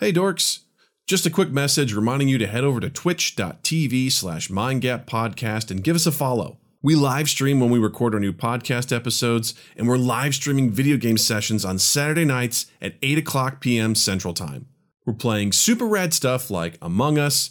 Hey 0.00 0.14
dorks! 0.14 0.60
Just 1.06 1.26
a 1.26 1.30
quick 1.30 1.50
message 1.50 1.92
reminding 1.92 2.28
you 2.28 2.38
to 2.38 2.46
head 2.46 2.64
over 2.64 2.80
to 2.80 2.88
twitch.tv 2.88 4.10
slash 4.10 4.48
mindgappodcast 4.48 5.70
and 5.70 5.84
give 5.84 5.94
us 5.94 6.06
a 6.06 6.10
follow. 6.10 6.56
We 6.82 6.94
live 6.94 7.28
stream 7.28 7.60
when 7.60 7.68
we 7.68 7.78
record 7.78 8.14
our 8.14 8.20
new 8.20 8.32
podcast 8.32 8.96
episodes, 8.96 9.52
and 9.76 9.86
we're 9.86 9.98
live 9.98 10.34
streaming 10.34 10.70
video 10.70 10.96
game 10.96 11.18
sessions 11.18 11.66
on 11.66 11.78
Saturday 11.78 12.24
nights 12.24 12.64
at 12.80 12.94
8 13.02 13.18
o'clock 13.18 13.60
p.m. 13.60 13.94
Central 13.94 14.32
Time. 14.32 14.68
We're 15.04 15.12
playing 15.12 15.52
super 15.52 15.84
rad 15.84 16.14
stuff 16.14 16.48
like 16.50 16.78
Among 16.80 17.18
Us, 17.18 17.50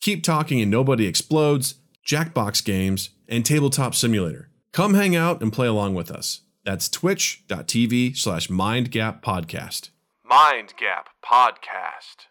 Keep 0.00 0.22
Talking 0.22 0.60
and 0.60 0.70
Nobody 0.70 1.04
Explodes, 1.04 1.80
Jackbox 2.06 2.64
games, 2.64 3.10
and 3.26 3.44
Tabletop 3.44 3.96
Simulator. 3.96 4.50
Come 4.70 4.94
hang 4.94 5.16
out 5.16 5.42
and 5.42 5.52
play 5.52 5.66
along 5.66 5.94
with 5.94 6.12
us. 6.12 6.42
That's 6.64 6.88
twitch.tv 6.88 8.16
slash 8.16 8.46
mindgappodcast. 8.46 9.90
Mind 10.28 10.74
Gap 10.76 11.08
Podcast. 11.24 12.26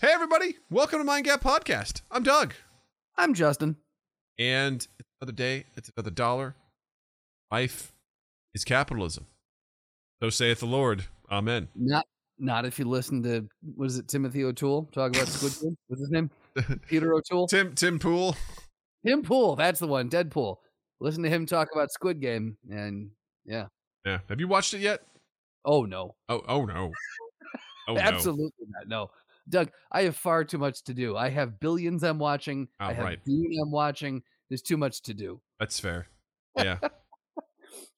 Hey, 0.00 0.12
everybody. 0.12 0.56
Welcome 0.68 0.98
to 0.98 1.04
Mind 1.04 1.26
Gap 1.26 1.40
Podcast. 1.40 2.02
I'm 2.10 2.24
Doug. 2.24 2.54
I'm 3.16 3.32
Justin. 3.32 3.76
And 4.38 4.86
it's 4.98 5.08
another 5.20 5.32
day. 5.32 5.64
It's 5.76 5.90
another 5.96 6.10
dollar. 6.10 6.54
Life 7.50 7.92
is 8.54 8.64
capitalism. 8.64 9.26
So 10.22 10.30
saith 10.30 10.60
the 10.60 10.66
Lord. 10.66 11.04
Amen. 11.30 11.68
Not 11.74 12.06
not 12.38 12.64
if 12.64 12.78
you 12.78 12.84
listen 12.84 13.22
to 13.24 13.48
what 13.74 13.86
is 13.86 13.98
it, 13.98 14.08
Timothy 14.08 14.44
O'Toole 14.44 14.88
talk 14.92 15.14
about 15.14 15.28
Squid 15.28 15.52
Game? 15.60 15.76
What's 15.88 16.00
his 16.00 16.10
name? 16.10 16.30
Peter 16.88 17.14
O'Toole. 17.14 17.46
Tim 17.48 17.74
Tim 17.74 17.98
Pool. 17.98 18.36
Tim 19.06 19.22
Pool. 19.22 19.56
That's 19.56 19.80
the 19.80 19.86
one. 19.86 20.08
Deadpool. 20.10 20.56
Listen 21.00 21.22
to 21.22 21.28
him 21.28 21.46
talk 21.46 21.68
about 21.72 21.90
Squid 21.92 22.20
Game, 22.20 22.56
and 22.70 23.10
yeah. 23.44 23.66
Yeah. 24.04 24.18
Have 24.28 24.40
you 24.40 24.48
watched 24.48 24.74
it 24.74 24.80
yet? 24.80 25.02
Oh 25.64 25.84
no, 25.84 26.14
Oh, 26.28 26.42
oh 26.48 26.64
no. 26.64 26.92
Oh 27.88 27.94
no. 27.94 28.00
absolutely 28.00 28.66
not. 28.68 28.86
No, 28.88 29.10
Doug. 29.48 29.70
I 29.90 30.02
have 30.02 30.16
far 30.16 30.44
too 30.44 30.58
much 30.58 30.82
to 30.84 30.94
do. 30.94 31.16
I 31.16 31.30
have 31.30 31.60
billions 31.60 32.02
I'm 32.02 32.18
watching. 32.18 32.68
Oh, 32.80 32.86
I 32.86 32.92
have 32.92 33.04
right. 33.04 33.24
Dune 33.24 33.58
I'm 33.62 33.70
watching. 33.70 34.22
There's 34.48 34.62
too 34.62 34.76
much 34.76 35.02
to 35.02 35.14
do. 35.14 35.40
That's 35.58 35.78
fair. 35.78 36.08
Yeah. 36.56 36.78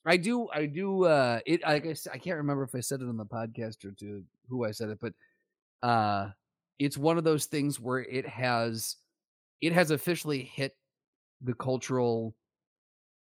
I 0.06 0.16
do. 0.16 0.48
I 0.52 0.66
do. 0.66 1.04
Uh, 1.04 1.40
it. 1.46 1.66
I 1.66 1.78
guess 1.78 2.06
I 2.12 2.18
can't 2.18 2.38
remember 2.38 2.62
if 2.64 2.74
I 2.74 2.80
said 2.80 3.00
it 3.00 3.08
on 3.08 3.16
the 3.16 3.24
podcast 3.24 3.84
or 3.84 3.92
to 3.92 4.22
who 4.48 4.64
I 4.64 4.70
said 4.70 4.88
it, 4.88 4.98
but 5.00 5.12
uh, 5.86 6.30
it's 6.78 6.96
one 6.96 7.18
of 7.18 7.24
those 7.24 7.46
things 7.46 7.78
where 7.78 8.00
it 8.00 8.26
has, 8.26 8.96
it 9.60 9.72
has 9.72 9.90
officially 9.90 10.42
hit 10.42 10.74
the 11.42 11.54
cultural, 11.54 12.34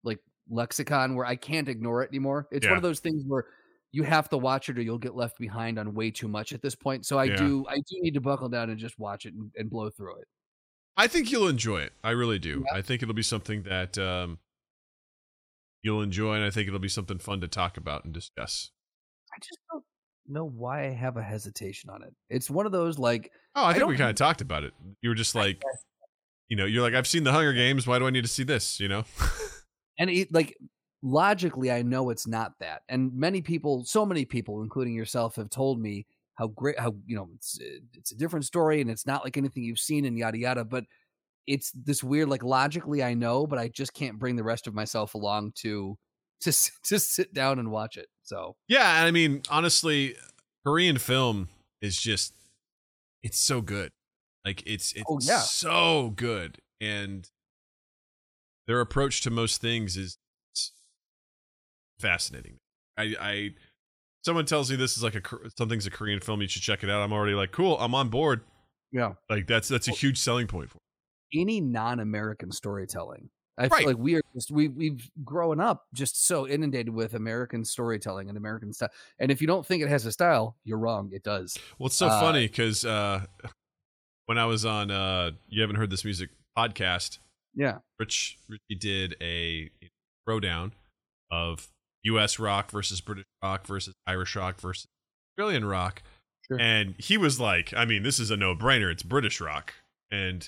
like 0.03 0.19
lexicon 0.49 1.15
where 1.15 1.25
I 1.25 1.35
can't 1.35 1.69
ignore 1.69 2.03
it 2.03 2.09
anymore. 2.09 2.47
It's 2.51 2.67
one 2.67 2.77
of 2.77 2.83
those 2.83 2.99
things 2.99 3.23
where 3.27 3.45
you 3.93 4.03
have 4.03 4.27
to 4.29 4.37
watch 4.37 4.67
it 4.69 4.77
or 4.77 4.81
you'll 4.81 4.97
get 4.97 5.15
left 5.15 5.37
behind 5.37 5.77
on 5.79 5.93
way 5.93 6.09
too 6.11 6.27
much 6.27 6.51
at 6.51 6.61
this 6.61 6.73
point. 6.75 7.05
So 7.05 7.17
I 7.19 7.25
Yeah. 7.25 7.35
do. 7.37 7.65
I 7.69 7.75
do 7.75 8.01
need 8.01 8.15
to 8.15 8.21
buckle 8.21 8.49
down 8.49 8.69
and 8.71 8.77
just 8.79 8.97
watch 8.99 9.25
it 9.25 9.33
and, 9.35 9.51
and 9.55 9.69
blow 9.69 9.89
through 9.91 10.17
it. 10.19 10.27
I 10.97 11.07
think 11.07 11.31
you'll 11.31 11.47
enjoy 11.47 11.81
it. 11.81 11.93
I 12.03 12.09
really 12.11 12.39
do. 12.39 12.65
I 12.73 12.81
think 12.81 13.01
it'll 13.03 13.15
be 13.15 13.23
something 13.23 13.63
that 13.63 13.97
um, 13.97 14.39
you'll 15.81 16.01
enjoy, 16.01 16.35
and 16.35 16.43
I 16.43 16.49
think 16.49 16.67
it'll 16.67 16.79
be 16.79 16.87
something 16.89 17.17
fun 17.19 17.41
to 17.41 17.47
talk 17.47 17.77
about 17.77 18.03
and 18.05 18.13
discuss. 18.13 18.71
I 19.33 19.37
just 19.39 19.59
don't 19.71 19.83
know 20.27 20.45
why 20.45 20.85
I 20.85 20.89
have 20.91 21.17
a 21.17 21.23
hesitation 21.23 21.89
on 21.89 22.03
it. 22.03 22.13
It's 22.29 22.49
one 22.49 22.65
of 22.65 22.71
those 22.71 22.99
like. 22.99 23.31
Oh, 23.55 23.63
I 23.63 23.69
I 23.69 23.73
think 23.73 23.87
we 23.87 23.97
kind 23.97 24.09
of 24.09 24.15
talked 24.15 24.41
about 24.41 24.63
it. 24.63 24.73
You 25.01 25.09
were 25.09 25.15
just 25.15 25.33
like, 25.35 25.61
you 26.47 26.55
know, 26.57 26.65
you're 26.65 26.83
like, 26.83 26.93
I've 26.93 27.07
seen 27.07 27.23
the 27.23 27.31
Hunger 27.31 27.53
Games. 27.53 27.87
Why 27.87 27.97
do 27.99 28.05
I 28.07 28.09
need 28.11 28.23
to 28.23 28.27
see 28.27 28.43
this? 28.43 28.79
You 28.79 28.87
know? 28.87 29.03
and 29.99 30.09
it 30.09 30.31
like 30.31 30.55
logically 31.03 31.71
i 31.71 31.81
know 31.81 32.09
it's 32.09 32.25
not 32.25 32.53
that 32.59 32.81
and 32.89 33.13
many 33.13 33.41
people 33.41 33.83
so 33.83 34.05
many 34.05 34.25
people 34.25 34.61
including 34.63 34.93
yourself 34.93 35.35
have 35.35 35.49
told 35.49 35.79
me 35.79 36.07
how 36.35 36.47
great 36.47 36.79
how 36.79 36.95
you 37.05 37.15
know 37.15 37.29
it's 37.35 37.59
uh, 37.61 37.79
it's 37.93 38.11
a 38.11 38.17
different 38.17 38.45
story 38.45 38.81
and 38.81 38.89
it's 38.89 39.05
not 39.05 39.23
like 39.23 39.37
anything 39.37 39.63
you've 39.63 39.79
seen 39.79 40.05
and 40.05 40.17
yada 40.17 40.37
yada 40.37 40.63
but 40.63 40.85
it's 41.45 41.71
this 41.71 42.03
weird 42.03 42.29
like 42.29 42.43
logically 42.43 43.03
i 43.03 43.13
know 43.13 43.45
but 43.45 43.59
i 43.59 43.67
just 43.67 43.93
can't 43.93 44.17
bring 44.17 44.35
the 44.37 44.43
rest 44.43 44.65
of 44.65 44.73
myself 44.73 45.13
along 45.13 45.51
to 45.53 45.97
to 46.41 46.51
to 46.83 46.99
sit 46.99 47.33
down 47.33 47.59
and 47.59 47.69
watch 47.71 47.97
it 47.97 48.07
so 48.23 48.55
Yeah, 48.69 49.03
I 49.03 49.11
mean, 49.11 49.41
honestly, 49.49 50.15
Korean 50.65 50.97
film 50.97 51.49
is 51.81 51.99
just 52.01 52.33
it's 53.21 53.37
so 53.37 53.61
good. 53.61 53.91
Like 54.45 54.63
it's 54.65 54.93
it's 54.93 55.03
Oh, 55.09 55.19
yeah. 55.21 55.39
so 55.39 56.11
good. 56.15 56.59
And 56.81 57.29
their 58.67 58.79
approach 58.79 59.21
to 59.21 59.29
most 59.29 59.61
things 59.61 59.97
is 59.97 60.17
fascinating. 62.03 62.57
I 62.97 63.15
I 63.19 63.49
someone 64.23 64.45
tells 64.45 64.69
me 64.69 64.75
this 64.77 64.95
is 64.97 65.03
like 65.03 65.15
a 65.15 65.21
something's 65.57 65.87
a 65.87 65.91
Korean 65.91 66.19
film, 66.19 66.41
you 66.41 66.47
should 66.47 66.61
check 66.61 66.83
it 66.83 66.89
out. 66.89 67.01
I'm 67.01 67.13
already 67.13 67.33
like, 67.33 67.51
cool, 67.51 67.77
I'm 67.79 67.95
on 67.95 68.09
board. 68.09 68.41
yeah 68.91 69.13
Like 69.29 69.47
that's 69.47 69.67
that's 69.67 69.87
a 69.87 69.91
huge 69.91 70.19
selling 70.19 70.47
point 70.47 70.69
for. 70.69 70.77
me. 71.33 71.41
any 71.41 71.61
non-american 71.61 72.51
storytelling 72.51 73.29
i 73.57 73.63
Right. 73.67 73.79
feel 73.79 73.87
like 73.87 73.97
we 73.97 74.15
are 74.15 74.21
just 74.35 74.51
we, 74.51 74.67
we've 74.67 75.09
grown 75.23 75.59
up 75.59 75.85
just 75.93 76.25
so 76.27 76.47
inundated 76.47 76.93
with 76.93 77.13
american 77.15 77.63
storytelling 77.65 78.27
and 78.29 78.37
american 78.37 78.71
stuff 78.73 78.91
and 79.19 79.31
if 79.31 79.41
you 79.41 79.47
don't 79.47 79.65
think 79.65 79.81
it 79.83 79.89
has 79.89 80.05
a 80.05 80.11
style 80.11 80.57
you're 80.63 80.77
wrong 80.85 81.09
it 81.13 81.23
does 81.23 81.57
Well, 81.77 81.87
it's 81.87 81.95
so 81.95 82.07
Uh, 82.07 82.19
funny 82.19 82.47
because 82.47 82.83
uh, 82.85 83.25
when 84.27 84.37
I 84.37 84.45
was 84.45 84.63
on 84.65 84.89
uh, 84.91 85.31
you 85.49 85.61
haven't 85.61 85.75
heard 85.77 85.89
this 85.89 86.03
music 86.05 86.29
podcast, 86.57 87.17
yeah 87.55 87.77
Rich 87.99 88.37
Richie 88.49 88.79
did 88.79 89.15
a 89.21 89.69
throwdown 90.27 90.71
of 91.31 91.67
U.S. 92.03 92.39
rock 92.39 92.71
versus 92.71 93.01
British 93.01 93.25
rock 93.43 93.65
versus 93.67 93.93
Irish 94.07 94.35
rock 94.35 94.59
versus 94.59 94.87
Australian 95.31 95.65
rock, 95.65 96.03
Sure. 96.47 96.59
and 96.59 96.95
he 96.97 97.17
was 97.17 97.39
like, 97.39 97.73
"I 97.75 97.85
mean, 97.85 98.03
this 98.03 98.19
is 98.19 98.29
a 98.31 98.37
no-brainer. 98.37 98.91
It's 98.91 99.03
British 99.03 99.39
rock." 99.41 99.73
And 100.11 100.47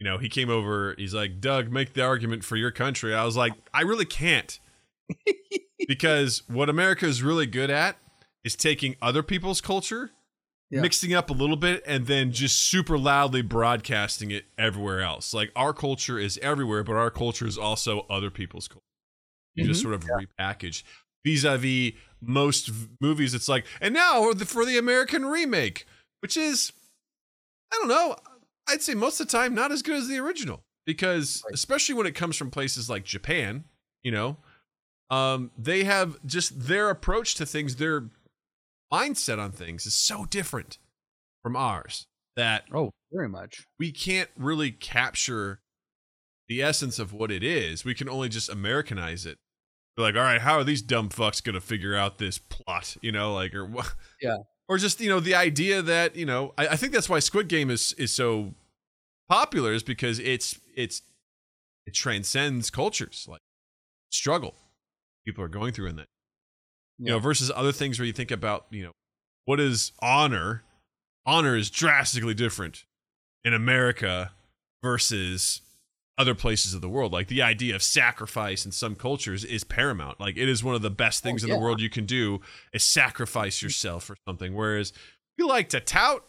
you 0.00 0.04
know, 0.04 0.18
he 0.18 0.28
came 0.28 0.50
over. 0.50 0.94
He's 0.98 1.14
like, 1.14 1.40
"Doug, 1.40 1.70
make 1.70 1.92
the 1.94 2.02
argument 2.02 2.44
for 2.44 2.56
your 2.56 2.70
country." 2.70 3.14
I 3.14 3.24
was 3.24 3.36
like, 3.36 3.52
"I 3.74 3.82
really 3.82 4.04
can't," 4.06 4.58
because 5.88 6.42
what 6.48 6.68
America 6.68 7.06
is 7.06 7.22
really 7.22 7.46
good 7.46 7.70
at 7.70 7.96
is 8.44 8.56
taking 8.56 8.96
other 9.02 9.22
people's 9.22 9.60
culture. 9.60 10.10
Yeah. 10.68 10.80
Mixing 10.80 11.14
up 11.14 11.30
a 11.30 11.32
little 11.32 11.54
bit 11.56 11.84
and 11.86 12.06
then 12.08 12.32
just 12.32 12.58
super 12.58 12.98
loudly 12.98 13.40
broadcasting 13.40 14.32
it 14.32 14.46
everywhere 14.58 15.00
else. 15.00 15.32
Like 15.32 15.52
our 15.54 15.72
culture 15.72 16.18
is 16.18 16.38
everywhere, 16.42 16.82
but 16.82 16.96
our 16.96 17.08
culture 17.10 17.46
is 17.46 17.56
also 17.56 18.04
other 18.10 18.30
people's 18.32 18.66
culture. 18.66 18.82
You 19.56 19.66
just 19.66 19.82
sort 19.82 19.94
of 19.94 20.04
repackage 20.04 20.82
vis-a-vis 21.24 21.92
most 22.20 22.68
v- 22.68 22.88
movies. 23.00 23.34
It's 23.34 23.48
like, 23.48 23.66
and 23.80 23.92
now 23.94 24.32
the- 24.32 24.46
for 24.46 24.64
the 24.64 24.78
American 24.78 25.24
remake, 25.26 25.86
which 26.20 26.36
is, 26.36 26.72
I 27.72 27.76
don't 27.76 27.88
know, 27.88 28.16
I'd 28.68 28.82
say 28.82 28.94
most 28.94 29.20
of 29.20 29.26
the 29.26 29.32
time 29.32 29.54
not 29.54 29.72
as 29.72 29.82
good 29.82 29.96
as 29.96 30.08
the 30.08 30.18
original 30.18 30.62
because 30.86 31.42
Right. 31.44 31.54
especially 31.54 31.94
when 31.94 32.06
it 32.06 32.14
comes 32.14 32.36
from 32.36 32.50
places 32.50 32.88
like 32.88 33.04
Japan, 33.04 33.64
you 34.02 34.12
know, 34.12 34.36
um, 35.10 35.50
they 35.58 35.84
have 35.84 36.24
just 36.26 36.60
their 36.68 36.90
approach 36.90 37.34
to 37.36 37.46
things, 37.46 37.76
their 37.76 38.10
mindset 38.92 39.38
on 39.38 39.52
things 39.52 39.84
is 39.86 39.94
so 39.94 40.24
different 40.26 40.78
from 41.42 41.56
ours 41.56 42.06
that 42.36 42.64
Oh, 42.72 42.90
very 43.12 43.28
much. 43.28 43.66
we 43.78 43.90
can't 43.90 44.30
really 44.36 44.70
capture 44.70 45.60
the 46.48 46.62
essence 46.62 46.98
of 47.00 47.12
what 47.12 47.30
it 47.32 47.42
is. 47.42 47.84
We 47.84 47.94
can 47.94 48.08
only 48.08 48.28
just 48.28 48.48
Americanize 48.48 49.26
it. 49.26 49.38
Like, 49.96 50.14
all 50.14 50.22
right, 50.22 50.40
how 50.40 50.58
are 50.58 50.64
these 50.64 50.82
dumb 50.82 51.08
fucks 51.08 51.42
gonna 51.42 51.60
figure 51.60 51.94
out 51.94 52.18
this 52.18 52.38
plot? 52.38 52.96
You 53.00 53.12
know, 53.12 53.34
like 53.34 53.54
or 53.54 53.64
what? 53.64 53.92
Yeah. 54.20 54.38
Or 54.68 54.78
just 54.78 55.00
you 55.00 55.08
know 55.08 55.20
the 55.20 55.36
idea 55.36 55.80
that 55.80 56.16
you 56.16 56.26
know 56.26 56.52
I, 56.58 56.66
I 56.66 56.76
think 56.76 56.92
that's 56.92 57.08
why 57.08 57.20
Squid 57.20 57.46
Game 57.46 57.70
is 57.70 57.92
is 57.92 58.10
so 58.10 58.52
popular 59.28 59.72
is 59.72 59.82
because 59.82 60.18
it's 60.18 60.58
it's 60.74 61.02
it 61.86 61.94
transcends 61.94 62.70
cultures 62.70 63.26
like 63.28 63.40
struggle 64.10 64.54
people 65.24 65.42
are 65.42 65.48
going 65.48 65.72
through 65.72 65.88
in 65.88 65.96
that 65.96 66.06
you 66.98 67.06
know 67.06 67.18
versus 67.18 67.50
other 67.54 67.72
things 67.72 67.98
where 67.98 68.06
you 68.06 68.12
think 68.12 68.30
about 68.30 68.66
you 68.70 68.82
know 68.82 68.92
what 69.44 69.60
is 69.60 69.92
honor 70.00 70.62
honor 71.24 71.56
is 71.56 71.70
drastically 71.70 72.34
different 72.34 72.84
in 73.44 73.52
america 73.52 74.32
versus 74.82 75.60
other 76.18 76.34
places 76.34 76.72
of 76.72 76.80
the 76.80 76.88
world 76.88 77.12
like 77.12 77.28
the 77.28 77.42
idea 77.42 77.74
of 77.74 77.82
sacrifice 77.82 78.64
in 78.64 78.72
some 78.72 78.94
cultures 78.94 79.44
is 79.44 79.64
paramount 79.64 80.18
like 80.18 80.36
it 80.36 80.48
is 80.48 80.64
one 80.64 80.74
of 80.74 80.82
the 80.82 80.90
best 80.90 81.22
things 81.22 81.42
in 81.42 81.48
yeah. 81.48 81.54
the 81.54 81.60
world 81.60 81.80
you 81.80 81.90
can 81.90 82.06
do 82.06 82.40
is 82.72 82.82
sacrifice 82.82 83.60
yourself 83.62 84.04
for 84.04 84.16
something 84.26 84.54
whereas 84.54 84.92
we 85.38 85.44
like 85.44 85.68
to 85.68 85.80
tout 85.80 86.24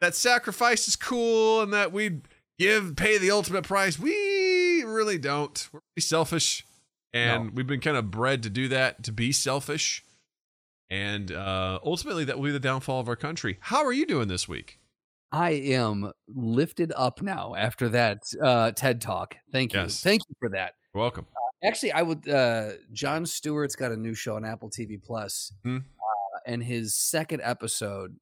that 0.00 0.14
sacrifice 0.14 0.86
is 0.86 0.96
cool 0.96 1.62
and 1.62 1.72
that 1.72 1.92
we 1.92 2.20
give 2.58 2.94
pay 2.96 3.16
the 3.16 3.30
ultimate 3.30 3.64
price 3.64 3.98
we 3.98 4.44
really 4.84 5.18
don't. 5.18 5.68
We're 5.72 5.80
pretty 5.80 6.06
selfish, 6.06 6.66
and 7.12 7.46
No. 7.46 7.50
we've 7.54 7.66
been 7.66 7.80
kind 7.80 7.96
of 7.96 8.10
bred 8.10 8.42
to 8.44 8.50
do 8.50 8.68
that, 8.68 9.02
to 9.04 9.12
be 9.12 9.32
selfish, 9.32 10.04
and 10.90 11.32
uh, 11.32 11.78
ultimately 11.84 12.24
that 12.24 12.36
will 12.36 12.44
be 12.44 12.52
the 12.52 12.60
downfall 12.60 13.00
of 13.00 13.08
our 13.08 13.16
country. 13.16 13.58
How 13.60 13.84
are 13.84 13.92
you 13.92 14.06
doing 14.06 14.28
this 14.28 14.48
week? 14.48 14.78
I 15.32 15.50
am 15.50 16.12
lifted 16.28 16.92
up 16.96 17.20
now 17.22 17.54
after 17.56 17.88
that 17.90 18.18
uh, 18.42 18.70
TED 18.72 19.00
talk. 19.00 19.36
Thank 19.50 19.72
you. 19.72 19.80
Yes. 19.80 20.00
Thank 20.02 20.22
you 20.28 20.34
for 20.38 20.48
that. 20.50 20.74
You're 20.94 21.02
welcome. 21.02 21.26
Actually, 21.64 21.92
I 21.92 22.02
would. 22.02 22.28
Uh, 22.28 22.72
Jon 22.92 23.24
Stewart's 23.26 23.74
got 23.74 23.90
a 23.90 23.96
new 23.96 24.14
show 24.14 24.36
on 24.36 24.44
Apple 24.44 24.70
TV 24.70 25.02
Plus, 25.02 25.52
Hmm. 25.64 25.76
uh, 25.78 26.38
and 26.46 26.62
his 26.62 26.94
second 26.94 27.40
episode. 27.42 28.16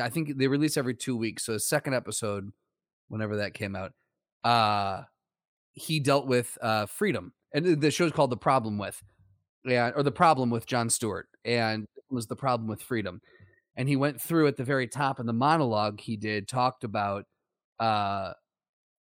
I 0.00 0.08
think 0.10 0.36
they 0.38 0.46
release 0.48 0.76
every 0.76 0.94
two 0.94 1.16
weeks. 1.16 1.44
So 1.46 1.54
his 1.54 1.66
second 1.68 1.94
episode, 1.94 2.50
whenever 3.08 3.36
that 3.38 3.54
came 3.54 3.74
out, 3.74 3.92
uh, 4.44 5.02
he 5.72 5.98
dealt 5.98 6.26
with 6.26 6.56
uh, 6.62 6.86
freedom, 6.86 7.32
and 7.52 7.80
the 7.80 7.90
show's 7.90 8.12
called 8.12 8.30
"The 8.30 8.36
Problem 8.36 8.78
with," 8.78 9.02
yeah, 9.64 9.90
or 9.96 10.02
"The 10.02 10.12
Problem 10.12 10.48
with 10.50 10.66
Jon 10.66 10.88
Stewart," 10.88 11.26
and 11.44 11.84
it 11.96 12.04
was 12.14 12.26
the 12.28 12.36
problem 12.36 12.68
with 12.68 12.80
freedom. 12.82 13.20
And 13.78 13.88
he 13.88 13.96
went 13.96 14.20
through 14.20 14.48
at 14.48 14.56
the 14.58 14.64
very 14.64 14.88
top 14.88 15.20
in 15.20 15.26
the 15.26 15.32
monologue 15.32 16.00
he 16.00 16.18
did 16.18 16.48
talked 16.48 16.84
about 16.84 17.26
uh 17.80 18.34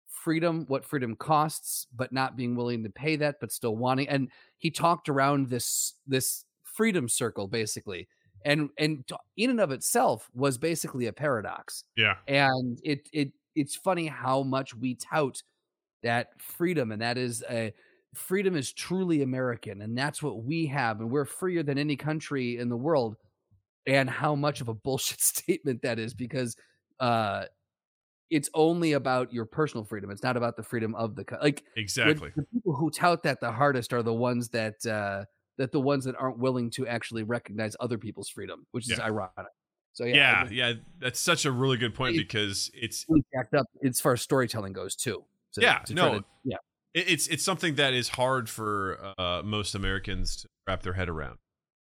freedom 0.07 0.65
what 0.67 0.85
freedom 0.85 1.15
costs 1.15 1.87
but 1.95 2.11
not 2.11 2.35
being 2.35 2.55
willing 2.55 2.83
to 2.83 2.89
pay 2.89 3.15
that 3.15 3.37
but 3.39 3.51
still 3.51 3.75
wanting 3.75 4.07
and 4.09 4.29
he 4.57 4.71
talked 4.71 5.09
around 5.09 5.49
this 5.49 5.95
this 6.07 6.45
freedom 6.63 7.07
circle 7.09 7.47
basically 7.47 8.07
and 8.45 8.69
and 8.77 9.03
in 9.37 9.49
and 9.49 9.59
of 9.59 9.71
itself 9.71 10.29
was 10.33 10.57
basically 10.57 11.07
a 11.07 11.13
paradox 11.13 11.83
Yeah. 11.95 12.15
and 12.27 12.79
it 12.83 13.09
it 13.13 13.31
it's 13.55 13.75
funny 13.75 14.07
how 14.07 14.43
much 14.43 14.75
we 14.75 14.95
tout 14.95 15.43
that 16.03 16.41
freedom 16.41 16.91
and 16.91 17.01
that 17.01 17.17
is 17.17 17.43
a 17.49 17.73
freedom 18.15 18.55
is 18.55 18.71
truly 18.73 19.21
american 19.21 19.81
and 19.81 19.97
that's 19.97 20.23
what 20.23 20.43
we 20.43 20.65
have 20.67 21.01
and 21.01 21.11
we're 21.11 21.25
freer 21.25 21.63
than 21.63 21.77
any 21.77 21.95
country 21.95 22.57
in 22.57 22.69
the 22.69 22.77
world 22.77 23.17
and 23.87 24.09
how 24.09 24.35
much 24.35 24.61
of 24.61 24.67
a 24.67 24.73
bullshit 24.85 25.19
statement 25.21 25.81
that 25.81 25.97
is 25.97 26.13
because 26.13 26.55
uh 26.99 27.45
it's 28.29 28.49
only 28.53 28.91
about 28.93 29.31
your 29.33 29.45
personal 29.45 29.83
freedom 29.85 30.11
it's 30.11 30.21
not 30.23 30.35
about 30.37 30.55
the 30.57 30.63
freedom 30.63 30.93
of 30.95 31.15
the 31.15 31.23
co- 31.23 31.37
like 31.41 31.63
Exactly. 31.77 32.31
the 32.35 32.43
people 32.53 32.75
who 32.75 32.91
tout 32.91 33.23
that 33.23 33.39
the 33.39 33.51
hardest 33.51 33.93
are 33.93 34.03
the 34.03 34.13
ones 34.13 34.49
that 34.49 34.85
uh 34.85 35.23
that 35.57 35.71
the 35.71 35.79
ones 35.79 36.03
that 36.05 36.15
aren't 36.19 36.37
willing 36.37 36.69
to 36.71 36.85
actually 36.85 37.23
recognize 37.23 37.75
other 37.79 37.97
people's 37.97 38.29
freedom 38.29 38.65
which 38.71 38.91
is 38.91 38.97
Yeah. 38.97 39.05
ironic 39.05 39.51
so 39.93 40.05
yeah, 40.05 40.43
Yeah, 40.43 40.49
yeah, 40.51 40.73
that's 40.99 41.19
such 41.19 41.45
a 41.45 41.51
really 41.51 41.77
good 41.77 41.95
point 41.95 42.15
It- 42.15 42.19
because 42.19 42.69
it's 42.75 43.03
really 43.09 43.23
jacked 43.33 43.55
up 43.55 43.65
as 43.83 43.99
far 43.99 44.13
as 44.13 44.21
storytelling 44.21 44.73
goes 44.73 44.95
too. 44.95 45.23
to- 45.53 45.61
Yeah, 45.61 45.79
to 45.79 45.93
no. 45.95 46.19
to- 46.19 46.25
yeah, 46.43 46.57
it's 46.93 47.27
it's 47.27 47.43
something 47.43 47.75
that 47.75 47.93
is 47.95 48.09
hard 48.09 48.47
for 48.47 48.99
uh, 49.17 49.41
most 49.43 49.73
Americans 49.73 50.35
to 50.43 50.47
wrap 50.67 50.83
their 50.83 50.93
head 50.93 51.09
around. 51.09 51.37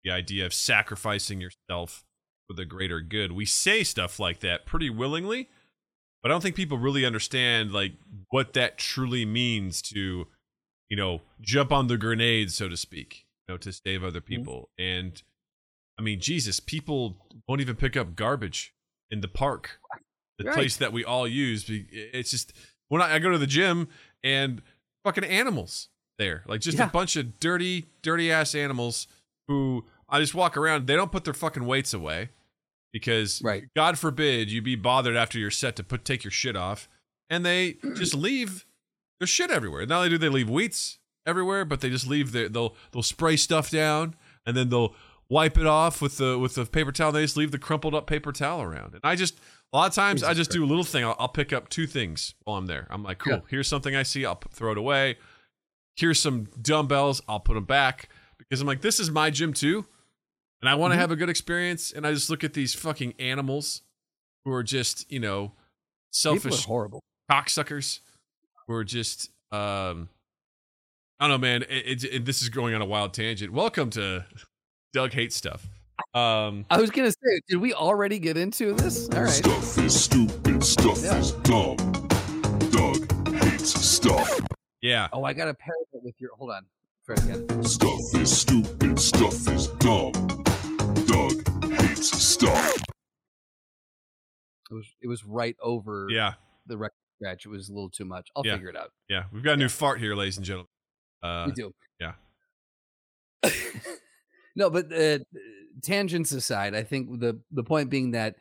The 0.04 0.10
idea 0.10 0.44
of 0.46 0.52
sacrificing 0.52 1.40
yourself 1.40 2.04
for 2.48 2.54
the 2.54 2.64
greater 2.64 3.00
good. 3.00 3.32
We 3.32 3.46
say 3.46 3.84
stuff 3.84 4.18
like 4.18 4.40
that 4.40 4.66
pretty 4.66 4.90
willingly, 4.90 5.48
but 6.22 6.30
I 6.30 6.34
don't 6.34 6.40
think 6.40 6.56
people 6.56 6.78
really 6.78 7.04
understand 7.04 7.72
like 7.72 7.92
what 8.30 8.52
that 8.54 8.78
truly 8.78 9.24
means 9.24 9.80
to, 9.82 10.26
you 10.88 10.96
know, 10.96 11.22
jump 11.40 11.72
on 11.72 11.86
the 11.86 11.96
grenade, 11.96 12.50
so 12.52 12.68
to 12.68 12.76
speak, 12.76 13.26
you 13.46 13.54
know, 13.54 13.58
to 13.58 13.72
save 13.72 14.02
other 14.04 14.20
mm-hmm. 14.20 14.36
people. 14.36 14.70
And 14.78 15.22
I 15.98 16.02
mean, 16.02 16.20
Jesus, 16.20 16.60
people 16.60 17.16
won't 17.48 17.60
even 17.60 17.76
pick 17.76 17.96
up 17.96 18.16
garbage 18.16 18.74
in 19.10 19.20
the 19.20 19.28
park, 19.28 19.78
the 20.38 20.44
Right. 20.46 20.54
place 20.54 20.76
that 20.78 20.92
we 20.92 21.04
all 21.04 21.28
use. 21.28 21.66
It's 21.68 22.30
just 22.30 22.52
when 22.88 23.02
I, 23.02 23.14
I 23.14 23.18
go 23.18 23.30
to 23.30 23.38
the 23.38 23.46
gym 23.46 23.88
and 24.24 24.62
fucking 25.04 25.24
animals 25.24 25.88
there, 26.18 26.42
like 26.46 26.60
just 26.60 26.78
Yeah. 26.78 26.86
a 26.86 26.90
bunch 26.90 27.16
of 27.16 27.38
dirty, 27.38 27.86
dirty 28.02 28.32
ass 28.32 28.54
animals 28.54 29.06
who 29.52 29.84
I 30.08 30.20
just 30.20 30.34
walk 30.34 30.56
around. 30.56 30.86
They 30.86 30.96
don't 30.96 31.12
put 31.12 31.24
their 31.24 31.34
fucking 31.34 31.66
weights 31.66 31.92
away 31.94 32.30
because 32.92 33.40
Right. 33.42 33.64
God 33.76 33.98
forbid 33.98 34.50
you 34.50 34.62
be 34.62 34.76
bothered 34.76 35.16
after 35.16 35.38
your 35.38 35.50
set 35.50 35.76
to 35.76 35.84
put 35.84 36.04
take 36.04 36.24
your 36.24 36.30
shit 36.30 36.56
off, 36.56 36.88
and 37.30 37.44
they 37.44 37.76
just 37.96 38.14
leave 38.14 38.66
their 39.20 39.26
shit 39.26 39.50
everywhere. 39.50 39.86
Not 39.86 39.98
only 39.98 40.10
do 40.10 40.18
they 40.18 40.28
leave 40.28 40.50
weights 40.50 40.98
everywhere, 41.26 41.64
but 41.64 41.80
they 41.80 41.90
just 41.90 42.06
leave 42.06 42.32
their 42.32 42.48
they'll 42.48 42.74
they'll 42.92 43.02
spray 43.02 43.36
stuff 43.36 43.70
down 43.70 44.14
and 44.44 44.56
then 44.56 44.68
they'll 44.70 44.94
wipe 45.28 45.56
it 45.56 45.66
off 45.66 46.02
with 46.02 46.18
the 46.18 46.38
with 46.38 46.54
the 46.54 46.66
paper 46.66 46.92
towel. 46.92 47.12
They 47.12 47.22
just 47.22 47.36
leave 47.36 47.52
the 47.52 47.58
crumpled 47.58 47.94
up 47.94 48.06
paper 48.06 48.32
towel 48.32 48.60
around. 48.62 48.94
And 48.94 49.00
I 49.04 49.14
just 49.16 49.38
a 49.72 49.76
lot 49.76 49.88
of 49.88 49.94
times 49.94 50.22
I 50.22 50.30
Jesus 50.30 50.48
just 50.48 50.50
do 50.50 50.64
a 50.64 50.66
little 50.66 50.84
thing. 50.84 51.04
I'll, 51.04 51.16
I'll 51.18 51.28
pick 51.28 51.52
up 51.52 51.68
two 51.68 51.86
things 51.86 52.34
while 52.44 52.58
I'm 52.58 52.66
there. 52.66 52.86
I'm 52.90 53.02
like, 53.02 53.18
cool. 53.18 53.34
Yeah. 53.34 53.40
Here's 53.48 53.68
something 53.68 53.94
I 53.96 54.02
see. 54.02 54.26
I'll 54.26 54.40
throw 54.50 54.72
it 54.72 54.78
away. 54.78 55.16
Here's 55.96 56.20
some 56.20 56.48
dumbbells. 56.60 57.22
I'll 57.28 57.40
put 57.40 57.54
them 57.54 57.64
back 57.64 58.08
because 58.52 58.60
I'm 58.60 58.66
like, 58.66 58.82
this 58.82 59.00
is 59.00 59.10
my 59.10 59.30
gym 59.30 59.54
too, 59.54 59.86
and 60.60 60.68
I 60.68 60.74
want 60.74 60.92
to 60.92 60.96
Mhm. 60.96 61.00
have 61.00 61.10
a 61.10 61.16
good 61.16 61.30
experience. 61.30 61.90
And 61.90 62.06
I 62.06 62.12
just 62.12 62.28
look 62.28 62.44
at 62.44 62.52
these 62.52 62.74
fucking 62.74 63.14
animals 63.18 63.80
who 64.44 64.52
are 64.52 64.62
just 64.62 65.10
you 65.10 65.20
know 65.20 65.46
people 65.48 65.54
are 65.54 66.40
selfish 66.42 66.64
horrible. 66.66 67.00
cocksuckers 67.30 68.00
who 68.66 68.74
are 68.74 68.84
just 68.84 69.30
um 69.52 70.10
I 71.18 71.28
don't 71.28 71.30
know, 71.30 71.38
man. 71.38 71.62
It, 71.62 72.04
it, 72.04 72.04
it- 72.04 72.24
this 72.26 72.42
is 72.42 72.50
going 72.50 72.74
on 72.74 72.82
a 72.82 72.84
wild 72.84 73.14
tangent. 73.14 73.54
Welcome 73.54 73.88
to 73.90 74.26
Doug 74.92 75.14
hates 75.14 75.34
stuff. 75.34 75.66
Um, 76.12 76.66
I 76.68 76.78
was 76.78 76.90
gonna 76.90 77.10
say, 77.10 77.40
did 77.48 77.56
we 77.56 77.72
already 77.72 78.18
get 78.18 78.36
into 78.36 78.74
this? 78.74 79.08
All 79.14 79.22
right, 79.22 79.30
Stuff 79.30 79.78
is 79.78 79.98
stupid, 79.98 80.62
stuff 80.62 81.02
Yeah. 81.02 81.16
is 81.16 81.32
dumb. 81.40 81.76
Doug 82.70 83.34
hates 83.34 83.80
stuff. 83.82 84.28
yeah, 84.82 85.08
oh, 85.14 85.24
I 85.24 85.32
gotta 85.32 85.54
pair 85.54 85.72
that 85.94 86.02
with 86.02 86.20
your. 86.20 86.34
Hold 86.36 86.50
on, 86.50 86.66
try 87.06 87.14
it 87.16 87.24
again. 87.24 87.64
Stuff 87.64 88.00
is 88.14 88.36
stupid, 88.40 88.98
stuff 88.98 89.48
is 89.48 89.68
dumb. 89.78 90.12
Doug 91.06 91.72
hates 91.72 92.10
stuff. 92.22 92.76
It 94.70 94.74
was 94.74 94.86
it 95.02 95.08
was 95.08 95.24
right 95.24 95.56
over 95.62 96.06
yeah, 96.10 96.34
the 96.66 96.76
record 96.78 96.94
scratch. 97.18 97.44
It 97.46 97.50
was 97.50 97.68
a 97.68 97.72
little 97.72 97.90
too 97.90 98.04
much. 98.04 98.28
I'll 98.34 98.46
Yeah. 98.46 98.54
figure 98.54 98.68
it 98.70 98.76
out. 98.76 98.90
yeah. 99.08 99.24
We've 99.32 99.42
got 99.42 99.54
a 99.54 99.56
new 99.56 99.68
fart 99.68 99.98
here, 100.00 100.14
ladies 100.14 100.36
and 100.38 100.46
gentlemen. 100.46 100.68
Uh, 101.22 101.44
we 101.46 101.52
do. 101.52 101.72
yeah. 102.00 102.12
no, 104.56 104.70
but 104.70 104.92
uh, 104.92 105.18
tangents 105.82 106.32
aside, 106.32 106.74
I 106.74 106.82
think 106.84 107.20
the 107.20 107.40
the 107.50 107.64
point 107.64 107.90
being 107.90 108.12
that 108.12 108.36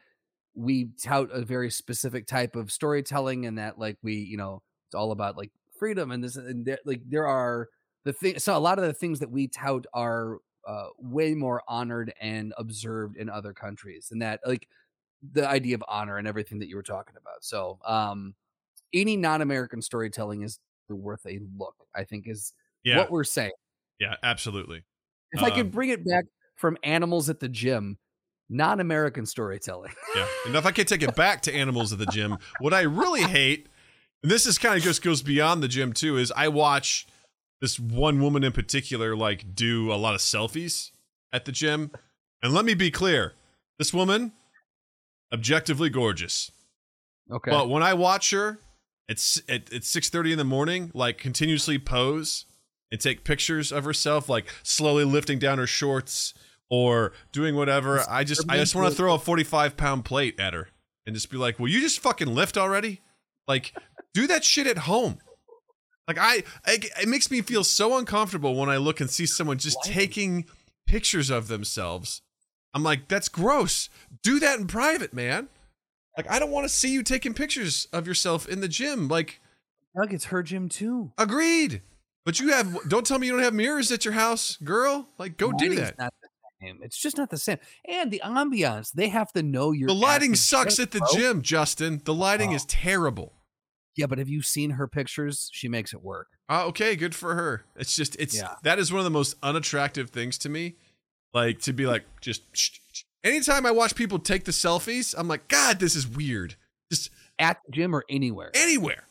we 0.55 0.89
tout 1.03 1.29
a 1.31 1.41
very 1.43 1.69
specific 1.71 2.27
type 2.27 2.55
of 2.55 2.71
storytelling, 2.71 3.45
and 3.45 3.57
that 3.57 3.77
like 3.77 3.97
we, 4.03 4.15
you 4.15 4.37
know, 4.37 4.61
it's 4.87 4.95
all 4.95 5.11
about 5.11 5.37
like 5.37 5.51
freedom 5.79 6.11
and 6.11 6.23
this, 6.23 6.35
and 6.35 6.65
there, 6.65 6.79
like 6.85 7.01
there 7.07 7.27
are 7.27 7.67
the 8.03 8.13
thing. 8.13 8.39
So 8.39 8.57
a 8.57 8.59
lot 8.59 8.79
of 8.79 8.85
the 8.85 8.93
things 8.93 9.19
that 9.19 9.31
we 9.31 9.47
tout 9.47 9.85
are 9.93 10.37
uh, 10.67 10.87
way 10.99 11.33
more 11.33 11.61
honored 11.67 12.13
and 12.21 12.53
observed 12.57 13.17
in 13.17 13.29
other 13.29 13.53
countries, 13.53 14.09
and 14.11 14.21
that 14.21 14.39
like 14.45 14.67
the 15.33 15.47
idea 15.47 15.75
of 15.75 15.83
honor 15.87 16.17
and 16.17 16.27
everything 16.27 16.59
that 16.59 16.67
you 16.67 16.75
were 16.75 16.83
talking 16.83 17.15
about. 17.15 17.43
So, 17.43 17.79
um, 17.85 18.35
any 18.93 19.15
non-American 19.17 19.81
storytelling 19.81 20.41
is 20.41 20.59
worth 20.89 21.25
a 21.25 21.39
look. 21.57 21.75
I 21.95 22.03
think 22.03 22.27
is 22.27 22.53
yeah, 22.83 22.97
what 22.97 23.11
we're 23.11 23.23
saying. 23.23 23.51
yeah. 23.99 24.15
Absolutely. 24.23 24.83
If 25.31 25.43
I 25.43 25.49
Um, 25.49 25.55
could 25.55 25.71
bring 25.71 25.89
it 25.89 26.03
back 26.05 26.25
from 26.55 26.77
animals 26.83 27.29
at 27.29 27.39
the 27.39 27.47
gym, 27.49 27.97
non-American 28.49 29.25
storytelling. 29.25 29.93
Yeah. 30.15 30.27
And 30.45 30.55
if 30.55 30.65
I 30.65 30.71
could 30.71 30.87
take 30.87 31.03
it 31.03 31.15
back 31.15 31.41
to 31.43 31.53
animals 31.53 31.93
at 31.93 31.99
the 31.99 32.05
gym, 32.07 32.37
what 32.59 32.73
I 32.73 32.81
really 32.81 33.21
hate, 33.23 33.67
and 34.23 34.31
this 34.31 34.45
is 34.45 34.57
kind 34.57 34.75
of 34.75 34.83
just 34.83 35.01
goes 35.01 35.21
beyond 35.21 35.63
the 35.63 35.67
gym 35.67 35.93
too, 35.93 36.17
is 36.17 36.31
I 36.35 36.49
watch 36.49 37.07
this 37.61 37.79
one 37.79 38.19
woman 38.21 38.43
in 38.43 38.51
particular 38.51 39.15
like 39.15 39.53
do 39.55 39.93
a 39.93 39.95
lot 39.95 40.15
of 40.15 40.19
selfies 40.21 40.91
at 41.31 41.45
the 41.45 41.51
gym. 41.51 41.91
And 42.43 42.53
let 42.53 42.65
me 42.65 42.73
be 42.73 42.89
clear, 42.89 43.33
this 43.77 43.93
woman, 43.93 44.31
objectively 45.31 45.89
gorgeous. 45.89 46.51
Okay. 47.31 47.51
But 47.51 47.69
when 47.69 47.83
I 47.83 47.93
watch 47.93 48.31
her 48.31 48.59
at 49.09 49.17
s- 49.17 49.41
at, 49.47 49.71
at 49.71 49.83
six 49.83 50.09
thirty 50.09 50.31
in 50.31 50.37
the 50.37 50.43
morning, 50.43 50.91
like 50.93 51.17
continuously 51.17 51.77
pose 51.79 52.45
and 52.91 52.99
take 52.99 53.23
pictures 53.23 53.71
of 53.71 53.83
herself, 53.85 54.27
like 54.27 54.51
slowly 54.63 55.05
lifting 55.05 55.39
down 55.39 55.57
her 55.59 55.67
shorts 55.67 56.33
or 56.69 57.13
doing 57.31 57.55
whatever, 57.55 58.03
I 58.09 58.23
just 58.23 58.41
I 58.49 58.57
just 58.57 58.75
want 58.75 58.87
to 58.89 58.95
throw 58.97 59.13
a 59.13 59.19
forty 59.19 59.43
five 59.43 59.77
pound 59.77 60.03
plate 60.03 60.39
at 60.39 60.53
her 60.53 60.69
and 61.05 61.15
just 61.15 61.29
be 61.29 61.37
like, 61.37 61.59
"Will 61.59 61.69
you 61.69 61.79
just 61.79 61.99
fucking 61.99 62.27
lift 62.33 62.57
already? 62.57 63.01
Like, 63.47 63.73
do 64.13 64.27
that 64.27 64.43
shit 64.43 64.67
at 64.67 64.79
home." 64.79 65.19
Like 66.15 66.17
I, 66.19 66.43
I 66.69 66.79
it 67.01 67.07
makes 67.07 67.31
me 67.31 67.41
feel 67.41 67.63
so 67.63 67.97
uncomfortable 67.97 68.55
when 68.55 68.69
I 68.69 68.77
look 68.77 68.99
and 68.99 69.09
see 69.09 69.25
someone 69.25 69.57
just 69.57 69.77
Why? 69.85 69.93
taking 69.93 70.45
pictures 70.85 71.29
of 71.29 71.47
themselves. 71.47 72.21
I'm 72.73 72.83
like, 72.83 73.07
that's 73.07 73.29
gross. 73.29 73.89
Do 74.23 74.39
that 74.39 74.59
in 74.59 74.67
private, 74.67 75.13
man. 75.13 75.47
Like, 76.17 76.29
I 76.29 76.39
don't 76.39 76.51
want 76.51 76.65
to 76.65 76.69
see 76.69 76.89
you 76.91 77.03
taking 77.03 77.33
pictures 77.33 77.87
of 77.93 78.05
yourself 78.07 78.47
in 78.47 78.59
the 78.59 78.67
gym. 78.67 79.07
Like, 79.07 79.39
Doug, 79.95 80.13
it's 80.13 80.25
her 80.25 80.43
gym 80.43 80.67
too. 80.67 81.11
agreed. 81.17 81.81
But 82.25 82.39
you 82.39 82.49
have, 82.51 82.77
don't 82.89 83.05
tell 83.05 83.17
me 83.17 83.27
you 83.27 83.33
don't 83.33 83.41
have 83.43 83.53
mirrors 83.53 83.91
at 83.91 84.03
your 84.05 84.13
house, 84.13 84.57
girl. 84.57 85.07
Like, 85.17 85.37
go 85.37 85.51
do 85.53 85.75
that. 85.75 85.97
Not 85.97 86.13
the 86.21 86.27
same. 86.67 86.79
It's 86.81 87.01
just 87.01 87.17
not 87.17 87.29
the 87.29 87.37
same. 87.37 87.57
And 87.87 88.11
the 88.11 88.21
ambiance, 88.23 88.91
they 88.91 89.07
have 89.09 89.31
to 89.33 89.41
know 89.43 89.71
you're. 89.71 89.87
The 89.87 89.93
lighting 89.95 90.35
sucks 90.35 90.77
at 90.79 90.91
the 90.91 90.99
bro. 90.99 91.07
gym, 91.13 91.41
Justin. 91.41 92.01
The 92.03 92.13
lighting 92.13 92.51
Oh. 92.51 92.55
is 92.55 92.65
terrible. 92.65 93.33
Yeah, 93.97 94.05
but 94.07 94.17
have 94.19 94.29
you 94.29 94.41
seen 94.41 94.71
her 94.71 94.87
pictures? 94.87 95.49
She 95.53 95.67
makes 95.67 95.93
it 95.93 96.01
work. 96.01 96.27
Oh, 96.49 96.67
okay, 96.67 96.95
good 96.95 97.13
for 97.13 97.35
her. 97.35 97.65
It's 97.75 97.95
just 97.95 98.15
it's 98.19 98.35
Yeah. 98.35 98.55
that 98.63 98.79
is 98.79 98.91
one 98.91 98.99
of 98.99 99.03
the 99.03 99.09
most 99.09 99.35
unattractive 99.43 100.09
things 100.09 100.37
to 100.39 100.49
me. 100.49 100.75
Like 101.33 101.59
to 101.61 101.73
be 101.73 101.85
like 101.85 102.03
just 102.21 102.43
shh, 102.55 102.79
shh. 102.93 103.03
anytime 103.23 103.65
I 103.65 103.71
watch 103.71 103.95
people 103.95 104.19
take 104.19 104.45
the 104.45 104.51
selfies, 104.51 105.13
I'm 105.17 105.27
like, 105.27 105.47
God, 105.47 105.79
this 105.79 105.95
is 105.95 106.07
weird. 106.07 106.55
Just 106.91 107.09
At 107.39 107.57
the 107.65 107.71
gym 107.71 107.95
or 107.95 108.03
anywhere. 108.09 108.51
anywhere, 108.53 109.03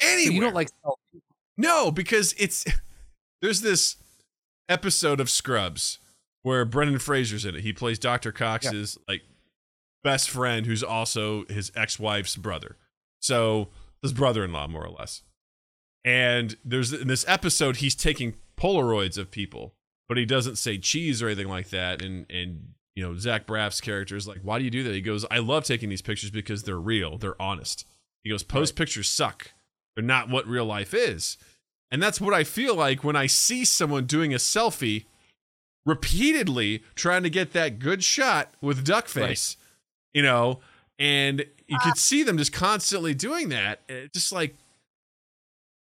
So 0.00 0.08
anywhere. 0.08 0.32
you 0.34 0.40
don't 0.40 0.54
like 0.54 0.68
selfies. 0.84 1.20
No, 1.56 1.90
because 1.90 2.34
it's 2.38 2.64
there's 3.42 3.60
this 3.62 3.96
episode 4.68 5.20
of 5.20 5.30
Scrubs 5.30 5.98
where 6.42 6.64
Brendan 6.64 6.98
Fraser's 6.98 7.44
in 7.44 7.54
it. 7.54 7.62
He 7.62 7.72
plays 7.72 7.98
Dr. 7.98 8.32
Cox's 8.32 8.96
like 9.08 9.22
best 10.04 10.30
friend 10.30 10.66
who's 10.66 10.82
also 10.82 11.44
his 11.46 11.72
ex-wife's 11.74 12.36
brother. 12.36 12.76
So 13.20 13.68
his 14.02 14.12
brother-in-law 14.12 14.68
more 14.68 14.84
or 14.84 14.90
less. 14.90 15.22
And 16.04 16.56
there's 16.64 16.92
in 16.92 17.08
this 17.08 17.24
episode 17.28 17.76
he's 17.76 17.94
taking 17.94 18.34
Polaroids 18.56 19.18
of 19.18 19.30
people, 19.30 19.74
but 20.08 20.16
he 20.16 20.24
doesn't 20.24 20.56
say 20.56 20.78
cheese 20.78 21.22
or 21.22 21.26
anything 21.26 21.48
like 21.48 21.70
that. 21.70 22.02
And 22.02 22.26
and 22.30 22.74
you 22.94 23.02
know, 23.02 23.16
Zach 23.16 23.46
Braff's 23.46 23.80
character 23.80 24.16
is 24.16 24.26
like, 24.26 24.40
why 24.42 24.58
do 24.58 24.64
you 24.64 24.70
do 24.70 24.82
that? 24.82 24.94
He 24.94 25.00
goes, 25.00 25.24
I 25.30 25.38
love 25.38 25.64
taking 25.64 25.88
these 25.88 26.02
pictures 26.02 26.32
because 26.32 26.64
they're 26.64 26.80
real, 26.80 27.16
they're 27.16 27.40
honest. 27.40 27.86
He 28.24 28.30
goes, 28.30 28.42
post 28.42 28.74
pictures 28.74 29.08
suck. 29.08 29.52
They're 29.94 30.04
not 30.04 30.28
what 30.28 30.46
real 30.46 30.64
life 30.64 30.92
is. 30.92 31.38
And 31.90 32.02
that's 32.02 32.20
what 32.20 32.34
I 32.34 32.44
feel 32.44 32.74
like 32.74 33.04
when 33.04 33.16
I 33.16 33.26
see 33.26 33.64
someone 33.64 34.06
doing 34.06 34.34
a 34.34 34.38
selfie 34.38 35.04
repeatedly 35.86 36.82
trying 36.94 37.22
to 37.22 37.30
get 37.30 37.52
that 37.52 37.78
good 37.78 38.02
shot 38.02 38.52
with 38.60 38.84
duck 38.84 39.08
face, 39.08 39.56
you 40.12 40.22
know, 40.22 40.60
and 40.98 41.44
you 41.66 41.76
uh, 41.76 41.84
could 41.84 41.96
see 41.96 42.22
them 42.22 42.38
just 42.38 42.52
constantly 42.52 43.14
doing 43.14 43.50
that. 43.50 43.80
It 43.88 44.12
just 44.12 44.32
like, 44.32 44.56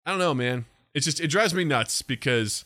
I 0.06 0.12
don't 0.12 0.20
know, 0.20 0.34
man. 0.34 0.66
It 0.94 1.02
just, 1.02 1.20
it 1.20 1.28
drives 1.28 1.54
me 1.54 1.64
nuts 1.64 2.02
because 2.02 2.66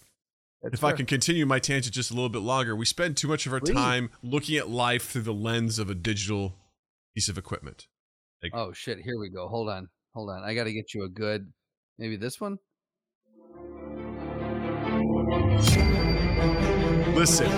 That's 0.61 0.75
if 0.75 0.83
I 0.83 0.93
can 0.93 1.05
continue 1.05 1.45
my 1.45 1.59
tangent 1.59 1.93
just 1.93 2.11
a 2.11 2.13
little 2.13 2.29
bit 2.29 2.41
longer, 2.41 2.75
we 2.75 2.85
spend 2.85 3.17
too 3.17 3.27
much 3.27 3.45
of 3.45 3.53
our 3.53 3.59
Please. 3.59 3.73
time 3.73 4.09
looking 4.21 4.57
at 4.57 4.69
life 4.69 5.09
through 5.09 5.23
the 5.23 5.33
lens 5.33 5.79
of 5.79 5.89
a 5.89 5.95
digital 5.95 6.55
piece 7.15 7.29
of 7.29 7.37
equipment. 7.37 7.87
Oh 8.53 8.71
shit! 8.71 8.99
Here 8.99 9.19
we 9.19 9.29
go. 9.29 9.47
Hold 9.47 9.67
on, 9.67 9.89
hold 10.13 10.29
on. 10.29 10.43
I 10.43 10.53
got 10.53 10.65
to 10.65 10.71
get 10.71 10.93
you 10.93 11.03
a 11.03 11.09
good, 11.09 11.51
maybe 11.97 12.15
this 12.15 12.39
one. 12.39 12.59
Listen, 17.15 17.51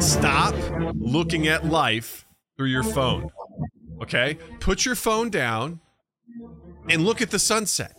stop 0.00 0.54
looking 0.94 1.48
at 1.48 1.64
life 1.64 2.26
through 2.56 2.68
your 2.68 2.82
phone. 2.82 3.30
Okay? 4.02 4.38
Put 4.60 4.84
your 4.84 4.94
phone 4.94 5.30
down 5.30 5.80
and 6.88 7.04
look 7.04 7.22
at 7.22 7.30
the 7.30 7.38
sunset. 7.38 7.98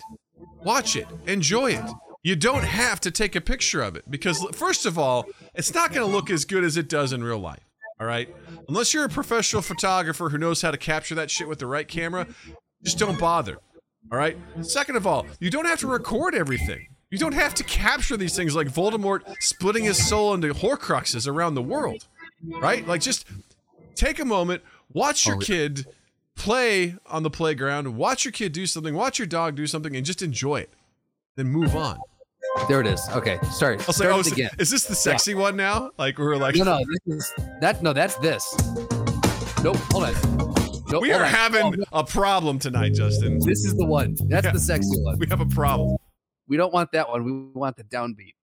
Watch 0.64 0.96
it, 0.96 1.08
enjoy 1.28 1.72
it. 1.72 1.86
You 2.24 2.36
don't 2.36 2.64
have 2.64 3.00
to 3.02 3.12
take 3.12 3.36
a 3.36 3.42
picture 3.42 3.84
of 3.84 3.96
it 3.96 4.10
because, 4.10 4.44
first 4.54 4.88
of 4.88 4.98
all, 4.98 5.28
it's 5.54 5.76
not 5.76 5.94
going 5.94 6.08
to 6.08 6.12
look 6.12 6.32
as 6.32 6.44
good 6.44 6.64
as 6.64 6.76
it 6.76 6.90
does 6.90 7.14
in 7.14 7.24
real 7.24 7.38
life. 7.38 7.64
All 8.00 8.08
right? 8.08 8.34
Unless 8.68 8.94
you're 8.94 9.06
a 9.06 9.10
professional 9.10 9.62
photographer 9.62 10.30
who 10.30 10.38
knows 10.38 10.62
how 10.62 10.72
to 10.72 10.78
capture 10.78 11.16
that 11.16 11.30
shit 11.30 11.48
with 11.48 11.60
the 11.60 11.68
right 11.68 11.88
camera, 11.88 12.28
just 12.84 12.98
don't 12.98 13.20
bother. 13.20 13.60
All 14.12 14.18
right? 14.18 14.38
Second 14.62 14.96
of 14.96 15.06
all, 15.06 15.28
you 15.40 15.52
don't 15.52 15.66
have 15.66 15.80
to 15.82 15.88
record 15.88 16.34
everything. 16.34 16.88
You 17.12 17.20
don't 17.20 17.34
have 17.34 17.54
to 17.56 17.64
capture 17.64 18.18
these 18.18 18.36
things 18.36 18.56
like 18.56 18.68
Voldemort 18.68 19.22
splitting 19.40 19.84
his 19.84 20.04
soul 20.06 20.34
into 20.34 20.54
Horcruxes 20.54 21.28
around 21.28 21.54
the 21.54 21.62
world. 21.62 22.08
Right? 22.60 22.86
Like, 22.88 23.02
just 23.02 23.26
take 23.96 24.20
a 24.20 24.26
moment, 24.26 24.62
watch 24.94 25.26
your 25.26 25.36
Oh, 25.36 25.40
yeah. 25.42 25.46
kid 25.46 25.86
play 26.36 26.96
on 27.06 27.24
the 27.24 27.30
playground, 27.30 27.96
watch 27.96 28.26
your 28.26 28.32
kid 28.32 28.52
do 28.52 28.66
something, 28.68 28.94
watch 28.96 29.18
your 29.20 29.26
dog 29.28 29.56
do 29.56 29.66
something, 29.68 29.96
and 29.96 30.06
just 30.06 30.22
enjoy 30.22 30.58
it. 30.62 30.74
Then 31.38 31.48
move 31.48 31.76
on. 31.76 31.98
There 32.70 32.80
it 32.80 32.88
is. 32.88 33.02
Okay, 33.10 33.40
sorry. 33.52 33.76
I 33.80 33.84
was 33.86 33.96
start 33.96 34.12
like, 34.12 34.16
oh, 34.18 34.20
it 34.20 34.28
is, 34.28 34.32
again. 34.32 34.50
is 34.60 34.70
this 34.70 34.86
the 34.86 34.96
sexy 34.96 35.34
one 35.34 35.56
now? 35.56 35.92
Like, 35.98 36.18
we're 36.20 36.38
like, 36.38 36.56
No, 36.56 36.64
no, 36.64 36.80
this 37.06 37.18
is 37.18 37.34
that. 37.62 37.82
No, 37.82 37.92
that's 37.92 38.16
this. 38.18 38.46
Nope. 39.64 39.78
Hold 39.92 40.04
on. 40.06 40.84
Nope. 40.92 41.02
we 41.02 41.12
are 41.12 41.24
on. 41.24 41.30
having 41.30 41.76
Oh, 41.92 42.00
a 42.00 42.04
problem 42.06 42.60
tonight, 42.60 42.94
Justin. 42.94 43.40
this 43.40 43.66
is 43.66 43.76
the 43.76 43.86
one. 43.86 44.16
That's 44.28 44.46
Yeah. 44.46 44.52
the 44.52 44.60
sexy 44.60 45.02
one. 45.02 45.18
We 45.18 45.28
have 45.28 45.42
a 45.42 45.46
problem. 45.48 45.98
We 46.48 46.56
don't 46.58 46.72
want 46.72 46.92
that 46.92 47.10
one. 47.10 47.24
We 47.24 47.32
want 47.60 47.76
the 47.78 47.84
downbeat. 47.86 48.34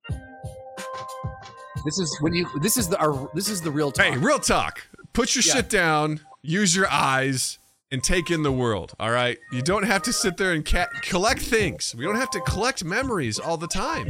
This 1.85 1.99
is 1.99 2.17
when 2.21 2.35
you. 2.35 2.47
This 2.61 2.77
is 2.77 2.89
the. 2.89 2.99
Our, 2.99 3.31
this 3.35 3.49
is 3.49 3.61
the 3.63 3.71
real 3.71 3.91
talk. 3.93 4.05
Hey, 4.07 4.17
real 4.19 4.39
talk. 4.39 4.87
Put 5.13 5.35
your 5.35 5.43
Yeah. 5.45 5.55
shit 5.55 5.69
down, 5.69 6.21
use 6.43 6.75
your 6.75 6.89
eyes, 6.91 7.59
and 7.91 8.03
take 8.03 8.31
in 8.31 8.43
the 8.43 8.53
world. 8.53 8.95
All 8.99 9.11
right. 9.11 9.39
You 9.53 9.61
don't 9.63 9.83
have 9.85 10.03
to 10.05 10.13
sit 10.13 10.37
there 10.39 10.53
and 10.53 10.65
ca- 10.65 10.89
collect 11.03 11.43
things. 11.43 11.95
We 11.97 12.05
don't 12.05 12.17
have 12.17 12.31
to 12.31 12.41
collect 12.41 12.83
memories 12.85 13.39
all 13.39 13.57
the 13.59 13.67
time. 13.69 14.09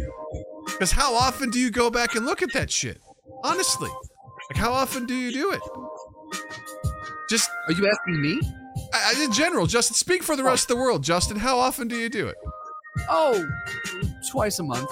Because 0.67 0.93
how 0.93 1.15
often 1.15 1.51
do 1.51 1.59
you 1.59 1.71
go 1.71 1.91
back 1.91 2.15
and 2.15 2.25
look 2.25 2.43
at 2.43 2.53
that 2.53 2.71
shit? 2.71 3.01
Honestly, 3.43 3.91
like 4.51 4.57
how 4.57 4.73
often 4.73 5.07
do 5.07 5.15
you 5.15 5.33
do 5.33 5.51
it? 5.51 5.61
Just 7.29 7.51
Are 7.67 7.73
you 7.73 7.89
asking 7.91 8.21
me? 8.23 8.41
uh, 8.93 9.15
in 9.23 9.33
general, 9.33 9.67
Justin. 9.67 9.95
Speak 9.97 10.23
for 10.23 10.37
the 10.37 10.45
rest 10.45 10.65
of 10.65 10.77
the 10.77 10.77
world, 10.77 11.03
Justin. 11.03 11.39
How 11.39 11.59
often 11.59 11.89
do 11.89 11.97
you 11.97 12.09
do 12.09 12.29
it? 12.29 12.37
Oh, 13.09 13.45
twice 14.31 14.59
a 14.59 14.63
month. 14.63 14.91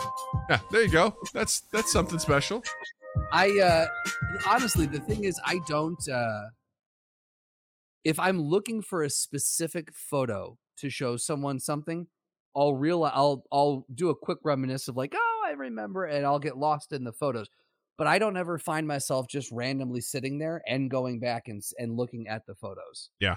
Yeah, 0.48 0.58
there 0.72 0.82
you 0.82 0.88
go. 0.90 1.14
That's 1.34 1.60
that's 1.72 1.92
something 1.92 2.18
special. 2.18 2.62
I 3.32 3.58
uh 3.58 3.86
honestly 4.46 4.86
the 4.86 5.00
thing 5.00 5.24
is 5.24 5.40
I 5.44 5.60
don't 5.68 6.08
uh 6.08 6.48
if 8.04 8.18
I'm 8.18 8.40
looking 8.40 8.82
for 8.82 9.02
a 9.02 9.10
specific 9.10 9.92
photo 9.92 10.58
to 10.78 10.90
show 10.90 11.16
someone 11.16 11.60
something, 11.60 12.06
I'll 12.56 12.74
real 12.74 13.04
I'll 13.04 13.44
I'll 13.52 13.86
do 13.94 14.10
a 14.10 14.16
quick 14.16 14.38
reminisce 14.42 14.88
of 14.88 14.96
like, 14.96 15.14
oh, 15.14 15.42
I 15.46 15.52
remember 15.52 16.04
and 16.04 16.24
I'll 16.24 16.38
get 16.38 16.56
lost 16.56 16.92
in 16.92 17.04
the 17.04 17.12
photos. 17.12 17.48
But 17.98 18.06
I 18.06 18.18
don't 18.18 18.38
ever 18.38 18.58
find 18.58 18.88
myself 18.88 19.28
just 19.28 19.52
randomly 19.52 20.00
sitting 20.00 20.38
there 20.38 20.62
and 20.66 20.90
going 20.90 21.20
back 21.20 21.48
and 21.48 21.62
and 21.78 21.96
looking 21.96 22.28
at 22.28 22.46
the 22.46 22.54
photos. 22.54 23.10
Yeah. 23.20 23.36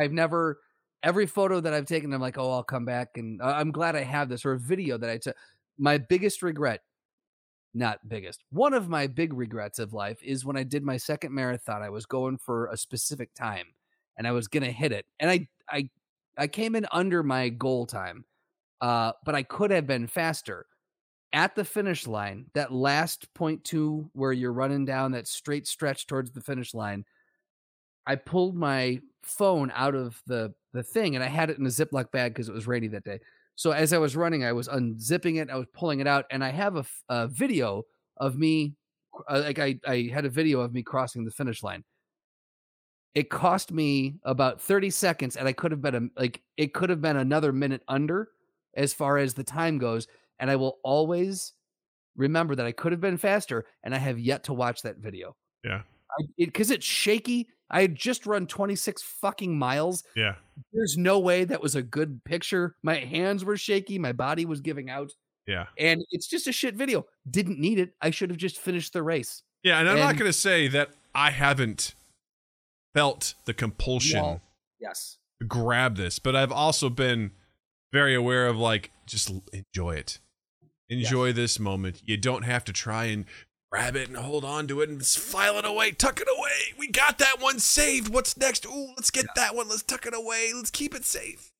I've 0.00 0.12
never 0.12 0.58
every 1.02 1.26
photo 1.26 1.60
that 1.60 1.72
I've 1.72 1.86
taken 1.86 2.12
I'm 2.12 2.20
like, 2.20 2.38
"Oh, 2.38 2.50
I'll 2.50 2.64
come 2.64 2.84
back 2.84 3.10
and 3.16 3.40
uh, 3.40 3.46
I'm 3.46 3.70
glad 3.70 3.96
I 3.96 4.02
have 4.02 4.28
this 4.28 4.44
or 4.44 4.52
a 4.52 4.58
video 4.58 4.98
that 4.98 5.08
I 5.08 5.18
took." 5.18 5.36
My 5.78 5.98
biggest 5.98 6.42
regret 6.42 6.80
not 7.74 8.08
biggest. 8.08 8.42
One 8.50 8.74
of 8.74 8.88
my 8.88 9.06
big 9.06 9.32
regrets 9.32 9.78
of 9.78 9.92
life 9.92 10.22
is 10.22 10.44
when 10.44 10.56
I 10.56 10.62
did 10.64 10.82
my 10.82 10.96
second 10.96 11.32
marathon. 11.34 11.82
I 11.82 11.90
was 11.90 12.06
going 12.06 12.38
for 12.38 12.66
a 12.66 12.76
specific 12.76 13.34
time 13.34 13.66
and 14.18 14.26
I 14.26 14.32
was 14.32 14.48
going 14.48 14.64
to 14.64 14.72
hit 14.72 14.92
it. 14.92 15.06
And 15.20 15.30
I 15.30 15.48
I 15.68 15.90
I 16.36 16.46
came 16.48 16.74
in 16.76 16.86
under 16.92 17.22
my 17.22 17.48
goal 17.48 17.86
time. 17.86 18.24
Uh 18.80 19.12
but 19.24 19.34
I 19.34 19.42
could 19.44 19.70
have 19.70 19.86
been 19.86 20.06
faster. 20.06 20.66
At 21.32 21.54
the 21.56 21.64
finish 21.64 22.06
line, 22.08 22.46
that 22.54 22.72
last 22.72 23.32
point 23.34 23.64
2 23.64 24.10
where 24.14 24.32
you're 24.32 24.52
running 24.52 24.84
down 24.84 25.12
that 25.12 25.28
straight 25.28 25.66
stretch 25.68 26.06
towards 26.06 26.32
the 26.32 26.40
finish 26.40 26.74
line, 26.74 27.04
I 28.06 28.16
pulled 28.16 28.56
my 28.56 29.00
phone 29.22 29.70
out 29.74 29.94
of 29.94 30.22
the 30.26 30.54
the 30.72 30.82
thing 30.82 31.14
and 31.14 31.24
I 31.24 31.28
had 31.28 31.50
it 31.50 31.58
in 31.58 31.66
a 31.66 31.68
Ziploc 31.68 32.10
bag 32.10 32.32
because 32.32 32.48
it 32.48 32.54
was 32.54 32.66
rainy 32.66 32.88
that 32.88 33.04
day. 33.04 33.20
So 33.60 33.72
as 33.72 33.92
I 33.92 33.98
was 33.98 34.16
running, 34.16 34.42
I 34.42 34.54
was 34.54 34.68
unzipping 34.68 35.36
it, 35.36 35.50
I 35.50 35.56
was 35.56 35.66
pulling 35.74 36.00
it 36.00 36.06
out, 36.06 36.24
and 36.30 36.42
I 36.42 36.48
have 36.48 36.88
a 37.10 37.28
video 37.28 37.82
of 38.16 38.38
me, 38.38 38.72
uh, 39.28 39.42
like 39.44 39.58
I, 39.58 39.78
I 39.86 40.08
had 40.10 40.24
a 40.24 40.30
video 40.30 40.62
of 40.62 40.72
me 40.72 40.82
crossing 40.82 41.26
the 41.26 41.30
finish 41.30 41.62
line. 41.62 41.84
It 43.14 43.28
cost 43.28 43.70
me 43.70 44.14
about 44.24 44.62
30 44.62 44.88
seconds, 44.88 45.36
and 45.36 45.46
I 45.46 45.52
could 45.52 45.72
have 45.72 45.82
been 45.82 45.94
a, 45.94 46.00
like 46.18 46.40
it 46.56 46.72
could 46.72 46.88
have 46.88 47.02
been 47.02 47.18
another 47.18 47.52
minute 47.52 47.82
under 47.86 48.30
as 48.78 48.94
far 48.94 49.18
as 49.18 49.34
the 49.34 49.44
time 49.44 49.76
goes. 49.76 50.08
And 50.38 50.50
I 50.50 50.56
will 50.56 50.78
always 50.82 51.52
remember 52.16 52.54
that 52.54 52.64
I 52.64 52.72
could 52.72 52.92
have 52.92 53.00
been 53.02 53.18
faster, 53.18 53.66
and 53.84 53.94
I 53.94 53.98
have 53.98 54.18
yet 54.18 54.44
to 54.44 54.54
watch 54.54 54.80
that 54.84 54.96
video. 54.96 55.36
Yeah. 55.64 55.82
Because 56.38 56.70
it's 56.70 56.86
shaky. 56.86 57.48
I 57.70 57.82
had 57.82 57.94
just 57.96 58.26
run 58.26 58.46
26 58.46 59.02
fucking 59.02 59.56
miles 59.58 60.02
Yeah. 60.16 60.34
there's 60.72 60.96
no 60.98 61.18
way 61.18 61.44
that 61.44 61.62
was 61.62 61.74
a 61.76 61.82
good 61.82 62.24
picture. 62.24 62.76
My 62.82 62.96
hands 62.96 63.44
were 63.44 63.56
shaky, 63.56 63.98
my 63.98 64.12
body 64.12 64.44
was 64.44 64.60
giving 64.60 64.90
out, 64.90 65.12
Yeah. 65.46 65.66
and 65.78 66.02
it's 66.10 66.26
just 66.26 66.46
a 66.46 66.52
shit 66.52 66.74
video. 66.74 67.06
Didn't 67.30 67.58
need 67.60 67.78
it. 67.78 67.94
I 68.00 68.10
should 68.10 68.30
have 68.30 68.38
just 68.38 68.58
finished 68.58 68.92
the 68.92 69.02
race. 69.02 69.42
Yeah, 69.62 69.78
and 69.78 69.88
I'm 69.88 69.98
not 69.98 70.16
going 70.16 70.28
to 70.28 70.32
say 70.36 70.68
that 70.68 70.90
I 71.14 71.30
haven't 71.30 71.94
felt 72.94 73.34
the 73.44 73.54
compulsion 73.54 74.40
Yes. 74.80 75.18
to 75.40 75.46
grab 75.46 75.96
this, 75.96 76.18
but 76.18 76.34
I've 76.34 76.52
also 76.52 76.88
been 76.90 77.32
very 77.92 78.14
aware 78.14 78.46
of 78.46 78.56
like 78.56 78.90
just 79.06 79.30
enjoy 79.52 79.92
it. 79.96 80.18
Enjoy 80.88 81.32
this 81.32 81.60
moment. 81.60 82.02
You 82.04 82.16
don't 82.16 82.42
have 82.42 82.64
to 82.64 82.72
try 82.72 83.04
and 83.06 83.24
grab 83.70 83.94
it 83.96 84.08
and 84.08 84.16
hold 84.16 84.44
on 84.44 84.66
to 84.68 84.80
it 84.80 84.88
and 84.88 85.04
file 85.04 85.56
it 85.58 85.64
away, 85.64 85.92
tuck 85.92 86.20
it 86.20 86.28
away. 86.36 86.74
We 86.78 86.88
got 86.88 87.18
that 87.18 87.36
one 87.40 87.58
saved. 87.60 88.12
What's 88.12 88.36
next? 88.36 88.66
Ooh, 88.66 88.88
let's 88.96 89.10
get 89.10 89.26
that 89.36 89.54
one. 89.54 89.68
Let's 89.68 89.82
tuck 89.82 90.06
it 90.06 90.14
away. 90.14 90.50
Let's 90.54 90.70
keep 90.70 90.94
it 90.94 91.04
safe. 91.04 91.52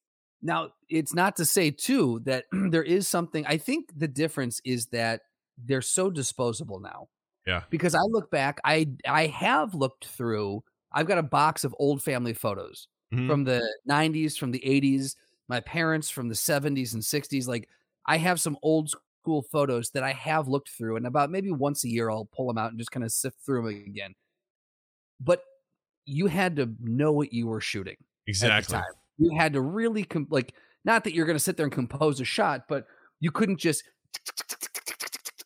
Now, 0.42 0.70
it's 0.88 1.14
not 1.14 1.36
to 1.36 1.44
say 1.44 1.70
too 1.70 2.20
that 2.24 2.46
there 2.70 2.82
is 2.82 3.06
something. 3.06 3.46
I 3.46 3.58
think 3.58 3.90
the 3.96 4.08
difference 4.08 4.60
is 4.64 4.86
that 4.86 5.22
they're 5.56 5.82
so 5.82 6.10
disposable 6.10 6.80
now. 6.80 7.08
Yeah. 7.46 7.62
Because 7.70 7.94
I 7.94 8.00
look 8.08 8.30
back, 8.30 8.60
I 8.64 8.88
I 9.06 9.26
have 9.26 9.74
looked 9.74 10.06
through. 10.06 10.64
I've 10.92 11.06
got 11.06 11.18
a 11.18 11.22
box 11.22 11.62
of 11.64 11.74
old 11.78 12.02
family 12.02 12.34
photos 12.34 12.88
Mhm. 13.14 13.28
from 13.28 13.44
the 13.44 13.62
90s, 13.88 14.36
from 14.36 14.50
the 14.50 14.64
80s, 14.64 15.14
my 15.48 15.60
parents 15.60 16.10
from 16.10 16.28
the 16.28 16.34
70s 16.34 16.94
and 16.94 17.02
60s. 17.04 17.46
Like 17.46 17.68
I 18.06 18.16
have 18.18 18.40
some 18.40 18.56
old 18.62 18.92
school 19.22 19.42
photos 19.42 19.90
that 19.90 20.02
I 20.02 20.12
have 20.12 20.48
looked 20.48 20.70
through, 20.70 20.96
and 20.96 21.06
about 21.06 21.30
maybe 21.30 21.50
once 21.50 21.84
a 21.84 21.88
year 21.88 22.10
I'll 22.10 22.28
pull 22.34 22.46
them 22.46 22.58
out 22.58 22.70
and 22.70 22.78
just 22.78 22.90
kind 22.90 23.04
of 23.04 23.12
sift 23.12 23.38
through 23.44 23.62
them 23.62 23.84
again. 23.86 24.14
But 25.20 25.42
you 26.06 26.26
had 26.26 26.56
to 26.56 26.72
know 26.80 27.12
what 27.12 27.32
you 27.32 27.46
were 27.46 27.60
shooting. 27.60 27.96
Exactly. 28.26 28.78
You 29.18 29.36
had 29.36 29.52
to 29.52 29.60
really 29.60 30.04
com- 30.04 30.28
like 30.30 30.54
not 30.84 31.04
that 31.04 31.14
you're 31.14 31.26
going 31.26 31.36
to 31.36 31.42
sit 31.44 31.56
there 31.56 31.66
and 31.66 31.72
compose 31.72 32.20
a 32.20 32.24
shot, 32.24 32.62
but 32.68 32.86
you 33.20 33.30
couldn't 33.30 33.58
just 33.58 33.84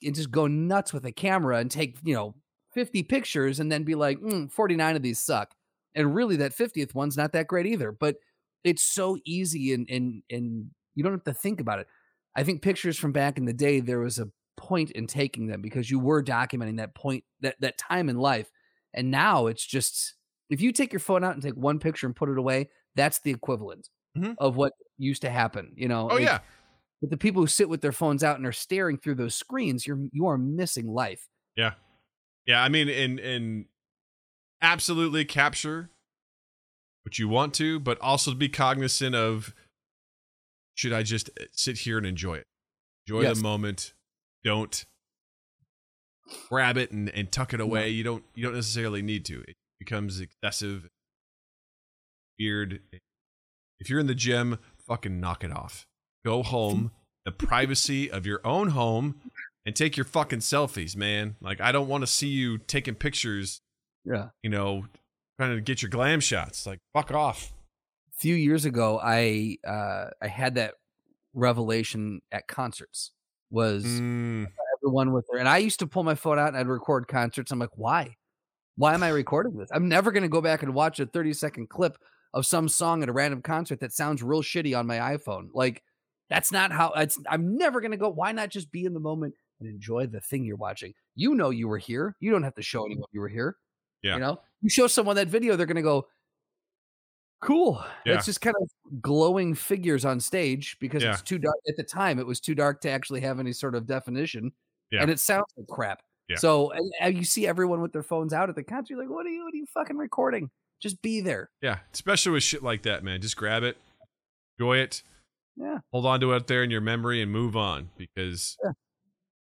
and 0.02 0.14
just 0.14 0.30
go 0.30 0.46
nuts 0.46 0.92
with 0.92 1.04
a 1.04 1.12
camera 1.12 1.58
and 1.58 1.70
take 1.70 1.96
you 2.04 2.14
know 2.14 2.34
50 2.74 3.02
pictures 3.04 3.60
and 3.60 3.70
then 3.70 3.84
be 3.84 3.94
like 3.94 4.18
mm, 4.20 4.50
49 4.50 4.96
of 4.96 5.02
these 5.02 5.18
suck 5.18 5.54
and 5.94 6.14
really 6.14 6.36
that 6.36 6.56
50th 6.56 6.94
one's 6.94 7.16
not 7.16 7.32
that 7.32 7.46
great 7.46 7.66
either 7.66 7.92
but 7.92 8.16
it's 8.64 8.82
so 8.82 9.16
easy 9.24 9.72
and 9.72 9.88
and 9.88 10.22
and 10.30 10.70
you 10.94 11.02
don't 11.02 11.12
have 11.12 11.24
to 11.24 11.34
think 11.34 11.60
about 11.60 11.78
it 11.78 11.86
i 12.36 12.42
think 12.44 12.62
pictures 12.62 12.98
from 12.98 13.12
back 13.12 13.38
in 13.38 13.44
the 13.44 13.52
day 13.52 13.80
there 13.80 14.00
was 14.00 14.18
a 14.18 14.28
point 14.56 14.90
in 14.92 15.06
taking 15.06 15.46
them 15.46 15.60
because 15.60 15.90
you 15.90 15.98
were 15.98 16.22
documenting 16.22 16.76
that 16.76 16.94
point 16.94 17.24
that 17.40 17.56
that 17.60 17.76
time 17.78 18.08
in 18.08 18.16
life 18.16 18.50
and 18.92 19.10
now 19.10 19.46
it's 19.46 19.66
just 19.66 20.14
if 20.50 20.60
you 20.60 20.72
take 20.72 20.92
your 20.92 21.00
phone 21.00 21.24
out 21.24 21.34
and 21.34 21.42
take 21.42 21.56
one 21.56 21.78
picture 21.78 22.06
and 22.06 22.14
put 22.16 22.28
it 22.28 22.38
away 22.38 22.68
that's 22.94 23.20
the 23.20 23.30
equivalent 23.30 23.88
Mhm. 24.16 24.36
of 24.38 24.56
what 24.56 24.72
used 24.96 25.22
to 25.22 25.30
happen 25.30 25.72
you 25.76 25.88
know 25.88 26.08
Oh 26.08 26.14
Like, 26.14 26.22
yeah. 26.22 26.40
but 27.00 27.10
the 27.10 27.16
people 27.16 27.42
who 27.42 27.48
sit 27.48 27.68
with 27.68 27.80
their 27.82 27.92
phones 27.92 28.22
out 28.22 28.36
and 28.36 28.46
are 28.46 28.52
staring 28.52 28.96
through 28.98 29.16
those 29.16 29.34
screens 29.34 29.86
you're 29.86 29.98
you 30.12 30.26
are 30.28 30.38
missing 30.38 30.86
life 30.86 31.28
Yeah. 31.56 31.74
Yeah, 32.46 32.62
I 32.62 32.68
mean 32.68 32.88
and 32.88 33.18
and 33.18 33.66
absolutely 34.62 35.24
capture 35.24 35.90
what 37.02 37.18
you 37.18 37.28
want 37.28 37.54
to, 37.54 37.78
but 37.78 38.00
also 38.00 38.34
be 38.34 38.48
cognizant 38.48 39.14
of 39.14 39.54
should 40.74 40.92
I 40.92 41.02
just 41.02 41.30
uh, 41.40 41.44
sit 41.52 41.78
here 41.78 41.98
and 41.98 42.06
enjoy 42.06 42.34
it? 42.36 42.46
Enjoy 43.06 43.22
Yes. 43.22 43.36
the 43.36 43.42
moment. 43.42 43.94
Don't 44.44 44.84
grab 46.48 46.76
it 46.76 46.90
and, 46.90 47.08
and 47.10 47.30
tuck 47.30 47.52
it 47.54 47.60
away. 47.60 47.88
You 47.90 48.04
don't 48.04 48.24
you 48.34 48.42
don't 48.44 48.54
necessarily 48.54 49.02
need 49.02 49.24
to. 49.26 49.40
It 49.46 49.56
becomes 49.78 50.20
excessive, 50.20 50.88
weird. 52.38 52.80
If 53.80 53.90
you're 53.90 54.00
in 54.00 54.06
the 54.06 54.14
gym, 54.14 54.58
fucking 54.86 55.20
knock 55.20 55.44
it 55.44 55.52
off. 55.52 55.86
Go 56.24 56.42
home, 56.42 56.90
the 57.24 57.32
privacy 57.32 58.10
of 58.10 58.26
your 58.26 58.40
own 58.44 58.68
home, 58.68 59.20
and 59.66 59.74
take 59.74 59.96
your 59.96 60.04
fucking 60.04 60.40
selfies, 60.40 60.96
man. 60.96 61.36
Like 61.40 61.60
I 61.60 61.72
don't 61.72 61.88
want 61.88 62.02
to 62.02 62.06
see 62.06 62.28
you 62.28 62.58
taking 62.58 62.94
pictures, 62.94 63.60
yeah 64.04 64.28
you 64.42 64.50
know, 64.50 64.86
trying 65.38 65.54
to 65.56 65.60
get 65.62 65.80
your 65.82 65.90
glam 65.90 66.20
shots. 66.20 66.66
Like 66.66 66.80
fuck 66.94 67.10
off. 67.12 67.52
A 68.24 68.26
few 68.26 68.34
years 68.36 68.64
ago 68.64 68.98
i 69.04 69.58
uh 69.68 70.06
i 70.22 70.26
had 70.26 70.54
that 70.54 70.74
revelation 71.34 72.22
at 72.32 72.48
concerts 72.48 73.10
was 73.50 73.84
Mm, 73.84 74.46
everyone 74.78 75.12
with 75.12 75.26
her? 75.30 75.38
and 75.38 75.46
i 75.46 75.58
used 75.58 75.80
to 75.80 75.86
pull 75.86 76.04
my 76.04 76.14
phone 76.14 76.38
out 76.38 76.48
and 76.48 76.56
i'd 76.56 76.66
record 76.66 77.06
concerts 77.06 77.52
i'm 77.52 77.58
like 77.58 77.76
why? 77.76 78.16
Why 78.76 78.94
am 78.94 79.02
i 79.02 79.08
recording 79.10 79.58
this? 79.58 79.68
I'm 79.72 79.88
never 79.90 80.10
going 80.10 80.22
to 80.22 80.28
go 80.30 80.40
back 80.40 80.62
and 80.62 80.72
watch 80.74 81.00
a 81.00 81.06
30 81.06 81.34
second 81.34 81.68
clip 81.68 81.98
of 82.32 82.46
some 82.46 82.66
song 82.66 83.02
at 83.02 83.10
a 83.10 83.12
random 83.12 83.42
concert 83.42 83.80
that 83.80 83.92
sounds 83.92 84.22
real 84.22 84.42
shitty 84.42 84.76
on 84.76 84.86
my 84.86 84.96
iphone. 85.16 85.48
Like 85.52 85.82
that's 86.30 86.50
not 86.50 86.72
how 86.72 86.92
it's 86.96 87.18
i'm 87.28 87.58
never 87.58 87.82
going 87.82 87.90
to 87.90 87.98
go 87.98 88.08
why 88.08 88.32
not 88.32 88.48
just 88.48 88.72
be 88.72 88.86
in 88.86 88.94
the 88.94 89.00
moment 89.00 89.34
and 89.60 89.68
enjoy 89.68 90.06
the 90.06 90.20
thing 90.22 90.44
you're 90.44 90.56
watching? 90.56 90.94
You 91.14 91.34
know 91.34 91.50
you 91.50 91.68
were 91.68 91.76
here 91.78 92.16
you 92.20 92.30
don't 92.30 92.42
have 92.42 92.54
to 92.54 92.62
show 92.62 92.86
anyone 92.86 93.04
you 93.12 93.20
were 93.20 93.28
here 93.28 93.56
Yeah. 94.02 94.14
you 94.14 94.20
know? 94.20 94.40
You 94.62 94.70
show 94.70 94.86
someone 94.86 95.16
that 95.16 95.28
video 95.28 95.56
they're 95.56 95.66
going 95.66 95.76
to 95.76 95.82
go 95.82 96.06
cool 97.44 97.84
Yeah. 98.06 98.14
it's 98.14 98.26
just 98.26 98.40
kind 98.40 98.56
of 98.60 98.68
glowing 99.02 99.54
figures 99.54 100.04
on 100.04 100.18
stage 100.20 100.76
because 100.80 101.02
Yeah. 101.02 101.12
it's 101.12 101.22
too 101.22 101.38
dark 101.38 101.56
at 101.68 101.76
the 101.76 101.82
time 101.84 102.18
it 102.18 102.26
was 102.26 102.40
too 102.40 102.54
dark 102.54 102.80
to 102.82 102.90
actually 102.90 103.20
have 103.20 103.38
any 103.38 103.52
sort 103.52 103.74
of 103.74 103.86
definition 103.86 104.52
Yeah. 104.90 105.02
and 105.02 105.10
it 105.10 105.20
sounds 105.20 105.46
like 105.56 105.66
crap 105.68 106.02
Yeah. 106.28 106.36
so 106.36 106.70
and, 106.70 106.92
and 107.00 107.16
you 107.16 107.24
see 107.24 107.46
everyone 107.46 107.80
with 107.82 107.92
their 107.92 108.02
phones 108.02 108.32
out 108.32 108.48
at 108.48 108.54
the 108.56 108.62
concert 108.64 108.90
you're 108.94 109.00
like 109.00 109.10
what 109.10 109.26
are 109.26 109.30
you 109.30 109.44
what 109.44 109.52
are 109.52 109.56
you 109.58 109.66
fucking 109.74 109.96
recording 109.98 110.50
just 110.82 111.00
be 111.02 111.20
there 111.20 111.50
yeah, 111.62 111.78
especially 111.92 112.32
with 112.32 112.42
shit 112.42 112.62
like 112.62 112.82
that, 112.82 113.02
man. 113.04 113.20
Just 113.22 113.36
grab 113.36 113.62
it, 113.62 113.78
enjoy 114.58 114.78
it, 114.78 115.02
yeah 115.56 115.78
hold 115.92 116.04
on 116.04 116.20
to 116.20 116.32
it 116.32 116.46
there 116.46 116.62
in 116.62 116.70
your 116.70 116.80
memory, 116.82 117.22
and 117.22 117.30
move 117.32 117.56
on 117.56 117.90
because 117.96 118.56
Yeah. 118.62 118.72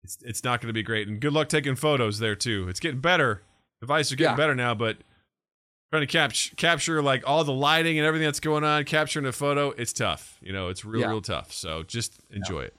it's 0.05 0.19
it's 0.23 0.45
not 0.45 0.61
going 0.61 0.69
to 0.69 0.73
be 0.73 0.83
great. 0.83 1.09
And 1.09 1.21
good 1.21 1.33
luck 1.33 1.49
taking 1.49 1.77
photos 1.77 2.21
there 2.21 2.37
too. 2.37 2.69
It's 2.69 2.81
getting 2.81 3.01
better. 3.01 3.43
Devices 3.83 4.13
are 4.13 4.17
getting 4.17 4.33
Yeah. 4.33 4.37
better 4.37 4.55
now, 4.55 4.75
but 4.75 4.99
trying 5.91 6.03
to 6.03 6.07
capture 6.07 6.55
capture 6.57 7.03
like 7.03 7.23
all 7.27 7.45
the 7.45 7.53
lighting 7.53 7.99
and 7.99 8.07
everything 8.07 8.27
that's 8.27 8.41
going 8.41 8.65
on, 8.65 8.85
capturing 8.85 9.27
a 9.27 9.33
photo, 9.33 9.71
it's 9.71 9.93
tough. 9.93 10.39
You 10.43 10.53
know, 10.53 10.69
it's 10.69 10.85
real 10.85 11.03
Yeah. 11.03 11.09
real 11.09 11.23
tough. 11.23 11.53
So 11.53 11.83
just 11.83 12.19
enjoy 12.31 12.63
it. 12.63 12.75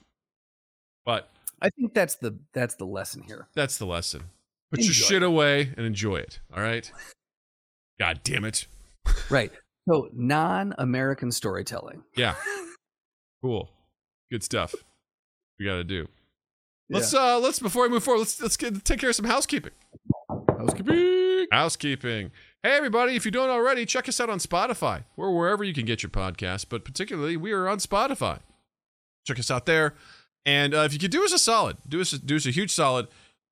But 1.05 1.29
i 1.59 1.69
think 1.71 1.93
that's 1.95 2.15
the 2.17 2.37
that's 2.53 2.75
the 2.75 2.85
lesson 2.85 3.23
here 3.23 3.47
that's 3.55 3.77
the 3.77 3.85
lesson. 3.85 4.23
Put 4.71 4.81
your 4.81 4.89
Enjoy 4.89 5.05
shit 5.05 5.23
away 5.23 5.73
and 5.77 5.85
enjoy 5.85 6.17
it. 6.17 6.39
All 6.55 6.61
right. 6.61 6.91
God 7.99 8.19
damn 8.23 8.43
it. 8.45 8.67
right 9.29 9.51
so 9.89 10.09
non-american 10.13 11.31
storytelling 11.31 12.03
Yeah. 12.15 12.35
Cool. 13.43 13.69
Good 14.31 14.43
stuff. 14.43 14.73
We 15.59 15.65
got 15.65 15.75
to 15.75 15.83
do. 15.83 16.07
Let's 16.89 17.13
uh 17.13 17.37
let's 17.39 17.59
before 17.59 17.83
we 17.83 17.89
move 17.89 18.03
forward, 18.03 18.19
let's 18.19 18.41
let's 18.41 18.57
get 18.57 18.83
take 18.83 18.99
care 18.99 19.09
of 19.11 19.15
some 19.15 19.25
housekeeping. 19.25 19.71
housekeeping 20.49 21.47
Housekeeping. 21.51 22.31
Hey 22.63 22.71
everybody, 22.75 23.15
if 23.15 23.23
you 23.23 23.29
don't 23.31 23.51
already, 23.51 23.85
check 23.85 24.09
us 24.09 24.19
out 24.19 24.31
on 24.31 24.39
Spotify. 24.39 25.03
We're 25.15 25.31
wherever 25.31 25.63
you 25.63 25.75
can 25.75 25.85
get 25.85 26.01
your 26.01 26.09
podcast, 26.09 26.65
but 26.69 26.83
particularly 26.83 27.37
we 27.37 27.51
are 27.51 27.67
on 27.67 27.77
Spotify. 27.77 28.39
Check 29.27 29.37
us 29.37 29.51
out 29.51 29.67
there. 29.67 29.93
And 30.43 30.73
uh, 30.73 30.79
if 30.79 30.91
you 30.91 30.97
could 30.97 31.11
do 31.11 31.23
us 31.23 31.31
a 31.31 31.39
solid, 31.39 31.77
do 31.87 32.01
us 32.01 32.11
do 32.11 32.35
us 32.35 32.47
a 32.47 32.51
huge 32.51 32.71
solid, 32.71 33.09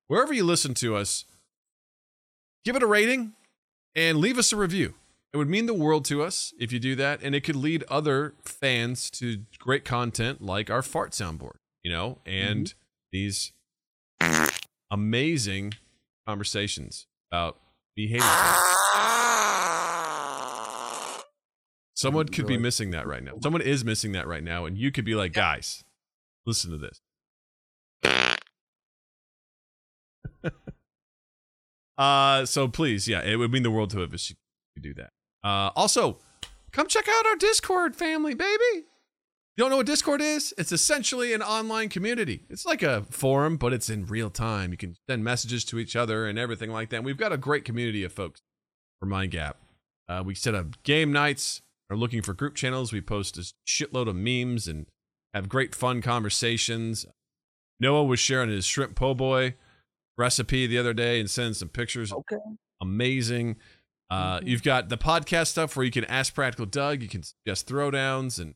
wherever 0.08 0.34
you 0.34 0.44
listen 0.44 0.74
to 0.76 0.96
us, 0.96 1.26
give 2.64 2.76
it 2.76 2.82
a 2.82 2.88
rating 2.88 3.34
and 3.96 4.18
leave 4.18 4.40
us 4.40 4.52
a 4.52 4.56
review. 4.56 4.96
It 5.34 5.38
would 5.38 5.50
mean 5.50 5.68
the 5.68 5.74
world 5.74 6.04
to 6.06 6.24
us 6.24 6.54
if 6.60 6.72
you 6.74 6.80
do 6.80 6.96
that, 6.96 7.22
and 7.22 7.36
it 7.36 7.42
could 7.42 7.56
lead 7.56 7.84
other 7.90 8.34
fans 8.44 9.12
to 9.12 9.44
great 9.60 9.86
content 9.86 10.42
like 10.42 10.70
our 10.72 10.82
fart 10.82 11.12
soundboard, 11.12 11.58
you 11.84 11.92
know, 11.92 12.18
and 12.26 12.74
these 13.12 13.52
amazing 14.90 15.74
conversations 16.26 17.06
about 17.32 17.58
things. 17.96 18.24
Someone 21.96 22.28
could 22.28 22.46
be 22.46 22.58
missing 22.58 22.92
that 22.92 23.08
right 23.08 23.24
now. 23.24 23.34
Someone 23.42 23.62
is 23.62 23.86
missing 23.86 24.12
that 24.12 24.28
right 24.28 24.44
now, 24.44 24.66
and 24.66 24.78
you 24.78 24.92
could 24.92 25.06
be 25.06 25.16
like, 25.16 25.32
guys, 25.34 25.84
listen 26.46 26.72
to 26.72 26.78
this. 26.78 27.02
uh, 31.98 32.46
so 32.46 32.68
please, 32.68 33.08
yeah, 33.08 33.22
it 33.22 33.38
would 33.38 33.52
mean 33.52 33.64
the 33.64 33.72
world 33.72 33.90
to 33.92 34.04
us 34.04 34.26
if 34.26 34.30
you 34.32 34.36
could 34.76 34.84
do 34.84 34.94
that. 34.94 35.12
Uh, 35.44 35.72
also, 35.76 36.18
come 36.72 36.88
check 36.88 37.08
out 37.08 37.26
our 37.28 37.38
Discord 37.38 37.96
family, 37.96 38.34
baby. 38.34 38.86
You 39.58 39.64
don't 39.64 39.72
know 39.72 39.78
what 39.78 39.86
Discord 39.86 40.20
is? 40.22 40.54
It's 40.58 40.74
essentially 40.74 41.32
an 41.34 41.42
online 41.42 41.88
community. 41.88 42.44
It's 42.50 42.66
like 42.66 42.84
a 42.84 43.04
forum, 43.10 43.56
but 43.56 43.72
it's 43.72 43.90
in 43.90 44.06
real 44.06 44.30
time. 44.30 44.72
You 44.72 44.78
can 44.78 44.98
send 45.10 45.24
messages 45.24 45.64
to 45.66 45.80
each 45.80 45.96
other 45.96 46.28
and 46.28 46.38
everything 46.38 46.72
like 46.72 46.90
that. 46.90 46.98
And 46.98 47.06
we've 47.06 47.16
got 47.16 47.32
a 47.32 47.38
great 47.38 47.64
community 47.64 48.04
of 48.04 48.12
folks 48.12 48.42
for 49.00 49.06
Mind 49.06 49.32
Gap. 49.32 49.58
Uh, 50.10 50.24
we 50.26 50.36
set 50.36 50.56
up 50.56 50.84
game 50.84 51.14
nights, 51.14 51.62
are 51.90 51.96
looking 51.96 52.22
for 52.22 52.34
group 52.34 52.56
channels. 52.56 52.92
We 52.92 53.00
post 53.00 53.38
a 53.38 53.54
shitload 53.66 54.10
of 54.10 54.16
memes 54.18 54.68
and 54.68 54.88
have 55.34 55.48
great 55.48 55.74
fun 55.74 56.02
conversations. 56.02 57.06
Noah 57.80 58.04
was 58.04 58.20
sharing 58.20 58.50
his 58.50 58.66
shrimp 58.66 58.96
po' 58.96 59.14
boy 59.14 59.56
recipe 60.18 60.68
the 60.68 60.78
other 60.78 60.94
day 60.94 61.20
and 61.20 61.30
sending 61.30 61.54
some 61.54 61.70
pictures. 61.70 62.12
okay 62.12 62.38
Amazing. 62.82 63.56
Uh, 64.10 64.42
You've 64.44 64.64
got 64.64 64.90
the 64.90 64.98
podcast 64.98 65.48
stuff 65.48 65.76
where 65.78 65.86
you 65.86 65.92
can 65.92 66.06
ask 66.06 66.34
Practical 66.34 66.66
Doug. 66.66 67.02
You 67.02 67.08
can 67.08 67.24
suggest 67.24 67.68
throwdowns 67.70 68.40
and 68.40 68.54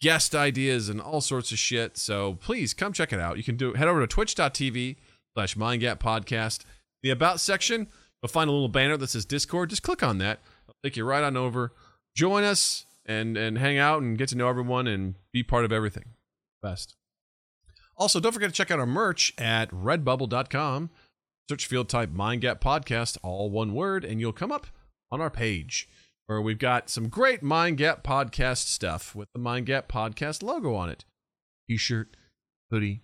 guest 0.00 0.34
ideas 0.34 0.88
and 0.88 1.00
all 1.00 1.20
sorts 1.20 1.52
of 1.52 1.58
shit. 1.58 1.96
So 1.96 2.34
please 2.34 2.74
come 2.74 2.92
check 2.92 3.12
it 3.12 3.20
out. 3.20 3.36
You 3.36 3.44
can 3.44 3.56
do 3.56 3.72
head 3.74 3.88
over 3.88 4.00
to 4.00 4.06
twitch.tv 4.06 4.96
slash 5.34 5.56
mindgap 5.56 5.98
podcast. 5.98 6.64
The 7.02 7.10
about 7.10 7.40
section, 7.40 7.88
you'll 8.22 8.28
find 8.28 8.48
a 8.48 8.52
little 8.52 8.68
banner 8.68 8.96
that 8.96 9.08
says 9.08 9.24
Discord. 9.24 9.70
Just 9.70 9.82
click 9.82 10.02
on 10.02 10.18
that. 10.18 10.40
It'll 10.64 10.76
take 10.82 10.96
you 10.96 11.04
right 11.04 11.24
on 11.24 11.36
over. 11.36 11.72
Join 12.14 12.44
us 12.44 12.86
and 13.04 13.36
and 13.36 13.58
hang 13.58 13.78
out 13.78 14.02
and 14.02 14.18
get 14.18 14.28
to 14.30 14.36
know 14.36 14.48
everyone 14.48 14.86
and 14.86 15.14
be 15.32 15.42
part 15.42 15.64
of 15.64 15.72
everything. 15.72 16.14
Best. 16.62 16.96
Also, 17.96 18.20
don't 18.20 18.32
forget 18.32 18.50
to 18.50 18.54
check 18.54 18.70
out 18.70 18.78
our 18.78 18.86
merch 18.86 19.32
at 19.38 19.70
redbubble.com. 19.70 20.90
Search 21.48 21.66
field 21.66 21.88
type 21.88 22.10
Mindgap 22.10 22.60
Podcast, 22.60 23.16
all 23.22 23.48
one 23.50 23.72
word, 23.72 24.04
and 24.04 24.20
you'll 24.20 24.32
come 24.32 24.52
up 24.52 24.66
on 25.10 25.20
our 25.20 25.30
page 25.30 25.88
where 26.26 26.40
we've 26.40 26.58
got 26.58 26.90
some 26.90 27.08
great 27.08 27.42
Mind 27.42 27.78
Gap 27.78 28.02
podcast 28.02 28.66
stuff 28.66 29.14
with 29.14 29.28
the 29.32 29.38
Mind 29.38 29.66
Gap 29.66 29.88
podcast 29.88 30.42
logo 30.42 30.74
on 30.74 30.88
it. 30.88 31.04
T-shirt, 31.68 32.16
hoodie, 32.70 33.00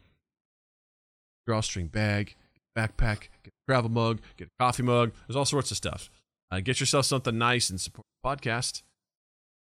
drawstring 1.47 1.89
bag, 1.89 2.37
backpack, 2.77 3.29
get 3.43 3.53
a 3.53 3.67
travel 3.69 3.91
mug, 3.91 4.21
get 4.37 4.49
a 4.49 4.63
coffee 4.63 4.83
mug. 4.83 5.13
There's 5.27 5.37
all 5.37 5.45
sorts 5.45 5.71
of 5.71 5.77
stuff. 5.77 6.11
Uh, 6.51 6.61
get 6.61 6.81
yourself 6.81 7.07
something 7.07 7.37
nice 7.39 7.71
and 7.71 7.81
support 7.81 8.07
the 8.23 8.29
podcast. 8.29 8.83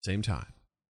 Same 0.04 0.22
time. 0.22 0.54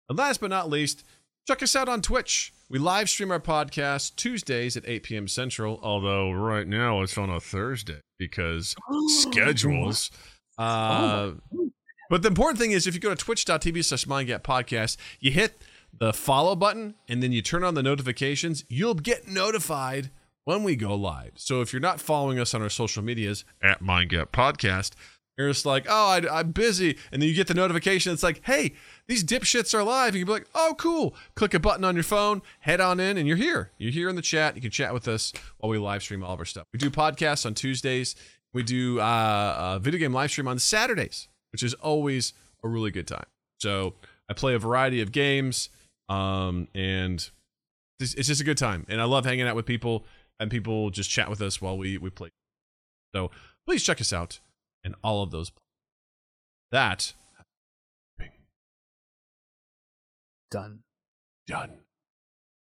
And 0.09 0.17
last 0.17 0.41
but 0.41 0.49
not 0.49 0.69
least, 0.69 1.03
check 1.47 1.63
us 1.63 1.75
out 1.75 1.89
on 1.89 2.01
Twitch. 2.01 2.53
We 2.69 2.79
live 2.79 3.09
stream 3.09 3.31
our 3.31 3.39
podcast 3.39 4.15
Tuesdays 4.15 4.77
at 4.77 4.87
8 4.87 5.03
p.m. 5.03 5.27
Central, 5.27 5.79
although 5.81 6.31
right 6.31 6.67
now 6.67 7.01
it's 7.01 7.17
on 7.17 7.29
a 7.29 7.39
Thursday 7.39 8.01
because 8.19 8.75
schedules. 9.07 10.11
Uh, 10.57 11.31
but 12.11 12.23
the 12.23 12.27
important 12.27 12.59
thing 12.59 12.71
is 12.71 12.87
if 12.87 12.93
you 12.93 12.99
go 12.99 13.09
to 13.09 13.15
twitch.tv 13.15 13.85
slash 13.85 14.03
podcast, 14.05 14.97
you 15.21 15.31
hit 15.31 15.61
the 15.97 16.11
follow 16.11 16.57
button 16.57 16.95
and 17.07 17.23
then 17.23 17.31
you 17.31 17.41
turn 17.41 17.63
on 17.63 17.73
the 17.73 17.81
notifications, 17.81 18.65
you'll 18.67 18.95
get 18.95 19.29
notified 19.29 20.11
when 20.43 20.61
we 20.63 20.75
go 20.75 20.93
live. 20.93 21.31
So 21.35 21.61
if 21.61 21.71
you're 21.71 21.79
not 21.79 22.01
following 22.01 22.37
us 22.37 22.53
on 22.53 22.61
our 22.61 22.67
social 22.67 23.01
medias 23.01 23.45
at 23.63 23.81
Mindgap 23.81 24.27
Podcast, 24.27 24.91
you're 25.37 25.47
just 25.47 25.65
like, 25.65 25.85
oh, 25.87 26.19
I, 26.29 26.41
am 26.41 26.51
busy. 26.51 26.97
And 27.13 27.21
then 27.21 27.29
you 27.29 27.33
get 27.33 27.47
the 27.47 27.53
notification. 27.53 28.11
It's 28.11 28.23
like, 28.23 28.41
hey, 28.43 28.73
these 29.07 29.23
dipshits 29.23 29.73
are 29.73 29.81
live. 29.81 30.09
And 30.09 30.15
you 30.19 30.25
can 30.25 30.33
be 30.33 30.39
like, 30.39 30.49
oh, 30.53 30.75
cool. 30.77 31.15
Click 31.35 31.53
a 31.53 31.61
button 31.61 31.85
on 31.85 31.95
your 31.95 32.03
phone, 32.03 32.41
head 32.59 32.81
on 32.81 32.99
in, 32.99 33.17
and 33.17 33.25
you're 33.25 33.37
here. 33.37 33.71
You're 33.77 33.93
here 33.93 34.09
in 34.09 34.17
the 34.17 34.21
chat. 34.21 34.57
You 34.57 34.61
can 34.61 34.69
chat 34.69 34.93
with 34.93 35.07
us 35.07 35.31
while 35.59 35.69
we 35.69 35.77
live 35.77 36.03
stream 36.03 36.25
all 36.25 36.33
of 36.33 36.39
our 36.39 36.45
stuff. 36.45 36.67
We 36.73 36.77
do 36.77 36.89
podcasts 36.89 37.45
on 37.45 37.53
Tuesdays. 37.53 38.17
We 38.51 38.63
do 38.63 38.99
uh, 38.99 39.75
a 39.75 39.79
video 39.79 39.97
game 39.97 40.13
live 40.13 40.29
stream 40.29 40.49
on 40.49 40.59
Saturdays, 40.59 41.29
which 41.51 41.63
is 41.63 41.73
always 41.75 42.33
a 42.63 42.67
really 42.67 42.91
good 42.91 43.07
time. 43.07 43.25
So 43.59 43.95
I 44.29 44.33
play 44.33 44.53
a 44.53 44.59
variety 44.59 45.01
of 45.01 45.11
games, 45.11 45.69
um, 46.09 46.67
and 46.73 47.29
it's 47.99 48.13
it's 48.15 48.27
just 48.27 48.41
a 48.41 48.45
good 48.45 48.57
time. 48.57 48.85
And 48.89 49.01
I 49.01 49.05
love 49.05 49.25
hanging 49.25 49.47
out 49.47 49.55
with 49.55 49.65
people, 49.65 50.05
and 50.39 50.49
people 50.49 50.89
just 50.89 51.09
chat 51.09 51.29
with 51.29 51.41
us 51.41 51.61
while 51.61 51.77
we, 51.77 51.97
we 51.97 52.09
play. 52.09 52.29
So 53.13 53.31
please 53.65 53.83
check 53.83 54.01
us 54.01 54.11
out 54.13 54.39
and 54.83 54.95
all 55.03 55.21
of 55.23 55.31
those. 55.31 55.51
That 56.71 57.13
Done. 60.49 60.79
done. 61.47 61.71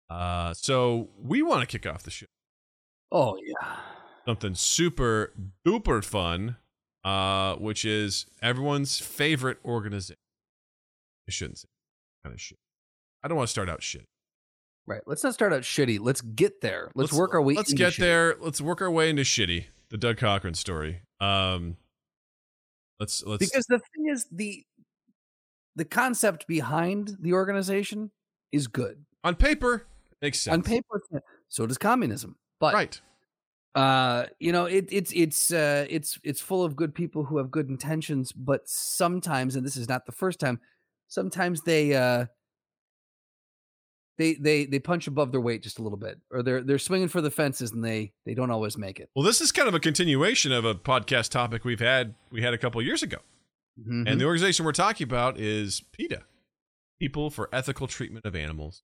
Uh, 0.09 0.53
so 0.53 1.09
we 1.19 1.41
want 1.41 1.61
to 1.61 1.67
kick 1.67 1.91
off 1.91 2.03
the 2.03 2.11
show. 2.11 2.27
Oh 3.11 3.37
yeah. 3.43 3.77
Something 4.27 4.53
super 4.53 5.33
duper 5.65 6.03
fun, 6.03 6.57
uh, 7.03 7.55
which 7.55 7.85
is 7.85 8.25
everyone's 8.41 8.99
favorite 8.99 9.57
organization. 9.63 10.17
I 11.27 11.31
shouldn't 11.31 11.59
say 11.59 11.67
kind 12.23 12.33
of 12.33 12.41
shit. 12.41 12.57
I 13.23 13.27
don't 13.27 13.37
want 13.37 13.47
to 13.47 13.51
start 13.51 13.69
out 13.69 13.83
shit. 13.83 14.05
Right. 14.87 15.01
Let's 15.05 15.23
not 15.23 15.33
start 15.33 15.53
out 15.53 15.61
shitty. 15.61 15.99
Let's 16.01 16.21
get 16.21 16.61
there. 16.61 16.91
Let's, 16.95 17.13
work 17.13 17.33
our 17.33 17.41
way. 17.41 17.53
Let's 17.53 17.71
into 17.71 17.83
get 17.83 17.93
shitty. 17.93 17.97
there. 17.97 18.35
Let's 18.39 18.59
work 18.59 18.81
our 18.81 18.89
way 18.89 19.09
into 19.09 19.21
shitty. 19.21 19.65
The 19.89 19.97
Doug 19.97 20.17
Cochran 20.17 20.55
story. 20.55 21.01
Um, 21.19 21.77
let's 22.99 23.23
let's 23.23 23.39
because 23.39 23.65
the 23.67 23.79
thing 23.79 24.07
is 24.11 24.25
the 24.31 24.63
the 25.75 25.85
concept 25.85 26.47
behind 26.47 27.17
the 27.19 27.33
organization 27.33 28.11
is 28.51 28.67
good 28.67 29.05
on 29.23 29.35
paper 29.35 29.85
makes 30.21 30.39
sense. 30.39 30.53
on 30.53 30.61
paper. 30.61 31.01
So 31.47 31.65
does 31.65 31.77
communism, 31.77 32.37
but 32.59 32.73
right? 32.73 33.01
Uh 33.75 34.25
you 34.39 34.51
know 34.51 34.65
it, 34.65 34.87
it's 34.91 35.11
it's 35.13 35.51
uh 35.53 35.85
it's 35.89 36.19
it's 36.23 36.41
full 36.41 36.63
of 36.63 36.75
good 36.75 36.93
people 36.95 37.25
who 37.25 37.37
have 37.37 37.51
good 37.51 37.69
intentions 37.69 38.31
but 38.31 38.67
sometimes 38.67 39.55
and 39.55 39.65
this 39.65 39.77
is 39.77 39.87
not 39.87 40.05
the 40.05 40.11
first 40.11 40.39
time 40.39 40.59
sometimes 41.07 41.61
they 41.61 41.93
uh 41.93 42.25
they 44.17 44.33
they 44.33 44.65
they 44.65 44.79
punch 44.79 45.07
above 45.07 45.31
their 45.31 45.39
weight 45.39 45.63
just 45.63 45.79
a 45.79 45.83
little 45.83 45.97
bit 45.97 46.19
or 46.31 46.43
they're 46.43 46.61
they're 46.61 46.77
swinging 46.79 47.07
for 47.07 47.21
the 47.21 47.31
fences 47.31 47.71
and 47.71 47.83
they 47.83 48.11
they 48.25 48.33
don't 48.33 48.51
always 48.51 48.77
make 48.77 48.99
it 48.99 49.09
Well, 49.15 49.23
this 49.23 49.39
is 49.39 49.51
kind 49.51 49.67
of 49.67 49.73
a 49.73 49.79
continuation 49.79 50.51
of 50.51 50.65
a 50.65 50.75
podcast 50.75 51.29
topic 51.29 51.63
we've 51.63 51.79
had 51.79 52.15
we 52.31 52.41
had 52.41 52.53
a 52.53 52.57
couple 52.57 52.81
years 52.81 53.01
ago. 53.03 53.17
Mhm. 53.79 54.09
And 54.09 54.19
the 54.19 54.25
organization 54.25 54.65
we're 54.65 54.73
talking 54.73 55.05
about 55.05 55.39
is 55.39 55.83
PETA, 55.93 56.23
People 56.99 57.29
for 57.29 57.47
Ethical 57.53 57.87
Treatment 57.87 58.25
of 58.25 58.35
Animals. 58.35 58.83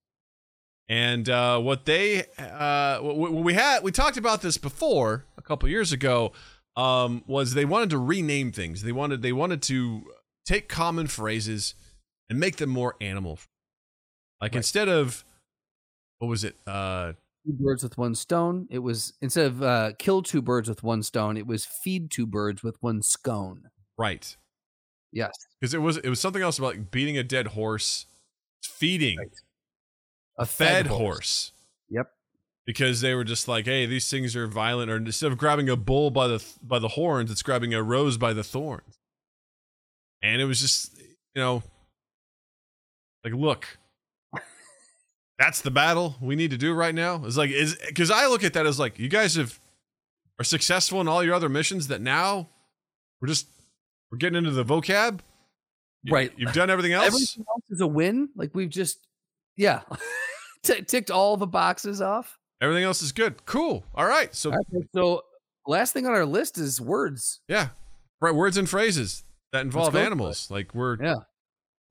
And 0.88 1.28
uh, 1.30 1.60
what 1.60 1.86
they, 1.86 2.26
uh, 2.38 3.00
what 3.00 3.34
we 3.34 3.54
had, 3.54 3.84
we 3.84 3.92
talked 3.92 4.18
about 4.18 4.42
this 4.42 4.58
before 4.58 5.26
a 5.38 5.42
couple 5.42 5.68
years 5.68 5.92
ago, 5.92 6.32
um, 6.76 7.24
was 7.26 7.54
they 7.54 7.66
wanted 7.66 7.90
to 7.92 7.98
rename 7.98 8.52
things. 8.52 8.84
They 8.84 8.92
wanted 8.92 9.22
they 9.22 9.34
wanted 9.34 9.62
to 9.64 10.04
take 10.46 10.70
common 10.70 11.08
phrases 11.08 11.74
and 12.30 12.40
make 12.40 12.58
them 12.58 12.70
more 12.70 12.96
animal. 13.02 13.40
Like 14.42 14.54
Right. 14.54 14.58
instead 14.58 14.90
of 14.90 15.24
what 16.20 16.28
was 16.28 16.44
it? 16.44 16.56
Uh, 16.68 17.14
two 17.46 17.54
birds 17.54 17.84
with 17.84 17.98
one 17.98 18.16
stone 18.16 18.68
it 18.72 18.80
was 18.80 19.14
instead 19.22 19.46
of 19.48 19.62
uh 19.62 19.92
kill 20.00 20.22
two 20.24 20.42
birds 20.42 20.68
with 20.68 20.84
one 20.84 21.04
stone 21.04 21.38
it 21.38 21.46
was 21.48 21.66
feed 21.66 22.10
two 22.12 22.26
birds 22.26 22.64
with 22.64 22.76
one 22.82 23.02
scone 23.04 23.70
right, 23.98 24.36
yes 25.12 25.32
because 25.60 25.74
it 25.74 25.78
was 25.80 25.98
it 25.98 26.10
was 26.10 26.20
something 26.20 26.42
else 26.42 26.58
about 26.58 26.76
like 26.76 26.92
beating 26.92 27.18
a 27.18 27.24
dead 27.24 27.48
horse, 27.48 28.06
feeding 28.64 29.18
Right. 29.20 29.30
A 30.38 30.46
fed 30.46 30.88
horse. 30.88 31.52
yep 31.90 32.12
because 32.66 33.02
they 33.02 33.14
were 33.14 33.24
just 33.24 33.48
like, 33.48 33.66
"Hey, 33.66 33.86
these 33.86 34.10
things 34.10 34.36
are 34.36 34.48
violent." 34.48 34.90
Or 34.90 34.96
instead 34.98 35.32
of 35.32 35.38
grabbing 35.38 35.70
a 35.70 35.76
bull 35.76 36.10
by 36.10 36.28
the 36.28 36.44
by 36.64 36.80
the 36.80 36.88
horns, 36.90 37.30
it's 37.32 37.44
grabbing 37.44 37.74
a 37.74 37.84
rose 37.84 38.18
by 38.18 38.34
the 38.34 38.44
thorns. 38.44 38.98
And 40.24 40.42
it 40.42 40.46
was 40.46 40.60
just, 40.60 40.98
you 40.98 41.42
know, 41.42 41.62
like, 43.24 43.34
look, 43.34 43.78
that's 45.40 45.62
the 45.62 45.70
battle 45.72 46.16
we 46.22 46.36
need 46.36 46.52
to 46.52 46.58
do 46.58 46.74
right 46.74 46.96
now. 46.96 47.24
It's 47.26 47.38
like, 47.38 47.52
is 47.52 47.76
because 47.88 48.10
I 48.10 48.26
look 48.28 48.44
at 48.44 48.54
that 48.54 48.66
as 48.66 48.80
like, 48.80 48.98
you 48.98 49.10
guys 49.10 49.36
have 49.36 49.60
are 50.40 50.44
successful 50.44 51.00
in 51.02 51.08
all 51.08 51.24
your 51.24 51.36
other 51.36 51.50
missions. 51.50 51.88
That 51.90 52.02
now 52.02 52.50
we're 53.22 53.28
just 53.28 53.48
we're 54.12 54.18
getting 54.18 54.38
into 54.38 54.52
the 54.52 54.66
vocab. 54.66 55.20
You- 56.04 56.14
Right. 56.14 56.32
You've 56.38 56.54
done 56.54 56.70
everything 56.70 56.94
else. 56.94 57.06
everything 57.08 57.46
else 57.48 57.64
is 57.70 57.82
a 57.82 57.88
win 57.88 58.30
like 58.36 58.52
we've 58.54 58.70
just 58.70 59.00
yeah 59.58 59.82
T- 60.66 60.82
ticked 60.82 61.12
all 61.12 61.38
the 61.38 61.48
boxes 61.48 62.02
off 62.02 62.38
everything 62.62 62.84
else 62.84 63.02
is 63.02 63.12
good. 63.12 63.46
Cool. 63.46 63.84
All 63.94 64.06
right. 64.08 64.34
So 64.34 64.50
Okay, 64.52 64.88
so 64.94 65.22
last 65.68 65.94
thing 65.94 66.06
on 66.06 66.14
our 66.14 66.26
list 66.26 66.58
is 66.58 66.80
words 66.82 67.42
Yeah. 67.48 67.70
Right. 68.22 68.34
Words 68.34 68.58
and 68.58 68.68
phrases 68.70 69.24
that 69.52 69.62
involve 69.62 69.96
animals. 69.96 70.50
Like 70.50 70.74
we're 70.74 70.98
yeah 71.04 71.16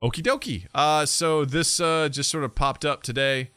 okie 0.02 0.22
dokie. 0.22 0.66
Uh, 0.74 1.06
so 1.06 1.44
this 1.44 1.78
uh, 1.80 2.08
just 2.08 2.30
sort 2.30 2.44
of 2.44 2.54
popped 2.54 2.84
up 2.84 3.02
today. 3.02 3.50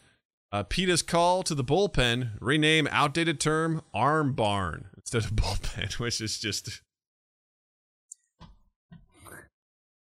Uh, 0.51 0.63
PETA's 0.63 1.01
call 1.01 1.43
to 1.43 1.53
the 1.53 1.63
bullpen 1.63 2.31
rename 2.39 2.87
outdated 2.91 3.39
term 3.39 3.81
arm 3.93 4.33
barn 4.33 4.87
instead 4.97 5.25
of 5.25 5.31
bullpen, 5.35 5.97
which 5.99 6.21
is 6.21 6.37
just 6.39 6.81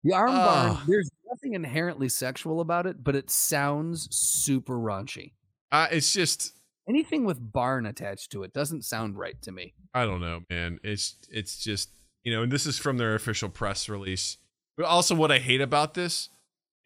the 0.05 0.13
arm 0.13 0.31
Ah. 0.33 0.75
barn 0.75 0.87
there's 0.89 1.11
nothing 1.31 1.55
inherently 1.55 2.09
sexual 2.09 2.61
about 2.61 2.87
it 2.87 3.03
but 3.03 3.15
it 3.15 3.31
sounds 3.31 4.09
super 4.15 4.77
raunchy 4.77 5.33
uh, 5.71 5.87
it's 5.91 6.13
just 6.13 6.53
anything 6.89 7.25
with 7.25 7.53
barn 7.53 7.87
attached 7.87 8.33
to 8.33 8.43
it 8.43 8.53
doesn't 8.53 8.85
sound 8.85 9.19
right 9.19 9.41
to 9.43 9.53
me 9.53 9.75
I 9.95 10.05
don't 10.05 10.21
know, 10.21 10.41
man. 10.51 10.79
It's 10.83 11.17
it's 11.31 11.59
just 11.59 11.91
you 12.23 12.33
know, 12.33 12.43
and 12.43 12.53
this 12.53 12.67
is 12.67 12.79
from 12.79 12.99
their 12.99 13.15
official 13.15 13.49
press 13.49 13.89
release. 13.89 14.37
But 14.77 14.87
also, 14.87 15.15
what 15.15 15.33
I 15.33 15.39
hate 15.39 15.61
about 15.61 15.95
this 15.95 16.29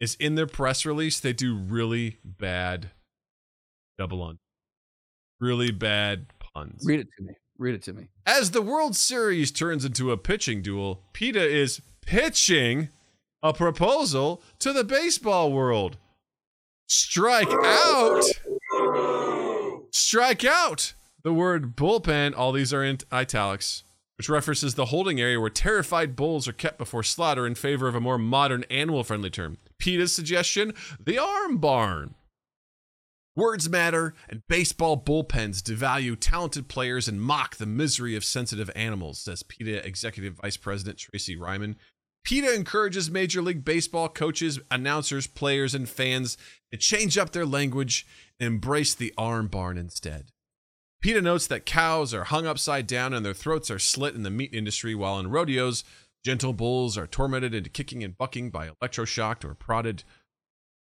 is 0.00 0.14
in 0.16 0.35
their 0.35 0.46
press 0.46 0.87
release 0.87 1.20
they 1.20 1.33
do 1.33 1.57
really 1.57 2.18
bad 2.24 2.90
double 3.98 4.22
on, 4.22 4.38
really 5.40 5.70
bad 5.70 6.26
puns. 6.55 6.83
read 6.87 7.00
it 7.00 7.09
to 7.18 7.24
me 7.24 7.35
read 7.59 7.74
it 7.74 7.83
to 7.83 7.92
me 7.92 8.09
As 8.24 8.52
the 8.52 8.62
World 8.62 8.96
Series 8.96 9.52
turns 9.52 9.85
into 9.85 10.11
a 10.11 10.16
pitching 10.16 10.62
duel, 10.62 11.02
PETA 11.12 11.46
is 11.46 11.83
pitching 12.00 12.88
a 13.42 13.52
proposal 13.52 14.42
to 14.61 14.72
the 14.72 14.85
baseball 14.85 15.52
world. 15.52 15.96
Strike 16.88 17.48
out. 17.50 18.22
Strike 19.90 20.44
out. 20.44 20.94
The 21.24 21.33
word 21.33 21.76
bullpen, 21.76 22.37
all 22.37 22.52
these 22.52 22.72
are 22.72 22.85
in 22.85 22.98
italics, 23.11 23.85
which 24.18 24.28
references 24.28 24.74
the 24.74 24.87
holding 24.87 25.20
area 25.20 25.40
where 25.40 25.50
terrified 25.50 26.16
bulls 26.16 26.48
are 26.48 26.52
kept 26.52 26.78
before 26.78 27.02
slaughter 27.02 27.46
in 27.46 27.55
favor 27.55 27.88
of 27.88 27.94
a 27.94 28.00
more 28.00 28.18
modern 28.18 28.64
animal 28.70 29.05
friendly 29.05 29.31
term. 29.31 29.59
PETA's 29.78 30.14
suggestion 30.14 30.74
the 31.05 31.18
arm 31.18 31.59
barn. 31.59 32.14
Words 33.35 33.70
matter, 33.70 34.12
and 34.28 34.42
baseball 34.46 35.02
bullpens 35.02 35.62
devalue 35.62 36.18
talented 36.20 36.68
players 36.68 37.09
and 37.09 37.22
mock 37.22 37.57
the 37.57 37.64
misery 37.64 38.14
of 38.14 38.26
sensitive 38.26 38.70
animals, 38.76 39.20
says 39.20 39.42
PETA 39.42 39.87
Executive 39.87 40.35
Vice 40.42 40.59
President 40.59 40.98
Tracy 40.98 41.35
Reiman. 41.35 41.76
PETA 42.25 42.55
encourages 42.55 43.11
Major 43.11 43.43
League 43.43 43.65
Baseball 43.65 44.09
coaches, 44.09 44.61
announcers, 44.71 45.27
players, 45.27 45.75
and 45.75 45.89
fans 45.89 46.39
to 46.71 46.79
change 46.79 47.19
up 47.19 47.33
their 47.33 47.47
language 47.47 48.07
and 48.39 48.47
embrace 48.47 48.95
the 48.95 49.13
arm 49.19 49.49
barn 49.49 49.77
instead. 49.77 50.31
PETA 51.03 51.21
notes 51.21 51.49
that 51.49 51.67
cows 51.67 52.15
are 52.15 52.25
hung 52.25 52.47
upside 52.47 52.87
down 52.87 53.13
and 53.13 53.27
their 53.27 53.35
throats 53.35 53.71
are 53.71 53.79
slit 53.79 54.15
in 54.15 54.23
the 54.23 54.31
meat 54.31 54.55
industry, 54.55 54.95
while 54.95 55.19
in 55.19 55.31
rodeos, 55.31 55.83
gentle 56.25 56.53
bulls 56.53 56.97
are 56.97 57.09
tormented 57.09 57.53
into 57.53 57.69
kicking 57.69 58.05
and 58.05 58.17
bucking 58.17 58.51
by 58.51 58.69
electroshocked 58.69 59.45
or 59.45 59.55
prodded 59.55 60.05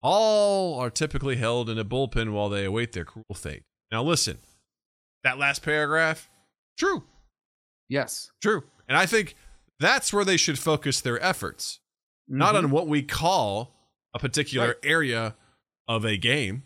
all 0.01 0.79
are 0.79 0.89
typically 0.89 1.35
held 1.35 1.69
in 1.69 1.77
a 1.77 1.85
bullpen 1.85 2.31
while 2.31 2.49
they 2.49 2.65
await 2.65 2.93
their 2.93 3.05
cruel 3.05 3.25
fate. 3.35 3.63
Now, 3.91 4.03
listen, 4.03 4.37
that 5.23 5.37
last 5.37 5.61
paragraph, 5.61 6.29
true, 6.77 7.03
yes 7.89 8.31
true. 8.41 8.63
And 8.87 8.97
I 8.97 9.05
think 9.05 9.35
that's 9.79 10.11
where 10.13 10.25
they 10.25 10.37
should 10.37 10.59
focus 10.59 11.01
their 11.01 11.21
efforts, 11.23 11.79
not 12.27 12.55
Mhm. 12.55 12.57
on 12.57 12.71
what 12.71 12.87
we 12.87 13.01
call 13.01 13.75
a 14.13 14.19
particular 14.19 14.77
area 14.83 15.35
of 15.87 16.05
a 16.05 16.17
game 16.17 16.63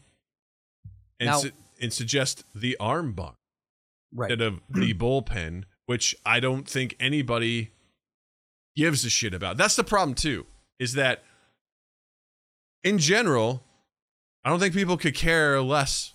and 1.20 1.28
Now- 1.28 1.40
su- 1.40 1.52
and 1.82 1.92
suggest 1.94 2.44
the 2.56 2.78
arm 2.78 3.14
bar 3.14 3.36
Right. 4.14 4.32
instead 4.32 4.46
of 4.48 4.62
the 4.70 4.94
bullpen, 4.96 5.66
which 5.86 6.16
I 6.26 6.40
don't 6.40 6.68
think 6.68 6.96
anybody 7.00 7.72
gives 8.76 9.04
a 9.06 9.10
shit 9.10 9.34
about. 9.34 9.58
That's 9.58 9.76
the 9.76 9.84
problem 9.84 10.16
too, 10.16 10.46
is 10.80 10.94
that 10.94 11.24
in 12.84 12.98
general, 12.98 13.66
I 14.44 14.50
don't 14.50 14.60
think 14.60 14.74
people 14.74 14.98
could 14.98 15.16
care 15.16 15.62
less 15.62 16.14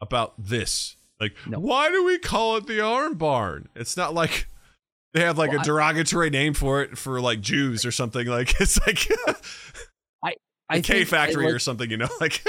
about 0.00 0.34
this. 0.38 0.96
Like, 1.20 1.34
No. 1.46 1.58
why 1.58 1.90
do 1.90 2.04
we 2.04 2.18
call 2.18 2.56
it 2.56 2.66
the 2.66 2.80
arm 2.80 3.16
barn? 3.16 3.68
It's 3.74 3.96
not 3.96 4.12
like 4.14 4.48
they 5.16 5.22
have 5.24 5.38
like 5.38 5.50
Well, 5.50 5.58
a 5.58 5.62
I- 5.62 5.64
derogatory 5.64 6.30
name 6.30 6.52
for 6.54 6.82
it 6.82 6.98
for 6.98 7.20
like 7.20 7.40
Jews 7.40 7.84
or 7.86 7.90
something. 7.90 8.26
Like 8.26 8.54
it's 8.60 8.78
like 8.86 9.08
I 10.22 10.34
a 10.76 10.82
K 10.82 10.94
think, 10.98 11.08
factory 11.08 11.46
like, 11.46 11.54
or 11.54 11.58
something, 11.58 11.90
you 11.90 11.96
know? 11.96 12.08
Like 12.20 12.42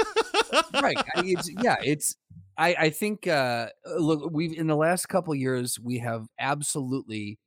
right. 0.74 0.96
I, 0.98 1.22
it's, 1.24 1.50
yeah, 1.62 1.76
it's. 1.82 2.16
I 2.56 2.74
I 2.78 2.90
think 2.90 3.26
uh 3.26 3.68
look 3.98 4.30
we've 4.32 4.52
in 4.58 4.66
the 4.66 4.76
last 4.76 5.06
couple 5.06 5.34
years 5.34 5.78
we 5.80 5.98
have 5.98 6.26
absolutely 6.38 7.38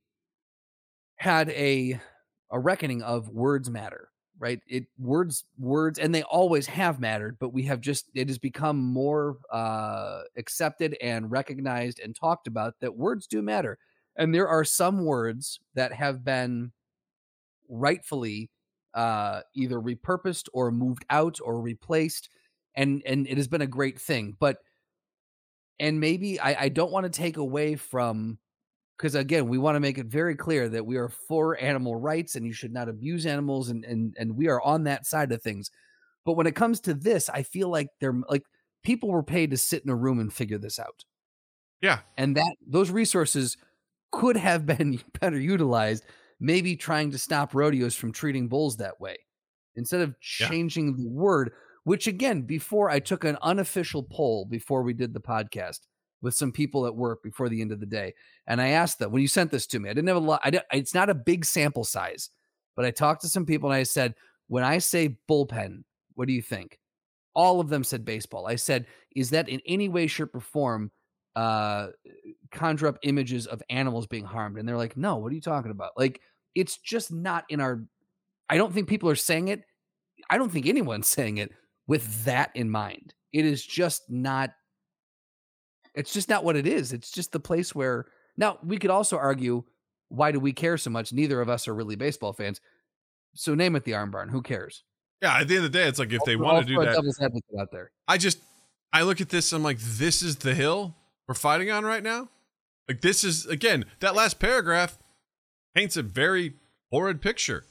had 1.16 1.50
a 1.50 2.00
a 2.50 2.58
reckoning 2.58 3.02
of 3.02 3.28
words 3.28 3.68
matter 3.70 4.08
right 4.38 4.60
it 4.66 4.84
words 4.98 5.44
words 5.58 5.98
and 5.98 6.14
they 6.14 6.22
always 6.24 6.66
have 6.66 6.98
mattered 6.98 7.36
but 7.38 7.52
we 7.52 7.62
have 7.64 7.80
just 7.80 8.10
it 8.14 8.28
has 8.28 8.38
become 8.38 8.78
more 8.78 9.36
uh 9.52 10.22
accepted 10.36 10.96
and 11.02 11.30
recognized 11.30 12.00
and 12.00 12.16
talked 12.16 12.46
about 12.46 12.74
that 12.80 12.96
words 12.96 13.26
do 13.26 13.42
matter 13.42 13.78
and 14.16 14.34
there 14.34 14.48
are 14.48 14.64
some 14.64 15.04
words 15.04 15.60
that 15.74 15.92
have 15.92 16.24
been 16.24 16.72
rightfully 17.68 18.50
uh 18.94 19.40
either 19.54 19.80
repurposed 19.80 20.48
or 20.52 20.70
moved 20.70 21.04
out 21.10 21.38
or 21.42 21.60
replaced 21.60 22.28
and 22.74 23.02
and 23.06 23.26
it 23.26 23.36
has 23.38 23.48
been 23.48 23.62
a 23.62 23.66
great 23.66 23.98
thing 23.98 24.36
but 24.38 24.58
and 25.80 25.98
maybe 25.98 26.38
i 26.40 26.64
i 26.64 26.68
don't 26.68 26.92
want 26.92 27.04
to 27.04 27.10
take 27.10 27.36
away 27.36 27.74
from 27.76 28.38
because 28.96 29.14
again 29.14 29.48
we 29.48 29.58
want 29.58 29.76
to 29.76 29.80
make 29.80 29.98
it 29.98 30.06
very 30.06 30.36
clear 30.36 30.68
that 30.68 30.84
we 30.86 30.96
are 30.96 31.08
for 31.08 31.58
animal 31.60 31.96
rights 31.96 32.36
and 32.36 32.46
you 32.46 32.52
should 32.52 32.72
not 32.72 32.88
abuse 32.88 33.26
animals 33.26 33.70
and 33.70 33.84
and 33.84 34.14
and 34.18 34.36
we 34.36 34.48
are 34.48 34.60
on 34.62 34.84
that 34.84 35.06
side 35.06 35.32
of 35.32 35.42
things 35.42 35.70
but 36.24 36.34
when 36.34 36.46
it 36.46 36.56
comes 36.56 36.80
to 36.80 36.94
this 36.94 37.28
i 37.30 37.42
feel 37.42 37.68
like 37.68 37.88
they're 38.00 38.20
like 38.28 38.44
people 38.82 39.10
were 39.10 39.22
paid 39.22 39.50
to 39.50 39.56
sit 39.56 39.82
in 39.84 39.90
a 39.90 39.96
room 39.96 40.20
and 40.20 40.32
figure 40.32 40.58
this 40.58 40.78
out 40.78 41.04
Yeah. 41.80 42.00
and 42.16 42.36
that 42.36 42.56
those 42.66 42.90
resources 42.90 43.56
could 44.12 44.36
have 44.36 44.64
been 44.66 45.00
better 45.20 45.38
utilized 45.40 46.04
maybe 46.40 46.76
trying 46.76 47.10
to 47.10 47.18
stop 47.18 47.54
rodeos 47.54 47.94
from 47.94 48.12
treating 48.12 48.48
bulls 48.48 48.76
that 48.76 49.00
way 49.00 49.16
instead 49.76 50.00
of 50.00 50.14
Yeah. 50.38 50.48
changing 50.48 50.96
the 50.96 51.08
word 51.08 51.52
which 51.84 52.06
again 52.06 52.42
before 52.42 52.90
i 52.90 52.98
took 53.00 53.24
an 53.24 53.36
unofficial 53.42 54.02
poll 54.02 54.44
before 54.44 54.82
we 54.82 54.92
did 54.92 55.12
the 55.14 55.20
podcast 55.20 55.80
with 56.20 56.34
some 56.34 56.52
people 56.52 56.86
at 56.86 56.94
work 56.94 57.22
before 57.22 57.48
the 57.48 57.60
end 57.60 57.72
of 57.72 57.80
the 57.80 57.86
day 57.86 58.12
and 58.46 58.60
i 58.60 58.68
asked 58.68 58.98
them 58.98 59.10
when 59.12 59.22
you 59.22 59.28
sent 59.28 59.50
this 59.50 59.66
to 59.66 59.78
me 59.80 59.88
i 59.88 59.92
didn't 59.92 60.08
have 60.08 60.16
a 60.16 60.20
lot 60.20 60.40
it's 60.72 60.94
not 60.94 61.10
a 61.10 61.14
big 61.14 61.44
sample 61.44 61.84
size 61.84 62.30
but 62.76 62.84
i 62.84 62.90
talked 62.90 63.22
to 63.22 63.28
some 63.28 63.46
people 63.46 63.70
and 63.70 63.76
i 63.76 63.82
said 63.82 64.14
when 64.48 64.62
i 64.64 64.78
say 64.78 65.16
bullpen 65.28 65.82
what 66.14 66.28
do 66.28 66.34
you 66.34 66.42
think 66.42 66.78
all 67.34 67.60
of 67.60 67.68
them 67.68 67.82
said 67.82 68.04
baseball 68.04 68.46
i 68.46 68.54
said 68.56 68.86
is 69.16 69.30
that 69.30 69.48
in 69.48 69.60
any 69.66 69.88
way 69.88 70.06
shape 70.06 70.34
or 70.34 70.40
form 70.40 70.90
uh 71.36 71.88
conjure 72.50 72.86
up 72.86 72.98
images 73.02 73.46
of 73.46 73.62
animals 73.70 74.06
being 74.06 74.24
harmed 74.24 74.58
and 74.58 74.68
they're 74.68 74.76
like 74.76 74.96
no 74.96 75.16
what 75.16 75.32
are 75.32 75.34
you 75.34 75.40
talking 75.40 75.70
about? 75.70 75.92
Like 75.96 76.20
it's 76.54 76.76
just 76.76 77.10
not 77.10 77.44
in 77.48 77.60
our 77.60 77.82
i 78.50 78.58
don't 78.58 78.74
think 78.74 78.86
people 78.86 79.08
are 79.08 79.16
saying 79.16 79.48
it 79.48 79.62
i 80.28 80.36
don't 80.36 80.52
think 80.52 80.66
anyone's 80.66 81.08
saying 81.08 81.38
it 81.38 81.50
with 81.86 82.24
that 82.24 82.50
in 82.54 82.70
mind. 82.70 83.14
It 83.32 83.44
is 83.44 83.64
just 83.64 84.02
not 84.08 84.50
it's 85.94 86.12
just 86.12 86.30
not 86.30 86.42
what 86.42 86.56
it 86.56 86.66
is. 86.66 86.94
It's 86.94 87.10
just 87.10 87.32
the 87.32 87.40
place 87.40 87.74
where 87.74 88.06
now 88.38 88.58
we 88.64 88.78
could 88.78 88.90
also 88.90 89.18
argue 89.18 89.64
why 90.08 90.32
do 90.32 90.40
we 90.40 90.52
care 90.52 90.78
so 90.78 90.90
much? 90.90 91.12
Neither 91.12 91.40
of 91.40 91.48
us 91.48 91.68
are 91.68 91.74
really 91.74 91.96
baseball 91.96 92.32
fans. 92.32 92.60
So 93.34 93.54
name 93.54 93.76
it 93.76 93.84
the 93.84 93.94
arm 93.94 94.10
barn. 94.10 94.28
Who 94.28 94.42
cares? 94.42 94.84
Yeah, 95.22 95.38
at 95.38 95.48
the 95.48 95.56
end 95.56 95.66
of 95.66 95.72
the 95.72 95.78
day, 95.78 95.86
it's 95.86 95.98
like 95.98 96.12
if 96.12 96.24
they 96.24 96.36
want 96.36 96.66
to 96.66 96.74
do 96.74 96.80
that, 96.80 96.96
out 97.60 97.70
there. 97.70 97.90
I 98.08 98.18
just 98.18 98.38
I 98.92 99.02
look 99.02 99.20
at 99.20 99.28
this, 99.28 99.52
I'm 99.52 99.62
like, 99.62 99.78
this 99.78 100.22
is 100.22 100.36
the 100.36 100.54
hill 100.54 100.94
we're 101.28 101.34
fighting 101.34 101.70
on 101.70 101.84
right 101.84 102.02
now. 102.02 102.28
Like 102.88 103.00
this 103.00 103.24
is 103.24 103.46
again, 103.46 103.84
that 104.00 104.14
last 104.14 104.38
paragraph 104.38 104.98
paints 105.74 105.96
a 105.96 106.02
very 106.02 106.54
horrid 106.90 107.20
picture. 107.22 107.64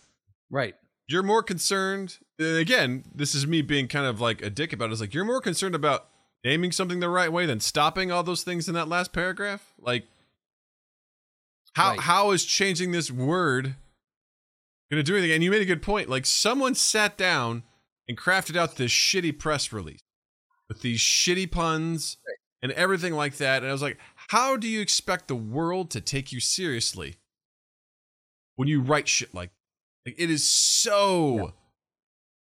right 0.49 0.75
You're 1.07 1.23
more 1.23 1.43
concerned 1.43 2.17
and 2.39 2.57
again, 2.57 3.03
this 3.13 3.35
is 3.35 3.45
me 3.45 3.61
being 3.61 3.87
kind 3.87 4.05
of 4.05 4.19
like 4.19 4.41
a 4.41 4.49
dick 4.49 4.73
about 4.73 4.89
it. 4.89 4.93
It's 4.93 5.01
like 5.01 5.13
you're 5.13 5.25
more 5.25 5.41
concerned 5.41 5.75
about 5.75 6.07
naming 6.43 6.71
something 6.71 6.99
the 6.99 7.09
right 7.09 7.31
way 7.31 7.45
than 7.45 7.59
stopping 7.59 8.11
all 8.11 8.23
those 8.23 8.43
things 8.43 8.67
in 8.67 8.73
that 8.73 8.87
last 8.87 9.13
paragraph. 9.13 9.73
Like 9.79 10.07
how 11.73 11.91
Right. 11.91 11.99
how 11.99 12.31
is 12.31 12.45
changing 12.45 12.91
this 12.91 13.11
word 13.11 13.75
gonna 14.89 15.03
do 15.03 15.15
anything? 15.15 15.33
And 15.33 15.43
you 15.43 15.51
made 15.51 15.61
a 15.61 15.65
good 15.65 15.81
point. 15.81 16.09
Like 16.09 16.25
someone 16.25 16.75
sat 16.75 17.17
down 17.17 17.63
and 18.07 18.17
crafted 18.17 18.55
out 18.57 18.75
this 18.75 18.91
shitty 18.91 19.37
press 19.37 19.71
release 19.71 20.01
with 20.67 20.81
these 20.81 20.99
shitty 20.99 21.51
puns 21.51 22.17
and 22.61 22.71
everything 22.73 23.13
like 23.13 23.37
that. 23.37 23.63
And 23.63 23.69
I 23.69 23.71
was 23.71 23.81
like, 23.81 23.97
how 24.15 24.57
do 24.57 24.67
you 24.67 24.81
expect 24.81 25.27
the 25.27 25.35
world 25.35 25.89
to 25.91 26.01
take 26.01 26.31
you 26.31 26.39
seriously 26.39 27.15
when 28.55 28.67
you 28.67 28.81
write 28.81 29.07
shit 29.07 29.33
like 29.33 29.51
like 30.05 30.15
it 30.17 30.29
is 30.29 30.47
so 30.47 31.53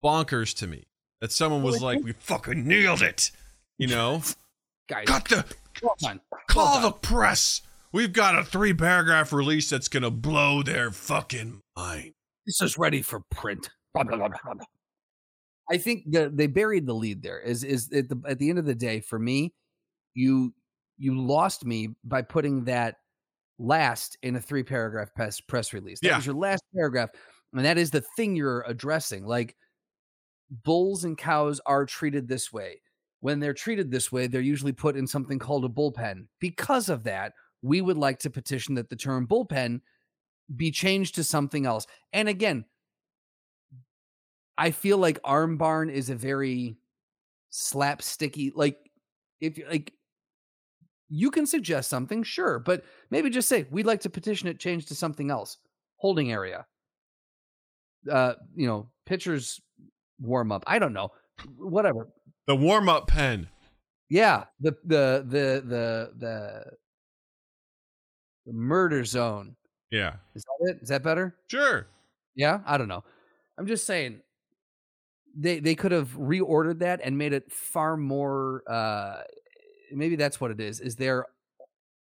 bonkers 0.04 0.56
to 0.58 0.68
me 0.68 0.86
that 1.22 1.32
someone 1.32 1.64
was 1.64 1.82
like, 1.82 2.04
"We 2.04 2.14
fucking 2.14 2.68
nailed 2.68 3.02
it," 3.02 3.32
you 3.78 3.88
know. 3.88 4.22
guys 4.90 5.06
Got 5.06 5.30
the 5.30 5.46
well 5.82 5.96
done. 6.00 6.20
call 6.48 6.82
Well 6.82 6.82
the 6.82 6.92
press. 6.92 7.62
We've 7.92 8.12
got 8.12 8.38
a 8.38 8.44
three 8.44 8.74
paragraph 8.74 9.32
release 9.32 9.70
that's 9.70 9.88
gonna 9.88 10.12
blow 10.12 10.64
their 10.64 10.92
fucking 10.92 11.62
mind. 11.76 12.14
this 12.46 12.62
is 12.62 12.78
ready 12.78 13.02
for 13.02 13.22
print. 13.30 13.70
Blah, 13.94 14.04
blah, 14.04 14.18
blah. 14.18 14.54
I 15.70 15.78
think 15.78 16.12
the, 16.12 16.30
they 16.34 16.48
buried 16.48 16.88
the 16.88 16.94
lead 16.94 17.22
there. 17.22 17.40
Is 17.40 17.64
is 17.64 17.92
at 17.94 18.10
the 18.10 18.22
at 18.28 18.40
the 18.40 18.50
end 18.50 18.60
of 18.60 18.66
the 18.66 18.76
day 18.76 19.00
for 19.00 19.20
me, 19.20 19.54
you 20.14 20.54
you 20.98 21.20
lost 21.20 21.66
me 21.66 21.90
by 22.04 22.22
putting 22.22 22.66
that 22.66 22.98
last 23.60 24.18
in 24.24 24.36
a 24.36 24.42
three 24.42 24.64
paragraph 24.64 25.14
press 25.16 25.42
press 25.42 25.74
release. 25.74 26.02
That 26.02 26.10
Yeah. 26.10 26.16
was 26.16 26.26
your 26.26 26.36
last 26.36 26.64
paragraph, 26.76 27.12
and 27.54 27.66
that 27.66 27.78
is 27.78 27.92
the 27.92 28.02
thing 28.02 28.36
you're 28.36 28.64
addressing. 28.68 29.26
Like 29.26 29.56
bulls 30.50 31.04
and 31.04 31.18
cows 31.18 31.60
are 31.66 31.86
treated 31.86 32.28
this 32.28 32.52
way. 32.54 32.82
When 33.22 33.40
they're 33.40 33.54
treated 33.54 33.92
this 33.92 34.12
way, 34.12 34.28
they're 34.28 34.42
usually 34.42 34.74
put 34.74 34.98
in 34.98 35.08
something 35.08 35.40
called 35.40 35.66
a 35.66 35.70
bullpen. 35.70 36.28
Because 36.40 36.90
of 36.90 37.04
that, 37.06 37.34
we 37.62 37.82
would 37.82 37.98
like 37.98 38.20
to 38.20 38.30
petition 38.30 38.76
that 38.76 38.90
the 38.90 38.96
term 38.96 39.28
bullpen 39.28 39.82
be 40.56 40.72
changed 40.72 41.16
to 41.16 41.24
something 41.24 41.66
else. 41.66 41.88
And 42.14 42.30
again, 42.30 42.66
I 44.58 44.72
feel 44.72 44.98
like 44.98 45.20
arm 45.24 45.58
barn 45.58 45.90
is 45.90 46.10
a 46.10 46.16
very 46.16 46.78
slapsticky 47.52 48.52
like 48.56 48.92
if 49.42 49.58
you 49.58 49.68
like 49.70 49.94
you 51.16 51.30
can 51.30 51.46
suggest 51.46 51.92
something, 51.92 52.24
sure, 52.24 52.58
but 52.58 52.84
maybe 53.12 53.30
just 53.30 53.48
say 53.48 53.68
we'd 53.70 53.86
like 53.86 54.02
to 54.02 54.10
petition 54.10 54.48
it 54.48 54.60
changed 54.60 54.88
to 54.88 54.96
something 54.96 55.30
else. 55.30 55.58
Holding 55.98 56.32
area. 56.32 56.66
Uh, 58.12 58.34
you 58.56 58.66
know, 58.66 58.90
pitchers 59.06 59.62
warm 60.20 60.52
up. 60.52 60.64
I 60.66 60.80
don't 60.80 60.92
know. 60.94 61.12
Whatever. 61.58 62.10
The 62.48 62.56
warm 62.56 62.90
up 62.90 63.08
pen. 63.08 63.48
Yeah, 64.10 64.46
the 64.60 64.72
the 64.84 65.24
the 65.28 65.64
the 65.66 66.12
the 66.18 66.64
the 68.48 68.54
murder 68.54 69.06
zone. 69.06 69.56
Yeah, 69.92 70.16
Is 70.34 70.44
that 70.44 70.72
it? 70.72 70.80
Is 70.82 70.90
that 70.90 71.04
better? 71.04 71.36
sure. 71.50 71.88
Yeah, 72.36 72.62
I 72.66 72.78
don't 72.80 72.88
know. 72.88 73.04
I'm 73.60 73.68
just 73.68 73.86
saying 73.86 74.22
they 75.38 75.60
they 75.60 75.76
could 75.76 75.92
have 75.92 76.10
reordered 76.18 76.80
that 76.80 77.02
and 77.04 77.18
made 77.18 77.34
it 77.34 77.52
far 77.52 77.96
more 77.98 78.64
uh 78.68 79.22
maybe 79.94 80.16
that's 80.16 80.40
what 80.42 80.52
it 80.52 80.60
is. 80.60 80.80
Is 80.80 80.96
they're 80.96 81.26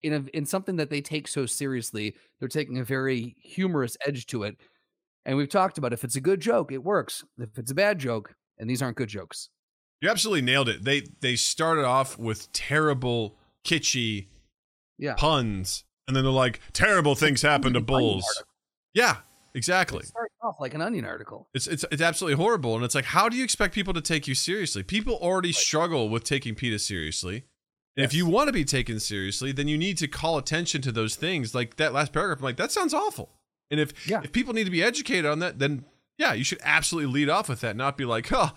in 0.03 0.13
a 0.13 0.23
in 0.35 0.45
something 0.45 0.77
that 0.77 0.89
they 0.89 1.01
take 1.01 1.27
so 1.27 1.45
seriously, 1.45 2.15
they're 2.39 2.47
taking 2.49 2.77
a 2.79 2.83
very 2.83 3.35
humorous 3.41 3.97
edge 4.05 4.25
to 4.27 4.43
it. 4.43 4.57
And 5.25 5.37
we've 5.37 5.49
talked 5.49 5.77
about 5.77 5.93
if 5.93 6.03
it's 6.03 6.15
a 6.15 6.21
good 6.21 6.39
joke, 6.41 6.71
it 6.71 6.83
works. 6.83 7.23
If 7.37 7.57
it's 7.57 7.71
a 7.71 7.75
bad 7.75 7.99
joke, 7.99 8.33
and 8.57 8.69
these 8.69 8.81
aren't 8.81 8.97
good 8.97 9.09
jokes. 9.09 9.49
You 10.01 10.09
absolutely 10.09 10.41
nailed 10.41 10.67
it. 10.69 10.83
They 10.83 11.03
they 11.21 11.35
started 11.35 11.85
off 11.85 12.17
with 12.17 12.51
terrible, 12.53 13.37
kitschy 13.63 14.27
Yeah. 14.97 15.13
puns, 15.13 15.83
and 16.07 16.15
then 16.15 16.23
they're 16.23 16.31
like, 16.31 16.59
terrible 16.73 17.13
things 17.13 17.43
happen 17.43 17.73
to 17.73 17.79
Like 17.79 17.87
an 17.89 17.95
onion 17.95 18.11
bulls. 18.13 18.43
Yeah, 18.95 19.17
exactly. 19.53 20.03
It 20.03 20.31
off 20.41 20.55
like 20.59 20.73
an 20.73 20.81
onion 20.81 21.05
article. 21.05 21.47
It's 21.53 21.67
it's 21.67 21.85
it's 21.91 22.01
absolutely 22.01 22.43
horrible, 22.43 22.75
and 22.75 22.83
it's 22.83 22.95
like, 22.95 23.05
how 23.05 23.29
do 23.29 23.37
you 23.37 23.43
expect 23.43 23.75
people 23.75 23.93
to 23.93 24.01
take 24.01 24.27
you 24.27 24.33
seriously? 24.33 24.81
People 24.81 25.15
already 25.21 25.51
struggle 25.51 26.09
with 26.09 26.23
taking 26.23 26.55
PETA 26.55 26.79
seriously. 26.79 27.43
And 27.97 28.05
if 28.05 28.13
you 28.13 28.25
want 28.25 28.47
to 28.47 28.53
be 28.53 28.63
taken 28.63 28.99
seriously, 28.99 29.51
then 29.51 29.67
you 29.67 29.77
need 29.77 29.97
to 29.97 30.07
call 30.07 30.37
attention 30.37 30.81
to 30.83 30.91
those 30.91 31.15
things. 31.15 31.53
Like 31.53 31.75
that 31.75 31.91
last 31.93 32.13
paragraph, 32.13 32.39
I'm 32.39 32.43
like, 32.45 32.57
that 32.57 32.71
sounds 32.71 32.93
awful. 32.93 33.29
And 33.69 33.79
if 33.79 34.07
Yeah. 34.07 34.21
if 34.23 34.31
people 34.31 34.53
need 34.53 34.63
to 34.65 34.71
be 34.71 34.81
educated 34.83 35.25
on 35.25 35.39
that, 35.39 35.59
then 35.59 35.85
yeah, 36.17 36.33
you 36.33 36.43
should 36.43 36.59
absolutely 36.63 37.11
lead 37.11 37.29
off 37.29 37.49
with 37.49 37.61
that, 37.61 37.75
not 37.75 37.97
be 37.97 38.05
like, 38.05 38.31
oh, 38.31 38.51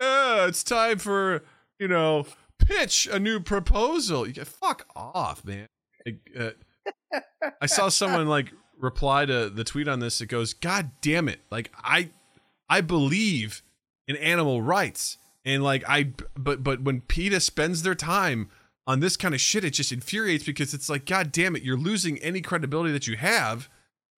uh, 0.00 0.46
it's 0.48 0.62
time 0.62 0.98
for 0.98 1.42
you 1.80 1.88
know 1.88 2.26
pitch 2.58 3.08
a 3.10 3.18
new 3.18 3.40
proposal. 3.40 4.26
You 4.26 4.32
get 4.32 4.46
fuck 4.46 4.86
off, 4.94 5.44
man. 5.44 5.66
Like, 6.06 6.18
uh, 6.38 7.20
I 7.60 7.66
saw 7.66 7.88
someone 7.88 8.28
like 8.28 8.52
reply 8.78 9.26
to 9.26 9.48
the 9.50 9.64
tweet 9.64 9.88
on 9.88 9.98
this. 10.00 10.20
It 10.20 10.26
goes, 10.26 10.54
"God 10.54 10.90
damn 11.00 11.28
it! 11.28 11.40
Like 11.50 11.72
I, 11.82 12.10
I 12.68 12.80
believe 12.80 13.62
in 14.06 14.16
animal 14.16 14.62
rights, 14.62 15.18
and 15.44 15.62
like 15.64 15.82
I, 15.88 16.12
but 16.36 16.62
but 16.62 16.82
when 16.82 17.00
PETA 17.00 17.40
spends 17.40 17.82
their 17.82 17.94
time 17.96 18.50
on 18.88 18.98
this 19.00 19.16
kind 19.16 19.34
of 19.34 19.40
shit, 19.40 19.62
it 19.64 19.70
just 19.74 19.92
infuriates 19.92 20.42
because 20.44 20.74
it's 20.74 20.88
like, 20.88 21.04
God 21.04 21.30
damn 21.30 21.54
it, 21.54 21.62
you're 21.62 21.76
losing 21.76 22.18
any 22.18 22.40
credibility 22.40 22.90
that 22.92 23.06
you 23.06 23.16
have 23.16 23.68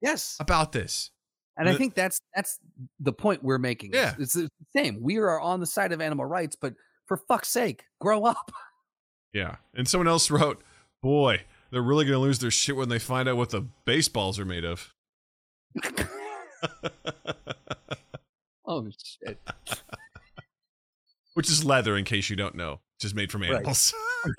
Yes. 0.00 0.36
about 0.40 0.72
this. 0.72 1.10
And 1.58 1.68
I 1.68 1.74
think 1.74 1.94
that's 1.94 2.22
that's 2.34 2.58
the 3.00 3.12
point 3.12 3.42
we're 3.42 3.58
making. 3.58 3.90
Yeah. 3.92 4.14
It's, 4.18 4.34
it's 4.34 4.48
the 4.72 4.80
same. 4.80 5.02
We 5.02 5.18
are 5.18 5.38
on 5.38 5.60
the 5.60 5.66
side 5.66 5.92
of 5.92 6.00
animal 6.00 6.24
rights, 6.24 6.56
but 6.58 6.72
for 7.06 7.18
fuck's 7.28 7.48
sake, 7.48 7.84
grow 8.00 8.24
up. 8.24 8.50
Yeah. 9.32 9.56
And 9.76 9.86
someone 9.86 10.08
else 10.08 10.28
wrote, 10.28 10.60
"Boy, 11.04 11.42
they're 11.70 11.82
really 11.82 12.04
gonna 12.04 12.18
lose 12.18 12.40
their 12.40 12.50
shit 12.50 12.74
when 12.74 12.88
they 12.88 12.98
find 12.98 13.28
out 13.28 13.36
what 13.36 13.50
the 13.50 13.60
baseballs 13.84 14.40
are 14.40 14.44
made 14.44 14.64
of." 14.64 14.92
oh 18.66 18.88
shit. 18.90 19.38
Which 21.34 21.48
is 21.50 21.64
leather, 21.64 21.96
in 21.96 22.04
case 22.04 22.28
you 22.30 22.36
don't 22.36 22.54
know, 22.54 22.80
It's 22.96 23.02
just 23.04 23.14
made 23.14 23.30
from 23.30 23.42
Right. 23.42 23.50
animals. 23.52 23.94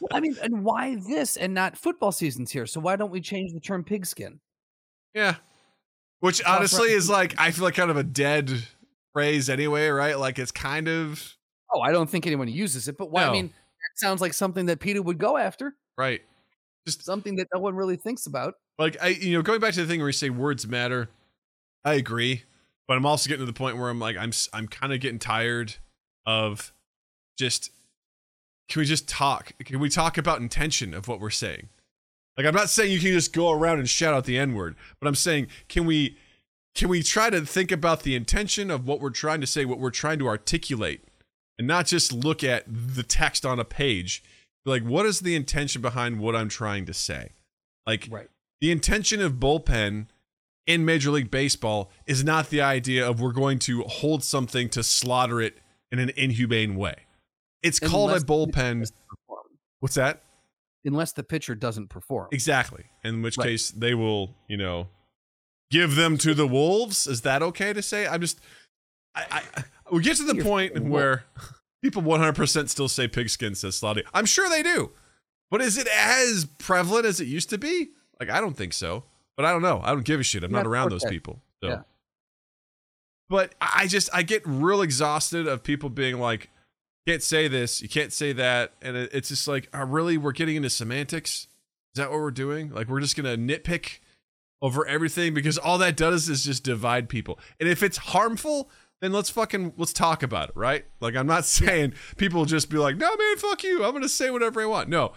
Well, 0.00 0.08
I 0.12 0.20
mean, 0.20 0.36
and 0.42 0.64
why 0.64 0.96
this 0.96 1.36
and 1.36 1.54
not 1.54 1.76
football 1.76 2.12
season's 2.12 2.50
here? 2.50 2.66
So 2.66 2.80
why 2.80 2.96
don't 2.96 3.10
we 3.10 3.20
change 3.20 3.52
the 3.52 3.60
term 3.60 3.84
pigskin? 3.84 4.40
yeah. 5.14 5.36
Which 6.20 6.40
Toss 6.40 6.56
honestly 6.56 6.90
is 6.92 7.08
like 7.10 7.34
I 7.38 7.50
feel 7.50 7.64
like 7.64 7.74
kind 7.74 7.90
of 7.90 7.96
a 7.98 8.02
dead 8.02 8.50
phrase 9.12 9.50
anyway, 9.50 9.88
right? 9.88 10.18
Like 10.18 10.38
it's 10.38 10.50
kind 10.52 10.88
of 10.88 11.36
Oh, 11.72 11.80
I 11.80 11.92
don't 11.92 12.08
think 12.08 12.26
anyone 12.26 12.48
uses 12.48 12.88
it, 12.88 12.96
but 12.96 13.10
why? 13.10 13.24
No. 13.24 13.30
I 13.30 13.32
mean, 13.32 13.46
that 13.48 13.96
sounds 14.06 14.20
like 14.20 14.32
something 14.32 14.66
that 14.66 14.80
PETA 14.80 15.02
would 15.02 15.18
go 15.18 15.36
after, 15.36 15.74
right. 15.98 16.22
Just 16.86 17.04
something 17.04 17.36
that 17.36 17.48
no 17.54 17.60
one 17.60 17.74
really 17.74 17.96
thinks 17.96 18.26
about. 18.26 18.54
like 18.78 18.96
I 19.02 19.08
you 19.08 19.34
know 19.34 19.42
going 19.42 19.60
back 19.60 19.74
to 19.74 19.80
the 19.82 19.86
thing 19.86 20.00
where 20.00 20.08
you 20.08 20.12
say 20.12 20.30
words 20.30 20.66
matter 20.66 21.08
i 21.84 21.94
agree 21.94 22.42
but 22.88 22.96
i'm 22.96 23.06
also 23.06 23.28
getting 23.28 23.44
to 23.44 23.50
the 23.50 23.56
point 23.56 23.76
where 23.76 23.90
i'm 23.90 23.98
like 23.98 24.16
i'm 24.16 24.32
i'm 24.52 24.68
kind 24.68 24.92
of 24.92 25.00
getting 25.00 25.18
tired 25.18 25.76
of 26.26 26.72
just 27.38 27.70
can 28.68 28.80
we 28.80 28.86
just 28.86 29.06
talk? 29.06 29.52
Can 29.62 29.78
we 29.78 29.90
talk 29.90 30.16
about 30.16 30.40
intention 30.40 30.94
of 30.94 31.06
what 31.06 31.20
we're 31.20 31.28
saying? 31.30 31.68
Like 32.36 32.46
i'm 32.46 32.54
not 32.54 32.70
saying 32.70 32.92
you 32.92 32.98
can 32.98 33.12
just 33.12 33.32
go 33.32 33.50
around 33.50 33.78
and 33.78 33.88
shout 33.88 34.14
out 34.14 34.24
the 34.24 34.38
n 34.38 34.54
word 34.54 34.74
but 35.00 35.06
i'm 35.06 35.14
saying 35.14 35.48
can 35.68 35.84
we 35.84 36.16
can 36.74 36.88
we 36.88 37.02
try 37.02 37.30
to 37.30 37.42
think 37.46 37.70
about 37.70 38.02
the 38.02 38.16
intention 38.16 38.70
of 38.70 38.86
what 38.86 39.00
we're 39.00 39.10
trying 39.10 39.40
to 39.40 39.46
say 39.46 39.64
what 39.64 39.78
we're 39.78 39.90
trying 39.90 40.18
to 40.18 40.26
articulate 40.26 41.04
and 41.58 41.68
not 41.68 41.86
just 41.86 42.12
look 42.12 42.42
at 42.42 42.64
the 42.66 43.04
text 43.04 43.46
on 43.46 43.60
a 43.60 43.64
page? 43.64 44.24
Like 44.64 44.82
what 44.82 45.06
is 45.06 45.20
the 45.20 45.36
intention 45.36 45.82
behind 45.82 46.18
what 46.18 46.34
i'm 46.34 46.48
trying 46.48 46.86
to 46.86 46.94
say? 46.94 47.32
Like 47.86 48.08
Right. 48.10 48.28
the 48.60 48.72
intention 48.72 49.20
of 49.20 49.34
bullpen 49.34 50.06
in 50.66 50.84
Major 50.84 51.10
League 51.10 51.30
Baseball 51.30 51.90
is 52.06 52.24
not 52.24 52.50
the 52.50 52.60
idea 52.60 53.08
of 53.08 53.20
we're 53.20 53.32
going 53.32 53.58
to 53.60 53.82
hold 53.82 54.24
something 54.24 54.68
to 54.70 54.82
slaughter 54.82 55.40
it 55.40 55.58
in 55.92 55.98
an 55.98 56.10
inhumane 56.16 56.76
way. 56.76 56.94
It's 57.62 57.78
called 57.78 58.10
a 58.10 58.14
Unless 58.14 58.22
the 58.22 58.46
pitcher 58.46 58.52
bullpen. 58.52 58.92
What's 59.80 59.94
that? 59.94 60.22
Unless 60.84 61.12
the 61.12 61.22
pitcher 61.22 61.54
doesn't 61.54 61.88
perform. 61.88 62.28
Exactly. 62.32 62.84
In 63.02 63.22
which 63.22 63.38
Right. 63.38 63.48
case 63.48 63.70
they 63.70 63.94
will, 63.94 64.34
you 64.48 64.56
know, 64.56 64.88
give 65.70 65.96
them 65.96 66.18
to 66.18 66.34
the 66.34 66.46
wolves. 66.46 67.06
Is 67.06 67.22
that 67.22 67.42
okay 67.42 67.72
to 67.72 67.82
say? 67.82 68.06
I'm 68.06 68.20
just, 68.20 68.40
I, 69.14 69.42
I 69.54 69.64
we 69.90 70.02
get 70.02 70.16
to 70.18 70.24
the 70.24 70.36
You're 70.36 70.44
point 70.44 70.78
where 70.82 71.24
people 71.82 72.02
100% 72.02 72.68
still 72.68 72.88
say 72.88 73.08
pigskin 73.08 73.54
says 73.54 73.76
slaughter. 73.76 74.02
I'm 74.12 74.26
sure 74.26 74.48
they 74.48 74.62
do, 74.62 74.90
but 75.50 75.60
is 75.60 75.78
it 75.78 75.88
as 75.88 76.46
prevalent 76.58 77.06
as 77.06 77.20
it 77.20 77.26
used 77.26 77.50
to 77.50 77.58
be? 77.58 77.90
Like 78.20 78.30
I 78.30 78.40
don't 78.40 78.56
think 78.56 78.72
so. 78.72 79.04
But 79.36 79.46
I 79.46 79.52
don't 79.52 79.62
know. 79.62 79.80
I 79.82 79.90
don't 79.90 80.04
give 80.04 80.20
a 80.20 80.22
shit. 80.22 80.44
I'm 80.44 80.52
not 80.52 80.66
around 80.66 80.90
those 80.90 81.04
people. 81.04 81.40
So. 81.62 81.70
Yeah. 81.70 81.80
But 83.28 83.54
I 83.60 83.86
just 83.86 84.08
I 84.12 84.22
get 84.22 84.42
real 84.44 84.82
exhausted 84.82 85.46
of 85.46 85.62
people 85.62 85.88
being 85.88 86.18
like, 86.18 86.50
can't 87.06 87.22
say 87.22 87.48
this, 87.48 87.82
you 87.82 87.88
can't 87.88 88.12
say 88.12 88.32
that, 88.32 88.72
and 88.80 88.96
it, 88.96 89.10
it's 89.12 89.28
just 89.28 89.46
like, 89.46 89.68
uh, 89.74 89.84
really, 89.84 90.16
we're 90.16 90.32
getting 90.32 90.56
into 90.56 90.70
semantics. 90.70 91.48
Is 91.94 91.96
that 91.96 92.10
what 92.10 92.20
we're 92.20 92.30
doing? 92.30 92.70
Like 92.70 92.88
we're 92.88 93.00
just 93.00 93.16
gonna 93.16 93.36
nitpick 93.36 93.98
over 94.62 94.86
everything 94.86 95.34
because 95.34 95.58
all 95.58 95.78
that 95.78 95.96
does 95.96 96.28
is 96.28 96.44
just 96.44 96.64
divide 96.64 97.08
people. 97.08 97.38
And 97.60 97.68
if 97.68 97.82
it's 97.82 97.98
harmful, 97.98 98.70
then 99.00 99.12
let's 99.12 99.30
fucking 99.30 99.74
let's 99.76 99.92
talk 99.92 100.22
about 100.22 100.50
it, 100.50 100.56
right? 100.56 100.86
Like 101.00 101.14
I'm 101.14 101.26
not 101.26 101.44
saying 101.44 101.94
people 102.16 102.44
just 102.46 102.70
be 102.70 102.78
like, 102.78 102.96
no 102.96 103.14
man, 103.16 103.36
fuck 103.36 103.62
you. 103.62 103.84
I'm 103.84 103.92
gonna 103.92 104.08
say 104.08 104.30
whatever 104.30 104.62
I 104.62 104.66
want. 104.66 104.88
No. 104.88 105.12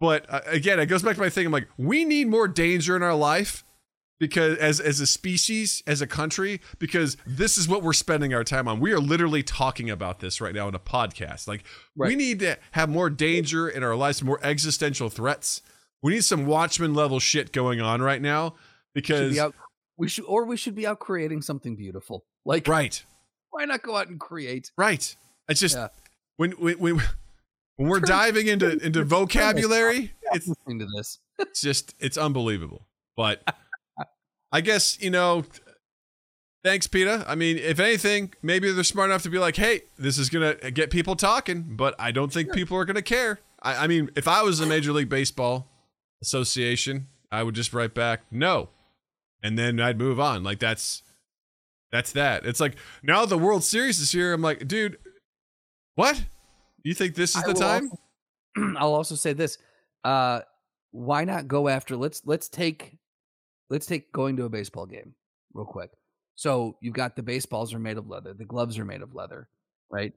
But 0.00 0.26
uh, 0.28 0.40
again, 0.46 0.78
it 0.78 0.86
goes 0.86 1.02
back 1.02 1.16
to 1.16 1.20
my 1.20 1.28
thing. 1.30 1.46
I'm 1.46 1.52
like, 1.52 1.68
we 1.76 2.04
need 2.04 2.28
more 2.28 2.46
danger 2.48 2.94
in 2.96 3.02
our 3.02 3.14
life 3.14 3.64
because 4.20 4.58
as 4.58 4.80
as 4.80 5.00
a 5.00 5.06
species, 5.06 5.82
as 5.86 6.00
a 6.00 6.06
country, 6.06 6.60
because 6.78 7.16
this 7.26 7.58
is 7.58 7.68
what 7.68 7.82
we're 7.82 7.92
spending 7.92 8.32
our 8.34 8.44
time 8.44 8.68
on. 8.68 8.80
We 8.80 8.92
are 8.92 9.00
literally 9.00 9.42
talking 9.42 9.90
about 9.90 10.20
this 10.20 10.40
right 10.40 10.54
now 10.54 10.68
in 10.68 10.74
a 10.74 10.78
podcast. 10.80 11.48
Like 11.48 11.64
we 11.96 12.14
need 12.16 12.38
to 12.40 12.56
have 12.72 12.88
more 12.88 13.10
danger 13.10 13.68
in 13.68 13.82
our 13.82 13.96
lives, 13.96 14.22
more 14.22 14.38
existential 14.42 15.08
threats. 15.10 15.62
We 16.02 16.12
need 16.14 16.24
some 16.24 16.46
Watchmen 16.46 16.94
level 16.94 17.18
shit 17.18 17.52
going 17.52 17.80
on 17.80 18.00
right 18.00 18.22
now 18.22 18.54
because 18.94 19.32
be 19.32 19.40
out, 19.40 19.54
we 19.96 20.08
should, 20.08 20.24
or 20.26 20.44
we 20.44 20.56
should 20.56 20.76
be 20.76 20.86
out 20.86 21.00
creating 21.00 21.42
something 21.42 21.74
beautiful. 21.74 22.24
Like, 22.44 22.68
right, 22.68 23.02
why 23.50 23.64
not 23.64 23.82
go 23.82 23.96
out 23.96 24.08
and 24.08 24.20
create? 24.20 24.70
right. 24.76 25.16
It's 25.48 25.60
just 25.60 25.74
Yeah. 25.76 25.88
when 26.36 26.52
when 26.52 26.78
when 26.78 27.00
when 27.78 27.88
we're 27.88 28.00
diving 28.00 28.48
into 28.48 28.76
into 28.84 29.04
vocabulary, 29.04 30.12
it's 30.32 30.46
Listening 30.48 30.80
to 30.80 30.86
this, 30.96 31.20
it's 31.38 31.60
just 31.60 31.94
it's 31.98 32.18
unbelievable. 32.18 32.86
But 33.16 33.42
I 34.52 34.60
guess 34.60 35.00
you 35.00 35.10
know. 35.10 35.44
Thanks, 36.64 36.88
PETA. 36.88 37.24
I 37.26 37.36
mean, 37.36 37.56
if 37.56 37.78
anything, 37.78 38.34
maybe 38.42 38.70
they're 38.72 38.82
smart 38.82 39.10
enough 39.10 39.22
to 39.22 39.30
be 39.30 39.38
like, 39.38 39.54
"Hey, 39.54 39.82
this 39.96 40.18
is 40.18 40.28
gonna 40.28 40.56
get 40.72 40.90
people 40.90 41.14
talking," 41.14 41.76
but 41.76 41.94
I 42.00 42.10
don't 42.10 42.32
think 42.32 42.52
people 42.52 42.76
are 42.76 42.84
gonna 42.84 43.00
care. 43.00 43.38
I, 43.62 43.84
I 43.84 43.86
mean, 43.86 44.10
if 44.16 44.26
I 44.26 44.42
was 44.42 44.58
the 44.58 44.66
Major 44.66 44.92
League 44.92 45.08
Baseball 45.08 45.68
Association, 46.20 47.06
I 47.30 47.44
would 47.44 47.54
just 47.54 47.72
write 47.72 47.94
back 47.94 48.22
no, 48.32 48.70
and 49.40 49.56
then 49.56 49.78
I'd 49.78 49.98
move 49.98 50.18
on. 50.18 50.42
Like 50.42 50.58
that's 50.58 51.04
that's 51.92 52.10
that. 52.12 52.44
It's 52.44 52.58
like 52.58 52.74
now 53.04 53.24
the 53.24 53.38
World 53.38 53.62
Series 53.62 54.00
is 54.00 54.10
here. 54.10 54.32
I'm 54.32 54.42
like, 54.42 54.66
dude, 54.66 54.98
what? 55.94 56.24
You 56.82 56.94
think 56.94 57.14
this 57.14 57.36
is 57.36 57.42
I 57.42 57.46
the 57.46 57.54
time? 57.54 57.90
also- 57.90 58.74
I'll 58.78 58.94
also 58.94 59.14
say 59.14 59.32
this: 59.32 59.58
uh, 60.04 60.40
why 60.90 61.24
not 61.24 61.48
go 61.48 61.68
after? 61.68 61.96
Let's 61.96 62.22
let's 62.24 62.48
take 62.48 62.96
let's 63.70 63.86
take 63.86 64.12
going 64.12 64.36
to 64.36 64.44
a 64.44 64.48
baseball 64.48 64.86
game 64.86 65.14
real 65.52 65.66
quick. 65.66 65.90
So 66.34 66.76
you've 66.80 66.94
got 66.94 67.16
the 67.16 67.22
baseballs 67.22 67.74
are 67.74 67.78
made 67.78 67.98
of 67.98 68.08
leather, 68.08 68.32
the 68.32 68.44
gloves 68.44 68.78
are 68.78 68.84
made 68.84 69.02
of 69.02 69.14
leather, 69.14 69.48
right? 69.90 70.12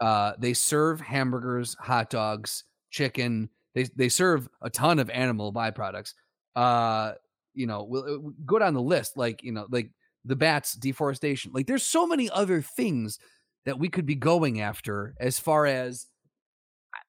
Uh, 0.00 0.32
they 0.38 0.54
serve 0.54 1.00
hamburgers, 1.00 1.74
hot 1.80 2.10
dogs, 2.10 2.64
chicken. 2.90 3.48
They 3.74 3.84
they 3.96 4.08
serve 4.08 4.48
a 4.62 4.70
ton 4.70 4.98
of 4.98 5.10
animal 5.10 5.52
byproducts. 5.52 6.14
Uh, 6.54 7.14
you 7.54 7.66
know, 7.66 7.84
we'll, 7.84 8.04
uh, 8.04 8.30
go 8.46 8.58
down 8.58 8.74
the 8.74 8.82
list, 8.82 9.16
like 9.16 9.42
you 9.42 9.52
know, 9.52 9.66
like 9.70 9.90
the 10.24 10.36
bats, 10.36 10.74
deforestation. 10.74 11.52
Like 11.52 11.66
there's 11.66 11.82
so 11.82 12.06
many 12.06 12.30
other 12.30 12.62
things 12.62 13.18
that 13.64 13.78
we 13.78 13.88
could 13.88 14.06
be 14.06 14.14
going 14.14 14.60
after 14.60 15.14
as 15.18 15.38
far 15.38 15.66
as 15.66 16.06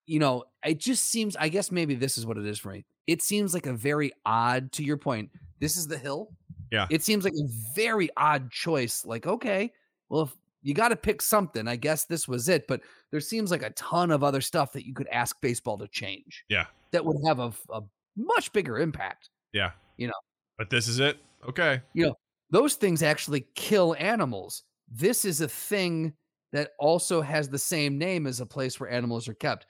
you 0.05 0.19
know, 0.19 0.43
it 0.63 0.79
just 0.79 1.05
seems, 1.05 1.35
I 1.35 1.49
guess 1.49 1.71
maybe 1.71 1.95
this 1.95 2.17
is 2.17 2.25
what 2.25 2.37
it 2.37 2.45
is 2.45 2.59
for 2.59 2.71
me. 2.71 2.85
It 3.07 3.21
seems 3.21 3.53
like 3.53 3.65
a 3.65 3.73
very 3.73 4.11
odd, 4.25 4.71
to 4.73 4.83
your 4.83 4.97
point, 4.97 5.29
this 5.59 5.77
is 5.77 5.87
the 5.87 5.97
hill. 5.97 6.29
Yeah. 6.71 6.87
It 6.89 7.03
seems 7.03 7.23
like 7.23 7.33
a 7.33 7.47
very 7.75 8.09
odd 8.17 8.51
choice. 8.51 9.05
Like, 9.05 9.27
okay, 9.27 9.71
well, 10.09 10.23
if 10.23 10.35
you 10.63 10.73
got 10.73 10.89
to 10.89 10.95
pick 10.95 11.21
something, 11.21 11.67
I 11.67 11.75
guess 11.75 12.05
this 12.05 12.27
was 12.27 12.49
it. 12.49 12.67
But 12.67 12.81
there 13.11 13.19
seems 13.19 13.51
like 13.51 13.63
a 13.63 13.69
ton 13.71 14.11
of 14.11 14.23
other 14.23 14.41
stuff 14.41 14.73
that 14.73 14.85
you 14.85 14.93
could 14.93 15.07
ask 15.09 15.39
baseball 15.41 15.77
to 15.77 15.87
change. 15.87 16.43
Yeah. 16.49 16.65
That 16.91 17.05
would 17.05 17.17
have 17.25 17.39
a, 17.39 17.53
a 17.71 17.81
much 18.15 18.51
bigger 18.53 18.79
impact. 18.79 19.29
Yeah. 19.53 19.71
You 19.97 20.07
know. 20.07 20.13
But 20.57 20.69
this 20.69 20.87
is 20.87 20.99
it. 20.99 21.17
Okay. 21.47 21.81
You 21.93 22.07
know. 22.07 22.15
Those 22.51 22.75
things 22.75 23.01
actually 23.03 23.47
kill 23.55 23.95
animals. 23.99 24.63
This 24.89 25.25
is 25.25 25.41
a 25.41 25.47
thing 25.47 26.13
that 26.55 26.71
also 26.79 27.21
has 27.21 27.49
the 27.49 27.59
same 27.59 27.97
name 27.97 28.25
as 28.25 28.39
a 28.39 28.45
place 28.45 28.79
where 28.79 28.89
animals 28.89 29.27
are 29.27 29.33
kept. 29.33 29.65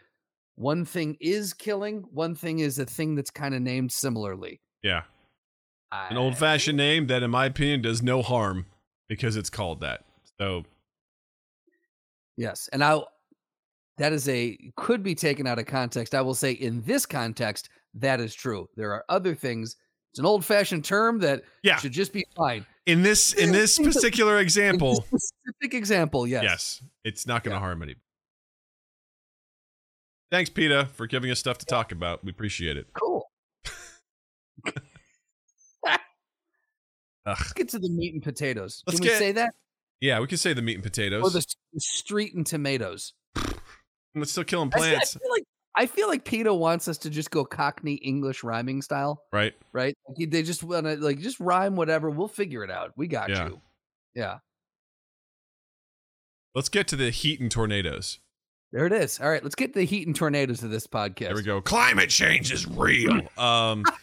One 0.55 0.85
thing 0.85 1.17
is 1.19 1.53
killing, 1.53 2.05
one 2.11 2.35
thing 2.35 2.59
is 2.59 2.79
a 2.79 2.85
thing 2.85 3.15
that's 3.15 3.31
kind 3.31 3.55
of 3.55 3.61
named 3.61 3.91
similarly. 3.91 4.61
Yeah. 4.81 5.01
An 5.91 6.17
old 6.17 6.37
fashioned 6.37 6.77
name 6.77 7.07
that, 7.07 7.23
in 7.23 7.31
my 7.31 7.45
opinion, 7.45 7.81
does 7.81 8.03
no 8.03 8.21
harm 8.21 8.65
because 9.07 9.37
it's 9.37 9.49
called 9.49 9.81
that. 9.81 10.03
So, 10.39 10.65
Yes, 12.37 12.69
and 12.73 12.83
I 12.83 12.99
that 13.97 14.11
is 14.11 14.27
a 14.27 14.57
could 14.75 15.03
be 15.03 15.15
taken 15.15 15.47
out 15.47 15.59
of 15.59 15.65
context. 15.65 16.13
I 16.13 16.21
will 16.21 16.35
say 16.35 16.51
in 16.51 16.81
this 16.81 17.05
context 17.05 17.69
that 17.93 18.19
is 18.19 18.35
true. 18.35 18.67
There 18.75 18.91
are 18.91 19.05
other 19.07 19.33
things. 19.33 19.77
It's 20.11 20.19
an 20.19 20.25
old-fashioned 20.25 20.83
term 20.83 21.19
that 21.19 21.43
yeah. 21.63 21.77
should 21.77 21.91
just 21.91 22.13
be 22.13 22.25
fine. 22.37 22.65
In 22.85 23.01
this 23.01 23.33
in 23.33 23.51
this 23.53 23.77
particular 23.79 24.35
this 24.35 24.43
example, 24.43 24.95
specific 25.07 25.73
example, 25.73 26.27
yes. 26.27 26.43
yes, 26.43 26.81
it's 27.03 27.25
not 27.27 27.43
going 27.43 27.51
to 27.53 27.55
Yeah. 27.57 27.61
harm 27.61 27.81
anybody. 27.81 27.99
Thanks, 30.31 30.49
PETA, 30.49 30.89
for 30.93 31.07
giving 31.07 31.31
us 31.31 31.39
stuff 31.39 31.57
to 31.59 31.65
talk 31.65 31.91
about. 31.91 32.23
We 32.23 32.31
appreciate 32.31 32.77
it. 32.77 32.87
Cool. 32.93 33.29
Let's 37.25 37.53
get 37.53 37.69
to 37.69 37.79
the 37.79 37.89
meat 37.89 38.13
and 38.13 38.21
potatoes. 38.21 38.83
Let's 38.85 38.99
Can 38.99 39.05
we 39.05 39.09
get- 39.09 39.19
say 39.19 39.31
that? 39.33 39.53
Yeah, 40.01 40.19
we 40.19 40.27
can 40.27 40.37
say 40.37 40.53
the 40.53 40.61
meat 40.61 40.75
and 40.75 40.83
potatoes. 40.83 41.23
Or 41.23 41.29
the, 41.31 41.43
the 41.73 41.79
street 41.79 42.35
and 42.35 42.45
tomatoes. 42.45 43.13
Let's 44.13 44.31
still 44.31 44.43
killing 44.43 44.69
I, 44.73 44.77
feel- 44.77 44.83
I 44.85 44.89
plants, 44.91 45.13
feel 45.13 45.31
like 45.31 45.43
I 45.77 45.85
feel 45.87 46.07
like 46.07 46.23
PETA 46.23 46.53
wants 46.53 46.87
us 46.87 46.97
to 46.99 47.09
just 47.09 47.31
go 47.31 47.43
Cockney 47.43 47.95
English 47.95 48.43
rhyming 48.43 48.81
style, 48.81 49.21
right? 49.33 49.53
right? 49.73 49.93
Like, 50.07 50.29
they 50.31 50.41
just 50.41 50.63
want 50.63 50.85
to 50.85 50.95
like 50.95 51.19
just 51.19 51.39
rhyme 51.39 51.75
whatever. 51.75 52.09
We'll 52.09 52.27
figure 52.29 52.63
it 52.63 52.71
out. 52.71 52.93
We 52.95 53.07
got 53.07 53.29
Yeah. 53.29 53.47
you. 53.47 53.61
Yeah. 54.13 54.37
Let's 56.53 56.69
get 56.69 56.87
to 56.89 56.95
the 56.95 57.09
heat 57.09 57.41
and 57.41 57.51
tornadoes. 57.51 58.19
There 58.71 58.85
it 58.85 58.93
is. 58.93 59.19
All 59.19 59.29
right, 59.29 59.43
let's 59.43 59.55
get 59.55 59.73
the 59.73 59.83
heat 59.83 60.07
and 60.07 60.15
tornadoes 60.15 60.63
of 60.63 60.69
this 60.69 60.87
podcast. 60.87 61.19
There 61.27 61.35
we 61.35 61.43
go. 61.43 61.61
Climate 61.61 62.09
change 62.09 62.51
is 62.51 62.65
real. 62.67 63.21
Um, 63.37 63.83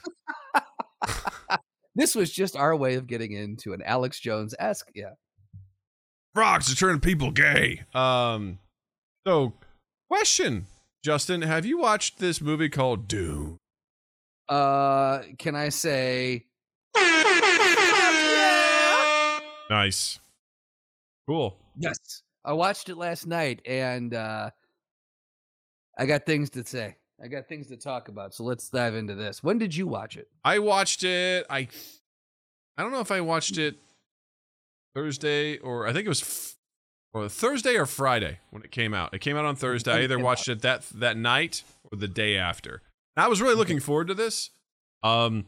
This 1.95 2.15
was 2.15 2.33
just 2.33 2.57
our 2.57 2.75
way 2.75 2.95
of 2.95 3.07
getting 3.07 3.33
into 3.33 3.75
an 3.75 3.83
Alex 3.83 4.19
Jones 4.19 4.55
esque. 4.59 4.89
Yeah. 4.95 5.11
frogs 6.35 6.73
are 6.73 6.75
turning 6.77 7.01
people 7.01 7.31
gay. 7.31 7.83
Um, 7.95 8.59
so 9.27 9.53
question, 10.11 10.67
Justin, 11.03 11.43
have 11.43 11.67
you 11.67 11.79
watched 11.79 12.19
this 12.21 12.41
movie 12.41 12.69
called 12.69 13.09
Dune? 13.09 13.59
Uh, 14.49 15.23
can 15.37 15.57
I 15.57 15.71
say? 15.71 16.47
Nice, 19.69 20.21
cool. 21.27 21.57
Yes. 21.77 22.23
I 22.45 22.53
watched 22.53 22.89
it 22.89 22.97
last 22.97 23.27
night, 23.27 23.63
and 23.67 24.15
uh, 24.15 24.51
I 25.99 26.07
got 26.07 26.27
things 26.27 26.51
to 26.51 26.65
say. 26.65 26.97
I 27.23 27.29
got 27.29 27.49
things 27.49 27.69
to 27.69 27.77
talk 27.77 28.09
about. 28.09 28.35
So 28.35 28.45
let's 28.45 28.69
dive 28.69 28.95
into 28.95 29.15
this. 29.15 29.43
When 29.43 29.59
did 29.59 29.75
you 29.75 29.87
watch 29.87 30.17
it? 30.17 30.29
I 30.45 30.59
watched 30.59 31.05
it. 31.05 31.47
I, 31.49 31.69
I 32.77 32.83
don't 32.83 32.93
know 32.93 33.01
if 33.01 33.11
I 33.11 33.21
watched 33.21 33.59
it 33.59 33.77
Thursday 34.95 35.59
or 35.59 35.87
I 35.87 35.93
think 35.93 36.07
it 36.07 36.09
was. 36.09 36.57
Or 37.15 37.29
Thursday 37.29 37.77
or 37.77 37.85
Friday 37.85 38.39
when 38.51 38.63
it 38.63 38.71
came 38.71 38.95
out. 38.95 39.13
It 39.13 39.21
came 39.21 39.37
out 39.37 39.45
on 39.45 39.55
Thursday. 39.55 39.93
I 39.93 40.03
either 40.03 40.19
watched 40.19 40.49
it 40.49 40.63
that 40.63 40.85
that 40.95 41.17
night 41.17 41.63
or 41.91 41.99
the 41.99 42.09
day 42.09 42.39
after. 42.39 42.81
And 43.17 43.25
I 43.25 43.29
was 43.29 43.43
really 43.43 43.55
looking 43.55 43.81
forward 43.81 44.09
to 44.09 44.15
this. 44.15 44.51
Um, 45.03 45.45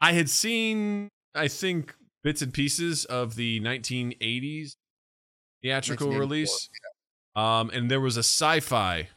I 0.00 0.12
had 0.12 0.28
seen, 0.28 1.08
I 1.34 1.46
think, 1.46 1.94
bits 2.24 2.42
and 2.42 2.52
pieces 2.52 3.04
of 3.04 3.36
the 3.36 3.60
1980s 3.60 4.74
theatrical 5.62 6.08
1984, 6.08 6.20
release. 6.20 6.68
Um, 7.36 7.70
and 7.70 7.90
there 7.90 8.00
was 8.00 8.16
a 8.16 8.20
sci-fi 8.20 9.08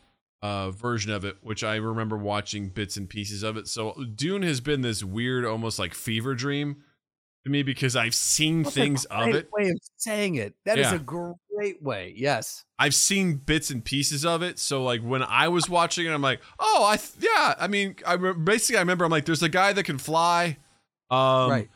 uh, 0.42 0.72
version 0.72 1.12
of 1.12 1.26
it, 1.26 1.38
which 1.42 1.64
I 1.64 1.76
remember 1.76 2.18
watching 2.18 2.70
bits 2.70 2.96
and 2.98 3.10
pieces 3.10 3.44
of 3.44 3.58
it. 3.58 3.68
So 3.68 3.94
Dune 4.16 4.44
has 4.44 4.62
been 4.62 4.82
this 4.82 5.04
weird, 5.04 5.46
almost 5.46 5.80
like 5.80 5.94
fever 5.94 6.36
dream 6.36 6.84
to 7.48 7.52
me 7.52 7.64
because 7.64 7.96
I've 7.96 8.14
seen 8.14 8.64
That's 8.64 8.76
things 8.76 9.06
of 9.06 9.30
it. 9.30 9.50
Way 9.52 9.70
of 9.70 9.80
saying 9.96 10.36
it. 10.36 10.54
That 10.66 10.78
is 10.78 10.88
Yeah. 10.92 10.96
a 10.96 11.00
great 11.00 11.82
way. 11.82 12.14
Yes. 12.16 12.66
I've 12.78 12.94
seen 12.94 13.36
bits 13.38 13.72
and 13.72 13.84
pieces 13.84 14.26
of 14.26 14.44
it. 14.44 14.60
So 14.60 14.84
like 14.84 15.02
when 15.02 15.24
I 15.24 15.48
was 15.48 15.68
watching 15.70 16.06
it, 16.06 16.12
I'm 16.12 16.22
like, 16.22 16.42
oh, 16.60 16.86
I 16.88 16.98
th- 16.98 17.14
yeah. 17.20 17.56
I 17.60 17.68
mean, 17.68 17.96
I 18.06 18.14
re- 18.14 18.34
basically 18.34 18.78
I 18.78 18.82
remember 18.82 19.06
I'm 19.06 19.12
like, 19.12 19.26
there's 19.26 19.44
a 19.44 19.50
guy 19.50 19.74
that 19.74 19.84
can 19.84 19.98
fly, 19.98 20.58
um, 21.10 21.50
right. 21.50 21.70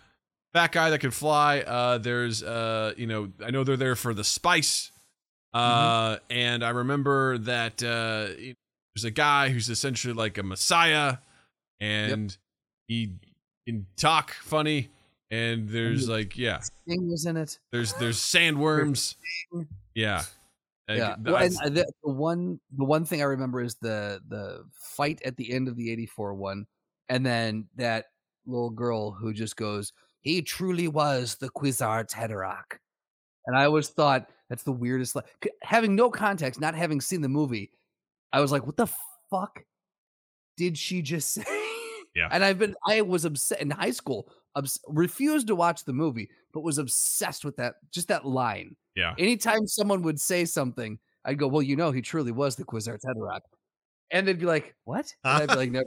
That 0.53 0.73
guy 0.73 0.89
that 0.89 0.99
can 0.99 1.11
fly. 1.11 1.61
Uh, 1.61 1.97
there's 1.97 2.43
uh, 2.43 2.93
you 2.97 3.07
know, 3.07 3.31
I 3.43 3.51
know 3.51 3.63
they're 3.63 3.77
there 3.77 3.95
for 3.95 4.13
the 4.13 4.25
spice. 4.25 4.91
Uh, 5.53 6.17
and 6.29 6.63
I 6.63 6.69
remember 6.69 7.37
that 7.37 7.81
uh, 7.81 8.35
there's 8.93 9.05
a 9.05 9.11
guy 9.11 9.49
who's 9.49 9.69
essentially 9.69 10.13
like 10.13 10.37
a 10.37 10.43
messiah, 10.43 11.17
and 11.79 12.35
he 12.87 13.13
can 13.65 13.85
talk 13.95 14.31
funny. 14.33 14.89
And 15.31 15.67
there's 15.69 16.09
like, 16.09 16.37
yeah, 16.37 16.59
Thing 16.87 17.09
was 17.09 17.25
in 17.25 17.37
it. 17.37 17.57
there's 17.71 17.93
there's 17.93 18.17
sandworms. 18.35 19.15
Yeah. 19.95 20.23
Like, 20.89 20.97
yeah. 20.97 21.15
Well, 21.23 21.37
and 21.37 21.75
the, 21.77 21.85
the 22.03 22.11
one 22.11 22.59
the 22.77 22.83
one 22.83 23.05
thing 23.05 23.21
I 23.21 23.25
remember 23.25 23.61
is 23.61 23.75
the 23.81 24.19
the 24.27 24.65
fight 24.73 25.21
at 25.23 25.37
the 25.37 25.53
end 25.53 25.67
of 25.69 25.77
the 25.77 25.89
84 25.91 26.33
one 26.33 26.65
and 27.07 27.25
then 27.25 27.67
that 27.77 28.07
little 28.45 28.69
girl 28.71 29.11
who 29.11 29.33
just 29.33 29.55
goes, 29.55 29.93
"He 30.19 30.41
truly 30.41 30.87
was 30.89 31.35
the 31.35 31.49
Kwisatz 31.49 32.11
Haderach." 32.11 32.77
And 33.45 33.57
I 33.57 33.65
always 33.65 33.87
thought 33.89 34.29
that's 34.49 34.63
the 34.63 34.71
weirdest 34.71 35.15
li- 35.15 35.21
having 35.63 35.95
no 35.95 36.09
context, 36.09 36.59
not 36.59 36.75
having 36.75 36.99
seen 36.99 37.21
the 37.21 37.29
movie. 37.29 37.71
I 38.33 38.41
was 38.41 38.51
like, 38.51 38.65
"What 38.65 38.77
the 38.77 38.87
fuck 39.29 39.63
did 40.57 40.77
she 40.77 41.01
just 41.01 41.29
say?" 41.33 41.43
Yeah. 42.15 42.27
And 42.31 42.43
I've 42.43 42.59
been 42.59 42.75
I 42.85 43.01
was 43.01 43.23
upset 43.23 43.61
in 43.61 43.69
high 43.69 43.91
school, 43.91 44.29
obs- 44.55 44.79
refused 44.87 45.47
to 45.47 45.55
watch 45.55 45.85
the 45.85 45.93
movie, 45.93 46.29
but 46.53 46.61
was 46.61 46.77
obsessed 46.77 47.45
with 47.45 47.55
that 47.57 47.75
just 47.91 48.07
that 48.09 48.25
line 48.25 48.75
yeah. 48.95 49.13
anytime 49.17 49.67
someone 49.67 50.01
would 50.03 50.19
say 50.19 50.45
something, 50.45 50.99
I'd 51.25 51.37
go, 51.37 51.47
"Well, 51.47 51.61
you 51.61 51.75
know, 51.75 51.91
he 51.91 52.01
truly 52.01 52.31
was 52.31 52.55
the 52.55 52.65
Kwisatz 52.65 53.05
Haderach," 53.05 53.41
and 54.11 54.27
they'd 54.27 54.39
be 54.39 54.45
like, 54.45 54.75
"What?" 54.85 55.13
And 55.23 55.43
I'd 55.43 55.49
be 55.49 55.55
like, 55.55 55.71
"Never." 55.71 55.85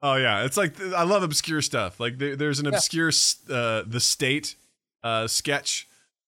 Oh 0.00 0.14
yeah, 0.14 0.44
it's 0.44 0.56
like 0.56 0.80
I 0.80 1.02
love 1.02 1.22
obscure 1.22 1.60
stuff. 1.60 1.98
Like 1.98 2.18
there, 2.18 2.36
there's 2.36 2.60
an 2.60 2.66
Yeah. 2.66 2.72
obscure 2.72 3.08
uh, 3.50 3.82
the 3.86 4.00
state 4.00 4.54
uh, 5.02 5.26
sketch. 5.26 5.88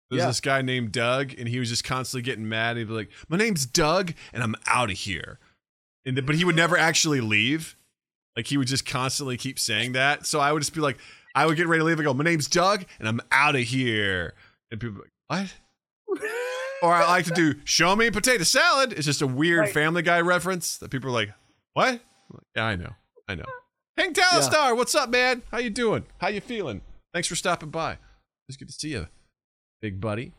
There's 0.08 0.20
Yeah. 0.22 0.28
this 0.28 0.40
guy 0.40 0.62
named 0.62 0.92
Doug, 0.92 1.34
and 1.36 1.48
he 1.48 1.58
was 1.58 1.68
just 1.68 1.82
constantly 1.82 2.22
getting 2.22 2.48
mad. 2.48 2.76
He'd 2.76 2.86
be 2.86 2.94
like, 2.94 3.10
"My 3.28 3.36
name's 3.36 3.66
Doug, 3.66 4.14
and 4.32 4.42
I'm 4.42 4.54
out 4.66 4.90
of 4.90 4.96
here," 4.98 5.40
and 6.04 6.14
th- 6.16 6.24
but 6.26 6.36
he 6.36 6.44
would 6.44 6.54
never 6.56 6.76
actually 6.78 7.20
leave. 7.20 7.76
Like 8.36 8.46
he 8.46 8.56
would 8.56 8.68
just 8.68 8.86
constantly 8.86 9.36
keep 9.36 9.58
saying 9.58 9.92
that. 9.92 10.26
So 10.26 10.38
I 10.40 10.52
would 10.52 10.60
just 10.60 10.74
be 10.74 10.80
like, 10.80 10.98
I 11.36 11.44
would 11.46 11.56
get 11.56 11.68
ready 11.68 11.80
to 11.80 11.84
leave 11.84 11.98
and 11.98 12.06
go, 12.06 12.14
"My 12.14 12.24
name's 12.24 12.48
Doug, 12.48 12.86
and 12.98 13.06
I'm 13.06 13.20
out 13.30 13.54
of 13.54 13.60
here," 13.60 14.32
and 14.70 14.80
people 14.80 15.00
like, 15.00 15.12
"What?" 16.08 16.22
Or 16.82 16.92
I 16.92 17.06
like 17.06 17.24
to 17.24 17.30
do 17.30 17.54
show 17.64 17.96
me 17.96 18.10
potato 18.10 18.44
salad. 18.44 18.92
It's 18.92 19.06
just 19.06 19.22
a 19.22 19.26
weird 19.26 19.60
Right. 19.60 19.72
Family 19.72 20.02
Guy 20.02 20.20
reference 20.20 20.76
that 20.78 20.90
people 20.90 21.08
are 21.08 21.12
like, 21.12 21.30
"What?" 21.72 22.00
Like, 22.30 22.42
yeah, 22.54 22.64
I 22.64 22.76
know, 22.76 22.90
I 23.28 23.34
know. 23.34 23.44
Hank 23.96 24.16
Yeah. 24.16 24.24
Talistar, 24.24 24.76
what's 24.76 24.94
up, 24.94 25.08
man? 25.08 25.42
How 25.50 25.58
you 25.58 25.70
doing? 25.70 26.04
How 26.18 26.28
you 26.28 26.40
feeling? 26.42 26.82
Thanks 27.14 27.28
for 27.28 27.34
stopping 27.34 27.70
by. 27.70 27.98
It's 28.48 28.58
good 28.58 28.68
to 28.68 28.74
see 28.74 28.90
you, 28.90 29.06
big 29.80 30.00
buddy. 30.02 30.32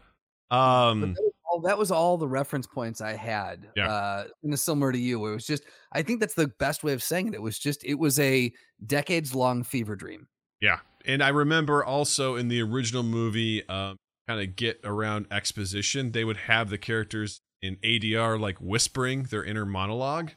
Um, 0.51 1.01
that, 1.01 1.07
was 1.23 1.33
all, 1.51 1.61
that 1.61 1.77
was 1.77 1.91
all 1.91 2.17
the 2.17 2.27
reference 2.27 2.67
points 2.67 3.01
I 3.01 3.13
had. 3.13 3.67
Yeah. 3.75 3.91
Uh, 3.91 4.23
in 4.43 4.51
the 4.51 4.57
similar 4.57 4.91
to 4.91 4.97
you, 4.97 5.25
it 5.25 5.31
was 5.31 5.45
just. 5.45 5.63
I 5.91 6.03
think 6.03 6.19
that's 6.19 6.35
the 6.35 6.49
best 6.59 6.83
way 6.83 6.93
of 6.93 7.01
saying 7.01 7.29
it. 7.29 7.33
It 7.33 7.41
was 7.41 7.57
just. 7.57 7.83
It 7.83 7.95
was 7.95 8.19
a 8.19 8.51
decades 8.85 9.33
long 9.33 9.63
fever 9.63 9.95
dream. 9.95 10.27
Yeah, 10.61 10.79
and 11.05 11.21
I 11.23 11.29
remember 11.29 11.83
also 11.83 12.35
in 12.35 12.47
the 12.47 12.61
original 12.61 13.03
movie, 13.03 13.67
um, 13.69 13.97
kind 14.27 14.41
of 14.41 14.55
get 14.55 14.79
around 14.83 15.27
exposition. 15.31 16.11
They 16.11 16.23
would 16.25 16.37
have 16.37 16.69
the 16.69 16.77
characters 16.77 17.39
in 17.61 17.77
ADR 17.77 18.39
like 18.39 18.57
whispering 18.59 19.23
their 19.23 19.43
inner 19.43 19.65
monologue, 19.65 20.31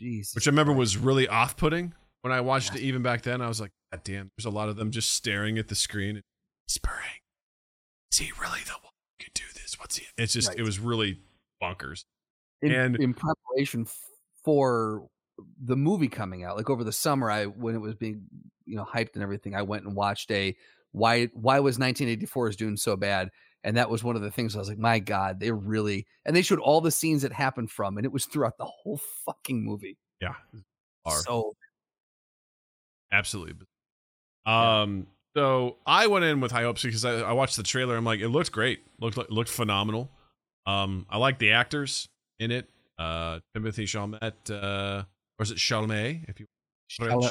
Jeez. 0.00 0.34
which 0.34 0.46
I 0.48 0.50
remember 0.50 0.72
was 0.72 0.96
really 0.96 1.28
off-putting 1.28 1.92
when 2.22 2.32
I 2.32 2.40
watched 2.40 2.74
it. 2.74 2.80
Even 2.80 3.02
back 3.02 3.22
then, 3.22 3.40
I 3.42 3.48
was 3.48 3.60
like, 3.60 3.70
God 3.92 4.02
damn, 4.04 4.30
there's 4.36 4.46
a 4.46 4.50
lot 4.50 4.68
of 4.68 4.76
them 4.76 4.90
just 4.90 5.12
staring 5.12 5.58
at 5.58 5.68
the 5.68 5.74
screen, 5.74 6.16
and 6.16 6.22
whispering. 6.66 7.20
Is 8.12 8.18
he 8.18 8.32
really 8.40 8.60
the 8.64 8.72
one 8.72 8.92
who 9.18 9.24
can 9.24 9.30
do 9.34 9.44
this? 9.54 9.78
What's 9.78 9.96
he? 9.98 10.06
It's 10.16 10.32
just, 10.32 10.48
Right. 10.48 10.58
it 10.58 10.62
was 10.62 10.78
really 10.78 11.18
bonkers. 11.62 12.04
in, 12.62 12.72
and- 12.72 12.96
in 12.96 13.14
preparation 13.14 13.86
for 14.44 15.06
the 15.62 15.76
movie 15.76 16.08
coming 16.08 16.42
out 16.42 16.56
like 16.56 16.68
over 16.68 16.82
the 16.82 16.90
summer 16.92 17.30
i 17.30 17.46
when 17.46 17.72
it 17.76 17.78
was 17.78 17.94
being 17.94 18.24
you 18.68 18.76
know 18.76 18.84
hyped 18.84 19.14
and 19.14 19.22
everything 19.22 19.54
i 19.54 19.62
went 19.62 19.84
and 19.84 19.94
watched 19.96 20.30
a 20.30 20.54
why 20.92 21.26
why 21.32 21.58
was 21.60 21.78
1984 21.78 22.48
is 22.50 22.56
doing 22.56 22.76
so 22.76 22.96
bad 22.96 23.30
and 23.64 23.76
that 23.76 23.90
was 23.90 24.04
one 24.04 24.14
of 24.16 24.22
the 24.22 24.30
things 24.30 24.54
i 24.54 24.58
was 24.58 24.68
like 24.68 24.78
my 24.78 24.98
god 24.98 25.40
they 25.40 25.50
really 25.50 26.06
and 26.24 26.36
they 26.36 26.42
showed 26.42 26.58
all 26.60 26.80
the 26.80 26.90
scenes 26.90 27.22
that 27.22 27.32
happened 27.32 27.70
from 27.70 27.96
and 27.96 28.04
it 28.06 28.12
was 28.12 28.24
throughout 28.26 28.56
the 28.58 28.64
whole 28.66 29.00
fucking 29.26 29.64
movie 29.64 29.96
Yeah, 30.20 30.34
are. 31.04 31.18
so 31.20 31.54
absolutely. 33.12 33.54
Yeah. 34.46 34.80
Um, 34.82 35.06
so 35.36 35.76
I 35.86 36.06
went 36.06 36.24
in 36.24 36.40
with 36.40 36.50
high 36.52 36.62
hopes 36.62 36.82
because 36.82 37.04
I, 37.04 37.20
I 37.20 37.32
watched 37.32 37.56
the 37.56 37.62
trailer. 37.62 37.96
I'm 37.96 38.04
like, 38.04 38.20
it 38.20 38.28
looked 38.28 38.50
great. 38.52 38.80
looked 39.00 39.16
like- 39.16 39.30
looked 39.30 39.50
phenomenal. 39.50 40.10
Um, 40.66 41.06
I 41.08 41.18
like 41.18 41.38
the 41.38 41.52
actors 41.52 42.08
in 42.38 42.50
it. 42.50 42.68
Uh, 42.98 43.38
Timothy 43.54 43.84
Chalamet, 43.84 44.50
uh, 44.50 45.04
or 45.38 45.42
is 45.42 45.50
it 45.52 45.58
Chalamet? 45.58 46.28
If 46.28 46.40
you 46.40 46.46
French. 46.96 47.24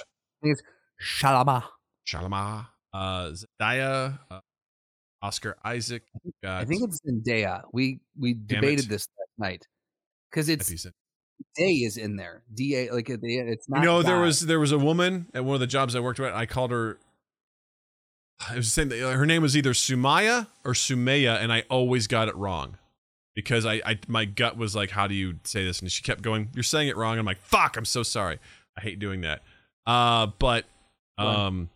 Shalama 1.02 1.64
Chalamet, 2.08 2.68
uh, 2.94 3.32
Zendaya, 3.32 4.18
uh, 4.32 4.40
Oscar 5.22 5.58
Isaac. 5.66 6.04
i 6.46 6.64
think 6.64 6.84
it's 6.84 7.02
zendaya 7.02 7.64
we 7.74 8.00
we 8.20 8.34
debated 8.34 8.86
it. 8.86 8.90
this 8.90 9.08
last 9.20 9.50
night 9.50 9.68
because 10.30 10.48
it's 10.50 10.88
day 11.56 11.72
is 11.72 11.98
in 11.98 12.16
there 12.16 12.44
da 12.54 12.90
like 12.92 13.10
at 13.10 13.22
the 13.22 13.40
end 13.40 13.50
it's 13.50 13.68
not 13.70 13.80
You 13.80 13.86
know, 13.86 14.02
there 14.02 14.20
was 14.20 14.42
there 14.42 14.60
was 14.60 14.72
a 14.72 14.78
woman 14.78 15.28
at 15.34 15.44
one 15.44 15.54
of 15.56 15.60
the 15.60 15.68
jobs 15.68 15.96
I 15.96 16.00
worked 16.00 16.20
at. 16.20 16.34
I 16.34 16.46
called 16.46 16.72
her 16.72 16.98
I 18.50 18.56
was 18.56 18.72
saying 18.72 18.90
that 18.90 19.00
her 19.00 19.26
name 19.26 19.42
was 19.42 19.58
either 19.58 19.74
Sumaya 19.74 20.48
or 20.64 20.74
Sumaya, 20.74 21.42
and 21.42 21.52
I 21.52 21.64
always 21.70 22.08
got 22.08 22.28
it 22.28 22.36
wrong 22.36 22.78
because 23.36 23.66
I, 23.66 23.82
I 23.86 24.00
my 24.08 24.26
gut 24.26 24.58
was 24.58 24.76
like, 24.76 24.92
how 24.92 25.08
do 25.08 25.16
you 25.16 25.40
say 25.44 25.66
this? 25.66 25.80
And 25.80 25.92
she 25.92 26.04
kept 26.04 26.22
going, 26.22 26.50
you're 26.54 26.64
saying 26.64 26.88
it 26.88 26.98
wrong. 26.98 27.18
I'm 27.18 27.26
like, 27.26 27.42
fuck, 27.42 27.78
I'm 27.78 27.86
so 27.86 28.04
sorry. 28.04 28.40
I 28.78 28.82
hate 28.82 29.00
doing 29.00 29.22
that. 29.22 29.42
Uh, 29.86 30.28
but 30.38 30.66
um, 31.18 31.70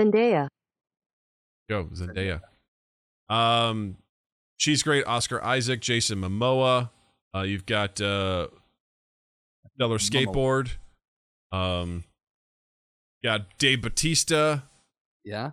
Zendaya. 0.00 0.48
go 1.68 1.84
Zendaya. 1.94 2.40
Um, 3.28 3.96
she's 4.56 4.82
great. 4.82 5.04
Oscar 5.06 5.42
Isaac, 5.44 5.80
Jason 5.80 6.20
Momoa. 6.20 6.90
Uh, 7.34 7.42
you've 7.42 7.66
got 7.66 8.00
uh, 8.00 8.48
Stellan 9.80 9.98
Skarsgård. 9.98 10.70
Um, 11.52 12.04
got 13.24 13.58
Dave 13.58 13.82
Batista. 13.82 14.60
Yeah. 15.24 15.50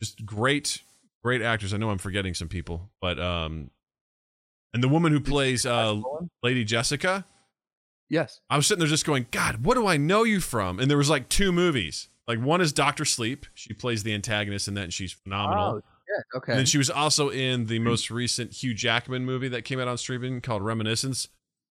just 0.00 0.24
great 0.24 0.82
great 1.24 1.40
actors 1.42 1.72
i 1.72 1.76
know 1.76 1.88
i'm 1.90 1.98
forgetting 1.98 2.34
some 2.34 2.48
people 2.48 2.90
but 3.00 3.18
um 3.20 3.70
and 4.74 4.82
the 4.82 4.88
woman 4.88 5.12
who 5.12 5.20
plays 5.20 5.64
uh 5.64 6.00
lady 6.42 6.64
jessica 6.64 7.24
Yes. 8.10 8.40
i 8.50 8.56
was 8.56 8.66
sitting 8.66 8.80
there 8.80 8.88
just 8.88 9.06
going 9.06 9.26
god 9.30 9.64
what 9.64 9.74
do 9.74 9.86
i 9.86 9.96
know 9.96 10.24
you 10.24 10.40
from 10.40 10.78
and 10.80 10.90
there 10.90 10.98
was 10.98 11.08
like 11.10 11.28
two 11.28 11.50
movies 11.52 12.08
like 12.38 12.44
one 12.44 12.60
is 12.60 12.72
dr 12.72 13.04
sleep 13.04 13.46
she 13.54 13.72
plays 13.74 14.02
the 14.02 14.12
antagonist 14.14 14.68
in 14.68 14.74
that 14.74 14.84
and 14.84 14.94
she's 14.94 15.12
phenomenal 15.12 15.74
Oh, 15.76 15.82
yeah. 16.08 16.38
Okay. 16.38 16.52
and 16.52 16.58
then 16.60 16.66
she 16.66 16.78
was 16.78 16.90
also 16.90 17.28
in 17.30 17.66
the 17.66 17.78
most 17.78 18.10
recent 18.10 18.52
hugh 18.52 18.74
jackman 18.74 19.24
movie 19.24 19.48
that 19.48 19.62
came 19.64 19.78
out 19.80 19.88
on 19.88 19.96
streaming 19.98 20.40
called 20.40 20.62
reminiscence 20.62 21.28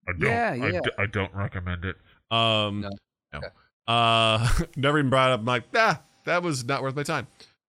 i 0.08 0.12
don't 0.12 0.30
Yeah, 0.30 0.50
I 0.52 0.68
yeah. 0.70 0.80
d- 0.80 0.90
I, 0.98 1.06
don't 1.06 1.34
recommend 1.34 1.84
it 1.84 1.96
um 2.30 2.80
No. 2.80 2.90
no. 3.32 3.38
Okay. 3.38 3.48
uh 3.86 4.48
never 4.76 4.98
even 4.98 5.10
brought 5.10 5.30
it 5.30 5.34
up 5.34 5.40
I'm 5.40 5.46
like 5.46 5.64
ah 5.74 6.02
that 6.24 6.42
was 6.42 6.64
not 6.64 6.82
worth 6.82 6.94
my 6.96 7.02
time 7.04 7.26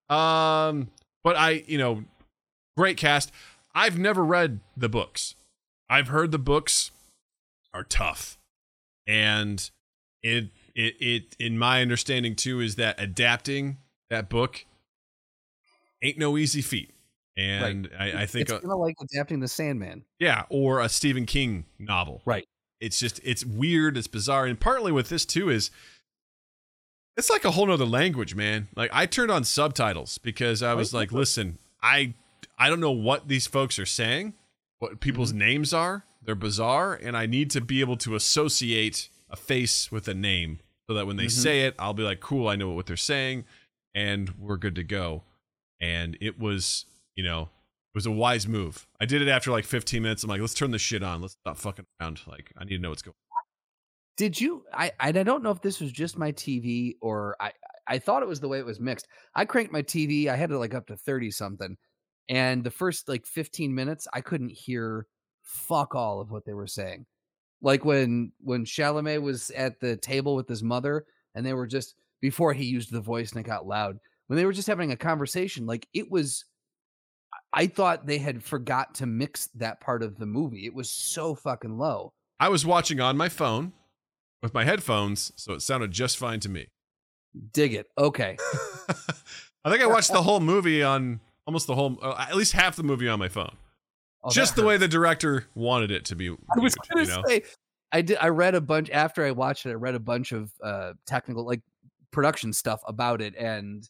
um 0.09 0.89
but 1.23 1.35
i 1.35 1.63
you 1.67 1.77
know 1.77 2.03
great 2.77 2.97
cast 2.97 3.31
i've 3.75 3.97
never 3.99 4.23
read 4.23 4.59
the 4.75 4.89
books 4.89 5.35
i've 5.89 6.07
heard 6.09 6.31
the 6.31 6.39
books 6.39 6.91
are 7.73 7.83
tough 7.83 8.37
and 9.07 9.69
it 10.23 10.45
it 10.79 10.95
it 10.99 11.35
in 11.39 11.57
my 11.57 11.81
understanding 11.81 12.35
too 12.35 12.61
is 12.61 12.75
that 12.75 12.99
adapting 12.99 13.77
that 14.09 14.29
book 14.29 14.65
ain't 16.01 16.17
no 16.17 16.37
easy 16.37 16.61
feat 16.61 16.91
and 17.37 17.89
I, 17.97 18.23
I 18.23 18.25
think 18.25 18.49
it's 18.49 18.59
kind 18.59 18.71
of 18.71 18.79
like 18.79 18.95
adapting 19.01 19.39
the 19.39 19.47
Sandman. 19.47 20.03
yeah, 20.19 20.43
or 20.49 20.81
a 20.81 20.89
Stephen 20.89 21.25
King 21.25 21.65
novel. 21.77 22.21
Right. 22.25 22.45
It's 22.81 22.99
just 22.99 23.21
it's 23.23 23.45
weird, 23.45 23.95
it's 23.95 24.07
bizarre, 24.07 24.45
and 24.45 24.59
partly 24.59 24.91
with 24.91 25.07
this 25.07 25.25
too 25.25 25.49
is 25.49 25.71
it's 27.15 27.29
like 27.29 27.45
a 27.45 27.51
whole 27.51 27.65
nother 27.65 27.85
language, 27.85 28.35
man. 28.35 28.67
Like 28.75 28.89
I 28.93 29.05
turned 29.05 29.31
on 29.31 29.45
subtitles 29.45 30.17
because 30.17 30.61
I 30.61 30.71
oh, 30.71 30.77
was 30.77 30.93
like, 30.93 31.13
listen, 31.13 31.59
I 31.81 32.13
I 32.57 32.69
don't 32.69 32.81
know 32.81 32.91
what 32.91 33.29
these 33.29 33.47
folks 33.47 33.79
are 33.79 33.85
saying, 33.85 34.33
what 34.79 34.99
people's 34.99 35.29
mm-hmm. 35.29 35.39
names 35.39 35.73
are. 35.73 36.03
They're 36.21 36.35
bizarre, 36.35 36.93
and 36.93 37.15
I 37.15 37.25
need 37.25 37.49
to 37.51 37.61
be 37.61 37.79
able 37.79 37.97
to 37.97 38.15
associate 38.15 39.07
a 39.29 39.37
face 39.37 39.91
with 39.91 40.07
a 40.09 40.13
name 40.13 40.59
so 40.89 40.95
that 40.95 41.05
when 41.05 41.17
they 41.17 41.25
Mhm. 41.27 41.31
say 41.31 41.61
it, 41.65 41.75
I'll 41.77 41.93
be 41.93 42.01
like, 42.01 42.19
cool, 42.19 42.47
I 42.47 42.55
know 42.55 42.69
what 42.69 42.87
they're 42.87 42.97
saying, 42.97 43.45
and 43.93 44.29
we're 44.39 44.57
good 44.57 44.73
to 44.75 44.83
go. 44.83 45.23
And 45.79 46.17
it 46.19 46.39
was, 46.39 46.85
you 47.15 47.23
know, 47.23 47.43
it 47.43 47.95
was 47.95 48.07
a 48.07 48.11
wise 48.11 48.47
move. 48.47 48.87
I 48.99 49.05
did 49.05 49.21
it 49.21 49.27
after 49.27 49.51
like 49.51 49.65
15 49.65 50.01
minutes. 50.01 50.23
I'm 50.23 50.29
like, 50.29 50.41
let's 50.41 50.55
turn 50.55 50.71
this 50.71 50.81
shit 50.81 51.03
on. 51.03 51.21
Let's 51.21 51.35
stop 51.35 51.57
fucking 51.57 51.85
around. 52.01 52.21
Like, 52.25 52.51
I 52.57 52.63
need 52.63 52.77
to 52.77 52.79
know 52.79 52.89
what's 52.89 53.03
going. 53.03 53.13
On. 53.13 53.43
Did 54.17 54.41
you? 54.41 54.65
I 54.73 54.91
I 54.99 55.11
don't 55.11 55.43
know 55.43 55.51
if 55.51 55.61
this 55.61 55.79
was 55.79 55.91
just 55.91 56.17
my 56.17 56.31
TV 56.31 56.97
or 57.01 57.35
I 57.39 57.53
I 57.87 57.99
thought 57.99 58.21
it 58.23 58.27
was 58.27 58.39
the 58.39 58.47
way 58.47 58.57
it 58.59 58.65
was 58.65 58.79
mixed. 58.79 59.07
I 59.35 59.45
cranked 59.45 59.71
my 59.71 59.81
TV. 59.83 60.27
I 60.27 60.35
had 60.35 60.51
it 60.51 60.57
like 60.57 60.73
up 60.73 60.87
to 60.87 60.97
thirty 60.97 61.31
something, 61.31 61.77
and 62.27 62.63
the 62.63 62.71
first 62.71 63.07
like 63.07 63.25
fifteen 63.25 63.73
minutes, 63.75 64.07
I 64.11 64.21
couldn't 64.21 64.49
hear 64.51 65.05
fuck 65.43 65.95
all 65.95 66.19
of 66.19 66.31
what 66.31 66.45
they 66.45 66.53
were 66.53 66.67
saying. 66.67 67.05
Like 67.61 67.83
when 67.83 68.31
when 68.41 68.65
Chalamet 68.65 69.21
was 69.21 69.51
at 69.51 69.79
the 69.79 69.97
table 69.97 70.35
with 70.35 70.47
his 70.47 70.63
mother, 70.63 71.05
and 71.35 71.45
they 71.45 71.53
were 71.53 71.67
just 71.67 71.95
before 72.21 72.53
he 72.53 72.65
used 72.65 72.91
the 72.91 73.01
voice 73.01 73.31
and 73.31 73.39
it 73.39 73.47
got 73.47 73.67
loud. 73.67 73.99
When 74.27 74.37
they 74.37 74.45
were 74.45 74.53
just 74.53 74.67
having 74.67 74.91
a 74.91 74.97
conversation, 74.97 75.65
like 75.65 75.87
it 75.93 76.09
was. 76.09 76.45
I 77.51 77.65
thought 77.67 78.05
they 78.05 78.19
had 78.19 78.43
forgot 78.43 78.95
to 78.95 79.07
mix 79.07 79.47
that 79.55 79.81
part 79.81 80.03
of 80.03 80.19
the 80.19 80.25
movie. 80.27 80.65
It 80.65 80.73
was 80.73 80.91
so 80.91 81.33
fucking 81.33 81.77
low. 81.77 82.13
I 82.39 82.49
was 82.49 82.65
watching 82.65 82.99
on 82.99 83.17
my 83.17 83.27
phone 83.27 83.73
with 84.41 84.53
my 84.53 84.63
headphones, 84.63 85.31
so 85.35 85.53
it 85.53 85.61
sounded 85.61 85.91
just 85.91 86.17
fine 86.17 86.39
to 86.41 86.49
me. 86.49 86.67
Dig 87.53 87.73
it. 87.73 87.87
Okay. 87.97 88.37
I 89.65 89.69
think 89.69 89.81
I 89.81 89.87
watched 89.87 90.11
the 90.11 90.21
whole 90.23 90.39
movie 90.39 90.83
on 90.83 91.19
almost 91.45 91.67
the 91.67 91.75
whole, 91.75 91.97
uh, 92.01 92.25
at 92.29 92.35
least 92.35 92.53
half 92.53 92.75
the 92.75 92.83
movie 92.83 93.07
on 93.07 93.19
my 93.19 93.29
phone. 93.29 93.55
Oh, 94.23 94.29
just 94.29 94.55
the 94.55 94.63
way 94.63 94.77
the 94.77 94.87
director 94.87 95.45
wanted 95.55 95.91
it 95.91 96.05
to 96.05 96.15
be. 96.15 96.29
I 96.29 96.59
was 96.59 96.75
gonna 96.75 97.03
you 97.03 97.07
know? 97.07 97.23
say 97.25 97.43
I 97.91 98.01
did 98.01 98.17
I 98.19 98.29
read 98.29 98.55
a 98.55 98.61
bunch 98.61 98.89
after 98.89 99.25
I 99.25 99.31
watched 99.31 99.65
it, 99.65 99.71
I 99.71 99.73
read 99.73 99.95
a 99.95 99.99
bunch 99.99 100.31
of 100.31 100.51
uh 100.63 100.93
technical 101.05 101.45
like 101.45 101.61
production 102.11 102.51
stuff 102.51 102.81
about 102.85 103.21
it 103.21 103.35
and 103.37 103.87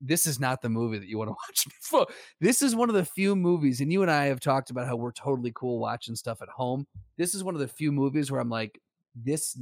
this 0.00 0.26
is 0.26 0.38
not 0.38 0.62
the 0.62 0.68
movie 0.68 0.98
that 0.98 1.08
you 1.08 1.18
want 1.18 1.28
to 1.28 1.32
watch 1.48 1.66
before. 1.66 2.06
This 2.40 2.62
is 2.62 2.76
one 2.76 2.88
of 2.88 2.94
the 2.94 3.04
few 3.04 3.34
movies, 3.34 3.80
and 3.80 3.92
you 3.92 4.02
and 4.02 4.10
I 4.10 4.26
have 4.26 4.40
talked 4.40 4.70
about 4.70 4.86
how 4.86 4.96
we're 4.96 5.12
totally 5.12 5.52
cool 5.54 5.78
watching 5.78 6.14
stuff 6.14 6.42
at 6.42 6.48
home. 6.48 6.86
This 7.16 7.34
is 7.34 7.44
one 7.44 7.54
of 7.54 7.60
the 7.60 7.68
few 7.68 7.92
movies 7.92 8.30
where 8.30 8.40
I'm 8.40 8.50
like, 8.50 8.80
this 9.14 9.58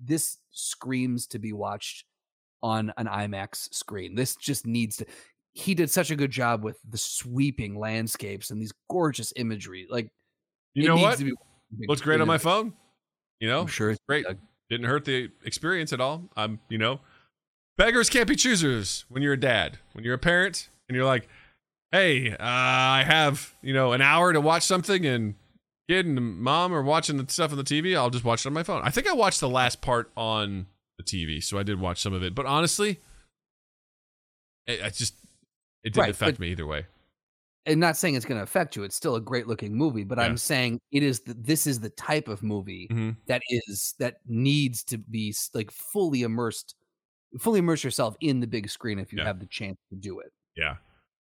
this 0.00 0.38
screams 0.50 1.26
to 1.28 1.38
be 1.38 1.52
watched 1.52 2.04
on 2.62 2.92
an 2.96 3.06
IMAX 3.06 3.72
screen. 3.74 4.14
This 4.14 4.36
just 4.36 4.66
needs 4.66 4.96
to 4.96 5.06
he 5.56 5.74
did 5.74 5.90
such 5.90 6.10
a 6.10 6.16
good 6.16 6.30
job 6.30 6.62
with 6.62 6.78
the 6.86 6.98
sweeping 6.98 7.78
landscapes 7.78 8.50
and 8.50 8.60
these 8.60 8.74
gorgeous 8.90 9.32
imagery. 9.36 9.86
Like 9.88 10.10
You 10.74 10.86
know 10.86 10.96
what? 10.96 11.18
be 11.18 11.32
watched 11.32 11.32
on 11.72 11.78
big 11.78 11.88
Looks 11.88 12.02
great 12.02 12.20
on 12.20 12.26
my 12.26 12.36
phone. 12.36 12.74
You 13.40 13.48
know, 13.48 13.62
I'm 13.62 13.66
sure 13.66 13.90
it's 13.90 14.00
great. 14.06 14.26
Doug. 14.26 14.36
Didn't 14.68 14.86
hurt 14.86 15.06
the 15.06 15.30
experience 15.46 15.94
at 15.94 16.00
all. 16.00 16.24
I'm, 16.36 16.60
you 16.68 16.76
know, 16.76 17.00
beggars 17.78 18.10
can't 18.10 18.28
be 18.28 18.36
choosers 18.36 19.06
when 19.08 19.22
you're 19.22 19.32
a 19.32 19.40
dad. 19.40 19.78
When 19.94 20.04
you're 20.04 20.14
a 20.14 20.18
parent 20.18 20.68
and 20.90 20.96
you're 20.96 21.06
like, 21.06 21.26
hey, 21.90 22.32
uh, 22.32 22.36
I 22.38 23.04
have, 23.06 23.54
you 23.62 23.72
know, 23.72 23.92
an 23.92 24.02
hour 24.02 24.34
to 24.34 24.40
watch 24.42 24.62
something 24.62 25.06
and 25.06 25.36
kid 25.88 26.04
and 26.04 26.38
mom 26.38 26.74
are 26.74 26.82
watching 26.82 27.16
the 27.16 27.32
stuff 27.32 27.52
on 27.52 27.56
the 27.56 27.64
TV. 27.64 27.96
I'll 27.96 28.10
just 28.10 28.24
watch 28.24 28.44
it 28.44 28.48
on 28.48 28.52
my 28.52 28.62
phone. 28.62 28.82
I 28.84 28.90
think 28.90 29.08
I 29.08 29.14
watched 29.14 29.40
the 29.40 29.48
last 29.48 29.80
part 29.80 30.10
on 30.18 30.66
the 30.98 31.02
TV, 31.02 31.42
so 31.42 31.58
I 31.58 31.62
did 31.62 31.80
watch 31.80 32.02
some 32.02 32.12
of 32.12 32.22
it. 32.22 32.34
But 32.34 32.44
honestly, 32.44 33.00
it 34.66 34.92
just 34.92 35.14
it 35.86 35.90
didn't 35.94 36.02
Right, 36.02 36.10
affect 36.10 36.38
me 36.40 36.48
either 36.48 36.66
way. 36.66 36.84
and 37.64 37.80
not 37.80 37.96
saying 37.96 38.14
it's 38.14 38.24
going 38.26 38.38
to 38.38 38.42
affect 38.44 38.76
you. 38.76 38.84
It's 38.84 38.94
still 38.94 39.16
a 39.16 39.20
great 39.20 39.46
looking 39.48 39.74
movie, 39.74 40.04
but 40.04 40.18
Yeah. 40.18 40.24
I'm 40.24 40.36
saying 40.36 40.80
it 40.92 41.02
is. 41.02 41.20
The, 41.20 41.34
this 41.34 41.66
is 41.66 41.80
the 41.80 41.90
type 41.90 42.28
of 42.28 42.42
movie 42.42 42.86
Mhm. 42.90 43.16
that 43.26 43.42
is 43.48 43.94
that 43.98 44.18
needs 44.26 44.84
to 44.84 44.98
be 44.98 45.34
like 45.54 45.70
fully 45.70 46.22
immersed, 46.22 46.74
fully 47.40 47.58
immerse 47.60 47.82
yourself 47.82 48.16
in 48.20 48.38
the 48.40 48.46
big 48.46 48.68
screen 48.70 48.98
if 48.98 49.12
you 49.12 49.18
Yeah. 49.18 49.24
have 49.24 49.40
the 49.40 49.46
chance 49.46 49.78
to 49.90 49.96
do 49.96 50.20
it. 50.20 50.32
Yeah. 50.56 50.76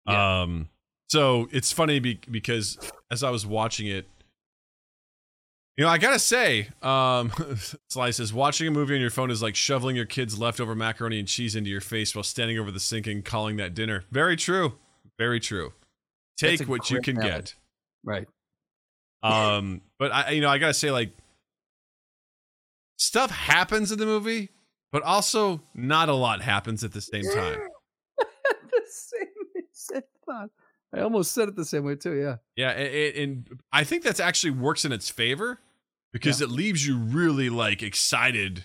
Yeah. 0.06 0.40
Um. 0.42 0.68
So 1.08 1.48
it's 1.50 1.72
funny 1.72 1.98
be- 2.00 2.20
because 2.30 2.78
as 3.10 3.22
I 3.22 3.30
was 3.30 3.46
watching 3.46 3.86
it, 3.86 4.06
you 5.78 5.84
know, 5.84 5.90
I 5.90 5.98
gotta 5.98 6.18
say, 6.18 6.68
um, 6.82 7.32
Sly 7.88 8.10
says 8.10 8.32
watching 8.32 8.66
a 8.66 8.70
movie 8.72 8.96
on 8.96 9.00
your 9.00 9.10
phone 9.10 9.30
is 9.30 9.40
like 9.40 9.54
shoveling 9.54 9.94
your 9.94 10.06
kid's 10.06 10.36
leftover 10.36 10.74
macaroni 10.74 11.20
and 11.20 11.28
cheese 11.28 11.54
into 11.54 11.70
your 11.70 11.80
face 11.80 12.16
while 12.16 12.24
standing 12.24 12.58
over 12.58 12.72
the 12.72 12.80
sink 12.80 13.06
and 13.06 13.24
calling 13.24 13.58
that 13.58 13.74
dinner. 13.74 14.04
Very 14.10 14.34
true. 14.34 14.74
Very 15.18 15.38
true. 15.38 15.72
Take 16.36 16.62
what 16.62 16.90
you 16.90 17.00
can 17.00 17.16
analogy. 17.16 17.36
get. 17.36 17.54
Right. 18.04 18.26
Um, 19.22 19.82
but 20.00 20.12
I, 20.12 20.30
you 20.30 20.40
know, 20.40 20.48
I 20.48 20.58
gotta 20.58 20.74
say, 20.74 20.90
like, 20.90 21.12
stuff 22.96 23.30
happens 23.30 23.92
in 23.92 24.00
the 24.00 24.06
movie, 24.06 24.50
but 24.90 25.04
also 25.04 25.62
not 25.74 26.08
a 26.08 26.14
lot 26.14 26.42
happens 26.42 26.82
at 26.82 26.92
the 26.92 27.00
same 27.00 27.22
time. 27.22 27.60
the 28.18 28.82
same 28.88 29.28
exact 29.54 30.08
thought. 30.26 30.50
I 30.92 31.02
almost 31.02 31.30
said 31.30 31.48
it 31.48 31.54
the 31.54 31.64
same 31.64 31.84
way 31.84 31.94
too. 31.94 32.16
Yeah. 32.16 32.36
Yeah, 32.56 32.72
it, 32.72 32.94
it, 32.94 33.22
and 33.22 33.60
I 33.72 33.84
think 33.84 34.02
that's 34.02 34.18
actually 34.18 34.50
works 34.50 34.84
in 34.84 34.90
its 34.90 35.08
favor 35.08 35.60
because 36.12 36.40
it 36.40 36.50
leaves 36.50 36.86
you 36.86 36.96
really 36.98 37.50
like 37.50 37.82
excited 37.82 38.64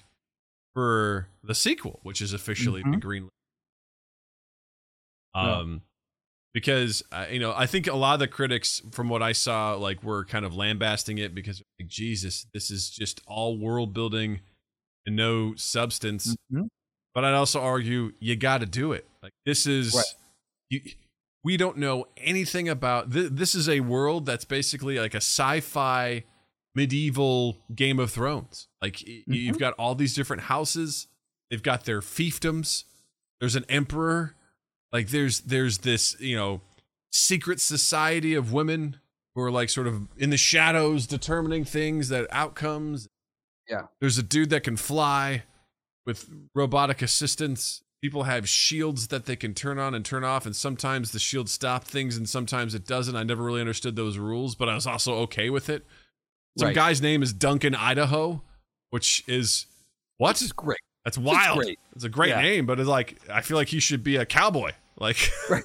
for 0.74 1.28
the 1.44 1.54
sequel, 1.56 2.00
which 2.04 2.22
is 2.22 2.34
officially 2.34 2.84
Mhm. 2.84 2.92
the 2.94 2.98
green. 2.98 3.30
Yeah. 5.36 5.58
Um, 5.58 5.82
because 6.54 7.02
uh, 7.12 7.26
you 7.32 7.40
know, 7.40 7.54
I 7.56 7.66
think 7.66 7.88
a 7.88 7.96
lot 7.96 8.14
of 8.14 8.20
the 8.20 8.28
critics, 8.28 8.82
from 8.92 9.10
what 9.10 9.24
I 9.24 9.32
saw, 9.32 9.74
like 9.74 10.04
were 10.04 10.24
kind 10.26 10.46
of 10.46 10.56
lambasting 10.56 11.18
it 11.18 11.34
because 11.34 11.62
like 11.80 11.88
Jesus, 11.88 12.46
this 12.54 12.70
is 12.70 12.90
just 12.90 13.22
all 13.26 13.58
world 13.58 13.94
building 13.94 14.42
and 15.06 15.16
no 15.16 15.56
substance. 15.56 16.36
Mhm. 16.52 16.68
But 17.16 17.26
I'd 17.26 17.34
also 17.34 17.62
argue 17.62 18.14
you 18.20 18.36
got 18.36 18.60
to 18.60 18.66
do 18.66 18.92
it. 18.92 19.08
Like 19.22 19.34
this 19.46 19.66
is, 19.68 19.94
Right. 19.96 20.04
you, 20.70 20.82
we 21.44 21.58
don't 21.58 21.78
know 21.78 22.08
anything 22.18 22.70
about. 22.70 23.12
Th- 23.12 23.30
this 23.32 23.54
is 23.56 23.68
a 23.68 23.82
world 23.82 24.26
that's 24.26 24.46
basically 24.46 24.98
like 25.00 25.14
a 25.14 25.18
sci-fi 25.18 26.24
medieval 26.76 27.58
Game 27.74 28.00
of 28.00 28.12
Thrones. 28.12 28.68
Like 28.82 29.04
y- 29.06 29.24
you've 29.28 29.56
mm-hmm. 29.56 29.60
got 29.60 29.74
all 29.74 29.96
these 29.96 30.14
different 30.14 30.44
houses. 30.44 31.08
They've 31.50 31.64
got 31.64 31.86
their 31.86 32.02
fiefdoms. 32.02 32.84
There's 33.40 33.56
an 33.56 33.66
emperor. 33.70 34.36
Like 34.92 35.10
there's 35.10 35.42
there's 35.42 35.80
this, 35.80 36.20
you 36.20 36.36
know, 36.36 36.62
secret 37.12 37.60
society 37.60 38.34
of 38.34 38.52
women 38.52 39.00
who 39.36 39.42
are 39.42 39.52
like 39.52 39.70
sort 39.70 39.88
of 39.88 40.08
in 40.18 40.30
the 40.30 40.38
shadows 40.38 41.08
determining 41.08 41.66
things 41.66 42.10
that 42.10 42.28
outcomes. 42.32 43.08
Yeah. 43.68 43.84
There's 44.00 44.18
a 44.18 44.24
dude 44.24 44.50
that 44.52 44.64
can 44.64 44.78
fly 44.78 45.44
with 46.06 46.30
robotic 46.54 47.02
assistance. 47.02 47.82
People 48.02 48.24
have 48.24 48.50
shields 48.50 49.08
that 49.08 49.26
they 49.26 49.36
can 49.36 49.54
turn 49.54 49.80
on 49.80 49.96
and 49.96 50.04
turn 50.04 50.26
off, 50.26 50.46
and 50.46 50.56
sometimes 50.56 51.12
the 51.12 51.20
shield 51.20 51.50
stops 51.50 51.90
things 51.90 52.18
and 52.18 52.28
sometimes 52.28 52.76
it 52.76 52.86
doesn't. 52.86 53.16
I 53.16 53.24
never 53.24 53.44
really 53.44 53.62
understood 53.62 53.96
those 53.96 54.18
rules, 54.18 54.56
but 54.56 54.68
I 54.68 54.76
was 54.76 54.86
also 54.86 55.16
okay 55.20 55.50
with 55.50 55.70
it. 55.70 55.86
Some 56.58 56.68
Right. 56.68 56.76
guy's 56.76 57.02
name 57.02 57.24
is 57.24 57.34
Duncan 57.34 57.74
Idaho, 57.76 58.42
which 58.92 59.24
is 59.28 59.66
what? 60.18 60.34
This 60.34 60.44
is 60.44 60.52
great. 60.52 60.80
That's 61.04 61.18
wild. 61.18 61.58
great. 61.60 61.80
It's 61.96 62.04
a 62.04 62.10
great 62.10 62.30
Yeah. 62.30 62.42
name, 62.42 62.66
but 62.66 62.80
it's 62.80 62.88
like 62.88 63.20
I 63.30 63.42
feel 63.42 63.58
like 63.58 63.68
he 63.70 63.80
should 63.80 64.04
be 64.04 64.16
a 64.18 64.26
cowboy. 64.26 64.72
Like, 64.98 65.18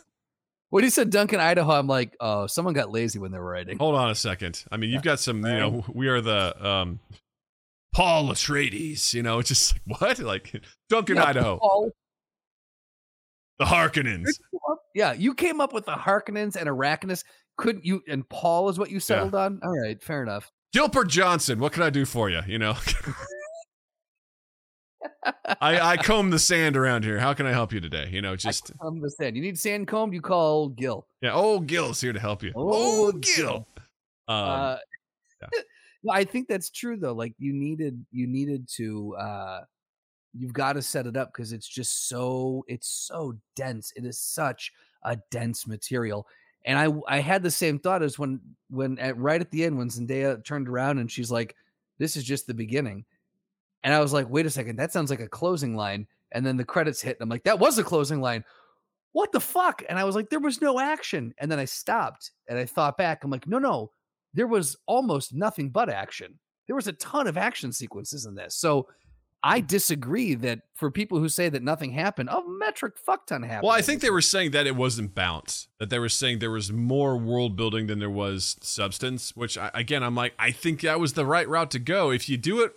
When 0.71 0.85
he 0.85 0.91
said 0.91 1.09
Duncan, 1.11 1.41
Idaho, 1.41 1.73
I'm 1.73 1.87
like, 1.87 2.15
oh, 2.21 2.47
someone 2.47 2.75
got 2.75 2.91
lazy 2.91 3.19
when 3.19 3.33
they 3.33 3.39
were 3.39 3.51
writing. 3.51 3.79
hold 3.79 3.95
on 3.95 4.11
a 4.11 4.15
second. 4.15 4.65
I 4.71 4.77
mean, 4.77 4.91
you've 4.91 5.03
got 5.03 5.19
some. 5.19 5.39
You 5.45 5.53
know, 5.53 5.85
we 5.95 6.09
are 6.09 6.21
the 6.21 6.67
um, 6.67 7.01
Paul 7.95 8.29
Atreides. 8.29 9.15
You 9.15 9.23
know, 9.23 9.39
it's 9.39 9.49
just 9.49 9.73
like 9.89 10.01
what? 10.01 10.19
Like 10.19 10.61
Duncan 10.91 11.17
Yeah, 11.17 11.25
Idaho, 11.25 11.59
Paul, 11.59 11.91
the 13.59 13.65
Harkonnens. 13.65 14.29
yeah, 14.95 15.13
you 15.15 15.35
came 15.35 15.61
up 15.61 15.73
with 15.73 15.87
the 15.87 15.93
Harkonnens 15.93 16.57
and 16.57 16.69
Arrakis. 16.69 17.25
Couldn't 17.57 17.85
you? 17.85 18.03
And 18.09 18.29
Paul 18.29 18.69
is 18.69 18.79
what 18.79 18.91
you 18.91 19.01
settled 19.01 19.35
on. 19.35 19.61
All 19.63 19.79
right, 19.83 20.03
fair 20.03 20.23
enough. 20.23 20.53
Gilbert 20.73 21.09
Johnson. 21.09 21.59
What 21.59 21.73
can 21.73 21.83
I 21.83 21.91
do 21.91 22.05
for 22.05 22.29
you? 22.31 22.41
You 22.47 22.59
know. 22.59 22.75
I, 25.61 25.81
I 25.81 25.97
comb 26.03 26.31
the 26.31 26.39
sand 26.39 26.77
around 26.77 27.05
here. 27.05 27.19
How 27.19 27.35
can 27.35 27.47
I 27.47 27.53
help 27.53 27.73
you 27.73 27.81
today? 27.81 28.09
You 28.11 28.21
know, 28.23 28.37
just 28.37 28.71
I 28.71 28.85
comb 28.85 29.01
the 29.01 29.11
sand. 29.11 29.37
You 29.37 29.43
need 29.43 29.59
sand 29.59 29.89
combed. 29.89 30.13
You 30.15 30.21
call 30.21 30.47
old 30.63 30.77
Gil. 30.77 31.07
yeah. 31.21 31.33
old 31.33 31.67
Gil's 31.67 32.01
here 32.01 32.13
to 32.13 32.21
help 32.21 32.43
you. 32.43 32.53
Oh, 32.55 33.09
Oh, 33.09 33.13
Gil. 33.13 33.67
Um, 34.27 34.37
uh, 34.37 34.77
yeah. 35.41 35.49
no, 36.03 36.13
I 36.13 36.25
think 36.25 36.49
that's 36.49 36.71
true 36.71 36.97
though. 36.97 37.15
Like 37.15 37.35
you 37.39 37.53
needed, 37.53 38.05
you 38.11 38.27
needed 38.27 38.69
to. 38.77 39.17
uh 39.17 39.61
You've 40.35 40.53
got 40.53 40.75
to 40.75 40.83
set 40.83 41.07
it 41.07 41.17
up 41.17 41.33
because 41.33 41.53
it's 41.53 41.67
just 41.67 42.07
so 42.09 42.63
it's 42.69 42.87
so 42.87 43.35
dense. 43.57 43.93
It 43.97 44.05
is 44.05 44.21
such 44.21 44.71
a 45.03 45.17
dense 45.31 45.67
material. 45.67 46.27
And 46.65 46.79
I 46.79 47.17
I 47.17 47.21
had 47.21 47.43
the 47.43 47.51
same 47.51 47.79
thought 47.79 48.03
as 48.03 48.19
when 48.19 48.41
when 48.71 48.99
at 48.99 49.17
right 49.17 49.41
at 49.41 49.51
the 49.51 49.65
end 49.65 49.79
when 49.79 49.89
Zendaya 49.89 50.45
turned 50.45 50.69
around 50.69 50.99
and 50.99 51.11
she's 51.11 51.31
like, 51.31 51.55
"This 51.99 52.17
is 52.17 52.25
just 52.25 52.47
the 52.47 52.55
beginning," 52.55 53.05
and 53.85 53.95
I 53.95 54.01
was 54.01 54.13
like, 54.13 54.29
"Wait 54.29 54.47
a 54.47 54.51
second, 54.51 54.77
that 54.77 54.93
sounds 54.93 55.11
like 55.11 55.21
a 55.21 55.29
closing 55.29 55.77
line." 55.77 56.07
And 56.33 56.45
then 56.45 56.57
the 56.57 56.65
credits 56.65 57.01
hit, 57.01 57.17
and 57.17 57.23
I'm 57.23 57.29
like, 57.31 57.45
"That 57.45 57.59
was 57.59 57.79
a 57.79 57.85
closing 57.85 58.21
line." 58.21 58.45
What 59.13 59.33
the 59.33 59.41
fuck? 59.41 59.83
And 59.89 59.99
I 59.99 60.05
was 60.05 60.15
like, 60.15 60.29
"There 60.31 60.41
was 60.41 60.61
no 60.61 60.79
action." 60.79 61.33
And 61.39 61.51
then 61.51 61.59
I 61.59 61.65
stopped 61.65 62.33
and 62.49 62.59
I 62.59 62.67
thought 62.67 62.99
back. 62.99 63.25
I'm 63.25 63.31
like, 63.31 63.47
"No, 63.47 63.59
no, 63.59 63.93
there 64.35 64.47
was 64.47 64.77
almost 64.87 65.35
nothing 65.35 65.71
but 65.71 65.89
action. 65.89 66.39
There 66.67 66.77
was 66.77 66.89
a 66.89 66.93
ton 66.93 67.27
of 67.27 67.39
action 67.39 67.73
sequences 67.73 68.27
in 68.27 68.35
this." 68.35 68.55
So 68.57 68.89
I 69.43 69.61
disagree 69.61 70.35
that 70.35 70.63
for 70.75 70.91
people 70.91 71.19
who 71.21 71.29
say 71.29 71.49
that 71.49 71.63
nothing 71.63 71.93
happened, 71.93 72.29
a 72.29 72.43
metric 72.47 72.99
fuck 72.99 73.27
ton 73.27 73.43
happened. 73.45 73.69
Well, 73.69 73.77
I 73.77 73.83
think 73.83 74.01
they 74.01 74.11
were 74.11 74.21
saying 74.21 74.51
that 74.51 74.67
it 74.67 74.75
wasn't 74.75 75.15
balanced. 75.15 75.69
That 75.79 75.91
they 75.91 75.99
were 76.01 76.09
saying 76.09 76.41
there 76.41 76.51
was 76.51 76.73
more 76.73 77.17
world 77.17 77.55
building 77.57 77.87
than 77.87 78.01
there 78.01 78.11
was 78.11 78.57
substance. 78.61 79.37
Which, 79.37 79.57
I, 79.57 79.71
again, 79.75 80.03
I'm 80.03 80.15
like, 80.17 80.35
I 80.39 80.51
think 80.51 80.81
that 80.81 80.99
was 80.99 81.13
the 81.13 81.25
right 81.25 81.49
route 81.49 81.71
to 81.73 81.79
go. 81.79 82.11
If 82.11 82.29
you 82.29 82.37
do 82.37 82.63
it, 82.63 82.77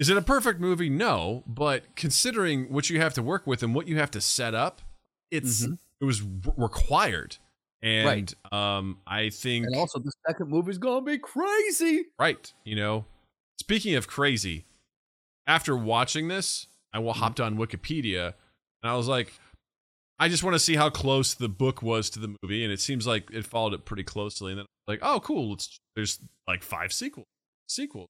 is 0.00 0.08
it 0.08 0.16
a 0.16 0.22
perfect 0.22 0.60
movie? 0.60 0.88
No, 0.90 1.44
but 1.46 1.94
considering 1.94 2.72
what 2.72 2.90
you 2.90 3.00
have 3.00 3.14
to 3.14 3.22
work 3.22 3.46
with 3.46 3.62
and 3.62 3.74
what 3.74 3.86
you 3.86 3.96
have 3.98 4.10
to 4.12 4.20
set 4.20 4.54
up, 4.54 4.80
it's 5.30 5.64
Mhm. 5.64 5.78
it 6.00 6.04
was 6.04 6.20
r- 6.22 6.54
required. 6.56 7.36
And 7.82 8.06
right. 8.06 8.52
um, 8.52 8.98
I 9.06 9.30
think 9.30 9.66
And 9.66 9.76
also, 9.76 9.98
the 10.00 10.12
second 10.26 10.48
movie's 10.50 10.78
gonna 10.78 11.00
be 11.04 11.16
crazy. 11.18 12.06
Right. 12.18 12.52
You 12.64 12.76
know, 12.76 13.04
speaking 13.60 13.94
of 13.94 14.06
crazy, 14.08 14.64
after 15.46 15.76
watching 15.76 16.28
this, 16.28 16.66
I 16.92 16.98
mm-hmm. 16.98 17.10
hopped 17.10 17.40
on 17.40 17.56
Wikipedia 17.56 18.34
and 18.82 18.90
I 18.90 18.96
was 18.96 19.08
like, 19.08 19.32
I 20.18 20.28
just 20.28 20.44
want 20.44 20.54
to 20.54 20.58
see 20.58 20.76
how 20.76 20.90
close 20.90 21.32
the 21.32 21.48
book 21.48 21.82
was 21.82 22.10
to 22.10 22.18
the 22.18 22.36
movie, 22.42 22.62
and 22.62 22.70
it 22.70 22.78
seems 22.78 23.06
like 23.06 23.30
it 23.32 23.46
followed 23.46 23.72
it 23.72 23.86
pretty 23.86 24.04
closely. 24.04 24.52
And 24.52 24.58
then 24.58 24.66
like, 24.86 24.98
oh, 25.00 25.18
cool. 25.20 25.50
Let's, 25.50 25.80
there's 25.96 26.18
like 26.46 26.62
five 26.62 26.92
sequels. 26.92 27.26
Sequels. 27.68 28.08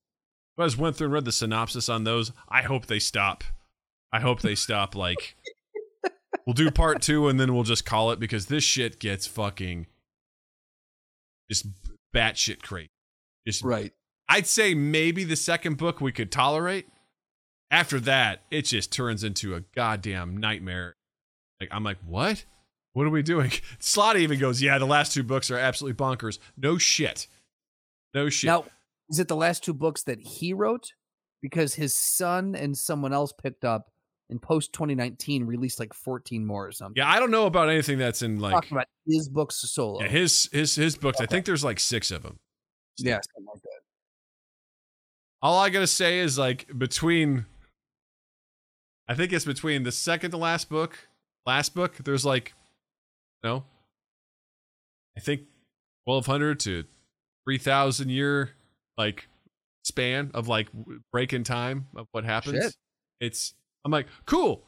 I 0.58 0.64
just 0.64 0.76
went 0.76 0.96
through 0.96 1.06
and 1.06 1.14
read 1.14 1.24
the 1.24 1.32
synopsis 1.32 1.88
on 1.88 2.04
those. 2.04 2.32
I 2.48 2.62
hope 2.62 2.86
they 2.86 2.98
stop. 2.98 3.44
I 4.12 4.20
hope 4.20 4.40
they 4.40 4.56
stop. 4.56 4.96
Like, 4.96 5.36
we'll 6.46 6.54
do 6.54 6.70
part 6.70 7.00
two, 7.00 7.28
and 7.28 7.38
then 7.38 7.54
we'll 7.54 7.62
just 7.62 7.86
call 7.86 8.10
it 8.10 8.18
because 8.18 8.46
this 8.46 8.64
shit 8.64 8.98
gets 8.98 9.26
fucking 9.26 9.86
just 11.48 11.66
batshit 12.14 12.60
crazy. 12.60 12.90
Just 13.46 13.62
Right. 13.62 13.92
I'd 14.28 14.46
say 14.46 14.74
maybe 14.74 15.24
the 15.24 15.36
second 15.36 15.76
book 15.76 16.00
we 16.00 16.12
could 16.12 16.30
tolerate. 16.30 16.88
After 17.70 18.00
that, 18.00 18.42
it 18.50 18.62
just 18.62 18.92
turns 18.92 19.22
into 19.22 19.54
a 19.54 19.60
goddamn 19.74 20.36
nightmare. 20.36 20.96
Like 21.60 21.68
I'm 21.72 21.84
like, 21.84 21.98
what? 22.06 22.44
What 22.92 23.06
are 23.06 23.10
we 23.10 23.22
doing? 23.22 23.50
Slotty 23.80 24.20
even 24.20 24.40
goes, 24.40 24.60
yeah, 24.60 24.78
the 24.78 24.86
last 24.86 25.12
two 25.12 25.22
books 25.22 25.50
are 25.50 25.58
absolutely 25.58 25.96
bonkers. 25.96 26.38
No 26.56 26.78
shit. 26.78 27.28
No 28.14 28.28
shit. 28.28 28.48
Now, 28.48 28.64
is 29.08 29.20
it 29.20 29.28
the 29.28 29.36
last 29.36 29.62
two 29.62 29.74
books 29.74 30.02
that 30.04 30.20
he 30.20 30.52
wrote? 30.52 30.92
Because 31.42 31.74
his 31.74 31.94
son 31.94 32.54
and 32.56 32.76
someone 32.76 33.12
else 33.12 33.32
picked 33.32 33.64
up 33.64 33.86
in 34.28 34.38
post 34.38 34.72
2019 34.72 35.44
released 35.44 35.78
like 35.80 35.94
14 35.94 36.44
more 36.44 36.66
or 36.66 36.72
something. 36.72 36.94
yeah, 36.96 37.08
I 37.10 37.18
don't 37.18 37.30
know 37.30 37.46
about 37.46 37.68
anything 37.68 37.98
that's 37.98 38.22
in 38.22 38.40
like 38.40 38.52
Talking 38.52 38.76
about 38.76 38.86
his 39.06 39.28
books 39.28 39.56
solo. 39.56 40.00
yeah, 40.00 40.08
his 40.08 40.48
his 40.52 40.74
his 40.74 40.96
books. 40.96 41.20
I 41.20 41.26
think 41.26 41.46
there's 41.46 41.64
like 41.64 41.80
six 41.80 42.10
of 42.10 42.22
them. 42.22 42.38
yeah, 42.98 43.14
something 43.34 43.46
like 43.52 43.62
that. 43.62 43.80
All 45.42 45.58
I 45.58 45.70
gotta 45.70 45.86
say 45.86 46.18
is 46.18 46.38
like 46.38 46.66
between 46.76 47.46
I 49.10 49.14
think 49.14 49.32
it's 49.32 49.44
between 49.44 49.82
the 49.82 49.90
second 49.90 50.30
to 50.30 50.36
last 50.36 50.68
book, 50.68 51.08
last 51.44 51.74
book, 51.74 51.96
there's 52.04 52.24
like 52.24 52.54
no. 53.42 53.64
I 55.16 55.20
think 55.20 55.42
twelve 56.06 56.26
hundred 56.26 56.60
to 56.60 56.84
three 57.44 57.58
thousand 57.58 58.10
year 58.10 58.50
like 58.96 59.26
span 59.82 60.30
of 60.32 60.46
like 60.46 60.68
break 61.10 61.32
in 61.32 61.42
time 61.42 61.88
of 61.96 62.06
what 62.12 62.22
happens. 62.22 62.62
Shit. 62.62 62.76
It's 63.20 63.54
I'm 63.84 63.90
like, 63.90 64.06
cool. 64.26 64.62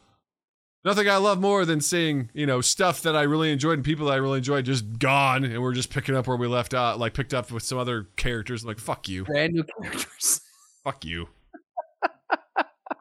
Nothing 0.83 1.07
I 1.07 1.15
love 1.15 1.39
more 1.39 1.63
than 1.63 1.79
seeing, 1.79 2.29
you 2.33 2.45
know, 2.45 2.59
stuff 2.59 3.03
that 3.03 3.15
I 3.15 3.21
really 3.21 3.49
enjoyed 3.49 3.75
and 3.75 3.85
people 3.85 4.07
that 4.07 4.13
I 4.13 4.17
really 4.17 4.39
enjoyed 4.39 4.65
just 4.65 4.99
gone 4.99 5.45
and 5.45 5.61
we're 5.61 5.71
just 5.71 5.89
picking 5.89 6.17
up 6.17 6.27
where 6.27 6.35
we 6.35 6.47
left 6.47 6.73
out, 6.73 6.99
like 6.99 7.13
picked 7.13 7.33
up 7.33 7.49
with 7.49 7.63
some 7.63 7.77
other 7.77 8.09
characters. 8.17 8.63
I'm 8.63 8.67
like, 8.67 8.79
fuck 8.79 9.07
you. 9.07 9.23
Brand 9.23 9.53
new 9.53 9.63
characters. 9.63 10.41
Fuck 10.83 11.05
you. 11.05 11.29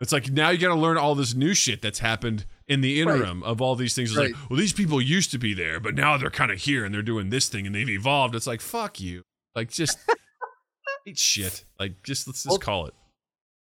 It's 0.02 0.12
like 0.12 0.30
now 0.30 0.50
you 0.50 0.58
got 0.58 0.74
to 0.74 0.80
learn 0.80 0.96
all 0.98 1.14
this 1.14 1.34
new 1.34 1.54
shit 1.54 1.80
that's 1.82 2.00
happened 2.00 2.44
in 2.68 2.80
the 2.80 3.02
Right. 3.02 3.14
interim 3.16 3.42
of 3.42 3.60
all 3.62 3.74
these 3.76 3.94
things. 3.94 4.10
It's 4.10 4.18
Right. 4.18 4.32
like, 4.34 4.50
well, 4.50 4.58
these 4.58 4.72
people 4.72 5.00
used 5.00 5.30
to 5.32 5.38
be 5.38 5.54
there, 5.54 5.80
but 5.80 5.94
now 5.94 6.16
they're 6.18 6.30
kind 6.30 6.50
of 6.50 6.58
here 6.58 6.84
and 6.84 6.94
they're 6.94 7.02
doing 7.02 7.30
this 7.30 7.48
thing 7.48 7.66
and 7.66 7.74
they've 7.74 7.88
evolved. 7.88 8.34
It's 8.34 8.46
like, 8.46 8.60
fuck 8.60 9.00
you. 9.00 9.22
Like, 9.54 9.70
just 9.70 9.98
eat 11.06 11.18
shit. 11.18 11.64
Like, 11.78 12.02
just 12.02 12.26
let's 12.26 12.42
just 12.42 12.50
Well, 12.50 12.58
call 12.58 12.86
it. 12.86 12.94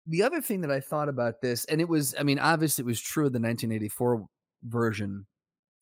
the 0.05 0.23
other 0.23 0.41
thing 0.41 0.61
that 0.61 0.71
I 0.71 0.79
thought 0.79 1.09
about 1.09 1.41
this, 1.41 1.65
and 1.65 1.79
it 1.81 1.87
was, 1.89 2.15
I 2.19 2.23
mean, 2.23 2.39
obviously 2.39 2.83
it 2.83 2.85
was 2.85 3.01
true 3.01 3.25
of 3.27 3.33
the 3.33 3.39
1984 3.39 4.25
version. 4.63 5.25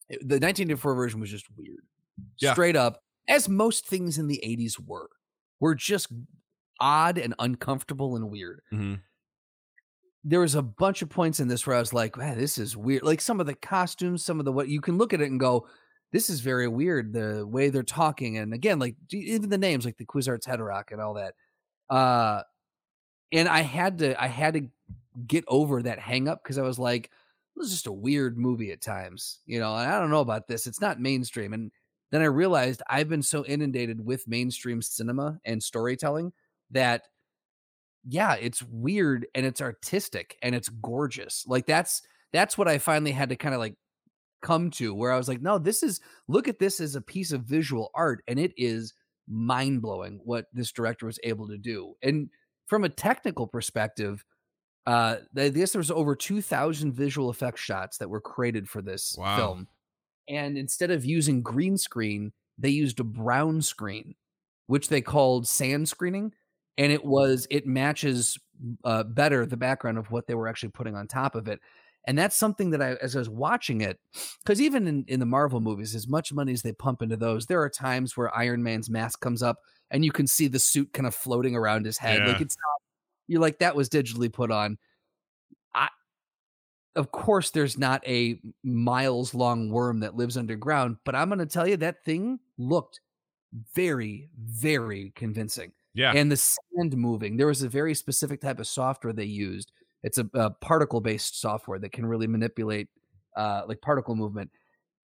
The 0.09 0.39
1984 0.39 0.95
version 0.95 1.19
was 1.19 1.29
just 1.31 1.45
weird. 1.57 1.85
Yeah. 2.39 2.53
Straight 2.53 2.75
up, 2.75 3.01
as 3.27 3.49
most 3.49 3.87
things 3.87 4.17
in 4.17 4.27
the 4.27 4.39
80s 4.45 4.79
were, 4.79 5.09
were 5.59 5.75
just 5.75 6.11
odd 6.79 7.17
and 7.17 7.33
uncomfortable 7.39 8.15
and 8.15 8.29
weird. 8.29 8.61
Mhm. 8.73 9.01
There 10.27 10.39
was 10.39 10.55
a 10.55 10.61
bunch 10.61 11.01
of 11.01 11.09
points 11.09 11.39
in 11.39 11.47
this 11.47 11.65
where 11.65 11.75
I 11.75 11.79
was 11.79 11.93
like, 11.93 12.17
man, 12.17 12.37
this 12.37 12.57
is 12.57 12.75
weird. 12.75 13.03
Like 13.03 13.21
some 13.21 13.39
of 13.39 13.45
the 13.45 13.53
costumes, 13.53 14.25
some 14.25 14.39
of 14.39 14.45
the 14.45 14.51
what 14.51 14.67
you 14.67 14.81
can 14.81 14.97
look 14.97 15.13
at 15.13 15.21
it 15.21 15.29
and 15.29 15.39
go, 15.39 15.67
this 16.11 16.29
is 16.29 16.41
very 16.41 16.67
weird. 16.67 17.13
The 17.13 17.45
way 17.45 17.69
they're 17.69 17.83
talking. 17.83 18.37
And 18.37 18.53
again, 18.53 18.79
like 18.79 18.95
even 19.11 19.49
the 19.49 19.57
names, 19.57 19.85
like 19.85 19.97
the 19.97 20.05
Kwisatz 20.05 20.47
Haderach 20.47 20.91
and 20.91 20.99
all 20.99 21.13
that. 21.13 21.35
Uh, 21.89 22.41
and 23.31 23.47
I 23.47 23.61
had 23.61 23.99
to 23.99 24.21
I 24.21 24.27
had 24.27 24.55
to 24.55 24.67
get 25.27 25.45
over 25.47 25.81
that 25.83 25.99
hang 25.99 26.27
up 26.27 26.43
because 26.43 26.57
I 26.57 26.63
was 26.63 26.79
like, 26.79 27.11
this 27.55 27.67
is 27.67 27.73
just 27.73 27.87
a 27.87 27.91
weird 27.91 28.37
movie 28.37 28.71
at 28.71 28.81
times, 28.81 29.39
you 29.45 29.59
know, 29.59 29.75
and 29.75 29.89
I 29.89 29.99
don't 29.99 30.09
know 30.09 30.21
about 30.21 30.47
this. 30.47 30.67
It's 30.67 30.81
not 30.81 30.99
mainstream. 30.99 31.53
And 31.53 31.71
then 32.11 32.21
I 32.21 32.25
realized 32.25 32.81
I've 32.89 33.09
been 33.09 33.23
so 33.23 33.45
inundated 33.45 34.03
with 34.03 34.27
mainstream 34.27 34.81
cinema 34.81 35.39
and 35.45 35.61
storytelling 35.61 36.33
that 36.71 37.03
yeah, 38.07 38.35
it's 38.35 38.61
weird 38.63 39.27
and 39.35 39.45
it's 39.45 39.61
artistic 39.61 40.37
and 40.41 40.55
it's 40.55 40.69
gorgeous. 40.69 41.45
Like 41.47 41.65
that's 41.65 42.01
that's 42.33 42.57
what 42.57 42.67
I 42.67 42.77
finally 42.77 43.11
had 43.11 43.29
to 43.29 43.35
kind 43.35 43.55
of 43.55 43.59
like 43.59 43.75
come 44.41 44.69
to 44.71 44.93
where 44.93 45.11
I 45.11 45.17
was 45.17 45.27
like, 45.27 45.41
no, 45.41 45.57
this 45.57 45.83
is 45.83 46.01
look 46.27 46.47
at 46.47 46.59
this 46.59 46.79
as 46.79 46.95
a 46.95 47.01
piece 47.01 47.31
of 47.31 47.43
visual 47.43 47.91
art 47.95 48.23
and 48.27 48.39
it 48.39 48.53
is 48.57 48.93
mind 49.27 49.81
blowing 49.81 50.19
what 50.23 50.45
this 50.53 50.71
director 50.71 51.05
was 51.07 51.19
able 51.23 51.47
to 51.47 51.57
do. 51.57 51.95
And 52.03 52.29
from 52.67 52.83
a 52.83 52.89
technical 52.89 53.47
perspective, 53.47 54.23
uh, 54.85 55.17
I 55.37 55.49
guess 55.49 55.71
there 55.71 55.79
was 55.79 55.91
over 55.91 56.15
2,000 56.15 56.93
visual 56.93 57.29
effects 57.31 57.61
shots 57.61 57.97
that 57.97 58.09
were 58.09 58.21
created 58.21 58.69
for 58.69 58.81
this 58.81 59.15
Wow. 59.17 59.37
film. 59.37 59.67
and 60.29 60.57
instead 60.57 60.91
of 60.91 61.05
using 61.05 61.41
green 61.43 61.77
screen, 61.77 62.33
they 62.57 62.69
used 62.69 62.99
a 62.99 63.03
brown 63.03 63.61
screen, 63.61 64.15
which 64.67 64.89
they 64.89 65.01
called 65.01 65.47
sand 65.47 65.87
screening, 65.89 66.33
and 66.77 66.91
it 66.91 67.03
was 67.03 67.47
it 67.49 67.65
matches 67.65 68.37
uh, 68.83 69.03
better 69.03 69.45
the 69.45 69.57
background 69.57 69.97
of 69.97 70.11
what 70.11 70.27
they 70.27 70.35
were 70.35 70.47
actually 70.47 70.69
putting 70.69 70.95
on 70.95 71.07
top 71.07 71.35
of 71.35 71.47
it. 71.47 71.59
And 72.07 72.17
that's 72.17 72.37
something 72.37 72.69
that 72.69 72.83
I, 72.83 72.93
as 73.01 73.15
I 73.15 73.19
was 73.19 73.29
watching 73.29 73.81
it, 73.81 73.99
because 74.43 74.61
even 74.61 74.87
in, 74.87 75.05
in 75.07 75.19
the 75.19 75.25
Marvel 75.25 75.59
movies, 75.59 75.95
as 75.95 76.07
much 76.07 76.31
money 76.31 76.53
as 76.53 76.61
they 76.61 76.71
pump 76.71 77.01
into 77.01 77.17
those, 77.17 77.47
there 77.47 77.61
are 77.61 77.69
times 77.69 78.15
where 78.15 78.35
Iron 78.37 78.61
Man's 78.61 78.91
mask 78.91 79.21
comes 79.21 79.41
up 79.41 79.57
and 79.89 80.05
you 80.05 80.11
can 80.11 80.27
see 80.27 80.47
the 80.47 80.59
suit 80.59 80.93
kind 80.93 81.07
of 81.07 81.15
floating 81.15 81.55
around 81.55 81.85
his 81.85 81.97
head. 81.97 82.27
Like 82.27 82.41
it's 82.41 82.55
not, 82.55 82.81
you're 83.27 83.41
like, 83.41 83.57
that 83.57 83.75
was 83.75 83.89
digitally 83.89 84.31
put 84.31 84.51
on. 84.51 84.77
I, 85.73 85.89
of 86.95 87.11
course, 87.11 87.49
there's 87.49 87.77
not 87.77 88.07
a 88.07 88.39
miles 88.63 89.33
long 89.33 89.71
worm 89.71 90.01
that 90.01 90.15
lives 90.15 90.37
underground, 90.37 90.97
but 91.05 91.15
I'm 91.15 91.29
going 91.29 91.39
to 91.39 91.47
tell 91.47 91.67
you 91.67 91.77
that 91.77 92.05
thing 92.05 92.39
looked 92.59 93.01
very, 93.73 94.29
very 94.39 95.11
convincing 95.15 95.71
Yeah. 95.95 96.11
and 96.15 96.31
the 96.31 96.37
sand 96.37 96.95
moving. 96.95 97.37
There 97.37 97.47
was 97.47 97.63
a 97.63 97.69
very 97.69 97.95
specific 97.95 98.41
type 98.41 98.59
of 98.59 98.67
software 98.67 99.13
they 99.13 99.23
used. 99.25 99.71
It's 100.03 100.17
a, 100.19 100.29
a 100.35 100.51
particle 100.51 101.01
based 101.01 101.39
software 101.41 101.79
that 101.79 101.91
can 101.91 102.05
really 102.05 102.27
manipulate 102.27 102.89
uh, 103.35 103.63
like 103.67 103.81
particle 103.81 104.15
movement, 104.15 104.51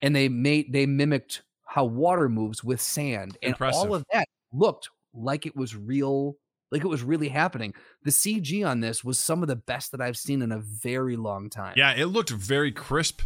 and 0.02 0.16
they 0.16 0.30
made 0.30 0.72
they 0.72 0.86
mimicked 0.86 1.42
how 1.66 1.86
water 1.86 2.30
moves 2.30 2.64
with 2.64 2.80
sand, 2.82 3.38
and 3.42 3.52
Impressive. 3.54 3.90
all 3.90 3.96
of 3.96 4.06
that 4.14 4.28
looked 4.54 4.90
like 5.14 5.46
it 5.46 5.56
was 5.56 5.76
real, 5.76 6.36
like 6.72 6.84
it 6.84 6.88
was 6.88 7.02
really 7.04 7.30
happening. 7.30 7.74
The 8.04 8.12
CG 8.12 8.66
on 8.68 8.82
this 8.82 9.04
was 9.04 9.18
some 9.18 9.42
of 9.42 9.48
the 9.48 9.56
best 9.56 9.92
that 9.94 10.02
I've 10.02 10.18
seen 10.18 10.42
in 10.42 10.52
a 10.52 10.60
very 10.60 11.16
long 11.16 11.50
time. 11.50 11.74
Yeah, 11.78 11.94
it 11.94 12.06
looked 12.06 12.30
very 12.30 12.72
crisp, 12.72 13.22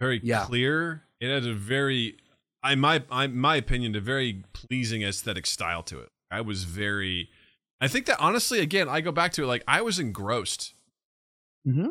very 0.00 0.20
Yeah. 0.24 0.44
clear. 0.44 1.02
It 1.20 1.28
had 1.32 1.44
a 1.46 1.52
very, 1.54 2.16
I 2.62 2.74
my 2.76 3.02
I, 3.10 3.26
my 3.26 3.56
opinion, 3.56 3.94
a 3.94 4.00
very 4.00 4.42
pleasing 4.52 5.02
aesthetic 5.02 5.46
style 5.46 5.82
to 5.84 6.00
it. 6.00 6.08
I 6.30 6.40
was 6.40 6.64
very, 6.64 7.28
I 7.80 7.88
think 7.88 8.06
that 8.06 8.18
honestly, 8.20 8.60
again, 8.60 8.88
I 8.88 9.00
go 9.00 9.12
back 9.12 9.32
to 9.32 9.44
it 9.44 9.46
like 9.46 9.64
I 9.66 9.82
was 9.82 9.98
engrossed. 9.98 10.74
Mhm. 11.66 11.90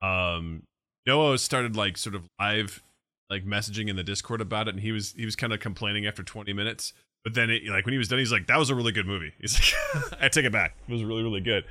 Um, 0.00 0.62
Noah 1.06 1.38
started 1.38 1.76
like 1.76 1.96
sort 1.96 2.14
of 2.14 2.24
live, 2.40 2.82
like 3.30 3.44
messaging 3.44 3.88
in 3.88 3.96
the 3.96 4.02
Discord 4.02 4.40
about 4.40 4.68
it, 4.68 4.74
and 4.74 4.80
he 4.80 4.92
was 4.92 5.12
he 5.12 5.24
was 5.24 5.36
kind 5.36 5.52
of 5.52 5.60
complaining 5.60 6.06
after 6.06 6.22
20 6.22 6.52
minutes. 6.52 6.92
But 7.24 7.34
then, 7.34 7.50
it, 7.50 7.62
like 7.66 7.84
when 7.86 7.92
he 7.92 7.98
was 7.98 8.08
done, 8.08 8.18
he's 8.18 8.32
like, 8.32 8.48
"That 8.48 8.58
was 8.58 8.68
a 8.68 8.74
really 8.74 8.90
good 8.90 9.06
movie." 9.06 9.32
He's 9.40 9.54
like, 9.54 10.14
"I 10.20 10.28
take 10.28 10.44
it 10.44 10.50
back. 10.52 10.76
It 10.88 10.92
was 10.92 11.04
really, 11.04 11.22
really 11.22 11.40
good." 11.40 11.64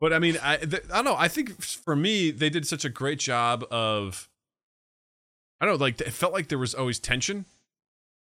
But 0.00 0.12
I 0.12 0.18
mean, 0.18 0.36
I 0.42 0.58
th- 0.58 0.82
I 0.90 0.96
don't 0.96 1.04
know. 1.06 1.16
I 1.16 1.28
think 1.28 1.62
for 1.62 1.96
me, 1.96 2.30
they 2.30 2.50
did 2.50 2.66
such 2.66 2.84
a 2.84 2.90
great 2.90 3.18
job 3.18 3.64
of. 3.70 4.28
I 5.60 5.66
don't 5.66 5.78
know, 5.78 5.84
like 5.84 6.00
it 6.00 6.12
felt 6.12 6.32
like 6.32 6.48
there 6.48 6.58
was 6.58 6.74
always 6.74 6.98
tension, 6.98 7.44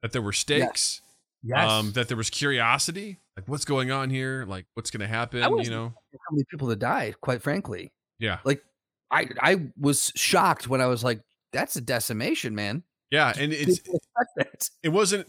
that 0.04 0.12
there 0.12 0.22
were 0.22 0.34
stakes, 0.34 1.02
Yes. 1.46 1.70
um, 1.70 1.92
that 1.92 2.08
there 2.08 2.18
was 2.18 2.32
curiosity, 2.32 3.20
like 3.38 3.48
what's 3.48 3.66
going 3.66 3.92
on 3.92 4.10
here, 4.10 4.46
like 4.48 4.66
what's 4.74 4.90
going 4.90 5.02
to 5.02 5.08
happen, 5.08 5.42
you 5.60 5.70
know? 5.70 5.94
how 6.14 6.32
many 6.32 6.44
people 6.50 6.68
that 6.70 6.80
died? 6.80 7.22
Quite 7.22 7.42
frankly, 7.44 7.92
Yeah, 8.20 8.40
like 8.44 8.64
I 9.12 9.30
I 9.40 9.68
was 9.80 10.12
shocked 10.16 10.68
when 10.68 10.82
I 10.82 10.88
was 10.88 11.04
like, 11.04 11.22
"That's 11.54 11.76
a 11.76 11.82
decimation, 11.82 12.56
man." 12.56 12.84
yeah, 13.12 13.32
and 13.38 13.54
it's 13.54 13.80
Didn't 13.80 13.96
expect 13.96 14.30
that. 14.38 14.70
it 14.82 14.90
wasn't 14.90 15.28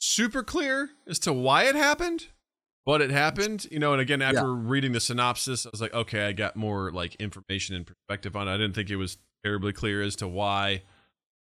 super 0.00 0.42
clear 0.42 0.90
as 1.06 1.18
to 1.20 1.32
why 1.32 1.64
it 1.64 1.76
happened, 1.76 2.26
but 2.84 3.00
it 3.00 3.10
happened, 3.10 3.66
you 3.70 3.78
know. 3.78 3.92
And 3.92 4.00
again, 4.00 4.22
after 4.22 4.52
reading 4.52 4.92
the 4.92 5.00
synopsis, 5.00 5.66
I 5.66 5.70
was 5.70 5.80
like, 5.80 5.94
okay, 5.94 6.26
I 6.26 6.32
got 6.32 6.56
more 6.56 6.90
like 6.90 7.14
information 7.16 7.76
and 7.76 7.86
perspective 7.86 8.34
on 8.34 8.48
it. 8.48 8.54
I 8.54 8.56
didn't 8.56 8.74
think 8.74 8.90
it 8.90 8.96
was 8.96 9.18
terribly 9.44 9.72
clear 9.72 10.02
as 10.02 10.16
to 10.16 10.28
why, 10.28 10.82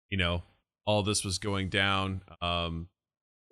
you 0.09 0.17
know, 0.17 0.43
all 0.85 1.01
this 1.01 1.23
was 1.23 1.39
going 1.39 1.69
down. 1.69 2.21
Um, 2.41 2.87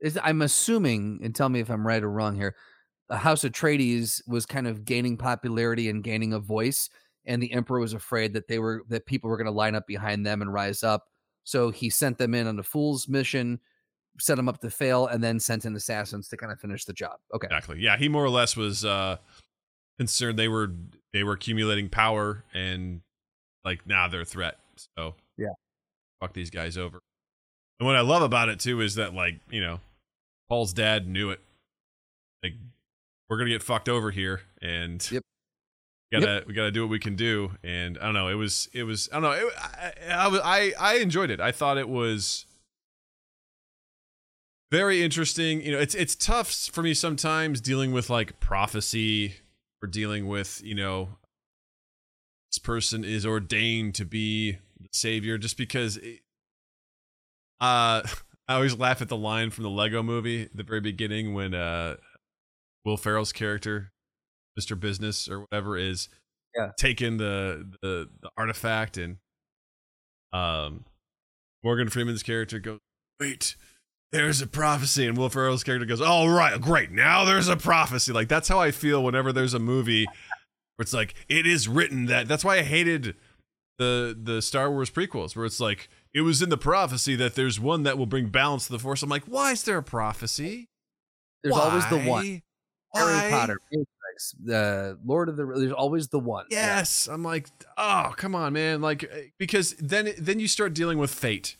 is 0.01 0.19
I'm 0.21 0.41
assuming, 0.41 1.19
and 1.23 1.35
tell 1.35 1.49
me 1.49 1.59
if 1.59 1.69
I'm 1.69 1.85
right 1.85 2.03
or 2.03 2.11
wrong 2.11 2.35
here. 2.35 2.55
The 3.09 3.17
House 3.17 3.43
of 3.43 3.51
Atreides 3.51 4.21
was 4.25 4.45
kind 4.45 4.67
of 4.67 4.85
gaining 4.85 5.17
popularity 5.17 5.89
and 5.89 6.01
gaining 6.03 6.31
a 6.33 6.39
voice, 6.39 6.89
and 7.25 7.43
the 7.43 7.51
Emperor 7.51 7.79
was 7.79 7.93
afraid 7.93 8.33
that 8.33 8.47
they 8.47 8.57
were 8.57 8.83
that 8.87 9.05
people 9.05 9.29
were 9.29 9.37
going 9.37 9.45
to 9.45 9.51
line 9.51 9.75
up 9.75 9.85
behind 9.85 10.25
them 10.25 10.41
and 10.41 10.51
rise 10.53 10.81
up. 10.81 11.05
So 11.43 11.71
he 11.71 11.89
sent 11.89 12.17
them 12.17 12.33
in 12.33 12.47
on 12.47 12.57
a 12.57 12.63
fool's 12.63 13.09
mission, 13.09 13.59
set 14.19 14.35
them 14.35 14.47
up 14.47 14.61
to 14.61 14.69
fail, 14.69 15.07
and 15.07 15.21
then 15.21 15.39
sent 15.39 15.65
in 15.65 15.75
assassins 15.75 16.29
to 16.29 16.37
kind 16.37 16.51
of 16.53 16.59
finish 16.59 16.85
the 16.85 16.93
job. 16.93 17.19
Okay, 17.33 17.47
exactly. 17.47 17.79
Yeah, 17.79 17.97
he 17.97 18.07
more 18.07 18.23
or 18.23 18.29
less 18.29 18.55
was 18.55 18.85
uh, 18.85 19.17
concerned 19.97 20.39
they 20.39 20.47
were 20.47 20.71
they 21.11 21.23
were 21.23 21.33
accumulating 21.33 21.89
power 21.89 22.45
and 22.53 23.01
like 23.65 23.85
now 23.85 24.07
they're 24.07 24.21
a 24.21 24.25
threat. 24.25 24.57
So 24.95 25.15
Yeah. 25.37 25.49
fuck 26.21 26.33
these 26.33 26.49
guys 26.49 26.77
over. 26.77 27.01
And 27.79 27.87
what 27.87 27.95
I 27.95 28.01
love 28.01 28.21
about 28.21 28.47
it 28.49 28.59
too 28.59 28.79
is 28.81 28.95
that 28.95 29.13
like 29.13 29.39
you 29.49 29.59
know, 29.61 29.79
Paul's 30.51 30.73
dad 30.73 31.07
knew 31.07 31.29
it. 31.29 31.39
Like 32.43 32.55
we're 33.29 33.37
gonna 33.37 33.51
get 33.51 33.63
fucked 33.63 33.87
over 33.87 34.11
here, 34.11 34.41
and 34.61 35.01
Yep. 35.09 35.23
we 36.11 36.19
gotta 36.19 36.43
we 36.45 36.53
gotta 36.53 36.71
do 36.71 36.81
what 36.81 36.89
we 36.89 36.99
can 36.99 37.15
do. 37.15 37.53
And 37.63 37.97
I 37.97 38.01
don't 38.01 38.13
know. 38.13 38.27
It 38.27 38.33
was 38.33 38.67
it 38.73 38.83
was 38.83 39.07
I 39.13 39.21
don't 39.21 39.23
know. 39.23 39.47
It, 39.47 39.53
I, 40.09 40.41
I 40.43 40.73
I 40.77 40.95
enjoyed 40.95 41.29
it. 41.29 41.39
I 41.39 41.53
thought 41.53 41.77
it 41.77 41.87
was 41.87 42.47
very 44.71 45.01
interesting. 45.01 45.61
You 45.61 45.71
know, 45.71 45.79
it's 45.79 45.95
it's 45.95 46.17
tough 46.17 46.51
for 46.51 46.83
me 46.83 46.93
sometimes 46.95 47.61
dealing 47.61 47.93
with 47.93 48.09
like 48.09 48.41
prophecy 48.41 49.35
or 49.81 49.87
dealing 49.87 50.27
with 50.27 50.61
you 50.65 50.75
know 50.75 51.15
this 52.51 52.59
person 52.59 53.05
is 53.05 53.25
ordained 53.25 53.95
to 53.95 54.03
be 54.03 54.57
the 54.81 54.89
savior 54.91 55.37
just 55.37 55.55
because. 55.55 55.95
It, 55.95 56.19
uh, 57.61 58.01
I 58.51 58.55
always 58.55 58.77
laugh 58.77 59.01
at 59.01 59.09
the 59.09 59.17
line 59.17 59.49
from 59.49 59.63
the 59.63 59.69
Lego 59.69 60.03
Movie 60.03 60.43
at 60.43 60.55
the 60.55 60.63
very 60.63 60.81
beginning 60.81 61.33
when 61.33 61.53
uh, 61.53 61.95
Will 62.85 62.97
Ferrell's 62.97 63.31
character, 63.33 63.91
Mister 64.55 64.75
Business 64.75 65.27
or 65.29 65.41
whatever, 65.41 65.77
is 65.77 66.09
Yeah. 66.55 66.71
taking 66.77 67.17
the, 67.17 67.67
the 67.81 68.09
the 68.21 68.29
artifact 68.37 68.97
and 68.97 69.17
um 70.33 70.85
Morgan 71.63 71.89
Freeman's 71.89 72.23
character 72.23 72.59
goes, 72.59 72.79
"Wait, 73.19 73.55
there's 74.11 74.41
a 74.41 74.47
prophecy," 74.47 75.05
and 75.07 75.17
Will 75.17 75.29
Ferrell's 75.29 75.63
character 75.63 75.85
goes, 75.85 76.01
"All 76.01 76.29
right, 76.29 76.59
great, 76.59 76.91
now 76.91 77.23
there's 77.25 77.47
a 77.47 77.55
prophecy." 77.57 78.11
Like 78.11 78.27
that's 78.27 78.47
how 78.47 78.59
I 78.59 78.71
feel 78.71 79.03
whenever 79.03 79.31
there's 79.31 79.53
a 79.53 79.59
movie 79.59 80.05
where 80.05 80.83
it's 80.83 80.93
like 80.93 81.13
it 81.29 81.45
is 81.45 81.67
written 81.67 82.07
that. 82.07 82.27
That's 82.27 82.43
why 82.43 82.57
I 82.57 82.63
hated 82.63 83.15
the 83.77 84.17
the 84.21 84.41
Star 84.41 84.71
Wars 84.71 84.89
prequels, 84.89 85.35
where 85.35 85.45
it's 85.45 85.59
like 85.59 85.87
it 86.13 86.21
was 86.21 86.41
in 86.41 86.49
the 86.49 86.57
prophecy 86.57 87.15
that 87.15 87.35
there's 87.35 87.59
one 87.59 87.83
that 87.83 87.97
will 87.97 88.05
bring 88.05 88.27
balance 88.29 88.65
to 88.67 88.71
the 88.73 88.79
Force. 88.79 89.01
I'm 89.03 89.09
like, 89.09 89.25
why 89.25 89.51
is 89.51 89.63
there 89.63 89.77
a 89.77 89.83
prophecy? 89.83 90.67
there's 91.43 91.55
always 91.55 91.87
the 91.89 91.97
one. 91.97 92.07
Why? 92.07 92.43
Harry 92.93 93.31
Potter, 93.31 93.57
Matrix, 93.71 94.35
the 94.43 94.99
Lord 95.05 95.29
of 95.29 95.37
the. 95.37 95.45
There's 95.45 95.71
always 95.71 96.09
the 96.09 96.19
one. 96.19 96.45
Yeah. 96.49 96.77
Yes, 96.77 97.07
I'm 97.07 97.23
like, 97.23 97.47
oh, 97.77 98.13
come 98.17 98.35
on, 98.35 98.53
man. 98.53 98.81
Like, 98.81 99.05
eh, 99.05 99.27
because 99.39 99.73
then 99.75 100.13
then 100.17 100.39
you 100.39 100.47
start 100.47 100.73
dealing 100.73 100.97
with 100.97 101.09
fate. 101.13 101.55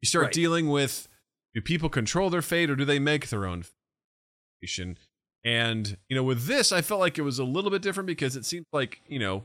You 0.00 0.06
start 0.06 0.26
Right. 0.26 0.32
dealing 0.32 0.68
with 0.68 1.08
do 1.54 1.60
people 1.60 1.88
control 1.88 2.30
their 2.30 2.42
fate 2.42 2.70
or 2.70 2.76
do 2.76 2.84
they 2.84 2.98
make 3.00 3.28
their 3.28 3.44
own 3.44 3.64
fate? 3.64 4.96
And 5.44 5.96
you 6.08 6.14
know, 6.16 6.22
with 6.22 6.46
this, 6.46 6.70
I 6.70 6.80
felt 6.82 7.00
like 7.00 7.18
it 7.18 7.22
was 7.22 7.40
a 7.40 7.44
little 7.44 7.70
bit 7.70 7.82
different 7.82 8.06
because 8.06 8.36
it 8.36 8.44
seemed 8.44 8.66
like 8.72 9.00
you 9.08 9.18
know, 9.18 9.42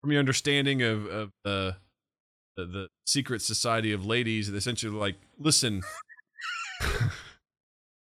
from 0.00 0.10
your 0.10 0.18
understanding 0.18 0.82
of 0.82 1.06
of 1.06 1.30
the 1.44 1.76
the, 2.58 2.66
the 2.66 2.88
secret 3.06 3.40
society 3.40 3.92
of 3.92 4.04
ladies, 4.04 4.50
they 4.50 4.58
essentially 4.58 4.92
like, 4.92 5.14
listen, 5.38 5.82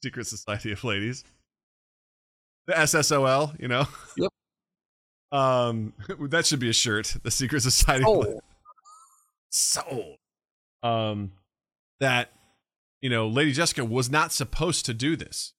secret 0.03 0.27
society 0.27 0.73
of 0.73 0.83
ladies, 0.85 1.25
the 2.67 2.73
SSOL, 2.75 3.59
you 3.61 3.69
know. 3.69 3.87
Yep. 4.17 4.31
Um, 5.33 5.93
that 6.31 6.47
should 6.47 6.61
be 6.61 6.71
a 6.71 6.73
shirt. 6.75 7.17
The 7.23 7.31
Secret 7.31 7.61
Society. 7.61 8.03
of 8.05 8.09
Oh, 8.09 8.19
Ladies. 8.21 8.41
Soul. 9.51 10.17
Um, 10.83 11.33
that 12.01 12.31
you 13.03 13.11
know, 13.11 13.29
Lady 13.29 13.53
Jessica 13.53 13.85
was 13.85 14.11
not 14.11 14.33
supposed 14.33 14.85
to 14.87 14.95
do 14.95 15.17
this. 15.17 15.53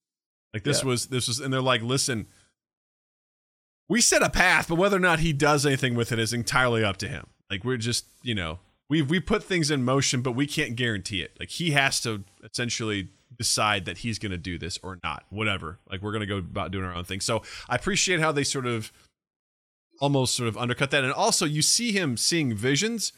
Like 0.54 0.64
this 0.64 0.82
Yeah. 0.82 0.88
was 0.88 1.06
this 1.06 1.28
was, 1.28 1.38
and 1.40 1.52
they're 1.52 1.60
like, 1.60 1.82
listen, 1.82 2.26
we 3.88 4.00
set 4.00 4.22
a 4.22 4.30
path, 4.30 4.68
but 4.68 4.76
whether 4.76 4.96
or 4.96 5.00
not 5.00 5.20
he 5.20 5.32
does 5.32 5.64
anything 5.66 5.94
with 5.94 6.12
it 6.12 6.18
is 6.18 6.32
entirely 6.32 6.82
up 6.84 6.96
to 6.98 7.08
him. 7.08 7.26
Like 7.50 7.64
we're 7.64 7.76
just, 7.78 8.06
you 8.22 8.34
know, 8.34 8.58
we 8.88 9.02
we 9.02 9.20
put 9.20 9.44
things 9.44 9.70
in 9.70 9.84
motion, 9.84 10.22
but 10.22 10.32
we 10.32 10.46
can't 10.46 10.76
guarantee 10.76 11.22
it. 11.22 11.36
Like 11.38 11.50
he 11.50 11.72
has 11.72 12.00
to 12.02 12.24
essentially 12.42 13.08
decide 13.36 13.84
that 13.84 13.98
he's 13.98 14.18
going 14.18 14.32
to 14.32 14.38
do 14.38 14.58
this 14.58 14.78
or 14.82 14.98
not, 15.04 15.24
whatever. 15.30 15.78
Like 15.90 16.02
we're 16.02 16.12
going 16.12 16.20
to 16.20 16.26
go 16.26 16.38
about 16.38 16.70
doing 16.70 16.84
our 16.84 16.94
own 16.94 17.04
thing. 17.04 17.20
So 17.20 17.42
I 17.68 17.76
appreciate 17.76 18.20
how 18.20 18.32
they 18.32 18.44
sort 18.44 18.66
of 18.66 18.90
almost 20.00 20.34
sort 20.34 20.48
of 20.48 20.56
undercut 20.56 20.90
that, 20.92 21.04
and 21.04 21.12
also 21.12 21.44
you 21.44 21.62
see 21.62 21.92
him 21.92 22.16
seeing 22.16 22.54
visions, 22.54 23.12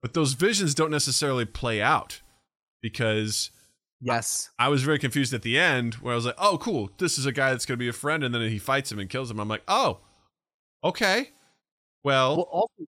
but 0.00 0.14
those 0.14 0.32
visions 0.32 0.74
don't 0.74 0.90
necessarily 0.90 1.44
play 1.44 1.80
out 1.80 2.20
because 2.80 3.50
yes. 4.00 4.50
I 4.58 4.68
was 4.68 4.82
very 4.82 4.98
confused 4.98 5.32
at 5.34 5.42
the 5.42 5.58
end 5.58 5.94
where 5.94 6.12
I 6.12 6.16
was 6.16 6.26
like, 6.26 6.34
"Oh, 6.38 6.58
cool, 6.58 6.90
this 6.98 7.18
is 7.18 7.26
a 7.26 7.32
guy 7.32 7.50
that's 7.50 7.66
going 7.66 7.76
to 7.76 7.82
be 7.82 7.88
a 7.88 7.92
friend," 7.92 8.24
and 8.24 8.34
then 8.34 8.42
he 8.48 8.58
fights 8.58 8.90
him 8.90 8.98
and 8.98 9.08
kills 9.08 9.30
him. 9.30 9.38
I'm 9.38 9.48
like, 9.48 9.62
"Oh, 9.68 10.00
okay, 10.82 11.30
well, 12.02 12.36
Well, 12.36 12.48
also 12.50 12.86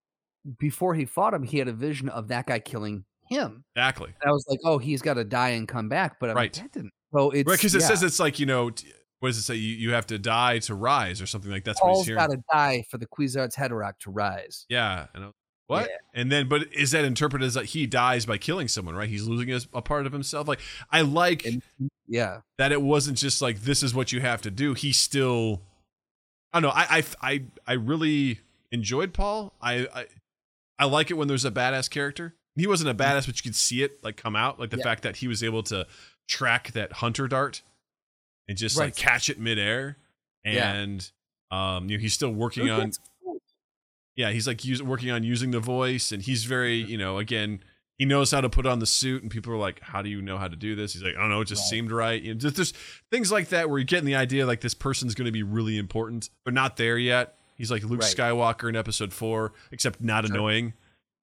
before 0.58 0.94
he 0.94 1.04
fought 1.04 1.34
him, 1.34 1.42
he 1.42 1.58
had 1.58 1.68
a 1.68 1.72
vision 1.72 2.08
of 2.08 2.28
that 2.28 2.46
guy 2.46 2.58
killing 2.58 3.04
him. 3.28 3.64
Exactly. 3.74 4.12
And 4.22 4.28
I 4.30 4.32
was 4.32 4.44
like, 4.48 4.58
oh, 4.64 4.78
he's 4.78 5.02
got 5.02 5.14
to 5.14 5.24
die 5.24 5.50
and 5.50 5.66
come 5.66 5.88
back. 5.88 6.18
But 6.20 6.30
I'm 6.30 6.36
Right. 6.36 6.54
like, 6.54 6.62
that 6.62 6.72
didn't. 6.72 6.92
So 7.14 7.30
it's 7.30 7.48
Right, 7.48 7.56
because 7.58 7.74
it 7.74 7.80
yeah, 7.80 7.88
says 7.88 8.02
it's 8.02 8.20
like 8.20 8.38
you 8.38 8.46
know, 8.46 8.64
what 9.20 9.28
does 9.28 9.38
it 9.38 9.42
say? 9.42 9.54
You, 9.54 9.74
you 9.76 9.92
have 9.92 10.06
to 10.08 10.18
die 10.18 10.58
to 10.60 10.74
rise 10.74 11.22
or 11.22 11.26
something 11.26 11.50
like 11.50 11.64
that's 11.64 11.80
what 11.80 11.88
he's 11.90 11.96
Paul's 11.98 12.06
hearing. 12.06 12.18
got 12.18 12.30
to 12.32 12.42
die 12.52 12.84
for 12.90 12.98
the 12.98 13.06
Kwisatz 13.06 13.54
Haderach 13.54 13.98
to 14.00 14.10
rise. 14.10 14.66
Yeah. 14.68 15.06
And 15.14 15.32
what? 15.66 15.88
Yeah. 15.88 15.96
And 16.20 16.30
then, 16.30 16.46
but 16.48 16.66
is 16.74 16.90
that 16.90 17.06
interpreted 17.06 17.46
as 17.46 17.54
that 17.54 17.66
he 17.66 17.86
dies 17.86 18.26
by 18.26 18.36
killing 18.36 18.68
someone? 18.68 18.94
Right? 18.94 19.08
He's 19.08 19.26
losing 19.26 19.48
his, 19.48 19.66
a 19.72 19.80
part 19.80 20.04
of 20.06 20.12
himself. 20.12 20.46
Like 20.46 20.60
I 20.90 21.00
like 21.00 21.46
And 21.46 21.62
yeah, 22.06 22.40
that 22.58 22.70
it 22.72 22.82
wasn't 22.82 23.16
just 23.16 23.40
like 23.40 23.62
this 23.62 23.82
is 23.82 23.94
what 23.94 24.12
you 24.12 24.20
have 24.20 24.42
to 24.42 24.50
do. 24.50 24.74
He 24.74 24.92
still, 24.92 25.62
I 26.52 26.60
don't 26.60 26.68
know. 26.68 26.74
I 26.74 26.98
I 26.98 27.04
I, 27.32 27.42
I 27.66 27.72
really 27.74 28.40
enjoyed 28.72 29.14
Paul. 29.14 29.54
I, 29.62 29.86
I 29.94 30.06
I 30.78 30.86
like 30.86 31.10
it 31.10 31.14
when 31.14 31.28
there's 31.28 31.44
a 31.44 31.50
badass 31.50 31.88
character. 31.90 32.34
He 32.56 32.66
wasn't 32.66 32.90
a 32.90 32.94
badass, 32.94 33.26
but 33.26 33.36
you 33.36 33.42
could 33.42 33.56
see 33.56 33.82
it 33.82 34.02
like 34.04 34.16
come 34.16 34.36
out, 34.36 34.58
like 34.60 34.70
the 34.70 34.76
Yeah. 34.78 34.84
fact 34.84 35.02
that 35.02 35.16
he 35.16 35.28
was 35.28 35.42
able 35.42 35.62
to 35.64 35.86
track 36.28 36.72
that 36.72 36.92
hunter 36.94 37.26
dart 37.28 37.62
and 38.48 38.56
just 38.58 38.76
like 38.76 38.96
catch 38.96 39.28
it 39.30 39.38
midair. 39.38 39.96
Yeah. 40.44 40.72
And 40.74 41.10
um, 41.50 41.88
you 41.88 41.96
know, 41.96 42.00
he's 42.02 42.14
still 42.14 42.30
working 42.32 42.70
on 42.70 42.92
yeah, 44.16 44.30
he's 44.30 44.46
like 44.46 44.64
use, 44.64 44.80
working 44.82 45.10
on 45.10 45.24
using 45.24 45.50
the 45.50 45.58
voice, 45.58 46.12
and 46.12 46.22
he's 46.22 46.44
very, 46.44 46.76
you 46.76 46.96
know, 46.96 47.18
again, 47.18 47.60
he 47.98 48.04
knows 48.04 48.30
how 48.30 48.40
to 48.40 48.48
put 48.48 48.64
on 48.64 48.78
the 48.78 48.86
suit, 48.86 49.22
and 49.22 49.30
people 49.30 49.52
are 49.52 49.56
like, 49.56 49.80
"How 49.80 50.02
do 50.02 50.08
you 50.08 50.22
know 50.22 50.38
how 50.38 50.46
to 50.46 50.54
do 50.54 50.76
this?" 50.76 50.92
He's 50.92 51.02
like, 51.02 51.16
"I 51.16 51.20
don't 51.20 51.30
know, 51.30 51.40
it 51.40 51.46
just 51.46 51.62
Right. 51.62 51.70
seemed 51.70 51.90
right." 51.90 52.22
You 52.22 52.34
know, 52.34 52.38
just, 52.38 52.54
there's 52.56 52.72
things 53.10 53.32
like 53.32 53.48
that 53.48 53.68
where 53.68 53.78
you're 53.78 53.84
getting 53.84 54.04
the 54.06 54.14
idea 54.14 54.46
like 54.46 54.60
this 54.60 54.74
person's 54.74 55.14
going 55.16 55.26
to 55.26 55.32
be 55.32 55.42
really 55.42 55.78
important, 55.78 56.30
but 56.44 56.54
not 56.54 56.76
there 56.76 56.96
yet. 56.96 57.36
He's 57.54 57.70
like 57.70 57.84
Luke 57.84 58.00
Right. 58.02 58.14
Skywalker 58.16 58.68
in 58.68 58.76
Episode 58.76 59.12
Four, 59.12 59.52
except 59.70 60.00
not 60.00 60.24
annoying. 60.24 60.74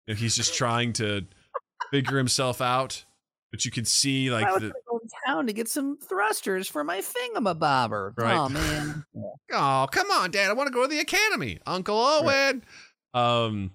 You 0.07 0.13
know, 0.13 0.20
he's 0.20 0.36
just 0.36 0.55
trying 0.55 0.93
to 0.93 1.26
figure 1.91 2.18
himself 2.18 2.59
out, 2.61 3.05
but 3.51 3.65
you 3.65 3.72
can 3.72 3.86
see 3.86 4.32
like 4.32 4.45
I 4.45 4.51
was 4.53 4.61
the 4.61 4.68
gonna 4.70 4.74
go 4.89 4.97
to 4.99 5.09
town 5.26 5.47
to 5.47 5.53
get 5.53 5.68
some 5.70 5.97
thrusters 5.97 6.68
for 6.68 6.84
my 6.84 6.99
thingamabobber. 6.99 8.18
Right. 8.18 8.36
Oh 8.36 8.49
man, 8.49 9.05
oh 9.53 9.88
come 9.91 10.09
on 10.11 10.32
dad 10.32 10.49
i 10.49 10.53
want 10.53 10.68
to 10.68 10.74
go 10.74 10.82
to 10.82 10.88
the 10.89 10.99
academy 10.99 11.57
uncle 11.65 11.95
owen 11.97 12.61
um 13.13 13.72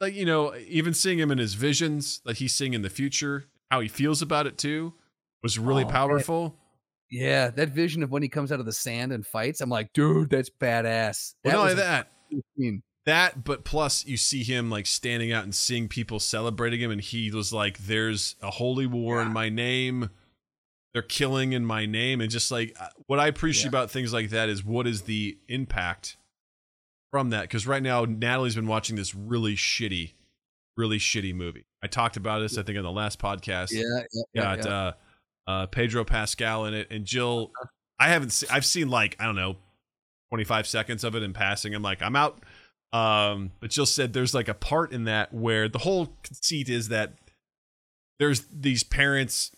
like 0.00 0.14
you 0.14 0.24
know 0.24 0.54
even 0.68 0.94
seeing 0.94 1.18
him 1.18 1.30
in 1.30 1.36
his 1.38 1.52
visions 1.54 2.20
that 2.24 2.38
he's 2.38 2.54
seeing 2.54 2.72
in 2.72 2.80
the 2.82 2.88
future 2.88 3.44
how 3.70 3.80
he 3.80 3.88
feels 3.88 4.22
about 4.22 4.46
it 4.46 4.56
too 4.56 4.94
was 5.42 5.58
really 5.58 5.84
Oh, 5.84 5.88
powerful 5.88 6.56
yeah, 7.10 7.50
that 7.50 7.70
vision 7.70 8.02
of 8.02 8.10
when 8.10 8.22
he 8.22 8.28
comes 8.28 8.52
out 8.52 8.60
of 8.60 8.66
the 8.66 8.72
sand 8.72 9.12
and 9.12 9.26
fights. 9.26 9.60
I'm 9.60 9.70
like, 9.70 9.92
dude, 9.92 10.30
that's 10.30 10.50
badass. 10.50 11.34
well, 11.44 11.56
not 11.56 11.62
only 11.62 11.74
that 11.74 12.12
that 13.06 13.42
but 13.44 13.64
plus 13.64 14.04
you 14.06 14.16
see 14.16 14.42
him 14.44 14.70
like 14.70 14.86
standing 14.86 15.32
out 15.32 15.42
and 15.42 15.54
seeing 15.54 15.88
people 15.88 16.20
celebrating 16.20 16.80
him 16.80 16.90
and 16.90 17.00
he 17.00 17.30
was 17.30 17.52
like 17.52 17.78
there's 17.78 18.36
a 18.42 18.50
holy 18.50 18.86
war 18.86 19.20
in 19.22 19.32
my 19.32 19.48
name 19.48 20.10
they're 20.92 21.02
killing 21.02 21.52
in 21.52 21.64
my 21.64 21.86
name 21.86 22.20
and 22.20 22.30
just 22.30 22.50
like 22.52 22.76
uh, 22.78 22.86
what 23.06 23.18
i 23.18 23.26
appreciate 23.26 23.64
Yeah. 23.64 23.68
about 23.70 23.90
things 23.90 24.12
like 24.12 24.30
that 24.30 24.48
is 24.48 24.62
what 24.64 24.86
is 24.86 25.02
the 25.02 25.38
impact 25.48 26.18
from 27.10 27.30
that 27.30 27.42
because 27.42 27.66
right 27.66 27.82
now 27.82 28.04
natalie's 28.04 28.54
been 28.54 28.66
watching 28.68 28.96
this 28.96 29.14
really 29.14 29.56
shitty 29.56 30.12
really 30.76 30.98
shitty 30.98 31.34
movie 31.34 31.64
i 31.82 31.86
talked 31.86 32.16
about 32.18 32.40
this 32.40 32.58
i 32.58 32.62
think 32.62 32.76
on 32.78 32.84
the 32.84 32.92
last 32.92 33.18
podcast 33.18 33.70
Yeah, 33.72 33.82
yeah, 34.12 34.22
yeah, 34.34 34.42
got 34.56 34.64
yeah. 34.66 34.72
uh 34.72 34.92
uh 35.46 35.66
pedro 35.66 36.04
pascal 36.04 36.64
in 36.66 36.74
it 36.74 36.86
and 36.90 37.04
jill 37.04 37.50
i 37.98 38.08
haven't 38.08 38.30
seen 38.30 38.48
i've 38.52 38.64
seen 38.64 38.88
like 38.88 39.16
i 39.18 39.24
don't 39.24 39.36
know 39.36 39.56
25 40.30 40.66
seconds 40.66 41.04
of 41.04 41.14
it 41.14 41.22
in 41.22 41.32
passing. 41.32 41.74
I'm 41.74 41.82
like 41.82 42.02
i'm 42.02 42.16
out. 42.16 42.40
Um 42.92 43.52
but 43.60 43.70
jill 43.70 43.86
said 43.86 44.12
there's 44.12 44.34
like 44.34 44.48
a 44.48 44.54
part 44.54 44.92
in 44.92 45.04
that 45.04 45.34
where 45.34 45.68
the 45.68 45.78
whole 45.78 46.16
conceit 46.22 46.68
is 46.68 46.88
that 46.88 47.14
there's 48.18 48.44
these 48.52 48.82
parents 48.82 49.54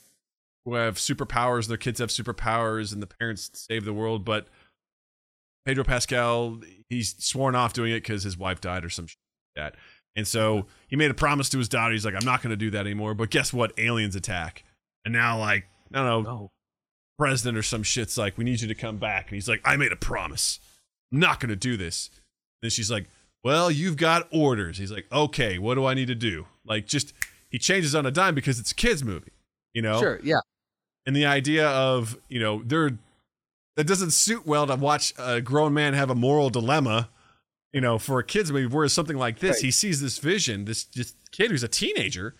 who 0.64 0.74
have 0.74 0.96
superpowers 0.96 1.68
their 1.68 1.76
kids 1.76 2.00
have 2.00 2.10
superpowers 2.10 2.92
and 2.92 3.02
the 3.02 3.06
parents 3.06 3.50
save 3.54 3.84
the 3.84 3.92
world 3.92 4.24
but 4.24 4.48
pedro 5.66 5.84
pascal 5.84 6.60
he's 6.88 7.14
sworn 7.22 7.54
off 7.54 7.72
doing 7.72 7.92
it 7.92 8.00
because 8.00 8.22
his 8.22 8.36
wife 8.36 8.60
died 8.60 8.84
or 8.84 8.90
some 8.90 9.06
shit 9.06 9.18
like 9.56 9.64
that. 9.64 9.78
And 10.14 10.28
so 10.28 10.66
he 10.88 10.96
made 10.96 11.10
a 11.10 11.14
promise 11.14 11.48
to 11.50 11.58
his 11.58 11.68
daughter. 11.70 11.92
He's 11.92 12.04
like 12.04 12.14
i'm 12.14 12.24
not 12.24 12.42
going 12.42 12.50
to 12.50 12.56
do 12.56 12.70
that 12.70 12.86
anymore. 12.86 13.14
But 13.14 13.30
guess 13.30 13.52
what? 13.52 13.72
Aliens 13.78 14.16
attack. 14.16 14.64
And 15.04 15.12
now 15.12 15.38
like 15.38 15.66
i 15.94 15.98
don't 16.04 16.24
know 16.24 16.30
Oh, 16.30 16.50
president 17.18 17.56
or 17.56 17.62
some 17.62 17.82
shit's 17.82 18.18
like, 18.18 18.36
we 18.36 18.42
need 18.44 18.60
you 18.60 18.66
to 18.68 18.74
come 18.74 18.96
back. 18.96 19.28
And 19.28 19.34
he's 19.36 19.48
like, 19.48 19.60
I 19.64 19.76
made 19.76 19.92
a 19.92 19.96
promise. 19.96 20.58
I'm 21.12 21.20
not 21.20 21.38
going 21.38 21.50
to 21.50 21.56
do 21.56 21.76
this. 21.76 22.10
And 22.62 22.72
she's 22.72 22.90
like, 22.90 23.06
well, 23.44 23.70
you've 23.70 23.96
got 23.96 24.26
orders. 24.32 24.78
He's 24.78 24.90
like, 24.90 25.06
okay, 25.12 25.58
what 25.58 25.74
do 25.74 25.84
I 25.84 25.94
need 25.94 26.08
to 26.08 26.14
do? 26.16 26.46
Like, 26.64 26.86
just, 26.86 27.12
he 27.50 27.58
changes 27.58 27.94
on 27.94 28.06
a 28.06 28.10
dime 28.10 28.34
because 28.34 28.58
it's 28.58 28.72
a 28.72 28.74
kid's 28.74 29.04
movie, 29.04 29.30
you 29.72 29.82
know? 29.82 30.00
sure, 30.00 30.20
yeah, 30.24 30.40
And 31.06 31.14
the 31.14 31.26
idea 31.26 31.68
of, 31.68 32.16
you 32.28 32.40
know, 32.40 32.62
they're, 32.64 32.92
that 33.76 33.86
doesn't 33.86 34.12
suit 34.12 34.44
well 34.46 34.66
to 34.66 34.74
watch 34.74 35.12
a 35.18 35.40
grown 35.40 35.72
man 35.74 35.94
have 35.94 36.10
a 36.10 36.14
moral 36.16 36.50
dilemma, 36.50 37.08
you 37.72 37.80
know, 37.80 37.98
for 37.98 38.18
a 38.18 38.24
kid's 38.24 38.50
movie. 38.50 38.66
Whereas 38.66 38.92
something 38.94 39.16
like 39.18 39.38
this, 39.38 39.56
Right. 39.58 39.64
he 39.66 39.70
sees 39.70 40.00
this 40.00 40.18
vision, 40.18 40.64
this, 40.64 40.84
this 40.84 41.14
kid 41.30 41.50
who's 41.52 41.62
a 41.62 41.68
teenager 41.68 42.34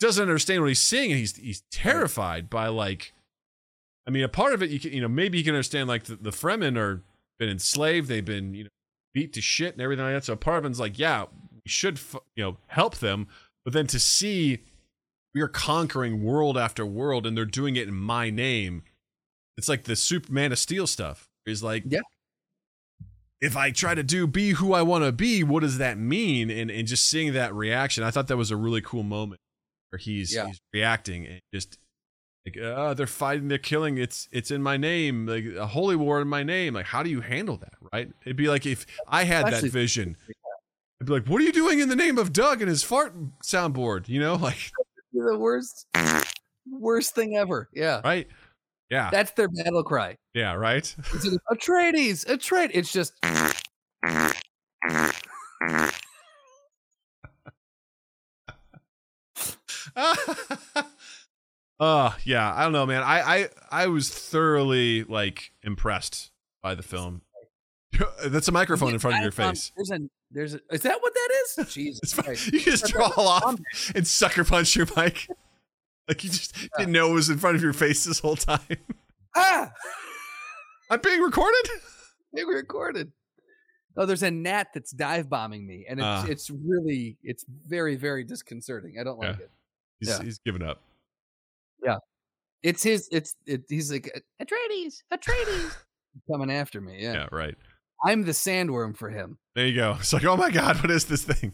doesn't 0.00 0.22
understand 0.22 0.62
what 0.62 0.68
he's 0.68 0.80
seeing, 0.80 1.12
and 1.12 1.18
he's 1.20 1.36
he's 1.36 1.62
terrified 1.70 2.50
by 2.50 2.68
like, 2.68 3.12
I 4.06 4.10
mean, 4.10 4.24
a 4.24 4.28
part 4.28 4.54
of 4.54 4.62
it, 4.62 4.70
you 4.70 4.80
can, 4.80 4.92
you 4.92 5.00
know, 5.00 5.08
maybe 5.08 5.38
you 5.38 5.44
can 5.44 5.54
understand 5.54 5.88
like 5.88 6.04
the, 6.04 6.16
the 6.16 6.30
Fremen 6.30 6.76
are 6.76 7.02
been 7.38 7.50
enslaved, 7.50 8.08
they've 8.08 8.24
been 8.24 8.54
you 8.54 8.64
know 8.64 8.70
beat 9.14 9.32
to 9.34 9.40
shit 9.40 9.74
and 9.74 9.82
everything 9.82 10.04
like 10.04 10.14
that. 10.14 10.24
So 10.24 10.34
part 10.36 10.58
of 10.58 10.70
it's 10.70 10.80
like, 10.80 10.98
yeah, 10.98 11.26
we 11.52 11.60
should 11.66 11.96
f- 11.96 12.16
you 12.34 12.42
know 12.42 12.56
help 12.68 12.96
them, 12.96 13.28
but 13.64 13.74
then 13.74 13.86
to 13.88 14.00
see 14.00 14.64
we 15.34 15.42
are 15.42 15.48
conquering 15.48 16.24
world 16.24 16.56
after 16.56 16.84
world, 16.84 17.26
and 17.26 17.36
they're 17.36 17.44
doing 17.44 17.76
it 17.76 17.86
in 17.86 17.94
my 17.94 18.30
name. 18.30 18.82
It's 19.56 19.68
like 19.68 19.84
the 19.84 19.96
Superman 19.96 20.50
of 20.50 20.58
Steel 20.58 20.86
stuff. 20.86 21.28
Is 21.46 21.62
like, 21.62 21.84
Yeah. 21.86 22.00
If 23.40 23.56
I 23.56 23.70
try 23.70 23.94
to 23.94 24.02
do 24.02 24.26
be 24.26 24.50
who 24.50 24.74
I 24.74 24.82
want 24.82 25.04
to 25.04 25.12
be, 25.12 25.42
what 25.42 25.60
does 25.60 25.78
that 25.78 25.98
mean? 25.98 26.50
And 26.50 26.70
and 26.70 26.86
just 26.86 27.08
seeing 27.08 27.32
that 27.34 27.54
reaction, 27.54 28.02
I 28.02 28.10
thought 28.10 28.28
that 28.28 28.36
was 28.36 28.50
a 28.50 28.56
really 28.56 28.80
cool 28.80 29.02
moment 29.02 29.40
where 29.90 29.98
he's 29.98 30.34
Yeah. 30.34 30.46
he's 30.46 30.60
reacting 30.72 31.26
and 31.26 31.40
just 31.52 31.78
like 32.46 32.56
uh, 32.58 32.94
they're 32.94 33.06
fighting, 33.06 33.48
they're 33.48 33.58
killing. 33.58 33.98
It's 33.98 34.28
it's 34.32 34.50
in 34.50 34.62
my 34.62 34.76
name, 34.76 35.26
like 35.26 35.44
a 35.44 35.66
holy 35.66 35.96
war 35.96 36.20
in 36.20 36.28
my 36.28 36.42
name. 36.42 36.74
Like 36.74 36.86
how 36.86 37.02
do 37.02 37.10
you 37.10 37.20
handle 37.20 37.56
that? 37.58 37.74
Right? 37.92 38.10
It'd 38.24 38.36
be 38.36 38.48
like 38.48 38.66
if 38.66 38.86
I 39.06 39.24
had 39.24 39.46
that 39.46 39.62
vision. 39.64 40.16
I'd 41.02 41.06
be 41.06 41.12
like, 41.14 41.26
what 41.26 41.40
are 41.40 41.44
you 41.44 41.52
doing 41.52 41.80
in 41.80 41.88
the 41.88 41.96
name 41.96 42.18
of 42.18 42.30
Doug 42.32 42.60
and 42.60 42.68
his 42.68 42.82
fart 42.82 43.14
soundboard? 43.42 44.06
You 44.08 44.20
know, 44.20 44.34
like 44.36 44.70
the 45.14 45.38
worst, 45.38 45.86
worst 46.70 47.14
thing 47.14 47.36
ever. 47.36 47.68
Yeah, 47.72 48.00
right? 48.04 48.28
Yeah, 48.90 49.08
that's 49.10 49.30
their 49.32 49.48
battle 49.48 49.82
cry. 49.84 50.16
yeah, 50.34 50.52
right. 50.54 50.94
It's 51.14 51.26
Atreides, 51.50 52.26
Atreides. 52.26 52.70
It's 52.74 52.92
just 52.92 53.14
uh 61.80 62.12
yeah, 62.24 62.52
I 62.54 62.62
don't 62.62 62.72
know, 62.72 62.86
man. 62.86 63.02
I 63.02 63.20
I 63.20 63.48
I 63.70 63.86
was 63.86 64.08
thoroughly 64.10 65.04
like 65.04 65.52
impressed 65.62 66.30
by 66.62 66.74
the 66.74 66.82
film. 66.82 67.22
That's 68.26 68.48
a 68.48 68.52
microphone 68.52 68.92
in 68.92 68.98
front 68.98 69.16
of 69.16 69.22
your 69.22 69.32
face. 69.32 69.72
There's 69.76 69.90
a, 69.90 69.98
there's 70.30 70.54
a, 70.54 70.60
is 70.70 70.82
that 70.82 71.00
what 71.02 71.12
that 71.14 71.28
is? 71.64 71.66
Jesus 71.74 72.14
Christ. 72.14 72.52
You 72.52 72.60
just 72.60 72.86
draw 72.86 73.10
off 73.16 73.60
and 73.94 74.06
sucker 74.06 74.44
punch 74.44 74.76
your 74.76 74.86
mic. 74.96 75.26
Like 76.08 76.24
you 76.24 76.30
just 76.30 76.54
didn't 76.78 76.92
know 76.92 77.10
it 77.10 77.14
was 77.14 77.30
in 77.30 77.38
front 77.38 77.56
of 77.56 77.62
your 77.62 77.72
face 77.72 78.04
this 78.04 78.18
whole 78.20 78.36
time. 78.36 78.60
Ah, 79.36 79.70
I'm 80.90 81.00
being 81.00 81.20
recorded. 81.20 81.68
Being 82.34 82.48
recorded. 82.48 83.12
Oh, 83.96 84.06
there's 84.06 84.22
a 84.22 84.30
gnat 84.30 84.68
that's 84.74 84.92
dive 84.92 85.28
bombing 85.28 85.66
me, 85.66 85.86
and 85.88 85.98
it's 86.00 86.04
Ah. 86.04 86.26
it's 86.28 86.50
really 86.50 87.16
it's 87.22 87.44
very 87.66 87.96
very 87.96 88.24
disconcerting. 88.24 88.96
I 89.00 89.04
don't 89.04 89.18
like 89.18 89.36
Yeah. 89.38 89.44
it. 89.44 89.50
He's, 90.00 90.08
Yeah. 90.08 90.22
he's 90.22 90.38
giving 90.38 90.62
up. 90.62 90.80
Yeah. 91.84 91.96
It's 92.62 92.82
his. 92.82 93.08
It's 93.12 93.34
it, 93.46 93.62
he's 93.68 93.90
like 93.92 94.10
Atreides, 94.42 95.02
Atreides, 95.12 95.76
coming 96.30 96.50
after 96.50 96.80
me. 96.80 96.98
Yeah. 97.00 97.12
Yeah, 97.14 97.26
right. 97.32 97.54
I'm 98.04 98.22
the 98.24 98.32
sandworm 98.32 98.96
for 98.96 99.10
him. 99.10 99.38
There 99.54 99.66
you 99.66 99.74
go. 99.74 99.96
It's 100.00 100.12
like, 100.12 100.24
oh 100.24 100.36
my 100.36 100.50
god, 100.50 100.76
what 100.76 100.90
is 100.90 101.04
this 101.06 101.22
thing? 101.24 101.52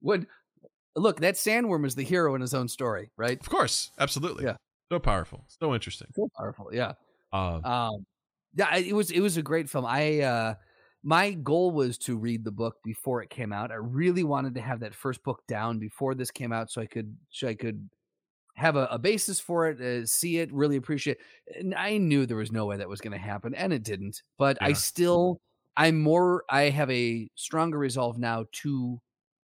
When 0.00 0.26
look, 0.96 1.20
that 1.20 1.34
sandworm 1.34 1.84
is 1.86 1.94
the 1.94 2.04
hero 2.04 2.34
in 2.34 2.40
his 2.40 2.54
own 2.54 2.68
story, 2.68 3.10
right? 3.16 3.38
Of 3.38 3.48
course, 3.48 3.90
absolutely. 3.98 4.44
Yeah. 4.44 4.56
So 4.90 4.98
powerful, 4.98 5.44
so 5.46 5.74
interesting. 5.74 6.08
So 6.14 6.28
powerful. 6.36 6.70
Yeah. 6.72 6.92
Uh, 7.32 7.60
Um, 7.62 8.06
yeah, 8.54 8.76
it 8.76 8.94
was 8.94 9.10
it 9.10 9.20
was 9.20 9.36
a 9.36 9.42
great 9.42 9.68
film. 9.70 9.84
I 9.86 10.20
uh, 10.20 10.54
my 11.02 11.32
goal 11.32 11.70
was 11.72 11.98
to 11.98 12.16
read 12.18 12.44
the 12.44 12.50
book 12.52 12.76
before 12.84 13.22
it 13.22 13.30
came 13.30 13.52
out. 13.52 13.70
I 13.70 13.76
really 13.76 14.24
wanted 14.24 14.54
to 14.56 14.60
have 14.60 14.80
that 14.80 14.94
first 14.94 15.22
book 15.24 15.42
down 15.48 15.78
before 15.78 16.14
this 16.14 16.30
came 16.30 16.52
out, 16.52 16.70
so 16.70 16.80
I 16.82 16.86
could 16.86 17.16
so 17.30 17.48
I 17.48 17.54
could 17.54 17.88
have 18.56 18.76
a, 18.76 18.86
a 18.90 18.98
basis 18.98 19.40
for 19.40 19.68
it, 19.68 19.80
uh, 19.80 20.06
see 20.06 20.38
it, 20.38 20.52
really 20.52 20.76
appreciate. 20.76 21.18
it. 21.46 21.56
And 21.64 21.74
I 21.74 21.96
knew 21.98 22.26
there 22.26 22.36
was 22.36 22.52
no 22.52 22.66
way 22.66 22.76
that 22.76 22.88
was 22.88 23.00
going 23.00 23.12
to 23.12 23.18
happen, 23.18 23.54
and 23.54 23.72
it 23.72 23.82
didn't. 23.84 24.22
But 24.38 24.58
I 24.62 24.72
still, 24.74 25.40
I'm 25.76 26.00
more. 26.00 26.44
I 26.50 26.64
have 26.70 26.90
a 26.90 27.30
stronger 27.36 27.78
resolve 27.78 28.18
now 28.18 28.46
to 28.62 29.00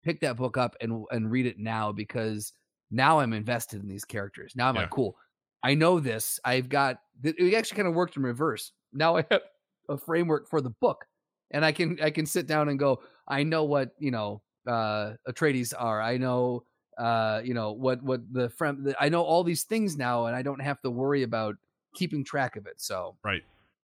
pick 0.03 0.19
that 0.21 0.37
book 0.37 0.57
up 0.57 0.75
and 0.81 1.05
and 1.11 1.31
read 1.31 1.45
it 1.45 1.59
now 1.59 1.91
because 1.91 2.53
now 2.91 3.19
I'm 3.19 3.33
invested 3.33 3.81
in 3.81 3.87
these 3.87 4.05
characters. 4.05 4.55
Now 4.55 4.69
I'm 4.69 4.75
Yeah. 4.75 4.81
like, 4.83 4.89
cool. 4.91 5.17
I 5.63 5.75
know 5.75 5.99
this. 5.99 6.39
I've 6.43 6.69
got 6.69 6.99
it 7.23 7.55
actually 7.55 7.77
kind 7.77 7.87
of 7.87 7.93
worked 7.95 8.17
in 8.17 8.23
reverse. 8.23 8.73
Now 8.93 9.17
I 9.17 9.25
have 9.31 9.41
a 9.89 9.97
framework 9.97 10.49
for 10.49 10.61
the 10.61 10.71
book. 10.71 11.05
And 11.51 11.63
I 11.65 11.71
can 11.71 11.99
I 12.01 12.09
can 12.09 12.25
sit 12.25 12.47
down 12.47 12.69
and 12.69 12.79
go, 12.79 13.01
I 13.27 13.43
know 13.43 13.63
what, 13.63 13.91
you 13.99 14.11
know, 14.11 14.41
uh 14.67 15.13
Atreides 15.27 15.73
are. 15.77 16.01
I 16.01 16.17
know 16.17 16.63
uh, 16.97 17.41
you 17.43 17.53
know, 17.53 17.71
what 17.71 18.03
what 18.03 18.21
the 18.31 18.49
friend 18.49 18.93
I 18.99 19.09
know 19.09 19.23
all 19.23 19.43
these 19.43 19.63
things 19.63 19.97
now 19.97 20.27
and 20.27 20.35
I 20.35 20.41
don't 20.41 20.61
have 20.61 20.81
to 20.81 20.91
worry 20.91 21.23
about 21.23 21.55
keeping 21.95 22.23
track 22.23 22.57
of 22.57 22.67
it. 22.67 22.75
So 22.77 23.15
Right. 23.23 23.43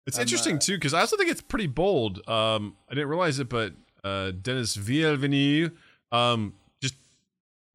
It's 0.06 0.18
I'm, 0.18 0.22
interesting 0.22 0.56
uh, 0.56 0.60
too 0.60 0.76
because 0.76 0.94
I 0.94 1.00
also 1.00 1.16
think 1.16 1.30
it's 1.30 1.40
pretty 1.40 1.66
bold. 1.66 2.26
Um, 2.28 2.76
I 2.90 2.94
didn't 2.94 3.08
realize 3.08 3.38
it, 3.38 3.48
but 3.48 3.74
uh, 4.04 4.30
Denis 4.40 4.76
Villeneuve, 4.76 5.72
um, 6.12 6.54
just 6.80 6.94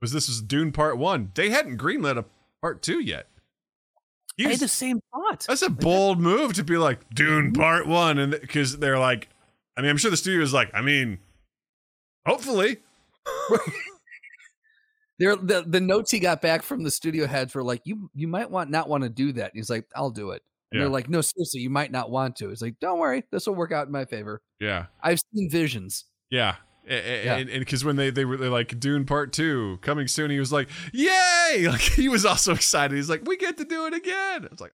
was 0.01 0.11
this 0.11 0.27
was 0.27 0.41
Dune 0.41 0.71
Part 0.71 0.97
One. 0.97 1.31
They 1.33 1.49
hadn't 1.49 1.77
greenlit 1.77 2.17
a 2.17 2.25
Part 2.61 2.81
Two 2.81 3.01
yet. 3.01 3.27
He 4.37 4.45
I 4.45 4.51
had 4.51 4.59
the 4.59 4.67
same 4.69 5.01
thought. 5.13 5.45
that's 5.47 5.61
a 5.61 5.69
bold 5.69 6.19
move 6.19 6.53
to 6.53 6.63
be 6.63 6.77
like 6.77 7.09
Dune 7.13 7.51
Part 7.51 7.85
One, 7.85 8.17
and 8.17 8.31
because 8.31 8.77
they're 8.77 8.99
like, 8.99 9.27
I 9.77 9.81
mean, 9.81 9.89
I'm 9.89 9.97
sure 9.97 10.11
the 10.11 10.17
studio 10.17 10.41
is 10.41 10.53
like, 10.53 10.69
I 10.73 10.81
mean, 10.81 11.19
hopefully, 12.25 12.77
There, 15.19 15.35
the 15.35 15.63
the 15.67 15.79
notes 15.79 16.09
he 16.09 16.17
got 16.19 16.41
back 16.41 16.63
from 16.63 16.81
the 16.83 16.89
studio 16.89 17.27
heads 17.27 17.53
were 17.53 17.61
like, 17.63 17.81
"You 17.85 18.09
you 18.15 18.27
might 18.27 18.49
want 18.49 18.71
not 18.71 18.89
want 18.89 19.03
to 19.03 19.09
do 19.09 19.31
that." 19.33 19.51
And 19.51 19.53
he's 19.53 19.69
like, 19.69 19.85
"I'll 19.95 20.09
do 20.09 20.31
it." 20.31 20.41
And 20.71 20.79
Yeah. 20.79 20.85
they're 20.85 20.89
like, 20.91 21.09
"No, 21.09 21.21
seriously, 21.21 21.61
you 21.61 21.69
might 21.69 21.91
not 21.91 22.09
want 22.09 22.37
to." 22.37 22.49
It's 22.49 22.61
like, 22.63 22.79
"Don't 22.79 22.97
worry, 22.97 23.23
this 23.31 23.45
will 23.45 23.53
work 23.53 23.71
out 23.71 23.85
in 23.85 23.91
my 23.91 24.05
favor." 24.05 24.41
yeah, 24.59 24.87
I've 25.03 25.19
seen 25.33 25.49
visions. 25.51 26.05
yeah. 26.31 26.55
Yeah. 26.87 27.35
And 27.37 27.47
because 27.49 27.85
when 27.85 27.95
they 27.97 28.09
they 28.09 28.25
were 28.25 28.35
they're 28.37 28.49
like 28.49 28.79
Dune 28.79 29.05
Part 29.05 29.31
Two 29.31 29.77
coming 29.83 30.07
soon, 30.07 30.31
he 30.31 30.39
was 30.39 30.51
like, 30.51 30.67
"Yay!" 30.91 31.65
Like 31.67 31.81
he 31.81 32.09
was 32.09 32.25
also 32.25 32.53
excited. 32.55 32.95
He's 32.95 33.09
like, 33.09 33.21
"We 33.27 33.37
get 33.37 33.57
to 33.57 33.63
do 33.65 33.85
it 33.85 33.93
again." 33.93 34.45
It's 34.51 34.59
like, 34.59 34.73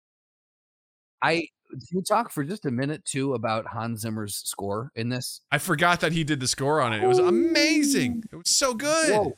I 1.22 1.47
can 1.72 1.98
we 1.98 2.02
talk 2.02 2.30
for 2.30 2.44
just 2.44 2.66
a 2.66 2.70
minute 2.70 3.04
too 3.04 3.34
about 3.34 3.66
Hans 3.66 4.00
Zimmer's 4.00 4.36
score 4.36 4.92
in 4.94 5.08
this? 5.08 5.40
I 5.50 5.58
forgot 5.58 6.00
that 6.00 6.12
he 6.12 6.24
did 6.24 6.40
the 6.40 6.48
score 6.48 6.80
on 6.80 6.92
it. 6.92 7.02
It 7.02 7.06
was 7.06 7.18
amazing. 7.18 8.24
It 8.32 8.36
was 8.36 8.50
so 8.50 8.74
good. 8.74 9.12
Whoa. 9.12 9.32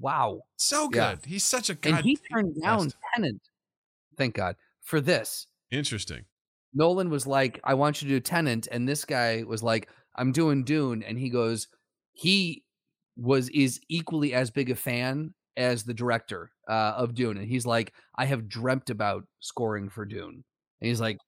Wow! 0.00 0.40
So 0.56 0.88
good. 0.88 1.18
Yeah. 1.22 1.28
He's 1.28 1.44
such 1.44 1.68
a 1.68 1.76
And 1.82 1.98
he 1.98 2.16
turned 2.32 2.60
down 2.62 2.84
best. 2.84 2.96
Tenet. 3.14 3.36
Thank 4.16 4.36
God 4.36 4.56
for 4.80 5.00
this. 5.00 5.46
Interesting. 5.70 6.24
Nolan 6.74 7.10
was 7.10 7.26
like, 7.26 7.60
I 7.64 7.74
want 7.74 8.00
you 8.00 8.08
to 8.08 8.14
do 8.14 8.20
Tenet, 8.20 8.68
and 8.72 8.88
this 8.88 9.04
guy 9.04 9.44
was 9.46 9.62
like, 9.62 9.88
I'm 10.16 10.32
doing 10.32 10.64
Dune, 10.64 11.02
and 11.02 11.18
he 11.18 11.28
goes, 11.28 11.68
he 12.12 12.64
was 13.16 13.50
is 13.50 13.80
equally 13.90 14.32
as 14.32 14.50
big 14.50 14.70
a 14.70 14.74
fan 14.74 15.34
as 15.58 15.84
the 15.84 15.92
director 15.92 16.50
uh, 16.68 16.94
of 16.96 17.14
Dune, 17.14 17.36
and 17.36 17.46
he's 17.46 17.66
like, 17.66 17.92
I 18.16 18.24
have 18.24 18.48
dreamt 18.48 18.88
about 18.88 19.24
scoring 19.40 19.90
for 19.90 20.06
Dune, 20.06 20.42
and 20.80 20.88
he's 20.88 21.00
like, 21.00 21.18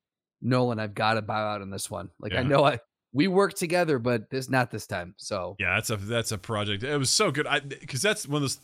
Nolan, 0.45 0.79
I've 0.79 0.95
got 0.95 1.15
to 1.15 1.23
bow 1.23 1.55
out 1.55 1.63
on 1.63 1.71
this 1.71 1.91
one. 1.91 2.11
Like 2.21 2.35
I 2.35 2.43
know 2.43 2.65
I 2.65 2.79
we 3.13 3.29
work 3.29 3.55
together, 3.55 3.99
but 3.99 4.29
this 4.31 4.49
not 4.51 4.71
this 4.71 4.87
time. 4.87 5.15
So 5.17 5.57
Yeah, 5.59 5.75
that's 5.75 5.91
a 5.91 5.97
that's 5.97 6.31
a 6.33 6.39
project. 6.39 6.83
It 6.83 6.97
was 6.97 7.11
so 7.11 7.31
good. 7.31 7.47
I 7.47 7.61
because 7.61 8.03
that's 8.03 8.29
one 8.29 8.37
of 8.37 8.43
those. 8.43 8.59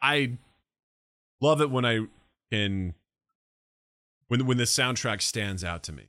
I 0.00 0.38
love 1.40 1.60
it 1.60 1.70
when 1.70 1.84
I 1.84 2.06
can 2.50 2.94
when 4.28 4.46
when 4.46 4.56
the 4.56 4.64
soundtrack 4.64 5.22
stands 5.22 5.62
out 5.62 5.82
to 5.84 5.92
me. 5.92 6.08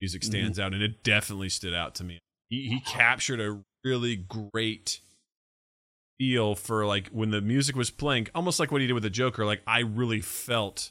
Music 0.00 0.22
Mm-hmm. 0.22 0.30
stands 0.30 0.60
out, 0.60 0.74
and 0.74 0.82
it 0.82 1.02
definitely 1.02 1.48
stood 1.48 1.74
out 1.74 1.94
to 1.96 2.04
me. 2.04 2.18
He 2.50 2.68
he 2.68 2.80
captured 2.80 3.40
a 3.40 3.60
really 3.84 4.16
great 4.16 5.00
feel 6.18 6.54
for 6.54 6.84
like 6.84 7.08
when 7.08 7.30
the 7.30 7.40
music 7.40 7.76
was 7.76 7.90
playing, 7.90 8.28
almost 8.34 8.58
like 8.60 8.70
what 8.72 8.80
he 8.80 8.86
did 8.86 8.92
with 8.92 9.02
the 9.02 9.10
Joker. 9.10 9.44
Like 9.46 9.62
I 9.66 9.80
really 9.80 10.20
felt 10.20 10.90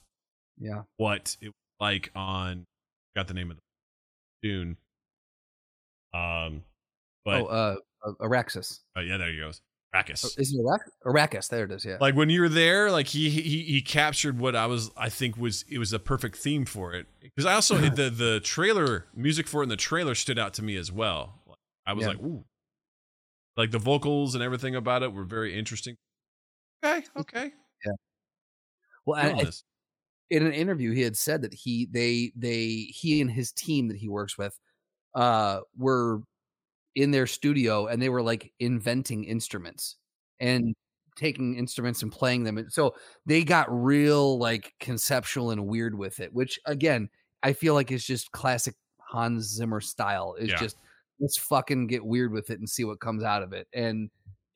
yeah, 0.57 0.83
what 0.97 1.37
it 1.41 1.47
was 1.47 1.53
like 1.79 2.11
on 2.15 2.65
got 3.15 3.27
the 3.27 3.33
name 3.33 3.49
of 3.51 3.57
the 3.57 3.61
Dune. 4.47 4.77
Um, 6.13 6.63
but 7.25 7.41
oh, 7.41 7.45
uh, 7.47 7.75
uh, 8.07 8.11
Araxis. 8.21 8.79
oh, 8.95 9.01
yeah, 9.01 9.17
there 9.17 9.31
he 9.31 9.39
goes. 9.39 9.61
Arrakis. 9.95 10.25
Oh, 10.25 10.41
Is 10.41 10.53
it 10.53 10.59
Arax- 10.59 10.91
Arrakis? 11.05 11.49
There 11.49 11.63
it 11.65 11.71
is. 11.71 11.85
Yeah. 11.85 11.97
like 12.01 12.13
when 12.15 12.29
you 12.29 12.41
were 12.41 12.49
there 12.49 12.91
like 12.91 13.07
he 13.07 13.29
he 13.29 13.63
he 13.63 13.81
captured 13.81 14.37
what 14.37 14.53
i 14.55 14.65
was 14.65 14.91
i 14.97 15.07
think 15.09 15.37
was 15.37 15.63
it 15.69 15.77
was 15.79 15.93
a 15.93 15.97
perfect 15.99 16.37
theme 16.37 16.65
for 16.65 16.93
it 16.93 17.07
because 17.21 17.45
i 17.45 17.53
also 17.53 17.77
the 17.95 18.09
the 18.09 18.41
trailer 18.41 19.05
music 19.15 19.47
for 19.47 19.61
it 19.61 19.63
in 19.63 19.69
the 19.69 19.77
trailer 19.77 20.13
stood 20.13 20.37
out 20.37 20.53
to 20.55 20.61
me 20.61 20.75
as 20.75 20.91
well 20.91 21.41
i 21.85 21.93
was 21.93 22.03
Yeah. 22.03 22.09
like 22.09 22.19
ooh 22.19 22.43
like 23.55 23.71
the 23.71 23.79
vocals 23.79 24.35
and 24.35 24.43
everything 24.43 24.75
about 24.75 25.03
it 25.03 25.13
were 25.13 25.23
very 25.23 25.57
interesting 25.57 25.95
okay 26.83 27.05
okay 27.17 27.51
Yeah. 27.85 27.93
well, 29.05 29.19
I, 29.19 29.29
I. 29.41 29.51
in 30.29 30.45
an 30.45 30.51
interview 30.53 30.91
he 30.93 31.01
had 31.01 31.17
said 31.17 31.41
that 31.41 31.53
he 31.53 31.87
they 31.91 32.31
they 32.35 32.87
he 32.89 33.21
and 33.21 33.31
his 33.31 33.51
team 33.51 33.87
that 33.87 33.97
he 33.97 34.09
works 34.09 34.37
with 34.37 34.59
uh 35.15 35.59
were 35.77 36.21
in 36.95 37.11
their 37.11 37.27
studio 37.27 37.87
and 37.87 38.01
they 38.01 38.09
were 38.09 38.21
like 38.21 38.51
inventing 38.59 39.23
instruments 39.23 39.95
and 40.39 40.75
taking 41.15 41.55
instruments 41.55 42.01
and 42.03 42.11
playing 42.11 42.43
them 42.43 42.57
and 42.57 42.71
so 42.71 42.93
they 43.25 43.43
got 43.43 43.67
real 43.69 44.37
like 44.37 44.73
conceptual 44.79 45.51
and 45.51 45.65
weird 45.65 45.97
with 45.97 46.19
it 46.19 46.33
which 46.33 46.59
again 46.65 47.09
i 47.43 47.53
feel 47.53 47.73
like 47.73 47.91
is 47.91 48.05
just 48.05 48.31
classic 48.31 48.75
hans 48.99 49.45
zimmer 49.55 49.79
style 49.81 50.35
is 50.39 50.49
Yeah. 50.49 50.57
just 50.57 50.77
let's 51.19 51.37
fucking 51.37 51.87
get 51.87 52.05
weird 52.05 52.31
with 52.31 52.49
it 52.49 52.59
and 52.59 52.69
see 52.69 52.83
what 52.83 52.99
comes 52.99 53.23
out 53.23 53.41
of 53.43 53.53
it 53.53 53.67
and 53.73 54.09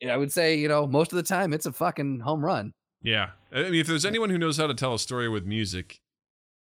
i 0.09 0.17
would 0.17 0.31
say 0.31 0.55
you 0.55 0.67
know 0.67 0.85
most 0.85 1.11
of 1.13 1.15
the 1.15 1.23
time 1.23 1.53
it's 1.53 1.65
a 1.65 1.71
fucking 1.71 2.19
home 2.19 2.43
run 2.43 2.73
yeah. 3.03 3.31
I 3.51 3.63
mean 3.63 3.75
if 3.75 3.87
there's 3.87 4.05
anyone 4.05 4.29
who 4.29 4.37
knows 4.37 4.57
how 4.57 4.67
to 4.67 4.73
tell 4.73 4.93
a 4.93 4.99
story 4.99 5.27
with 5.29 5.45
music 5.45 5.99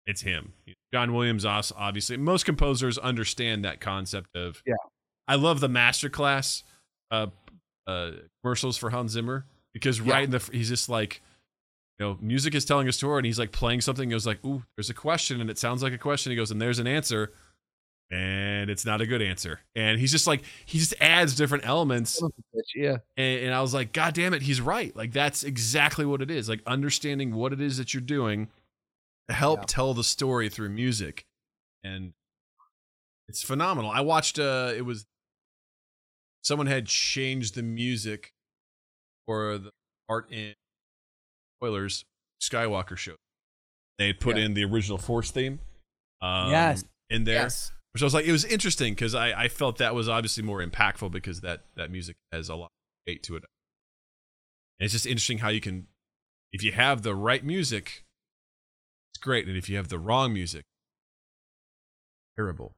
it's 0.07 0.21
him. 0.21 0.53
John 0.93 1.13
williams 1.13 1.45
obviously. 1.45 2.17
Most 2.17 2.43
composers 2.45 2.97
understand 2.97 3.63
that 3.65 3.79
concept 3.79 4.35
of 4.35 4.61
Yeah. 4.65 4.75
i 5.27 5.35
love 5.35 5.59
the 5.59 5.67
masterclass 5.69 6.63
uh 7.11 7.27
uh 7.87 8.11
commercials 8.43 8.77
for 8.77 8.89
hans 8.89 9.11
zimmer 9.11 9.45
because 9.73 9.99
Yeah. 9.99 10.13
right 10.13 10.23
in 10.25 10.31
the 10.31 10.49
he's 10.51 10.69
just 10.69 10.89
like 10.89 11.21
you 11.99 12.05
know 12.05 12.17
music 12.21 12.55
is 12.55 12.65
telling 12.65 12.87
a 12.87 12.91
story 12.91 13.19
and 13.19 13.25
he's 13.25 13.37
like 13.39 13.51
playing 13.51 13.81
something 13.81 14.09
he 14.09 14.13
goes 14.13 14.25
like 14.25 14.43
ooh 14.45 14.63
there's 14.75 14.89
a 14.89 14.93
question 14.95 15.39
and 15.41 15.49
it 15.49 15.57
sounds 15.59 15.83
like 15.83 15.93
a 15.93 15.97
question. 15.97 16.31
He 16.31 16.35
goes 16.35 16.49
and 16.51 16.59
there's 16.61 16.79
an 16.79 16.87
answer 16.87 17.31
and 18.11 18.69
it's 18.69 18.85
not 18.85 18.99
a 18.99 19.05
good 19.07 19.21
answer 19.21 19.61
and 19.73 19.97
he's 19.99 20.11
just 20.11 20.27
like 20.27 20.43
he 20.65 20.77
just 20.79 20.93
adds 20.99 21.33
different 21.33 21.65
elements 21.65 22.21
yeah 22.75 22.97
and, 23.15 23.45
and 23.45 23.53
I 23.53 23.61
was 23.61 23.73
like, 23.73 23.93
God 23.93 24.13
damn 24.13 24.33
it, 24.33 24.41
he's 24.41 24.59
right. 24.59 24.93
Like 24.95 25.13
that's 25.13 25.43
exactly 25.43 26.05
what 26.05 26.21
it 26.21 26.29
is. 26.29 26.49
Like 26.49 26.61
understanding 26.67 27.33
what 27.33 27.53
it 27.53 27.61
is 27.61 27.77
that 27.77 27.93
you're 27.93 28.01
doing 28.01 28.49
to 29.29 29.33
help 29.33 29.59
Yeah. 29.61 29.65
tell 29.67 29.93
the 29.93 30.03
story 30.03 30.49
through 30.49 30.69
music, 30.69 31.25
and 31.85 32.11
it's 33.29 33.41
phenomenal. 33.43 33.89
I 33.91 34.01
watched. 34.01 34.39
uh 34.39 34.73
It 34.75 34.81
was 34.81 35.05
someone 36.43 36.67
had 36.67 36.87
changed 36.87 37.55
the 37.55 37.63
music 37.63 38.33
for 39.25 39.57
the 39.57 39.71
art 40.09 40.29
in 40.31 40.53
spoilers 41.59 42.03
Skywalker 42.41 42.97
show. 42.97 43.15
They 43.97 44.07
had 44.07 44.19
put 44.19 44.35
Yeah. 44.37 44.45
in 44.45 44.53
the 44.53 44.63
original 44.65 44.97
Force 44.97 45.31
theme. 45.31 45.59
Um, 46.21 46.49
Yes. 46.51 46.83
in 47.09 47.23
there. 47.23 47.43
yes 47.43 47.71
Which 47.93 48.01
I 48.01 48.05
was 48.05 48.13
like, 48.13 48.25
it 48.25 48.31
was 48.31 48.45
interesting 48.45 48.93
because 48.93 49.13
I, 49.13 49.33
I 49.43 49.47
felt 49.49 49.77
that 49.79 49.93
was 49.93 50.07
obviously 50.07 50.43
more 50.43 50.63
impactful 50.63 51.11
because 51.11 51.41
that 51.41 51.65
that 51.75 51.91
music 51.91 52.15
has 52.31 52.47
a 52.47 52.55
lot 52.55 52.65
of 52.65 52.71
weight 53.07 53.23
to 53.23 53.35
it. 53.35 53.43
And 54.79 54.85
it's 54.85 54.93
just 54.93 55.05
interesting 55.05 55.39
how 55.39 55.49
you 55.49 55.59
can, 55.61 55.87
if 56.53 56.63
you 56.63 56.71
have 56.71 57.01
the 57.01 57.13
right 57.13 57.43
music, 57.43 58.05
it's 59.11 59.21
great, 59.21 59.45
and 59.47 59.57
if 59.57 59.67
you 59.69 59.75
have 59.75 59.89
the 59.89 59.99
wrong 59.99 60.33
music, 60.33 60.63
terrible. 62.37 62.75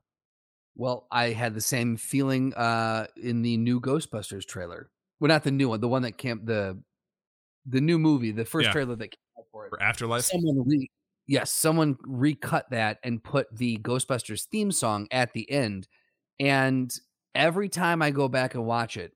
Well, 0.75 1.07
I 1.11 1.29
had 1.29 1.53
the 1.53 1.61
same 1.61 1.97
feeling 1.97 2.53
uh 2.55 3.05
in 3.15 3.43
the 3.43 3.57
new 3.57 3.79
Ghostbusters 3.79 4.45
trailer. 4.45 4.89
Well, 5.19 5.27
not 5.29 5.43
the 5.43 5.51
new 5.51 5.69
one, 5.69 5.79
the 5.79 5.87
one 5.87 6.01
that 6.01 6.17
came 6.17 6.43
the 6.45 6.81
the 7.67 7.81
new 7.81 7.99
movie, 7.99 8.31
the 8.31 8.45
first 8.45 8.65
Yeah. 8.65 8.71
trailer 8.71 8.95
that 8.95 9.07
came 9.11 9.19
out 9.37 9.45
for 9.51 9.67
it. 9.67 9.69
For 9.69 9.81
Afterlife, 9.81 10.23
Someone 10.25 10.63
re 10.67 10.89
yes, 11.27 11.51
someone 11.51 11.97
recut 12.03 12.69
that 12.71 12.99
and 13.03 13.23
put 13.23 13.55
the 13.55 13.77
Ghostbusters 13.79 14.45
theme 14.45 14.71
song 14.71 15.07
at 15.11 15.33
the 15.33 15.49
end. 15.49 15.87
And 16.39 16.93
every 17.35 17.69
time 17.69 18.01
I 18.01 18.11
go 18.11 18.27
back 18.27 18.55
and 18.55 18.65
watch 18.65 18.97
it, 18.97 19.13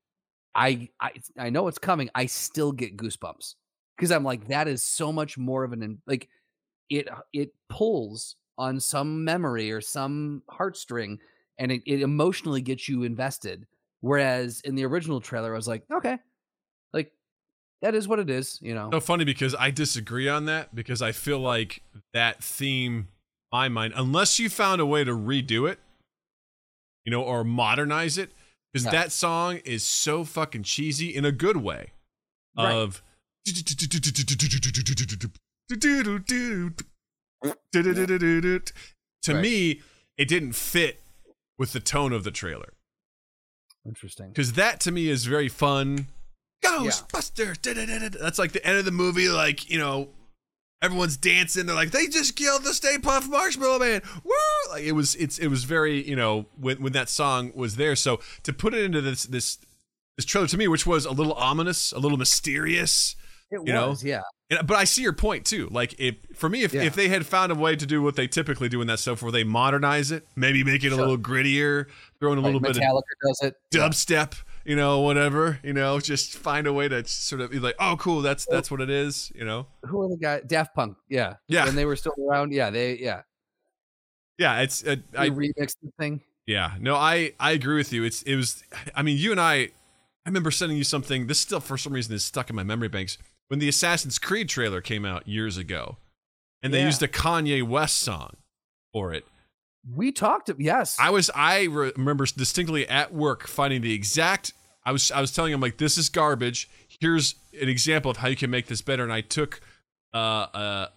I 0.56 0.90
I 1.02 1.12
I 1.38 1.50
know 1.50 1.68
it's 1.68 1.80
coming. 1.80 2.10
I 2.16 2.26
still 2.28 2.72
get 2.72 2.98
goosebumps 2.98 3.56
because 3.98 4.12
I'm 4.12 4.24
like, 4.24 4.48
that 4.50 4.68
is 4.68 4.84
so 4.84 5.12
much 5.12 5.38
more 5.38 5.64
of 5.64 5.74
an 5.74 6.02
like 6.08 6.30
it 6.90 7.12
uh, 7.12 7.22
it 7.34 7.52
pulls 7.70 8.36
on 8.58 8.80
some 8.80 9.24
memory 9.24 9.72
or 9.72 9.82
some 9.82 10.44
heartstring 10.50 11.20
and 11.60 11.72
it, 11.72 11.82
it 11.86 12.02
emotionally 12.02 12.62
gets 12.62 12.88
you 12.90 13.04
invested. 13.04 13.66
Whereas 14.02 14.62
in 14.62 14.76
the 14.76 14.86
original 14.86 15.22
trailer, 15.22 15.54
I 15.54 15.58
was 15.58 15.68
like, 15.68 15.84
okay, 15.92 16.18
that 17.82 17.94
is 17.96 18.08
what 18.08 18.20
it 18.20 18.30
is, 18.30 18.60
you 18.62 18.74
know. 18.74 18.90
so 18.92 19.00
funny 19.00 19.24
because 19.26 19.54
I 19.56 19.72
disagree 19.72 20.28
on 20.28 20.46
that 20.46 20.74
because 20.74 21.02
I 21.02 21.12
feel 21.12 21.40
like 21.40 21.82
that 22.14 22.44
theme, 22.44 23.08
my 23.52 23.70
mind, 23.70 23.94
unless 23.96 24.40
you 24.40 24.50
found 24.50 24.82
a 24.82 24.86
way 24.86 25.04
to 25.04 25.12
redo 25.12 25.70
it, 25.70 25.80
you 27.06 27.12
know, 27.12 27.22
or 27.24 27.44
modernize 27.44 28.18
it, 28.18 28.32
because 28.74 28.86
Yeah. 28.86 28.92
that 28.92 29.12
song 29.12 29.58
is 29.66 29.84
so 29.84 30.24
fucking 30.24 30.64
cheesy 30.64 31.16
in 31.16 31.24
a 31.26 31.32
good 31.32 31.58
way. 31.58 31.92
Right. 32.58 32.74
of 32.74 33.04
to 39.24 39.34
me 39.34 39.82
it 40.18 40.28
didn't 40.28 40.54
fit 40.54 41.02
with 41.58 41.74
the 41.74 41.80
tone 41.80 42.14
of 42.14 42.24
the 42.24 42.32
trailer 42.32 42.74
Interesting. 43.86 44.30
because 44.30 44.54
that 44.54 44.80
to 44.82 44.92
me 44.92 45.08
is 45.10 45.26
very 45.26 45.50
fun 45.50 46.08
ghostbusters 46.64 47.62
da-da-da-da. 47.62 48.18
that's 48.20 48.40
like 48.40 48.52
the 48.52 48.66
end 48.66 48.78
of 48.78 48.86
the 48.86 48.92
movie 48.92 49.30
like 49.30 49.70
you 49.70 49.78
know 49.78 50.10
everyone's 50.82 51.18
dancing 51.18 51.66
they're 51.66 51.76
like 51.76 51.92
they 51.92 52.08
just 52.08 52.36
killed 52.36 52.64
the 52.64 52.74
stay 52.74 52.98
puft 52.98 53.30
marshmallow 53.30 53.80
man 53.80 54.02
Woo! 54.24 54.32
like 54.72 54.84
it 54.84 54.92
was 54.94 55.16
it's 55.16 55.38
it 55.40 55.48
was 55.48 55.64
very 55.64 56.08
you 56.08 56.16
know 56.16 56.46
when 56.60 56.82
when 56.82 56.94
that 56.94 57.10
song 57.10 57.52
was 57.56 57.76
there 57.78 57.96
so 57.96 58.20
to 58.44 58.54
put 58.54 58.74
it 58.74 58.84
into 58.84 59.02
this 59.02 59.24
this 59.26 59.58
this 60.18 60.26
trailer 60.26 60.48
to 60.48 60.58
me 60.58 60.68
which 60.68 60.86
was 60.86 61.06
a 61.06 61.12
little 61.12 61.34
ominous 61.34 61.92
a 61.92 62.00
little 62.00 62.18
mysterious 62.18 63.16
It 63.52 63.60
you 63.66 63.74
know? 63.74 63.96
yeah. 64.04 64.22
and, 64.50 64.66
but 64.68 64.76
I 64.78 64.84
see 64.84 65.02
your 65.04 65.14
point 65.14 65.46
too. 65.46 65.68
Like 65.72 65.96
if 66.00 66.16
for 66.36 66.50
me, 66.50 66.64
if, 66.64 66.74
Yeah. 66.74 66.84
if 66.84 66.96
they 66.96 67.08
had 67.08 67.26
found 67.26 67.52
a 67.52 67.56
way 67.56 67.76
to 67.76 67.86
do 67.86 68.02
what 68.02 68.16
they 68.16 68.28
typically 68.28 68.68
do 68.70 68.82
in 68.82 68.88
that 68.88 69.00
stuff, 69.00 69.22
where 69.22 69.32
they 69.32 69.44
modernize 69.46 70.12
it, 70.12 70.26
maybe 70.36 70.64
make 70.64 70.84
it 70.84 70.92
a 70.92 70.96
little 70.98 71.18
grittier, 71.18 71.86
throw 72.20 72.34
in 72.34 72.38
a 72.40 72.42
Like 72.42 72.46
little 72.48 72.60
bit 72.60 72.72
of 72.78 73.04
does 73.24 73.42
it. 73.42 73.56
dubstep, 73.74 74.34
you 74.68 74.76
know, 74.76 75.00
whatever, 75.00 75.60
you 75.64 75.72
know, 75.74 76.00
just 76.00 76.38
find 76.38 76.68
a 76.68 76.74
way 76.74 76.88
to 76.90 77.04
sort 77.08 77.42
of 77.42 77.50
be 77.52 77.58
like, 77.60 77.76
oh, 77.80 77.96
cool, 77.98 78.22
that's 78.22 78.46
that's 78.46 78.70
what 78.70 78.82
it 78.82 78.90
is, 78.90 79.32
you 79.34 79.46
know. 79.46 79.66
Who 79.84 80.02
are 80.04 80.10
the 80.10 80.18
guys? 80.18 80.44
Daft 80.46 80.76
Punk. 80.76 80.98
Yeah. 81.10 81.36
Yeah. 81.48 81.66
When 81.66 81.76
they 81.76 81.86
were 81.86 81.96
still 81.96 82.14
around. 82.30 82.52
Yeah. 82.52 82.70
They. 82.70 82.98
Yeah. 82.98 83.22
Yeah, 84.38 84.60
it's 84.60 84.86
uh, 84.86 84.98
I 85.18 85.30
remixed 85.30 85.78
the 85.82 85.92
thing. 85.98 86.22
yeah 86.46 86.74
no 86.80 86.96
I 86.96 87.32
I 87.40 87.52
agree 87.54 87.78
with 87.78 87.92
you. 87.92 88.04
It's 88.04 88.22
it 88.24 88.36
was 88.36 88.64
I 88.96 89.02
mean 89.02 89.18
you 89.18 89.32
and 89.32 89.42
I 89.42 89.56
I 89.56 89.72
remember 90.28 90.52
sending 90.52 90.78
you 90.78 90.84
something. 90.84 91.28
This 91.28 91.40
still 91.40 91.60
for 91.60 91.78
some 91.78 91.94
reason 91.94 92.14
is 92.14 92.24
stuck 92.24 92.50
in 92.50 92.56
my 92.56 92.64
memory 92.64 92.90
banks 92.90 93.18
when 93.48 93.60
the 93.60 93.70
Assassin's 93.70 94.20
Creed 94.20 94.50
trailer 94.50 94.82
came 94.82 95.06
out 95.06 95.26
years 95.28 95.56
ago, 95.58 95.98
and 96.62 96.74
they 96.74 96.80
Yeah. 96.80 96.88
used 96.88 97.02
a 97.02 97.08
Kanye 97.08 97.64
West 97.64 97.98
song 98.00 98.36
for 98.94 99.14
it. 99.14 99.26
We 99.96 100.12
talked. 100.12 100.52
Yes. 100.60 100.98
I 101.00 101.10
was 101.10 101.32
I 101.34 101.64
re- 101.64 101.94
remember 101.96 102.26
distinctly 102.26 102.88
at 102.88 103.14
work 103.14 103.48
finding 103.48 103.82
the 103.82 103.94
exact 103.94 104.52
I 104.88 104.92
was 104.94 105.12
I 105.12 105.20
was 105.20 105.34
telling 105.34 105.52
him 105.52 105.60
like 105.60 105.78
this 105.78 105.98
is 105.98 106.08
garbage. 106.08 106.70
Here's 107.02 107.36
an 107.62 107.68
example 107.68 108.10
of 108.10 108.18
how 108.18 108.30
you 108.30 108.38
can 108.38 108.50
make 108.50 108.68
this 108.68 108.82
better 108.82 109.04
and 109.04 109.12
I 109.12 109.20
took 109.20 109.60
uh 110.14 110.18
uh 110.18 110.88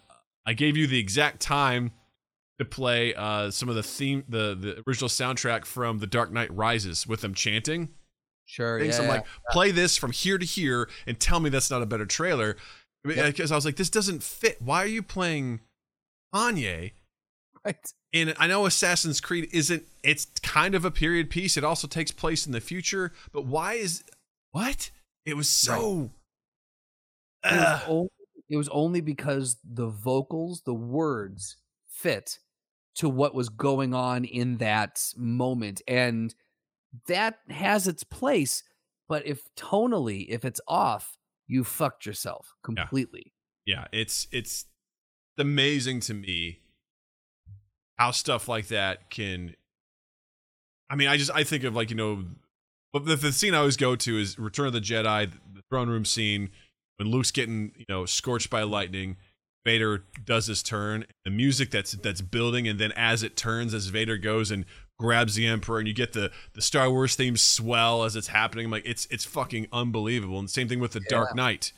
I 0.47 0.53
gave 0.53 0.77
you 0.77 0.87
the 0.87 1.01
exact 1.01 1.41
time 1.41 1.91
to 2.61 2.65
play 2.65 3.15
uh 3.15 3.51
some 3.51 3.69
of 3.69 3.75
the 3.75 3.83
theme 3.83 4.23
the 4.29 4.57
the 4.59 4.85
original 4.87 5.09
soundtrack 5.09 5.65
from 5.65 5.99
The 5.99 6.07
Dark 6.07 6.31
Knight 6.31 6.55
Rises 6.55 7.05
with 7.05 7.21
them 7.21 7.35
chanting. 7.35 7.89
sure. 8.45 8.79
Things 8.79 8.97
Yeah. 8.97 9.03
I'm 9.03 9.09
like 9.09 9.27
play 9.51 9.73
this 9.73 9.97
from 9.97 10.13
here 10.13 10.39
to 10.39 10.47
here 10.47 10.89
and 11.05 11.19
tell 11.19 11.41
me 11.41 11.51
that's 11.51 11.71
not 11.71 11.83
a 11.83 11.87
better 11.87 12.07
trailer. 12.07 12.57
Yep. 13.05 13.27
Because 13.27 13.51
I 13.51 13.57
was 13.57 13.65
like 13.65 13.75
this 13.75 13.91
doesn't 13.91 14.23
fit. 14.23 14.63
Why 14.63 14.85
are 14.85 14.87
you 14.87 15.03
playing 15.03 15.63
Kanye? 16.33 16.93
right. 17.65 17.93
And 18.13 18.35
I 18.39 18.47
know 18.47 18.67
Assassin's 18.67 19.21
Creed 19.21 19.49
isn't 19.53 19.85
it's 20.03 20.27
kind 20.43 20.75
of 20.75 20.85
a 20.85 20.91
period 20.91 21.31
piece. 21.31 21.57
It 21.57 21.65
also 21.65 21.87
takes 21.87 22.11
place 22.11 22.47
in 22.47 22.53
the 22.53 22.61
future, 22.61 23.13
but 23.33 23.47
why 23.47 23.75
is 23.75 24.03
what? 24.53 24.91
It 25.25 25.37
was 25.37 25.49
so 25.49 26.11
It 27.45 27.53
was, 27.53 27.83
only, 27.87 28.11
it 28.51 28.57
was 28.57 28.69
only 28.71 29.01
because 29.01 29.57
the 29.65 29.89
vocals, 29.89 30.63
the 30.63 30.75
words 30.75 31.57
fit 31.89 32.39
to 32.97 33.09
what 33.09 33.35
was 33.35 33.49
going 33.49 33.95
on 33.95 34.25
in 34.25 34.59
that 34.59 35.05
moment. 35.17 35.81
And 35.87 36.35
that 37.07 37.39
has 37.49 37.87
its 37.87 38.05
place. 38.05 38.63
But 39.09 39.27
if 39.27 39.43
tonally, 39.57 40.27
if 40.29 40.45
it's 40.45 40.61
off, 40.69 41.17
you 41.47 41.65
fucked 41.65 42.07
yourself 42.07 42.55
completely. 42.63 43.33
yeah, 43.67 43.87
it's 43.93 44.27
it's 44.33 44.67
amazing 45.39 46.01
to 46.01 46.15
me 46.15 46.61
how 48.01 48.11
stuff 48.11 48.49
like 48.49 48.69
that 48.69 49.11
can 49.11 49.55
I 50.89 50.97
mean, 50.97 51.07
I 51.07 51.17
just 51.19 51.31
I 51.33 51.45
think 51.45 51.65
of 51.65 51.75
like, 51.77 51.91
you 51.91 51.97
know, 51.97 52.25
but 52.93 53.05
the, 53.05 53.15
the 53.15 53.31
scene 53.31 53.55
I 53.55 53.59
always 53.59 53.77
go 53.77 53.95
to 53.95 54.19
is 54.19 54.39
Return 54.39 54.67
of 54.67 54.73
the 54.73 54.81
Jedi, 54.81 55.31
the 55.55 55.63
throne 55.71 55.89
room 55.89 56.05
scene 56.05 56.51
when 56.97 57.09
Luke's 57.09 57.31
getting, 57.31 57.73
you 57.77 57.85
know, 57.89 58.07
scorched 58.07 58.51
by 58.51 58.63
lightning. 58.63 59.17
Vader 59.65 60.03
does 60.25 60.47
his 60.47 60.63
turn, 60.63 61.05
the 61.25 61.31
music 61.31 61.71
that's 61.71 61.93
that's 61.93 62.23
building, 62.23 62.67
and 62.67 62.81
then 62.81 62.93
as 62.97 63.23
it 63.23 63.37
turns, 63.37 63.75
as 63.75 63.87
Vader 63.89 64.17
goes 64.17 64.51
and 64.51 64.65
grabs 64.99 65.35
the 65.35 65.47
Emperor, 65.47 65.79
and 65.79 65.87
you 65.87 65.93
get 65.95 66.15
the 66.15 66.33
the 66.55 66.63
Star 66.63 66.91
Wars 66.91 67.15
theme 67.15 67.37
swell 67.37 68.03
as 68.03 68.17
it's 68.17 68.29
happening. 68.29 68.65
I'm 68.65 68.71
like 68.73 68.87
it's 68.87 69.07
it's 69.11 69.27
fucking 69.27 69.69
unbelievable. 69.73 70.39
And 70.39 70.49
same 70.51 70.67
thing 70.67 70.81
with 70.81 70.93
the 70.93 71.01
Dark 71.01 71.35
Knight. 71.37 71.73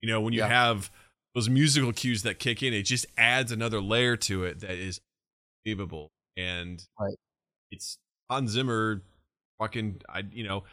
You 0.00 0.08
know, 0.08 0.20
when 0.22 0.32
you 0.32 0.40
Yeah. 0.40 0.48
have 0.48 0.90
those 1.34 1.48
musical 1.50 1.92
cues 1.92 2.22
that 2.22 2.38
kick 2.38 2.62
in, 2.62 2.72
it 2.72 2.84
just 2.84 3.06
adds 3.18 3.52
another 3.52 3.80
layer 3.80 4.16
to 4.16 4.44
it 4.44 4.60
that 4.60 4.72
is 4.72 5.00
unbelievable. 5.72 6.10
And 6.36 6.82
Right. 6.98 7.14
it's 7.70 7.98
Hans 8.30 8.52
Zimmer, 8.52 9.02
fucking, 9.58 10.02
I 10.08 10.22
you 10.30 10.44
know, 10.44 10.64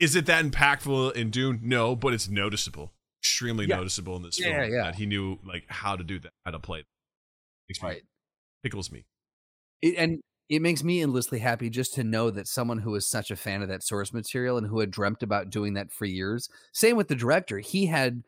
is 0.00 0.16
it 0.16 0.26
that 0.26 0.44
impactful 0.44 1.14
in 1.14 1.30
Dune? 1.30 1.60
No, 1.62 1.96
but 1.96 2.12
it's 2.12 2.28
noticeable, 2.28 2.92
extremely 3.22 3.66
Yeah. 3.66 3.76
noticeable 3.76 4.16
in 4.16 4.22
this 4.22 4.38
Yeah, 4.38 4.62
film 4.62 4.72
yeah. 4.72 4.82
that 4.84 4.96
he 4.96 5.06
knew 5.06 5.38
like 5.44 5.64
how 5.68 5.96
to 5.96 6.04
do 6.04 6.18
that, 6.20 6.32
how 6.44 6.50
to 6.50 6.58
play. 6.58 6.80
It. 6.80 6.86
Makes 7.68 7.82
me 7.82 7.88
Right. 7.88 8.02
tickles 8.62 8.90
me. 8.90 9.04
It, 9.80 9.94
and 9.96 10.20
it 10.50 10.60
makes 10.60 10.82
me 10.84 11.00
endlessly 11.00 11.38
happy 11.38 11.70
just 11.70 11.94
to 11.94 12.04
know 12.04 12.30
that 12.30 12.46
someone 12.48 12.78
who 12.78 12.94
is 12.94 13.06
such 13.06 13.30
a 13.30 13.36
fan 13.36 13.62
of 13.62 13.68
that 13.68 13.82
source 13.82 14.12
material 14.12 14.58
and 14.58 14.66
who 14.66 14.80
had 14.80 14.90
dreamt 14.90 15.22
about 15.22 15.48
doing 15.50 15.74
that 15.74 15.90
for 15.90 16.04
years. 16.04 16.48
Same 16.72 16.96
with 16.96 17.08
the 17.08 17.14
director. 17.16 17.58
He 17.60 17.86
had 17.86 18.22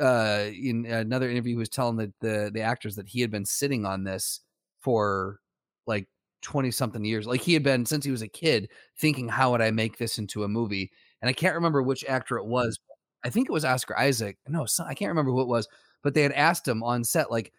uh 0.00 0.50
in 0.52 0.84
another 0.86 1.30
interview 1.30 1.52
he 1.52 1.56
was 1.56 1.68
telling 1.68 1.96
the 1.96 2.12
the, 2.20 2.50
the 2.52 2.60
actors 2.60 2.96
that 2.96 3.08
he 3.08 3.20
had 3.20 3.30
been 3.30 3.44
sitting 3.44 3.86
on 3.86 4.02
this 4.02 4.40
for 4.80 5.40
like 5.86 6.08
20 6.42 6.70
something 6.70 7.04
years. 7.04 7.26
Like 7.26 7.40
he 7.40 7.54
had 7.54 7.62
been 7.62 7.86
since 7.86 8.04
he 8.04 8.10
was 8.10 8.22
a 8.22 8.28
kid 8.28 8.68
thinking 8.98 9.28
how 9.28 9.50
would 9.52 9.62
I 9.62 9.70
make 9.70 9.98
this 9.98 10.18
into 10.18 10.44
a 10.44 10.48
movie? 10.48 10.90
And 11.22 11.28
I 11.28 11.32
can't 11.32 11.54
remember 11.54 11.82
which 11.82 12.04
actor 12.04 12.38
it 12.38 12.44
mm. 12.44 12.48
was. 12.48 12.78
I 13.24 13.30
think 13.30 13.48
it 13.48 13.52
was 13.52 13.64
Oscar 13.64 13.98
Isaac. 13.98 14.38
No, 14.46 14.66
I 14.84 14.94
can't 14.94 15.08
remember 15.08 15.32
who 15.32 15.40
it 15.40 15.48
was, 15.48 15.66
but 16.02 16.14
they 16.14 16.22
had 16.22 16.32
asked 16.32 16.68
him 16.68 16.82
on 16.82 17.02
set 17.02 17.30
like 17.30 17.52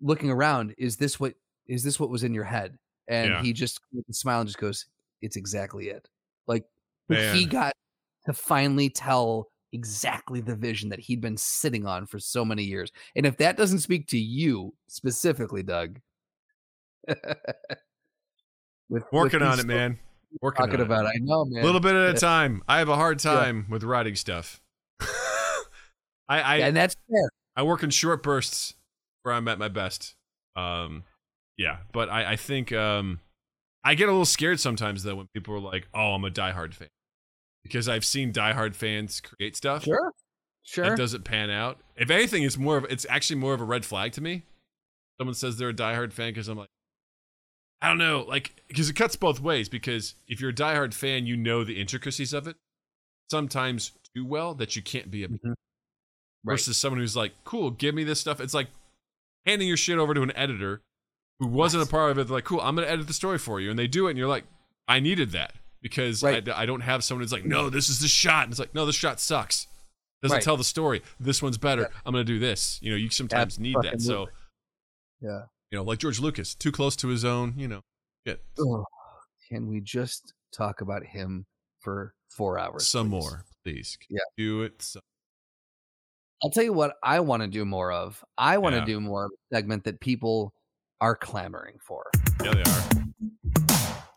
looking 0.00 0.30
around, 0.30 0.74
is 0.78 0.96
this 0.96 1.18
what 1.18 1.34
is 1.66 1.82
this 1.82 1.98
what 1.98 2.10
was 2.10 2.22
in 2.22 2.34
your 2.34 2.44
head? 2.44 2.78
And 3.08 3.30
Yeah. 3.30 3.42
he 3.42 3.52
just 3.52 3.80
with 3.92 4.08
a 4.08 4.12
smile 4.12 4.40
and 4.40 4.48
just 4.48 4.60
goes, 4.60 4.86
"It's 5.20 5.36
exactly 5.36 5.88
it." 5.88 6.08
Like 6.46 6.64
Man. 7.08 7.34
he 7.34 7.44
got 7.46 7.74
to 8.26 8.32
finally 8.32 8.90
tell 8.90 9.48
exactly 9.72 10.40
the 10.40 10.54
vision 10.54 10.88
that 10.90 11.00
he'd 11.00 11.20
been 11.20 11.36
sitting 11.36 11.86
on 11.86 12.06
for 12.06 12.18
so 12.18 12.44
many 12.44 12.64
years. 12.64 12.92
And 13.16 13.24
if 13.26 13.36
that 13.38 13.56
doesn't 13.56 13.80
speak 13.80 14.08
to 14.08 14.18
you 14.18 14.74
specifically, 14.88 15.62
Doug, 15.62 16.00
with 18.88 19.04
Working 19.12 19.40
with 19.40 19.48
on 19.48 19.60
it, 19.60 19.66
man. 19.66 19.98
Working 20.40 20.66
Talking 20.66 20.80
about, 20.80 21.06
it. 21.06 21.12
I 21.16 21.18
know, 21.20 21.44
man. 21.44 21.62
A 21.62 21.66
little 21.66 21.80
bit 21.80 21.94
at 21.94 22.16
a 22.16 22.18
time. 22.18 22.62
I 22.68 22.78
have 22.78 22.88
a 22.88 22.96
hard 22.96 23.18
time 23.18 23.66
with 23.68 23.82
writing 23.82 24.14
stuff. 24.14 24.60
I 25.00 26.40
I, 26.40 26.56
Yeah, 26.56 26.66
and 26.68 26.76
that's 26.76 26.94
fair. 27.08 27.30
I 27.56 27.62
work 27.64 27.82
in 27.82 27.90
short 27.90 28.22
bursts 28.22 28.74
where 29.22 29.34
I'm 29.34 29.48
at 29.48 29.58
my 29.58 29.68
best. 29.68 30.14
Um, 30.56 31.04
yeah, 31.56 31.78
but 31.92 32.08
I, 32.08 32.32
I 32.32 32.36
think 32.36 32.72
um, 32.72 33.20
I 33.84 33.94
get 33.94 34.08
a 34.08 34.12
little 34.12 34.24
scared 34.24 34.60
sometimes 34.60 35.02
though 35.02 35.16
when 35.16 35.26
people 35.34 35.54
are 35.54 35.60
like, 35.60 35.88
"Oh, 35.92 36.14
I'm 36.14 36.24
a 36.24 36.30
diehard 36.30 36.74
fan," 36.74 36.88
because 37.62 37.88
I've 37.88 38.04
seen 38.04 38.32
diehard 38.32 38.74
fans 38.74 39.20
create 39.20 39.56
stuff 39.56 39.84
Sure, 39.84 40.12
sure. 40.62 40.88
that 40.90 40.96
doesn't 40.96 41.24
pan 41.24 41.50
out. 41.50 41.78
If 41.96 42.10
anything, 42.10 42.44
it's 42.44 42.56
more 42.56 42.76
of 42.78 42.84
it's 42.88 43.06
actually 43.10 43.36
more 43.36 43.52
of 43.52 43.60
a 43.60 43.64
red 43.64 43.84
flag 43.84 44.12
to 44.12 44.20
me. 44.20 44.44
Someone 45.18 45.34
says 45.34 45.58
they're 45.58 45.70
a 45.70 45.74
diehard 45.74 46.12
fan 46.12 46.30
because 46.30 46.48
I'm 46.48 46.56
like, 46.56 46.70
I 47.82 47.88
don't 47.88 47.98
know, 47.98 48.24
like 48.28 48.62
because 48.68 48.88
it 48.90 48.94
cuts 48.94 49.16
both 49.16 49.40
ways. 49.40 49.68
Because 49.68 50.14
if 50.28 50.40
you're 50.40 50.50
a 50.50 50.54
diehard 50.54 50.92
fan, 50.94 51.26
you 51.26 51.36
know 51.36 51.64
the 51.64 51.80
intricacies 51.80 52.32
of 52.32 52.46
it 52.46 52.56
sometimes 53.30 53.92
too 54.14 54.24
well 54.26 54.54
that 54.54 54.74
you 54.76 54.82
can't 54.82 55.10
be 55.10 55.24
a 55.24 55.28
Mhm. 55.28 55.38
Right. 55.44 56.54
versus 56.54 56.76
someone 56.76 57.00
who's 57.00 57.14
like, 57.16 57.32
cool, 57.44 57.70
give 57.70 57.94
me 57.94 58.02
this 58.04 58.18
stuff. 58.20 58.40
It's 58.40 58.54
like 58.54 58.68
handing 59.46 59.68
your 59.68 59.76
shit 59.76 59.98
over 59.98 60.14
to 60.14 60.22
an 60.22 60.34
editor 60.36 60.82
who 61.38 61.46
wasn't 61.46 61.82
a 61.82 61.86
part 61.86 62.10
of 62.10 62.18
it. 62.18 62.26
They're 62.28 62.34
like, 62.36 62.44
cool, 62.44 62.60
I'm 62.60 62.74
going 62.74 62.86
to 62.86 62.92
edit 62.92 63.06
the 63.06 63.12
story 63.12 63.38
for 63.38 63.60
you. 63.60 63.70
And 63.70 63.78
they 63.78 63.86
do 63.86 64.06
it. 64.06 64.10
And 64.10 64.18
you're 64.18 64.28
like, 64.28 64.44
I 64.88 65.00
needed 65.00 65.30
that 65.32 65.54
because 65.80 66.22
Right. 66.22 66.46
I, 66.48 66.62
I 66.62 66.66
don't 66.66 66.80
have 66.80 67.04
someone 67.04 67.22
who's 67.22 67.32
like, 67.32 67.44
no, 67.44 67.70
this 67.70 67.88
is 67.88 68.00
the 68.00 68.08
shot. 68.08 68.44
And 68.44 68.52
it's 68.52 68.58
like, 68.60 68.74
no, 68.74 68.84
this 68.86 68.96
shot 68.96 69.20
sucks. 69.20 69.66
Doesn't 70.22 70.36
Right. 70.36 70.42
tell 70.42 70.56
the 70.56 70.64
story. 70.64 71.02
This 71.18 71.40
one's 71.42 71.56
better. 71.58 71.82
Yeah. 71.82 72.00
I'm 72.04 72.12
going 72.12 72.24
to 72.26 72.30
do 72.32 72.38
this. 72.38 72.78
You 72.82 72.90
know, 72.90 72.96
you 72.96 73.10
sometimes 73.10 73.58
need 73.58 73.76
that. 73.82 74.00
So. 74.02 74.28
Yeah. 75.22 75.42
You 75.70 75.78
know, 75.78 75.84
like 75.84 75.98
George 75.98 76.18
Lucas, 76.20 76.54
too 76.54 76.72
close 76.72 76.96
to 76.96 77.08
his 77.08 77.24
own, 77.24 77.54
you 77.56 77.68
know, 77.68 77.82
shit. 78.26 78.42
Ugh. 78.58 78.84
Can 79.48 79.68
we 79.68 79.80
just 79.80 80.34
talk 80.52 80.80
about 80.80 81.04
him 81.04 81.46
for 81.80 82.14
four 82.28 82.58
hours? 82.58 82.86
Some 82.88 83.08
please? 83.08 83.10
more, 83.10 83.44
please. 83.64 83.98
Yeah. 84.08 84.18
Do 84.36 84.62
it. 84.62 84.82
So- 84.82 85.00
I'll 86.42 86.50
tell 86.50 86.64
you 86.64 86.72
what 86.72 86.96
I 87.02 87.20
want 87.20 87.42
to 87.42 87.48
do 87.48 87.64
more 87.64 87.92
of. 87.92 88.24
I 88.38 88.58
want 88.58 88.74
to 88.74 88.78
Yeah. 88.80 88.84
do 88.86 89.00
more 89.00 89.26
of 89.26 89.30
a 89.32 89.54
segment 89.54 89.84
that 89.84 90.00
people 90.00 90.54
are 91.00 91.14
clamoring 91.14 91.78
for. 91.80 92.10
yeah, 92.42 92.52
they 92.54 92.62
are. 92.62 92.82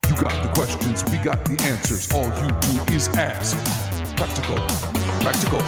You 0.07 0.21
got 0.21 0.43
the 0.43 0.51
questions, 0.55 1.03
we 1.11 1.17
got 1.17 1.43
the 1.45 1.61
answers. 1.63 2.11
All 2.13 2.25
you 2.25 2.51
do 2.61 2.93
is 2.93 3.07
ask. 3.09 3.57
Practical, 4.15 4.55
practical, 5.21 5.59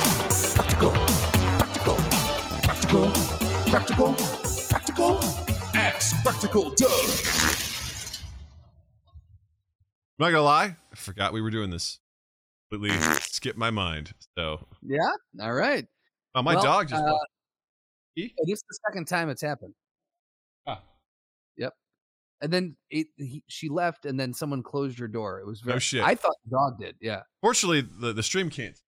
practical. 0.56 0.92
Practical, 2.64 3.12
practical, 3.70 4.16
ask 4.16 4.70
practical 4.70 5.15
Doug. 6.26 6.36
I'm 10.18 10.26
not 10.26 10.32
gonna 10.32 10.42
lie, 10.42 10.76
I 10.92 10.96
forgot 10.96 11.34
we 11.34 11.42
were 11.42 11.52
doing 11.52 11.70
this. 11.70 12.00
Completely 12.72 12.98
skipped 13.22 13.58
my 13.60 13.70
mind. 13.70 14.14
So, 14.38 14.66
Yeah. 14.82 15.12
All 15.40 15.54
right. 15.54 15.86
oh, 16.34 16.42
my 16.42 16.56
Well, 16.56 16.64
dog 16.64 16.88
just. 16.90 17.04
uh, 17.04 17.14
He? 18.16 18.34
It 18.38 18.52
is 18.52 18.64
the 18.68 18.80
second 18.90 19.06
time 19.08 19.30
it's 19.30 19.42
happened. 19.44 19.76
Ah. 20.66 20.82
Yep. 21.58 21.74
And 22.42 22.52
then 22.52 22.76
it, 22.90 23.08
he, 23.18 23.44
she 23.48 23.70
left, 23.70 24.06
and 24.06 24.20
then 24.20 24.34
someone 24.34 24.64
closed 24.64 24.98
your 24.98 25.08
door. 25.10 25.40
It 25.40 25.46
was 25.46 25.64
No 25.64 25.74
very. 25.74 25.80
shit. 25.80 26.04
I 26.04 26.16
thought 26.16 26.36
the 26.46 26.50
dog 26.52 26.80
did. 26.80 26.96
Yeah. 27.02 27.22
Fortunately, 27.42 27.82
the, 27.82 28.14
the 28.14 28.24
stream 28.24 28.50
can't. 28.50 28.80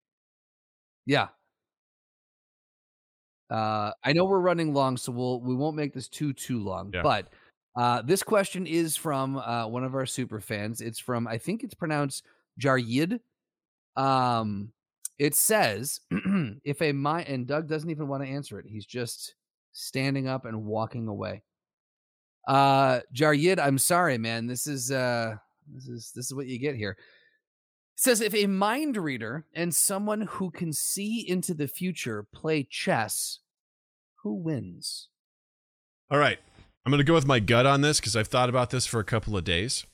Yeah. 1.06 1.28
Uh, 3.50 3.92
I 4.04 4.14
know 4.14 4.26
we're 4.26 4.40
running 4.40 4.74
long, 4.74 4.98
so 4.98 5.12
we'll 5.12 5.42
we 5.42 5.56
won't 5.56 5.76
make 5.76 5.94
this 5.94 6.08
too 6.08 6.34
too 6.34 6.60
long. 6.60 6.92
Yeah. 6.94 7.02
But 7.02 7.30
uh, 7.76 8.02
this 8.02 8.24
question 8.24 8.66
is 8.66 8.96
from 8.96 9.38
uh, 9.38 9.68
one 9.68 9.84
of 9.84 9.96
our 9.96 10.06
super 10.06 10.40
fans. 10.40 10.82
It's 10.82 11.00
from 11.00 11.28
I 11.28 11.38
think 11.38 11.64
it's 11.64 11.74
pronounced 11.74 12.24
Jaryid. 12.60 13.20
Um, 13.96 14.72
it 15.18 15.36
says 15.36 16.02
if 16.64 16.82
a 16.82 16.92
my 16.92 17.24
and 17.24 17.48
Doug 17.48 17.68
doesn't 17.68 17.90
even 17.90 18.08
want 18.08 18.24
to 18.24 18.30
answer 18.30 18.60
it. 18.60 18.66
He's 18.68 18.86
just 18.86 19.36
standing 19.72 20.28
up 20.28 20.46
and 20.46 20.66
walking 20.66 21.08
away. 21.08 21.44
Uh, 22.48 23.02
Jaryid, 23.14 23.60
I'm 23.60 23.78
sorry, 23.78 24.18
man. 24.18 24.48
This 24.48 24.68
is 24.68 24.92
uh, 24.92 25.36
this 25.74 25.88
is 25.88 26.12
this 26.16 26.26
is 26.26 26.34
what 26.34 26.48
you 26.48 26.60
get 26.60 26.76
here. 26.76 26.98
Says 28.00 28.22
if 28.22 28.36
a 28.36 28.46
mind 28.46 28.96
reader 28.96 29.46
and 29.56 29.74
someone 29.74 30.22
who 30.22 30.52
can 30.52 30.72
see 30.72 31.28
into 31.28 31.56
the 31.56 31.68
future 31.68 32.28
play 32.32 32.62
chess, 32.70 33.40
who 34.22 34.36
wins? 34.36 35.10
All 36.12 36.20
right. 36.20 36.38
I'm 36.86 36.92
going 36.92 37.00
to 37.00 37.04
go 37.04 37.16
with 37.16 37.26
my 37.26 37.40
gut 37.40 37.66
on 37.66 37.82
this 37.82 38.00
because 38.00 38.16
I've 38.16 38.28
thought 38.28 38.50
about 38.50 38.70
this 38.70 38.86
for 38.86 39.00
a 39.00 39.04
couple 39.04 39.36
of 39.36 39.44
days. 39.44 39.86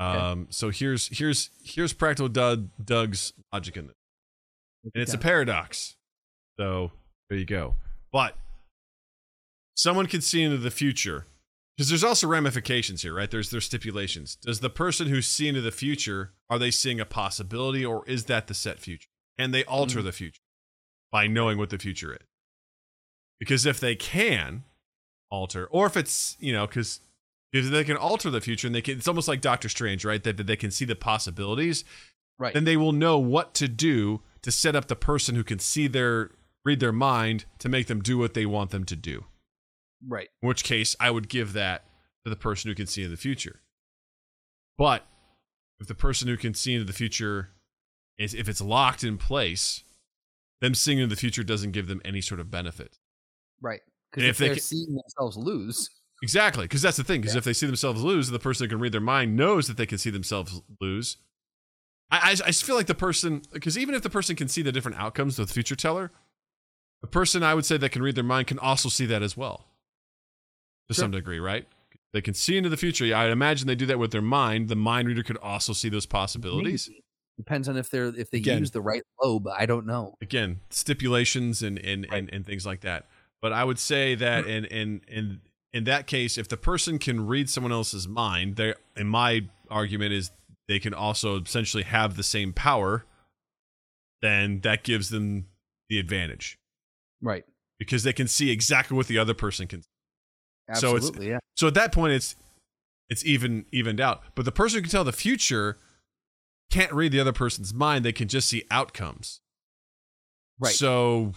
Okay. 0.00 0.18
Um, 0.18 0.46
so 0.50 0.70
here's 0.70 1.08
here's 1.08 1.50
here's 1.64 1.92
practical 1.92 2.28
Doug, 2.28 2.68
Doug's 2.84 3.32
logic 3.52 3.76
in 3.76 3.86
this, 3.88 3.96
and 4.94 5.02
it's 5.02 5.14
a 5.14 5.18
paradox. 5.18 5.96
So 6.60 6.92
there 7.28 7.38
you 7.38 7.46
go. 7.46 7.74
But 8.12 8.36
someone 9.74 10.06
can 10.06 10.20
see 10.20 10.42
into 10.42 10.58
the 10.58 10.70
future 10.70 11.26
because 11.78 11.88
there's 11.90 12.02
also 12.02 12.26
ramifications 12.26 13.02
here, 13.02 13.14
right? 13.14 13.30
There's 13.30 13.50
there's 13.50 13.64
stipulations. 13.66 14.34
Does 14.34 14.58
the 14.58 14.68
person 14.68 15.06
who's 15.06 15.26
seeing 15.28 15.50
into 15.50 15.60
the 15.60 15.70
future 15.70 16.32
are 16.50 16.58
they 16.58 16.72
seeing 16.72 16.98
a 16.98 17.04
possibility, 17.06 17.84
or 17.84 18.04
is 18.08 18.24
that 18.24 18.48
the 18.48 18.54
set 18.54 18.80
future? 18.80 19.08
And 19.38 19.54
they 19.54 19.62
alter 19.64 20.00
Mhm. 20.00 20.04
the 20.04 20.12
future 20.12 20.40
by 21.12 21.28
knowing 21.28 21.56
what 21.56 21.70
the 21.70 21.78
future 21.78 22.12
is? 22.12 22.26
Because 23.38 23.64
if 23.64 23.78
they 23.78 23.94
can 23.94 24.64
alter, 25.30 25.66
or 25.66 25.86
if 25.86 25.96
it's 25.96 26.36
you 26.40 26.52
know, 26.52 26.66
because 26.66 27.00
because 27.52 27.70
they 27.70 27.84
can 27.84 27.96
alter 27.96 28.28
the 28.28 28.40
future 28.40 28.66
and 28.66 28.74
they 28.74 28.82
can, 28.82 28.98
it's 28.98 29.08
almost 29.08 29.28
like 29.28 29.40
Doctor 29.40 29.68
Strange, 29.70 30.04
right? 30.04 30.22
That, 30.22 30.36
that 30.36 30.46
they 30.48 30.56
can 30.56 30.70
see 30.72 30.84
the 30.84 30.96
possibilities 30.96 31.84
Right. 32.40 32.54
then 32.54 32.64
they 32.64 32.76
will 32.76 32.92
know 32.92 33.18
what 33.18 33.52
to 33.54 33.66
do 33.68 34.22
to 34.42 34.52
set 34.52 34.76
up 34.76 34.86
the 34.86 34.94
person 34.96 35.34
who 35.34 35.42
can 35.44 35.58
see 35.58 35.86
their 35.88 36.30
read 36.64 36.78
their 36.80 36.92
mind 36.92 37.46
to 37.60 37.68
make 37.68 37.86
them 37.86 38.00
do 38.02 38.18
what 38.18 38.34
they 38.34 38.46
want 38.46 38.70
them 38.70 38.84
to 38.84 38.94
do. 38.96 39.24
Right. 40.06 40.28
In 40.42 40.48
which 40.48 40.64
case, 40.64 40.94
I 41.00 41.10
would 41.10 41.28
give 41.28 41.52
that 41.54 41.84
to 42.24 42.30
the 42.30 42.36
person 42.36 42.68
who 42.68 42.74
can 42.74 42.86
see 42.86 43.02
in 43.02 43.10
the 43.10 43.16
future. 43.16 43.60
But 44.76 45.06
if 45.80 45.86
the 45.88 45.94
person 45.94 46.28
who 46.28 46.36
can 46.36 46.54
see 46.54 46.74
into 46.74 46.84
the 46.84 46.92
future 46.92 47.50
is 48.18 48.34
if 48.34 48.48
it's 48.48 48.60
locked 48.60 49.04
in 49.04 49.18
place, 49.18 49.82
them 50.60 50.74
seeing 50.74 50.98
into 50.98 51.14
the 51.14 51.20
future 51.20 51.42
doesn't 51.42 51.72
give 51.72 51.88
them 51.88 52.00
any 52.04 52.20
sort 52.20 52.40
of 52.40 52.50
benefit. 52.50 52.98
Right. 53.60 53.80
Because 54.10 54.24
if 54.24 54.30
if, 54.30 54.38
they 54.38 54.48
they're 54.48 54.56
seeing 54.58 54.94
themselves 54.94 55.36
lose, 55.36 55.90
Exactly, 56.22 56.64
because 56.64 56.82
that's 56.82 56.96
the 56.96 57.04
thing. 57.04 57.20
Because 57.20 57.34
Yeah. 57.34 57.38
if 57.38 57.44
they 57.44 57.52
see 57.52 57.66
themselves 57.66 58.02
lose, 58.02 58.28
the 58.28 58.38
person 58.40 58.64
who 58.64 58.68
can 58.70 58.80
read 58.80 58.92
their 58.92 59.00
mind 59.00 59.36
knows 59.36 59.68
that 59.68 59.76
they 59.76 59.86
can 59.86 59.98
see 59.98 60.10
themselves 60.10 60.60
lose. 60.80 61.16
I, 62.10 62.18
I, 62.18 62.30
I 62.30 62.34
just 62.34 62.64
feel 62.64 62.74
like 62.74 62.86
the 62.86 62.94
person, 62.94 63.42
because 63.52 63.78
even 63.78 63.94
if 63.94 64.02
the 64.02 64.10
person 64.10 64.34
can 64.34 64.48
see 64.48 64.62
the 64.62 64.72
different 64.72 64.98
outcomes 64.98 65.38
of 65.38 65.46
the 65.46 65.54
future 65.54 65.76
teller, 65.76 66.10
the 67.02 67.06
person 67.06 67.44
I 67.44 67.54
would 67.54 67.64
say 67.64 67.76
that 67.76 67.90
can 67.92 68.02
read 68.02 68.16
their 68.16 68.24
mind 68.24 68.48
can 68.48 68.58
also 68.58 68.88
see 68.88 69.06
that 69.06 69.22
as 69.22 69.36
well, 69.36 69.67
to 70.88 70.94
Sure. 70.94 71.02
some 71.04 71.10
degree, 71.10 71.38
right? 71.38 71.66
They 72.12 72.20
can 72.22 72.34
see 72.34 72.56
into 72.56 72.68
the 72.70 72.76
future. 72.76 73.14
I 73.14 73.30
imagine 73.30 73.66
they 73.66 73.74
do 73.74 73.86
that 73.86 73.98
with 73.98 74.10
their 74.12 74.22
mind. 74.22 74.68
The 74.68 74.76
mind 74.76 75.08
reader 75.08 75.22
could 75.22 75.36
also 75.38 75.72
see 75.72 75.88
those 75.88 76.06
possibilities. 76.06 76.88
maybe. 76.88 77.02
depends 77.36 77.68
on 77.68 77.76
if 77.76 77.90
they're 77.90 78.06
if 78.18 78.30
they 78.30 78.38
Again. 78.38 78.58
use 78.60 78.70
the 78.72 78.80
right 78.80 79.02
lobe. 79.22 79.46
I 79.48 79.66
don't 79.66 79.86
know. 79.86 80.14
again 80.22 80.60
stipulations 80.70 81.62
and 81.62 81.78
and, 81.78 82.06
Right. 82.10 82.18
and 82.18 82.32
and 82.32 82.44
things 82.46 82.64
like 82.66 82.80
that 82.80 83.06
but 83.40 83.52
i 83.52 83.62
would 83.62 83.78
say 83.78 84.14
that 84.16 84.44
mm-hmm. 84.44 84.50
in 84.50 84.64
in 84.64 85.00
in 85.06 85.40
in 85.72 85.84
that 85.84 86.06
case 86.08 86.36
if 86.38 86.48
the 86.48 86.56
person 86.56 86.98
can 86.98 87.26
read 87.28 87.48
someone 87.48 87.70
else's 87.72 88.08
mind 88.08 88.56
they 88.56 88.74
in 88.96 89.06
my 89.06 89.42
argument 89.70 90.12
is 90.14 90.32
they 90.66 90.80
can 90.80 90.92
also 90.94 91.40
essentially 91.40 91.84
have 91.84 92.16
the 92.16 92.22
same 92.24 92.52
power 92.52 93.04
then 94.22 94.60
that 94.62 94.82
gives 94.82 95.10
them 95.10 95.46
the 95.88 95.98
advantage 95.98 96.58
Right. 97.22 97.44
because 97.78 98.02
they 98.02 98.12
can 98.12 98.26
see 98.28 98.50
exactly 98.50 98.96
what 98.96 99.06
the 99.06 99.18
other 99.18 99.34
person 99.34 99.66
can 99.68 99.82
So 100.74 100.96
it's- 100.96 101.10
yeah. 101.24 101.38
so 101.56 101.66
at 101.66 101.74
that 101.74 101.92
point 101.92 102.12
it's 102.12 102.36
it's 103.08 103.24
even 103.24 103.64
evened 103.72 104.00
out 104.00 104.22
but 104.34 104.44
the 104.44 104.52
person 104.52 104.76
who 104.78 104.82
can 104.82 104.90
tell 104.90 105.04
the 105.04 105.12
future 105.12 105.78
can't 106.70 106.92
read 106.92 107.10
the 107.12 107.20
other 107.20 107.32
person's 107.32 107.72
mind 107.72 108.04
they 108.04 108.12
can 108.12 108.28
just 108.28 108.48
see 108.48 108.64
outcomes 108.70 109.40
Right. 110.60 110.74
so 110.74 111.32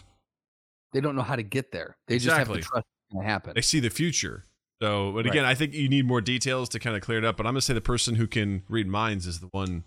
they 0.93 0.99
don't 0.99 1.15
know 1.15 1.21
how 1.21 1.37
to 1.37 1.43
get 1.43 1.71
there. 1.71 1.95
They 2.09 2.17
just 2.19 2.35
have 2.35 2.47
to 2.47 2.59
trust 2.59 2.85
it's 2.85 3.13
going 3.13 3.23
to 3.25 3.29
happen. 3.31 3.53
they 3.55 3.61
see 3.61 3.79
the 3.79 3.89
future. 3.89 4.43
So, 4.81 5.11
but 5.13 5.19
Right. 5.25 5.27
again, 5.27 5.45
I 5.45 5.53
think 5.55 5.73
you 5.73 5.87
need 5.87 6.05
more 6.05 6.19
details 6.19 6.67
to 6.69 6.79
kind 6.79 6.97
of 6.97 7.01
clear 7.01 7.19
it 7.19 7.23
up. 7.23 7.37
But 7.37 7.45
I'm 7.45 7.53
gonna 7.53 7.61
say 7.61 7.73
the 7.75 7.79
person 7.79 8.15
who 8.15 8.27
can 8.27 8.63
read 8.67 8.87
minds 8.87 9.25
is 9.27 9.39
the 9.39 9.47
one. 9.47 9.85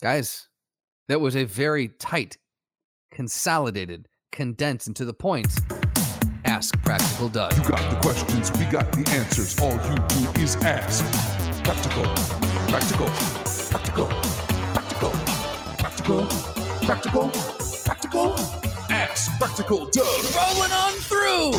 Guys, 0.00 0.48
that 1.08 1.20
was 1.20 1.36
a 1.36 1.44
very 1.44 1.88
tight, 1.88 2.38
consolidated, 3.12 4.08
condensed, 4.32 4.86
and 4.88 4.96
to 4.96 5.04
the 5.04 5.14
point. 5.14 5.46
Ask 6.62 6.80
Practical 6.84 7.28
Doug. 7.28 7.56
You 7.56 7.64
got 7.64 7.90
the 7.90 7.96
questions, 7.96 8.52
we 8.52 8.64
got 8.66 8.92
the 8.92 9.04
answers. 9.10 9.58
All 9.58 9.72
you 9.72 9.96
do 10.06 10.40
is 10.40 10.54
ask. 10.62 11.02
Practical, 11.64 12.04
practical, 12.68 13.08
practical, 13.68 14.06
practical, 14.72 15.10
practical, 15.78 16.26
practical, 16.86 17.30
practical. 17.84 18.34
Ask 18.90 19.36
practical 19.40 19.86
Doug. 19.86 20.06
Rolling 20.36 20.70
on 20.70 20.92
through. 21.02 21.50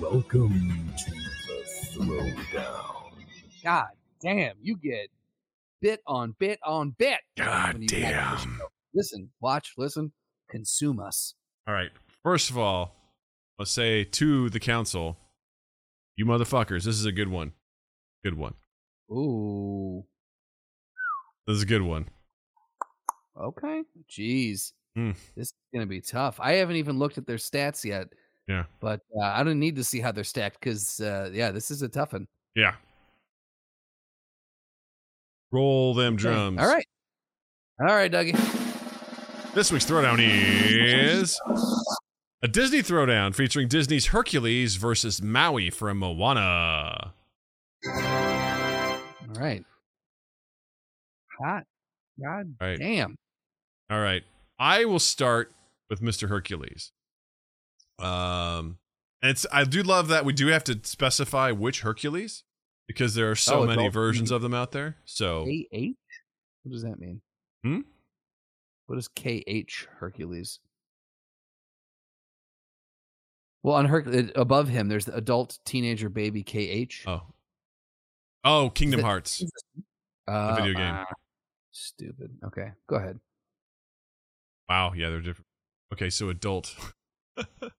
Welcome 0.00 0.92
to 0.98 1.10
the 1.46 1.62
throwdown. 1.94 3.12
God 3.62 3.86
damn, 4.20 4.56
you 4.60 4.76
get 4.78 5.10
bit 5.80 6.00
on 6.08 6.34
bit 6.40 6.58
on 6.64 6.90
bit. 6.98 7.20
God 7.36 7.74
when 7.74 7.82
you 7.82 7.88
watch 8.02 8.02
this 8.02 8.42
damn. 8.42 8.60
Listen, 8.92 9.30
watch, 9.40 9.74
listen, 9.78 10.12
consume 10.48 11.00
us. 11.00 11.34
All 11.66 11.74
right. 11.74 11.90
First 12.22 12.50
of 12.50 12.58
all, 12.58 12.94
let's 13.58 13.70
say 13.70 14.04
to 14.04 14.48
the 14.50 14.60
council, 14.60 15.16
you 16.16 16.24
motherfuckers, 16.26 16.84
this 16.84 16.96
is 16.98 17.04
a 17.04 17.12
good 17.12 17.28
one. 17.28 17.52
Good 18.24 18.34
one. 18.36 18.54
Ooh. 19.10 20.04
This 21.46 21.56
is 21.56 21.62
a 21.62 21.66
good 21.66 21.82
one. 21.82 22.08
Okay. 23.40 23.82
Jeez. 24.10 24.72
Hmm. 24.96 25.10
This 25.36 25.48
is 25.48 25.54
going 25.74 25.86
to 25.86 25.88
be 25.88 26.00
tough. 26.00 26.40
I 26.40 26.54
haven't 26.54 26.76
even 26.76 26.98
looked 26.98 27.18
at 27.18 27.26
their 27.26 27.36
stats 27.36 27.84
yet. 27.84 28.08
Yeah. 28.48 28.64
But 28.80 29.00
uh, 29.20 29.24
I 29.24 29.42
don't 29.42 29.58
need 29.58 29.76
to 29.76 29.84
see 29.84 30.00
how 30.00 30.12
they're 30.12 30.24
stacked 30.24 30.58
because, 30.60 31.00
uh, 31.00 31.30
yeah, 31.32 31.50
this 31.50 31.70
is 31.70 31.82
a 31.82 31.88
tough 31.88 32.12
one. 32.12 32.26
Yeah. 32.54 32.74
Roll 35.52 35.94
them 35.94 36.14
Okay. 36.14 36.22
drums. 36.22 36.60
All 36.60 36.66
right. 36.66 36.86
All 37.80 37.86
right, 37.94 38.10
Dougie. 38.10 38.62
This 39.56 39.72
week's 39.72 39.86
throwdown 39.86 40.18
is 40.20 41.40
a 42.42 42.46
Disney 42.48 42.80
throwdown 42.80 43.34
featuring 43.34 43.68
Disney's 43.68 44.08
Hercules 44.08 44.76
versus 44.76 45.22
Maui 45.22 45.70
from 45.70 45.96
Moana. 46.00 47.14
All 47.88 49.00
right. 49.34 49.64
Hot. 51.40 51.62
God 52.22 52.54
All 52.60 52.68
right. 52.68 52.78
damn. 52.78 53.16
All 53.88 53.98
right. 53.98 54.24
I 54.58 54.84
will 54.84 54.98
start 54.98 55.54
with 55.88 56.02
Mr. 56.02 56.28
Hercules. 56.28 56.92
Um 57.98 58.76
and 59.22 59.30
it's 59.30 59.46
I 59.50 59.64
do 59.64 59.82
love 59.82 60.08
that 60.08 60.26
we 60.26 60.34
do 60.34 60.48
have 60.48 60.64
to 60.64 60.78
specify 60.82 61.50
which 61.50 61.80
Hercules 61.80 62.44
because 62.86 63.14
there 63.14 63.30
are 63.30 63.34
so 63.34 63.62
Oh, 63.62 63.66
many 63.66 63.88
versions 63.88 64.30
of 64.30 64.42
them 64.42 64.52
out 64.52 64.72
there. 64.72 64.96
So 65.06 65.46
KH? 65.46 65.94
What 66.64 66.72
does 66.72 66.82
that 66.82 66.98
mean? 66.98 67.22
Hmm? 67.64 67.80
What 68.86 68.98
is 68.98 69.08
KH 69.08 69.86
Hercules? 69.98 70.60
Well, 73.62 73.74
on 73.74 73.86
Herc- 73.86 74.06
above 74.36 74.68
him, 74.68 74.88
there's 74.88 75.06
the 75.06 75.14
adult 75.14 75.58
teenager 75.64 76.08
baby 76.08 76.42
KH. 76.44 77.06
oh. 77.08 77.22
Oh, 78.44 78.70
Kingdom 78.70 79.00
Hearts. 79.00 79.42
Uh, 80.28 80.54
video 80.54 80.72
game. 80.74 80.94
ah, 80.94 81.04
stupid. 81.72 82.30
Okay, 82.44 82.70
go 82.88 82.94
ahead. 82.94 83.18
Wow, 84.68 84.92
yeah, 84.94 85.08
they're 85.10 85.20
different. 85.20 85.48
Okay, 85.92 86.10
so 86.10 86.28
adult. 86.28 86.76
when 87.34 87.46
you're 87.60 87.70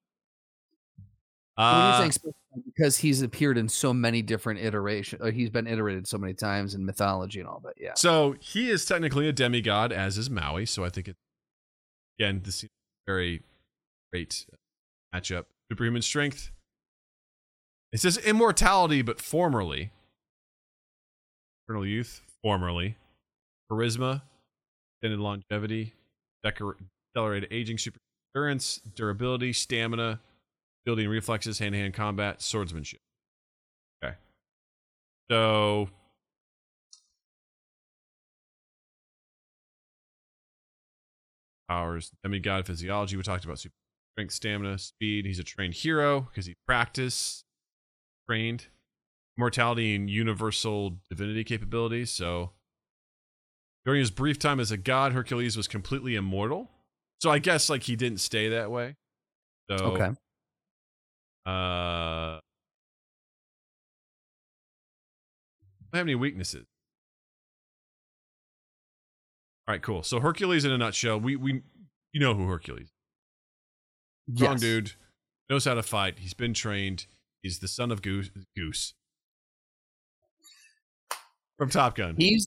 Uh, 1.57 1.97
saying 1.99 2.11
special, 2.11 2.35
because 2.65 2.97
he's 2.97 3.21
appeared 3.21 3.57
in 3.57 3.69
so 3.69 3.93
many 3.93 4.21
different 4.21 4.59
iterations, 4.59 5.21
or 5.21 5.27
uh, 5.27 5.31
he's 5.31 5.49
been 5.49 5.67
iterated 5.67 6.07
so 6.07 6.17
many 6.17 6.33
times 6.33 6.73
in 6.73 6.85
mythology 6.85 7.39
and 7.39 7.47
all 7.47 7.61
that. 7.63 7.73
Yeah. 7.77 7.93
So 7.95 8.35
he 8.39 8.69
is 8.69 8.85
technically 8.85 9.27
a 9.27 9.33
demigod, 9.33 9.91
as 9.91 10.17
is 10.17 10.29
Maui. 10.29 10.65
So 10.65 10.83
I 10.83 10.89
think 10.89 11.07
it 11.07 11.15
again 12.19 12.41
this 12.43 12.63
is 12.63 12.69
very 13.05 13.43
great 14.11 14.45
uh, 14.51 15.17
matchup. 15.17 15.45
Superhuman 15.71 16.01
strength. 16.01 16.51
It 17.91 17.99
says 17.99 18.17
immortality, 18.17 19.01
but 19.01 19.21
formerly. 19.21 19.91
Eternal 21.67 21.85
youth, 21.85 22.21
formerly. 22.41 22.97
Charisma, 23.71 24.21
extended 24.95 25.19
longevity, 25.19 25.93
accelerated 26.45 27.49
aging, 27.51 27.77
super 27.77 27.99
endurance, 28.33 28.79
durability, 28.95 29.51
stamina, 29.51 30.19
building 30.87 31.09
reflexes, 31.09 31.59
hand 31.59 31.73
to 31.73 31.79
hand 31.79 31.93
combat, 31.93 32.41
swordsmanship. 32.41 33.01
Okay. 34.01 34.15
So 35.29 35.89
powers, 41.67 42.09
demigod 42.23 42.65
physiology. 42.65 43.17
We 43.17 43.23
talked 43.23 43.43
about 43.43 43.59
super 43.59 43.75
strength, 44.15 44.31
stamina, 44.31 44.77
speed. 44.77 45.25
He's 45.25 45.39
a 45.39 45.43
trained 45.43 45.73
hero 45.73 46.21
because 46.21 46.45
he 46.45 46.55
practiced, 46.65 47.43
trained, 48.29 48.67
mortality, 49.37 49.93
and 49.93 50.09
universal 50.09 50.99
divinity 51.09 51.43
capabilities. 51.43 52.11
So 52.11 52.51
during 53.83 53.99
his 53.99 54.09
brief 54.09 54.39
time 54.39 54.61
as 54.61 54.71
a 54.71 54.77
god, 54.77 55.11
Hercules 55.11 55.57
was 55.57 55.67
completely 55.67 56.15
immortal. 56.15 56.71
So 57.19 57.29
I 57.29 57.39
guess 57.39 57.69
like 57.69 57.83
he 57.83 57.97
didn't 57.97 58.19
stay 58.19 58.47
that 58.47 58.71
way. 58.71 58.95
So 59.69 59.75
Okay. 59.87 60.11
Uh 61.47 62.39
don't 65.91 65.99
have 65.99 66.05
any 66.05 66.15
weaknesses. 66.15 66.65
All 69.67 69.73
right, 69.73 69.81
cool. 69.81 70.03
So 70.03 70.19
Hercules 70.19 70.65
in 70.65 70.71
a 70.71 70.77
nutshell, 70.77 71.19
we 71.19 71.35
we 71.35 71.61
you 72.13 72.19
know 72.19 72.33
who 72.33 72.47
Hercules. 72.47 72.89
Strong 74.35 74.53
Yes. 74.53 74.61
dude, 74.61 74.91
knows 75.49 75.65
how 75.65 75.73
to 75.73 75.83
fight. 75.83 76.19
He's 76.19 76.33
been 76.33 76.53
trained. 76.53 77.05
He's 77.41 77.59
the 77.59 77.67
son 77.67 77.91
of 77.91 78.01
Goose. 78.01 78.29
Goose 78.57 78.93
from 81.57 81.69
Top 81.69 81.95
Gun. 81.95 82.15
He's 82.17 82.45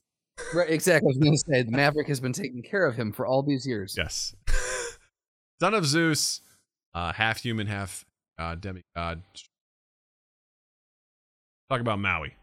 right, 0.53 0.69
exactly. 0.69 1.07
I 1.07 1.09
was 1.09 1.17
going 1.17 1.33
to 1.33 1.37
say 1.37 1.63
the 1.63 1.71
Maverick 1.71 2.07
has 2.07 2.19
been 2.19 2.33
taking 2.33 2.61
care 2.61 2.85
of 2.85 2.95
him 2.95 3.11
for 3.11 3.25
all 3.25 3.41
these 3.43 3.65
years. 3.65 3.95
yes, 3.97 4.35
son 5.59 5.73
of 5.73 5.85
Zeus, 5.85 6.41
uh, 6.93 7.13
half 7.13 7.41
human, 7.41 7.67
half 7.67 8.05
uh, 8.41 8.55
demigod. 8.55 9.21
Talk 11.69 11.79
about 11.79 11.99
Maui. 11.99 12.35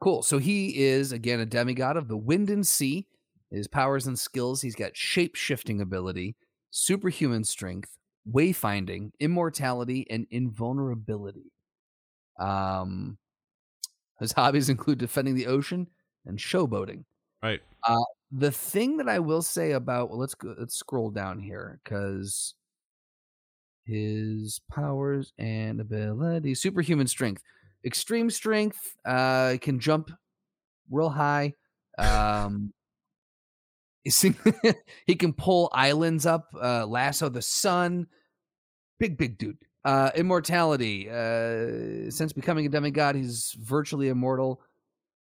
Cool. 0.00 0.22
So 0.22 0.38
he 0.38 0.84
is 0.84 1.12
again 1.12 1.40
a 1.40 1.46
demigod 1.46 1.96
of 1.96 2.08
the 2.08 2.16
wind 2.16 2.50
and 2.50 2.66
sea. 2.66 3.06
His 3.50 3.68
powers 3.68 4.06
and 4.06 4.18
skills, 4.18 4.62
he's 4.62 4.74
got 4.74 4.96
shape 4.96 5.34
shifting 5.34 5.80
ability, 5.80 6.36
superhuman 6.70 7.44
strength, 7.44 7.98
wayfinding, 8.30 9.10
immortality, 9.20 10.06
and 10.08 10.26
invulnerability. 10.30 11.52
Um, 12.40 13.18
his 14.20 14.32
hobbies 14.36 14.70
include 14.70 14.98
defending 14.98 15.34
the 15.34 15.48
ocean 15.48 15.88
and 16.24 16.38
showboating. 16.38 17.04
Right. 17.42 17.60
The 18.30 18.52
thing 18.52 18.96
that 18.96 19.08
I 19.08 19.18
will 19.18 19.42
say 19.42 19.72
about 19.72 20.08
well, 20.08 20.18
let's 20.18 20.34
go, 20.34 20.54
let's 20.58 20.76
scroll 20.76 21.10
down 21.10 21.38
here 21.38 21.80
because 21.84 22.54
his 23.84 24.60
powers 24.70 25.32
and 25.38 25.80
abilities: 25.80 26.60
superhuman 26.60 27.06
strength, 27.06 27.42
extreme 27.84 28.30
strength, 28.30 28.96
uh, 29.04 29.56
can 29.60 29.78
jump 29.78 30.10
real 30.90 31.10
high. 31.10 31.54
Um, 31.98 32.72
he 34.04 35.14
can 35.14 35.32
pull 35.32 35.70
islands 35.72 36.26
up, 36.26 36.48
uh, 36.60 36.86
lasso 36.86 37.28
the 37.28 37.42
sun. 37.42 38.06
Big, 38.98 39.16
big 39.16 39.38
dude. 39.38 39.58
Uh, 39.84 40.10
immortality. 40.14 41.08
Uh, 41.10 42.10
since 42.10 42.32
becoming 42.32 42.66
a 42.66 42.68
demigod, 42.68 43.14
he's 43.14 43.56
virtually 43.60 44.08
immortal. 44.08 44.60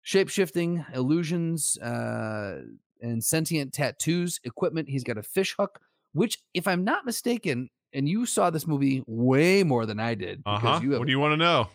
Shape 0.02 0.28
shifting, 0.28 0.84
illusions, 0.94 1.78
uh, 1.78 2.62
and 3.00 3.22
sentient 3.22 3.72
tattoos, 3.72 4.40
equipment. 4.44 4.88
He's 4.88 5.04
got 5.04 5.18
a 5.18 5.22
fish 5.22 5.54
hook, 5.58 5.80
which, 6.12 6.38
if 6.54 6.66
I'm 6.66 6.84
not 6.84 7.06
mistaken, 7.06 7.70
and 7.92 8.08
you 8.08 8.26
saw 8.26 8.50
this 8.50 8.66
movie 8.66 9.02
way 9.06 9.62
more 9.62 9.86
than 9.86 10.00
I 10.00 10.14
did. 10.14 10.42
Uh-huh. 10.46 10.80
you 10.82 10.92
have 10.92 11.00
What 11.00 11.06
do 11.06 11.12
you 11.12 11.18
want 11.20 11.32
to 11.32 11.36
know? 11.36 11.68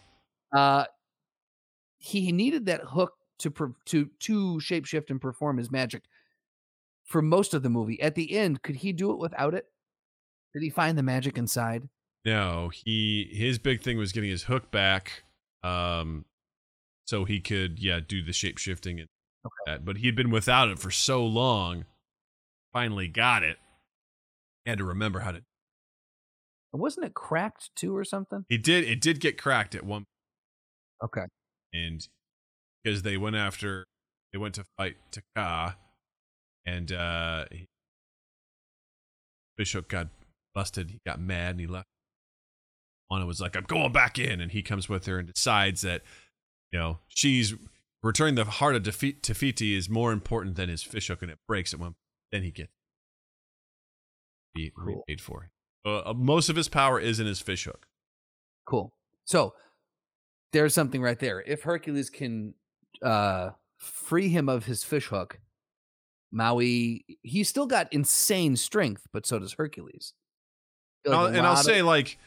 uh, 0.56 0.86
he 2.00 2.32
needed 2.32 2.66
that 2.68 2.82
hook 2.82 3.14
to 3.40 3.52
to 3.86 4.10
to 4.20 4.58
shapeshift 4.58 5.10
and 5.10 5.20
perform 5.22 5.58
his 5.58 5.70
magic 5.72 6.04
for 7.06 7.22
most 7.22 7.54
of 7.54 7.64
the 7.64 7.70
movie. 7.70 8.02
At 8.02 8.16
the 8.16 8.38
end, 8.38 8.62
could 8.62 8.78
he 8.78 8.94
do 8.94 9.12
it 9.12 9.20
without 9.20 9.54
it? 9.54 9.66
Did 10.54 10.64
he 10.64 10.70
find 10.70 10.98
the 10.98 11.04
magic 11.04 11.38
inside? 11.38 11.88
No, 12.26 12.70
he 12.70 13.30
his 13.32 13.60
big 13.60 13.82
thing 13.82 13.98
was 13.98 14.12
getting 14.12 14.30
his 14.30 14.44
hook 14.44 14.72
back, 14.72 15.24
um, 15.64 16.26
so 17.06 17.26
he 17.26 17.40
could 17.40 17.80
yeah 17.80 18.00
do 18.06 18.24
the 18.24 18.34
shape 18.34 18.58
shifting 18.58 19.00
and 19.00 19.08
that. 19.66 19.86
But 19.86 19.98
he 19.98 20.08
had 20.08 20.16
been 20.16 20.30
without 20.32 20.70
it 20.70 20.80
for 20.80 20.92
so 20.92 21.26
long. 21.26 21.86
Finally 22.74 23.08
got 23.08 23.44
it. 23.44 23.58
He 24.66 24.70
had 24.70 24.78
to 24.80 24.84
remember 24.86 25.20
how 25.20 25.32
to. 25.32 25.42
Wasn't 26.78 27.06
it 27.06 27.14
cracked 27.14 27.70
too 27.76 27.96
or 27.96 28.04
something? 28.04 28.46
He 28.50 28.58
did. 28.58 28.84
It 28.84 29.02
did 29.02 29.20
get 29.20 29.38
cracked 29.38 29.76
at 29.76 29.84
one, 29.84 30.06
Okay. 31.04 31.26
and 31.74 32.08
because 32.84 33.02
they 33.04 33.18
went 33.18 33.36
after, 33.36 33.86
they 34.32 34.38
went 34.40 34.56
to 34.56 34.66
fight 34.78 34.98
Te 35.12 35.22
Kā, 35.38 35.76
and 36.66 36.92
uh, 36.92 37.46
he- 37.52 37.68
Fishhook 39.58 39.90
got 39.90 40.08
busted. 40.54 40.92
He 40.92 41.00
got 41.06 41.20
mad 41.20 41.52
and 41.52 41.60
he 41.60 41.68
left. 41.68 41.88
Anna 43.12 43.26
was 43.26 43.40
like, 43.40 43.56
"I'm 43.56 43.64
going 43.64 43.92
back 43.92 44.20
in," 44.20 44.42
and 44.42 44.52
he 44.52 44.62
comes 44.62 44.88
with 44.90 45.06
her 45.06 45.18
and 45.20 45.32
decides 45.34 45.82
that, 45.82 46.04
you 46.72 46.80
know, 46.80 47.00
she's 47.08 47.54
returning 48.04 48.36
the 48.36 48.46
heart 48.46 48.76
of 48.76 48.84
defeat. 48.84 49.24
Te 49.24 49.34
Fiti 49.34 49.74
is 49.76 49.90
more 49.90 50.12
important 50.12 50.56
than 50.58 50.70
his 50.70 50.84
fishhook, 50.84 51.22
and 51.22 51.32
it 51.32 51.40
breaks 51.48 51.74
at 51.74 51.80
one. 51.80 51.96
Then 52.32 52.44
he 52.44 52.52
gets 52.52 52.72
be 54.54 54.72
Cool. 54.78 55.04
repaid 55.08 55.22
for. 55.22 55.50
Uh, 55.86 56.14
most 56.16 56.50
of 56.50 56.56
his 56.56 56.68
power 56.68 57.00
is 57.00 57.20
in 57.20 57.28
his 57.28 57.40
fishhook. 57.40 57.88
Cool. 58.66 58.94
So 59.26 59.54
there's 60.52 60.74
something 60.74 61.02
right 61.02 61.20
there. 61.20 61.42
If 61.42 61.64
Hercules 61.64 62.10
can 62.10 62.54
uh 63.02 63.52
free 63.78 64.30
him 64.30 64.50
of 64.50 64.66
his 64.66 64.84
fish 64.84 65.08
hook, 65.08 65.40
Maui 66.32 67.06
he's 67.22 67.48
still 67.48 67.68
got 67.68 67.92
insane 67.94 68.56
strength, 68.56 69.08
but 69.14 69.26
so 69.26 69.40
does 69.40 69.54
Hercules. 69.54 70.14
And 71.06 71.14
I'll, 71.14 71.26
and 71.28 71.46
I'll 71.46 71.54
of- 71.54 71.60
say 71.60 71.82
like 71.82 72.18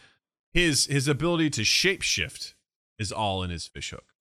his 0.52 0.86
his 0.86 1.08
ability 1.08 1.50
to 1.50 1.62
shapeshift 1.62 2.54
is 2.98 3.12
all 3.12 3.42
in 3.42 3.50
his 3.50 3.66
fishhook, 3.66 4.14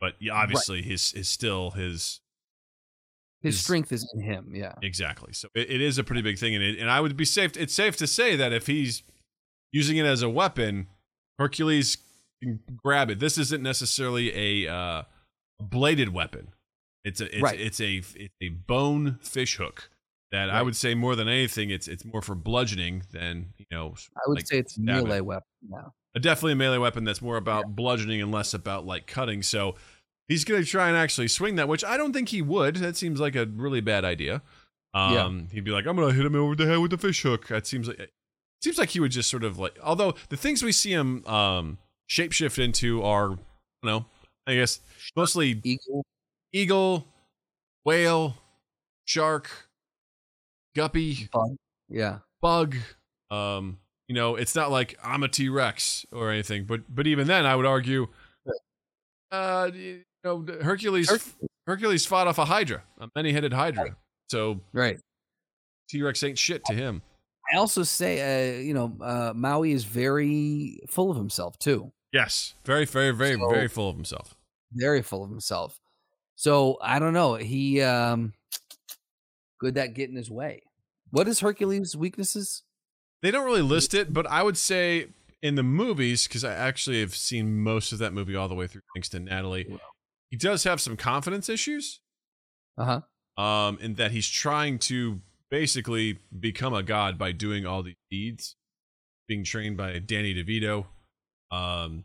but 0.00 0.14
yeah, 0.20 0.32
obviously 0.34 0.82
his 0.82 1.12
is 1.12 1.28
still 1.28 1.72
his 1.72 2.20
his 3.44 3.60
strength 3.60 3.92
is 3.92 4.10
in 4.14 4.20
him. 4.20 4.52
Yeah. 4.54 4.74
exactly. 4.82 5.32
So 5.32 5.48
it, 5.54 5.70
it 5.70 5.80
is 5.80 5.98
a 5.98 6.04
pretty 6.04 6.22
big 6.22 6.38
thing, 6.38 6.54
and 6.54 6.64
it, 6.64 6.78
and 6.78 6.90
I 6.90 7.00
would 7.00 7.16
be 7.16 7.24
safe. 7.24 7.56
It's 7.56 7.74
safe 7.74 7.96
to 7.98 8.06
say 8.06 8.36
that 8.36 8.52
if 8.52 8.66
he's 8.66 9.02
using 9.72 9.96
it 9.96 10.06
as 10.06 10.22
a 10.22 10.28
weapon, 10.28 10.88
Hercules 11.38 11.98
can 12.42 12.60
grab 12.76 13.10
it. 13.10 13.18
This 13.18 13.38
isn't 13.38 13.62
necessarily 13.62 14.64
a 14.66 14.72
uh, 14.72 15.02
bladed 15.60 16.10
weapon. 16.10 16.48
It's 17.04 17.20
a 17.20 17.26
it's, 17.32 17.42
Right. 17.42 17.60
it's 17.60 17.80
a 17.80 17.96
it's 18.16 18.34
a 18.40 18.48
bone 18.48 19.18
fish 19.20 19.56
hook 19.56 19.90
that 20.32 20.50
I 20.50 20.62
would 20.62 20.74
say 20.74 20.94
more 20.94 21.14
than 21.14 21.28
anything, 21.28 21.70
it's 21.70 21.86
it's 21.86 22.04
more 22.04 22.22
for 22.22 22.34
bludgeoning 22.34 23.04
than 23.12 23.52
you 23.56 23.66
know. 23.70 23.94
I 24.16 24.20
would 24.26 24.38
like 24.38 24.46
say 24.46 24.58
it's 24.58 24.76
melee 24.76 25.20
weapon 25.20 25.44
now. 25.68 25.92
definitely 26.14 26.52
a 26.52 26.56
melee 26.56 26.78
weapon 26.78 27.04
that's 27.04 27.22
more 27.22 27.36
about 27.36 27.76
bludgeoning 27.76 28.20
and 28.20 28.32
less 28.32 28.52
about 28.52 28.84
like 28.84 29.06
cutting. 29.06 29.42
So 29.42 29.76
he's 30.28 30.44
going 30.44 30.62
to 30.62 30.68
try 30.68 30.88
and 30.88 30.96
actually 30.96 31.28
swing 31.28 31.56
that, 31.56 31.68
which 31.68 31.84
I 31.84 31.96
don't 31.96 32.12
think 32.12 32.30
he 32.30 32.42
would. 32.42 32.76
That 32.76 32.96
seems 32.96 33.20
like 33.20 33.36
a 33.36 33.46
really 33.46 33.80
bad 33.80 34.04
idea. 34.04 34.42
Yeah. 34.94 35.24
Um, 35.24 35.48
he'd 35.52 35.64
be 35.64 35.72
like, 35.72 35.86
I'm 35.86 35.96
going 35.96 36.08
to 36.08 36.14
hit 36.14 36.24
him 36.24 36.36
over 36.36 36.54
the 36.54 36.66
head 36.66 36.78
with 36.78 36.92
the 36.92 36.98
fish 36.98 37.22
hook. 37.22 37.48
That 37.48 37.66
seems 37.66 37.88
like 37.88 37.98
it 37.98 38.12
seems 38.62 38.78
like 38.78 38.90
he 38.90 39.00
would 39.00 39.10
just 39.10 39.28
sort 39.28 39.42
of 39.44 39.58
like. 39.58 39.76
Although 39.82 40.14
the 40.28 40.36
things 40.36 40.62
we 40.62 40.72
see 40.72 40.92
him 40.92 41.24
um 41.26 41.78
shapeshift 42.08 42.62
into 42.62 43.02
are, 43.02 43.30
you 43.30 43.38
know, 43.82 44.06
I 44.46 44.54
guess 44.54 44.80
mostly 45.16 45.60
Eagle. 45.64 46.04
eagle, 46.52 47.08
whale, 47.84 48.36
shark, 49.04 49.50
guppy, 50.76 51.28
Bug. 51.32 51.56
Yeah. 51.88 52.18
bug. 52.40 52.76
Um, 53.30 53.78
you 54.06 54.14
know, 54.14 54.36
it's 54.36 54.54
not 54.54 54.70
like 54.70 54.96
I'm 55.02 55.22
a 55.24 55.28
T 55.28 55.48
Rex 55.48 56.06
or 56.12 56.30
anything, 56.30 56.66
but 56.66 56.82
but 56.88 57.06
even 57.06 57.26
then, 57.26 57.46
I 57.46 57.56
would 57.56 57.66
argue, 57.66 58.06
uh, 59.32 59.70
know, 60.24 60.44
Hercules 60.62 61.08
Hercules. 61.10 61.34
Hercules 61.66 62.06
fought 62.06 62.26
off 62.26 62.38
a 62.38 62.44
Hydra, 62.44 62.82
a 63.00 63.08
many 63.14 63.32
headed 63.32 63.52
Hydra. 63.52 63.96
So 64.28 64.60
Right. 64.72 64.98
T 65.88 66.02
Rex 66.02 66.22
ain't 66.22 66.38
shit 66.38 66.64
to 66.66 66.74
him. 66.74 67.02
I 67.52 67.56
also 67.58 67.82
say, 67.82 68.56
uh, 68.56 68.60
you 68.60 68.72
know, 68.74 68.96
uh, 69.02 69.32
Maui 69.34 69.72
is 69.72 69.84
very 69.84 70.80
full 70.88 71.10
of 71.10 71.16
himself 71.16 71.58
too. 71.58 71.92
Yes, 72.12 72.54
very, 72.64 72.84
very, 72.86 73.10
very, 73.12 73.36
So- 73.38 73.50
very 73.50 73.68
full 73.68 73.90
of 73.90 73.96
himself. 73.96 74.34
Very 74.72 75.02
full 75.02 75.22
of 75.24 75.30
himself. 75.30 75.78
So 76.36 76.78
I 76.80 76.98
don't 76.98 77.12
know. 77.12 77.34
He 77.34 77.80
um 77.82 78.32
could 79.60 79.74
that 79.74 79.94
get 79.94 80.10
in 80.10 80.16
his 80.16 80.30
way? 80.30 80.62
What 81.10 81.28
is 81.28 81.40
Hercules' 81.40 81.94
weaknesses? 81.96 82.62
They 83.22 83.30
don't 83.30 83.44
really 83.46 83.62
list 83.62 83.94
it, 83.94 84.12
but 84.12 84.26
I 84.26 84.42
would 84.42 84.56
say 84.58 85.08
in 85.42 85.54
the 85.54 85.62
movies, 85.62 86.26
because 86.26 86.42
I 86.44 86.52
actually 86.54 87.00
have 87.00 87.14
seen 87.14 87.60
most 87.62 87.92
of 87.92 87.98
that 87.98 88.12
movie 88.12 88.34
all 88.34 88.48
the 88.48 88.54
way 88.54 88.66
through, 88.66 88.82
thanks 88.94 89.08
to 89.10 89.20
Natalie. 89.20 89.78
He 90.34 90.38
does 90.38 90.64
have 90.64 90.80
some 90.80 90.96
confidence 90.96 91.48
issues, 91.48 92.00
Uh 92.76 93.00
huh. 93.38 93.40
um, 93.40 93.78
in 93.80 93.94
that 93.94 94.10
he's 94.10 94.28
trying 94.28 94.80
to 94.80 95.20
basically 95.48 96.18
become 96.36 96.74
a 96.74 96.82
god 96.82 97.16
by 97.16 97.30
doing 97.30 97.64
all 97.64 97.84
these 97.84 97.94
deeds, 98.10 98.56
being 99.28 99.44
trained 99.44 99.76
by 99.76 99.96
Danny 100.00 100.34
DeVito, 100.34 100.86
um, 101.52 102.02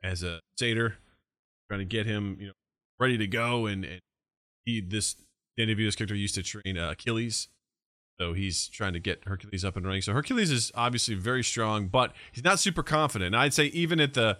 as 0.00 0.22
a 0.22 0.38
satyr, 0.56 0.94
trying 1.68 1.80
to 1.80 1.84
get 1.84 2.06
him, 2.06 2.36
you 2.38 2.46
know, 2.46 2.52
ready 3.00 3.18
to 3.18 3.26
go. 3.26 3.66
And, 3.66 3.84
and 3.84 4.00
he, 4.64 4.80
this 4.80 5.16
Danny 5.58 5.74
DeVito's 5.74 5.96
character 5.96 6.14
used 6.14 6.36
to 6.36 6.42
train 6.44 6.78
uh, 6.78 6.92
Achilles, 6.92 7.48
so 8.20 8.32
he's 8.32 8.68
trying 8.68 8.92
to 8.92 9.00
get 9.00 9.24
Hercules 9.24 9.64
up 9.64 9.74
and 9.76 9.84
running. 9.84 10.02
So 10.02 10.12
Hercules 10.12 10.52
is 10.52 10.70
obviously 10.76 11.16
very 11.16 11.42
strong, 11.42 11.88
but 11.88 12.12
he's 12.30 12.44
not 12.44 12.60
super 12.60 12.84
confident. 12.84 13.34
And 13.34 13.42
I'd 13.42 13.54
say 13.54 13.64
even 13.66 13.98
at 13.98 14.14
the 14.14 14.38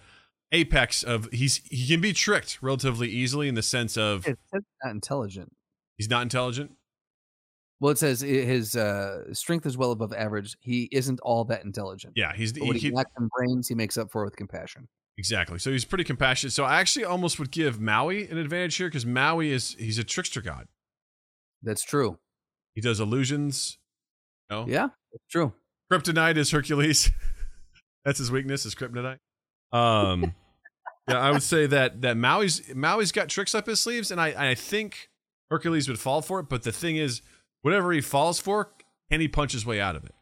apex 0.52 1.02
of 1.02 1.28
he's 1.32 1.56
he 1.70 1.86
can 1.86 2.00
be 2.00 2.12
tricked 2.12 2.58
relatively 2.62 3.08
easily 3.08 3.48
in 3.48 3.54
the 3.54 3.62
sense 3.62 3.96
of 3.96 4.26
It's 4.26 4.40
not 4.52 4.90
intelligent. 4.92 5.52
he's 5.96 6.08
not 6.10 6.22
intelligent. 6.22 6.72
Well, 7.80 7.90
it 7.92 7.98
says 7.98 8.20
his 8.20 8.76
uh, 8.76 9.34
strength 9.34 9.66
is 9.66 9.76
well 9.76 9.90
above 9.90 10.12
average. 10.12 10.56
He 10.60 10.88
isn't 10.92 11.20
all 11.20 11.44
that 11.46 11.64
intelligent. 11.64 12.14
Yeah, 12.16 12.32
he's 12.34 12.52
But 12.52 12.66
what 12.66 12.76
he, 12.76 12.88
he 12.88 12.90
lacks 12.94 13.10
in 13.18 13.28
brains, 13.36 13.68
he 13.68 13.74
makes 13.74 13.98
up 13.98 14.10
for 14.12 14.24
with 14.24 14.36
compassion. 14.36 14.88
exactly. 15.18 15.58
So 15.58 15.70
he's 15.72 15.84
pretty 15.84 16.04
compassionate. 16.04 16.52
So 16.52 16.64
I 16.64 16.80
actually 16.80 17.04
almost 17.04 17.38
would 17.38 17.50
give 17.50 17.80
Maui 17.80 18.28
an 18.30 18.38
advantage 18.38 18.76
here 18.76 18.86
because 18.88 19.04
Maui 19.04 19.50
is 19.50 19.74
he's 19.78 19.98
a 19.98 20.04
trickster 20.04 20.40
god. 20.40 20.68
That's 21.62 21.82
true. 21.82 22.18
He 22.74 22.80
does 22.80 23.00
illusions. 23.00 23.76
You 24.50 24.56
know? 24.56 24.66
Yeah, 24.68 24.88
that's 25.12 25.24
true. 25.30 25.52
Kryptonite 25.92 26.36
is 26.36 26.50
Hercules. 26.52 27.10
That's 28.04 28.18
his 28.18 28.30
weakness 28.30 28.66
is 28.66 28.74
kryptonite. 28.74 29.18
Um, 29.74 30.34
yeah, 31.09 31.18
I 31.18 31.30
would 31.32 31.42
say 31.42 31.66
that 31.66 32.02
that 32.02 32.16
Maui's 32.16 32.60
Maui's 32.74 33.12
got 33.12 33.28
tricks 33.28 33.55
up 33.55 33.66
his 33.66 33.80
sleeves, 33.80 34.10
and 34.10 34.20
I 34.20 34.51
I 34.51 34.55
think 34.55 35.10
Hercules 35.51 35.88
would 35.88 35.98
fall 35.98 36.22
for 36.22 36.40
it. 36.40 36.48
But 36.48 36.62
the 36.62 36.72
thing 36.72 36.96
is, 36.96 37.22
whatever 37.62 37.92
he 37.92 38.01
falls 38.01 38.40
for, 38.40 38.72
can 39.10 39.20
he 39.20 39.28
punch 39.28 39.52
his 39.52 39.66
way 39.66 39.80
out 39.80 39.96
of 39.96 40.05
it? 40.05 40.14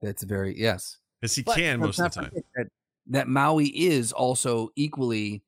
That's 0.00 0.22
very 0.22 0.58
yes. 0.58 0.98
Because 1.20 1.34
he 1.34 1.42
But 1.42 1.56
can 1.56 1.80
most 1.80 1.98
of 1.98 2.14
the 2.14 2.20
time. 2.20 2.30
That, 2.54 2.66
that 3.08 3.28
Maui 3.28 3.66
is 3.66 4.12
also 4.12 4.70
equally. 4.76 5.42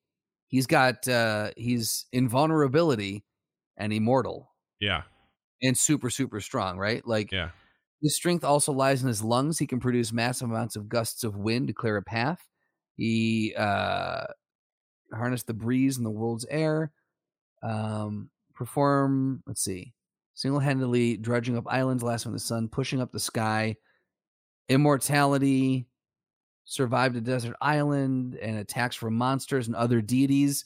He's 0.49 0.67
got 0.67 1.07
uh 1.07 1.49
he's 1.57 2.05
invulnerability 2.11 3.23
and 3.75 3.91
immortal 3.91 4.51
Yeah, 4.79 5.03
and 5.63 5.75
super 5.75 6.11
super 6.11 6.39
strong, 6.41 6.77
right? 6.77 7.07
Like 7.07 7.31
yeah, 7.31 7.49
his 8.03 8.15
strength 8.15 8.43
also 8.43 8.71
lies 8.71 9.01
in 9.01 9.07
his 9.07 9.23
lungs. 9.23 9.57
He 9.57 9.65
can 9.65 9.79
produce 9.79 10.11
massive 10.11 10.51
amounts 10.51 10.75
of 10.75 10.89
gusts 10.89 11.23
of 11.23 11.37
wind 11.37 11.67
to 11.67 11.73
clear 11.73 11.97
a 11.97 12.03
path. 12.03 12.39
He 12.95 13.53
uh 13.57 14.25
harness 15.13 15.43
the 15.43 15.53
breeze 15.53 15.97
in 15.97 16.03
the 16.03 16.09
world's 16.09 16.45
air. 16.49 16.91
Um 17.61 18.29
perform, 18.53 19.43
let's 19.47 19.63
see, 19.63 19.93
single-handedly 20.35 21.17
dredging 21.17 21.57
up 21.57 21.65
islands, 21.67 22.03
last 22.03 22.25
in 22.25 22.33
the 22.33 22.39
sun, 22.39 22.69
pushing 22.69 23.01
up 23.01 23.11
the 23.11 23.19
sky. 23.19 23.75
Immortality, 24.69 25.87
survived 26.65 27.15
a 27.15 27.21
desert 27.21 27.55
island 27.61 28.35
and 28.35 28.57
attacks 28.57 28.95
from 28.95 29.15
monsters 29.15 29.67
and 29.67 29.75
other 29.75 30.01
deities. 30.01 30.65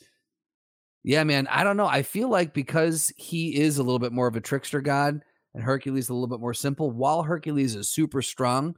Yeah, 1.04 1.24
man, 1.24 1.48
I 1.48 1.64
don't 1.64 1.78
know. 1.78 1.88
I 1.88 2.04
feel 2.04 2.30
like 2.30 2.54
because 2.54 3.12
he 3.18 3.58
is 3.60 3.78
a 3.78 3.84
little 3.84 4.00
bit 4.00 4.12
more 4.12 4.28
of 4.28 4.36
a 4.36 4.42
trickster 4.42 4.82
god 4.82 5.22
and 5.54 5.64
Hercules 5.64 6.10
a 6.10 6.14
little 6.14 6.28
bit 6.28 6.42
more 6.42 6.54
simple, 6.54 6.92
while 6.92 7.24
Hercules 7.24 7.76
is 7.76 7.90
super 7.90 8.22
strong, 8.22 8.76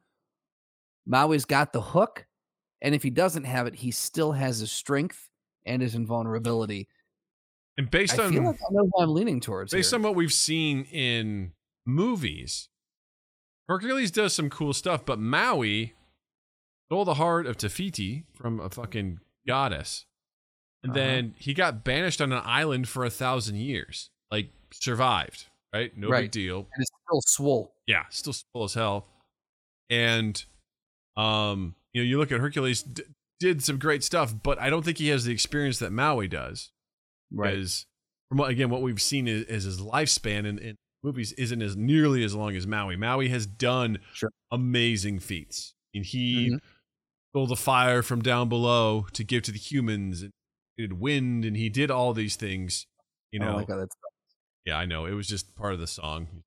Maui's 1.08 1.46
got 1.46 1.74
the 1.74 1.82
hook. 1.82 2.26
And 2.82 2.96
if 2.96 3.04
he 3.04 3.10
doesn't 3.10 3.44
have 3.44 3.68
it, 3.68 3.76
he 3.76 3.92
still 3.92 4.32
has 4.34 4.60
his 4.60 4.72
strength 4.72 5.30
and 5.66 5.82
his 5.82 5.96
invulnerability. 5.96 6.88
and 7.78 7.90
based 7.92 8.20
I 8.20 8.26
on 8.26 8.32
feel 8.34 8.44
like 8.46 8.56
I 8.56 8.72
know 8.72 8.90
I'm 8.98 9.14
leaning 9.14 9.40
towards. 9.40 9.72
based 9.72 9.92
here. 9.92 9.98
on 9.98 10.04
what 10.04 10.16
we've 10.16 10.34
seen 10.34 10.84
in 10.86 11.52
movies, 11.86 12.70
Hercules 13.68 14.12
does 14.12 14.34
some 14.34 14.50
cool 14.50 14.74
stuff, 14.74 15.06
but 15.06 15.20
Maui 15.20 15.94
stole 16.88 17.06
the 17.06 17.16
heart 17.16 17.46
of 17.46 17.58
Te 17.58 17.68
Fiti 17.70 18.26
from 18.34 18.60
a 18.60 18.70
fucking 18.70 19.20
goddess. 19.48 20.06
And 20.84 20.92
Uh-huh. 20.92 21.00
then 21.00 21.36
he 21.38 21.54
got 21.54 21.84
banished 21.84 22.22
on 22.22 22.32
an 22.32 22.42
island 22.46 22.88
for 22.88 23.04
a 23.06 23.10
thousand 23.10 23.58
years. 23.58 24.10
Like 24.32 24.50
survived, 24.72 25.48
right? 25.74 25.96
No 25.98 26.10
big 26.10 26.32
deal. 26.32 26.60
and 26.74 26.82
it's 26.82 26.90
still 27.06 27.22
swole. 27.26 27.76
Yeah, 27.88 28.06
still 28.10 28.34
full 28.54 28.64
as 28.64 28.74
hell. 28.76 29.08
And 29.90 30.44
um, 31.18 31.76
you 32.00 32.06
know, 32.06 32.10
you 32.10 32.18
look 32.18 32.32
at 32.32 32.40
Hercules 32.40 32.84
d- 32.84 33.04
did 33.40 33.64
some 33.64 33.78
great 33.78 34.04
stuff, 34.04 34.34
but 34.44 34.60
I 34.60 34.70
don't 34.70 34.84
think 34.84 34.98
he 34.98 35.10
has 35.10 35.26
the 35.26 35.32
experience 35.32 35.80
that 35.80 35.92
Maui 35.92 36.28
does. 36.28 36.72
Because 37.32 37.86
from 38.30 38.38
what 38.40 38.50
again, 38.52 38.70
what 38.70 38.82
we've 38.82 39.02
seen 39.02 39.28
is, 39.28 39.46
is 39.46 39.64
his 39.66 39.80
lifespan 39.80 40.46
in, 40.46 40.58
in 40.60 40.76
movies 41.04 41.32
isn't 41.34 41.62
as 41.62 41.76
nearly 41.78 42.24
as 42.24 42.36
long 42.36 42.56
as 42.56 42.68
Maui. 42.68 42.96
Maui 42.96 43.30
has 43.30 43.46
done 43.46 44.00
Sure. 44.14 44.32
amazing 44.52 45.20
feats. 45.20 45.74
And 45.94 46.06
he 46.06 46.52
Mhm. 46.52 46.60
stole 47.32 47.48
the 47.48 47.56
fire 47.56 48.02
from 48.04 48.22
down 48.22 48.50
below 48.50 49.08
to 49.14 49.24
give 49.24 49.44
to 49.44 49.52
the 49.52 49.58
humans 49.58 50.22
and 50.22 50.32
created 50.76 51.00
wind 51.00 51.46
and 51.46 51.56
he 51.56 51.70
did 51.70 51.90
all 51.92 52.14
these 52.14 52.36
things. 52.36 52.86
You 53.32 53.40
know, 53.40 53.50
oh 53.52 53.54
my 53.58 53.66
god, 53.66 53.78
that's 53.80 53.96
yeah, 54.66 54.78
I 54.78 54.86
know. 54.86 55.06
It 55.06 55.14
was 55.14 55.28
just 55.28 55.56
part 55.56 55.74
of 55.74 55.80
the 55.80 55.88
song. 55.88 56.44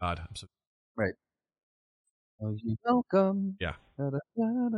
God, 0.00 0.20
I'm 0.20 0.36
so 0.36 0.46
oh, 2.42 2.56
you 2.62 2.76
welcome. 2.84 3.56
Yeah. 3.60 3.74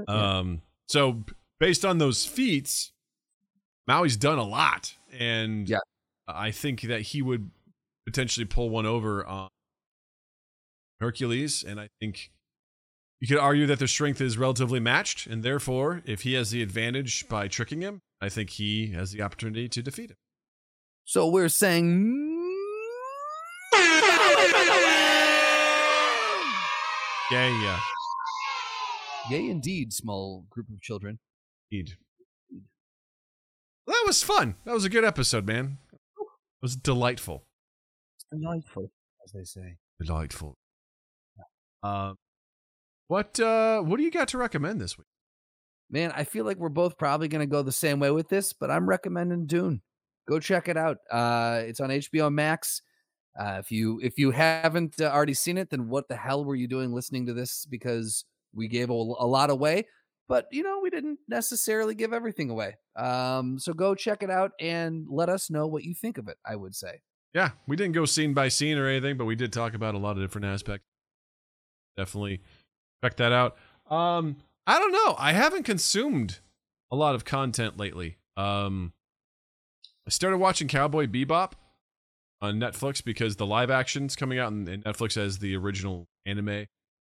Um, 0.09 0.63
so 0.89 1.23
based 1.59 1.85
on 1.85 1.99
those 1.99 2.25
feats, 2.25 2.93
Maui's 3.89 4.17
done 4.17 4.39
a 4.39 4.45
lot, 4.45 4.97
and 5.13 5.69
Yeah. 5.69 5.79
I 6.29 6.51
think 6.51 6.83
that 6.83 7.01
he 7.03 7.23
would 7.23 7.51
potentially 8.07 8.47
pull 8.47 8.71
one 8.71 8.87
over 8.87 9.25
on 9.27 9.49
Hercules, 11.01 11.63
and 11.63 11.81
I 11.81 11.89
think 12.01 12.31
you 13.21 13.27
could 13.29 13.39
argue 13.39 13.67
that 13.67 13.79
their 13.79 13.89
strength 13.89 14.21
is 14.21 14.39
relatively 14.39 14.81
matched, 14.81 15.27
and 15.27 15.43
therefore, 15.43 16.03
if 16.07 16.23
he 16.23 16.35
has 16.35 16.51
the 16.51 16.63
advantage 16.63 17.29
by 17.29 17.49
tricking 17.49 17.83
him, 17.83 18.01
I 18.21 18.29
think 18.29 18.51
he 18.51 18.89
has 18.93 19.13
the 19.13 19.23
opportunity 19.23 19.69
to 19.69 19.83
defeat 19.83 20.11
him. 20.11 20.17
So 21.05 21.27
we're 21.27 21.49
saying. 21.49 22.30
Yeah, 27.31 27.49
yeah, 27.63 27.81
Yay, 29.31 29.49
indeed, 29.51 29.93
small 29.93 30.45
group 30.51 30.67
of 30.69 30.81
children. 30.81 31.19
indeed. 31.71 31.97
Well, 33.87 33.97
that 33.97 34.05
was 34.07 34.23
fun. 34.23 34.57
That 34.65 34.75
was 34.75 34.85
a 34.85 34.89
good 34.89 35.05
episode, 35.05 35.47
man. 35.47 35.79
It 35.93 36.27
was 36.63 36.75
delightful. 36.77 37.45
Delightful, 38.33 38.91
as 39.25 39.33
they 39.33 39.45
say. 39.45 39.77
delightful. 40.01 40.57
Uh, 41.83 42.13
what 43.09 43.39
uh, 43.41 43.81
what 43.81 43.97
do 43.97 44.03
you 44.03 44.11
got 44.11 44.29
to 44.29 44.39
recommend 44.39 44.81
this 44.81 44.99
week? 44.99 45.07
Man, 45.91 46.13
I 46.15 46.25
feel 46.25 46.45
like 46.45 46.57
we're 46.59 46.69
both 46.69 46.99
probably 46.99 47.29
going 47.29 47.41
to 47.41 47.51
go 47.51 47.63
the 47.63 47.73
same 47.73 47.99
way 48.01 48.11
with 48.11 48.29
this, 48.29 48.53
but 48.53 48.71
I'm 48.71 48.89
recommending 48.89 49.47
Dune. 49.47 49.83
Go 50.29 50.39
check 50.41 50.69
it 50.69 50.77
out. 50.77 50.99
Uh, 51.11 51.63
it's 51.65 51.81
on 51.81 51.91
HBO 51.91 52.33
Max. 52.33 52.83
Uh, 53.41 53.57
if 53.59 53.73
you 53.73 53.99
if 54.03 54.19
you 54.19 54.33
haven't 54.33 55.01
uh, 55.01 55.05
already 55.05 55.33
seen 55.33 55.57
it, 55.57 55.71
then 55.71 55.89
what 55.89 56.09
the 56.09 56.17
hell 56.17 56.45
were 56.45 56.55
you 56.55 56.69
doing 56.69 56.93
listening 56.93 57.25
to 57.25 57.33
this? 57.33 57.65
Because 57.65 58.27
we 58.55 58.69
gave 58.69 58.91
a, 58.91 58.93
a 58.93 59.27
lot 59.27 59.49
away, 59.49 59.87
but 60.29 60.47
you 60.53 60.63
know 60.63 60.81
we 60.83 60.91
didn't 60.91 61.19
necessarily 61.27 61.95
give 61.95 62.13
everything 62.13 62.51
away. 62.51 62.77
Um, 62.97 63.59
so 63.59 63.73
go 63.73 63.95
check 63.95 64.23
it 64.23 64.31
out 64.31 64.51
and 64.61 65.07
let 65.09 65.31
us 65.31 65.49
know 65.49 65.67
what 65.67 65.85
you 65.85 65.95
think 65.95 66.19
of 66.19 66.29
it. 66.29 66.37
I 66.45 66.55
would 66.55 66.75
say. 66.75 67.01
Yeah, 67.33 67.53
we 67.67 67.77
didn't 67.77 67.93
go 67.93 68.05
scene 68.05 68.35
by 68.35 68.49
scene 68.49 68.77
or 68.77 68.87
anything, 68.87 69.17
but 69.17 69.25
we 69.25 69.37
did 69.37 69.55
talk 69.55 69.73
about 69.73 69.95
a 69.95 69.99
lot 69.99 70.19
of 70.19 70.23
different 70.23 70.45
aspects. 70.45 70.85
Definitely 71.97 72.43
check 73.03 73.17
that 73.17 73.33
out. 73.33 73.57
Um, 73.89 74.37
I 74.67 74.79
don't 74.79 74.93
know. 74.93 75.15
I 75.19 75.33
haven't 75.33 75.63
consumed 75.63 76.41
a 76.91 76.97
lot 76.97 77.15
of 77.15 77.25
content 77.25 77.79
lately. 77.79 78.19
Um, 78.37 78.93
I 80.07 80.11
started 80.11 80.37
watching 80.37 80.69
Cowboy 80.69 81.07
Bebop 81.07 81.53
on 82.43 82.59
Netflix 82.59 83.05
because 83.05 83.37
the 83.37 83.47
live 83.47 83.71
action's 83.71 84.17
coming 84.17 84.39
out, 84.39 84.53
and, 84.53 84.67
Netflix 84.85 85.15
has 85.17 85.39
the 85.39 85.57
original 85.57 86.07
anime 86.27 86.67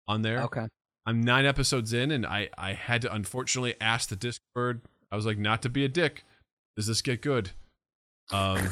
on 0.08 0.22
there. 0.22 0.42
Okay. 0.42 0.66
I'm 1.06 1.20
nine 1.22 1.46
episodes 1.46 1.92
in, 1.92 2.10
and 2.10 2.26
I 2.26 2.50
I 2.58 2.72
had 2.74 3.02
to 3.02 3.12
unfortunately 3.14 3.74
ask 3.80 4.08
the 4.08 4.16
Discord. 4.16 4.82
I 5.10 5.16
was 5.16 5.26
like, 5.26 5.38
not 5.38 5.62
to 5.62 5.68
be 5.68 5.84
a 5.84 5.88
dick. 5.88 6.24
Does 6.76 6.86
this 6.86 7.02
get 7.02 7.22
good? 7.22 7.50
Um, 8.32 8.68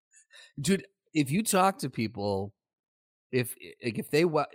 dude 0.60 0.84
if 1.16 1.30
you 1.30 1.42
talk 1.42 1.78
to 1.78 1.90
people 1.90 2.52
if 3.32 3.54
like 3.84 3.98
if 3.98 4.10
they 4.10 4.24
wa- 4.24 4.46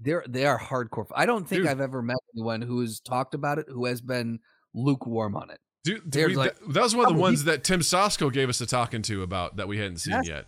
they're 0.00 0.24
they 0.28 0.46
are 0.46 0.58
hardcore. 0.58 1.06
I 1.14 1.26
don't 1.26 1.46
think 1.48 1.62
Dude. 1.62 1.70
I've 1.70 1.80
ever 1.80 2.02
met 2.02 2.16
anyone 2.34 2.62
who 2.62 2.80
has 2.80 3.00
talked 3.00 3.34
about 3.34 3.58
it 3.58 3.66
who 3.68 3.84
has 3.86 4.00
been 4.00 4.40
lukewarm 4.74 5.36
on 5.36 5.50
it. 5.50 5.58
Dude, 5.84 6.12
we- 6.14 6.34
like, 6.34 6.58
that, 6.58 6.72
that 6.74 6.82
was 6.82 6.96
one 6.96 7.06
of 7.06 7.12
the 7.12 7.18
"Oh, 7.18 7.22
ones 7.22 7.44
that 7.44 7.64
Tim 7.64 7.80
Sasko 7.80 8.32
gave 8.32 8.48
us 8.48 8.60
a 8.60 8.66
talking 8.66 9.02
to 9.02 9.22
about 9.22 9.56
that 9.56 9.68
we 9.68 9.78
hadn't 9.78 9.98
seen 9.98 10.14
Yes. 10.14 10.28
yet. 10.28 10.46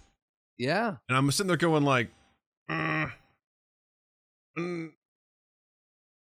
Yeah, 0.58 0.96
And 1.08 1.16
I'm 1.16 1.30
sitting 1.30 1.46
there 1.48 1.56
going 1.56 1.84
like, 1.84 2.08
"Mm, 2.70 3.12
mm." 4.58 4.92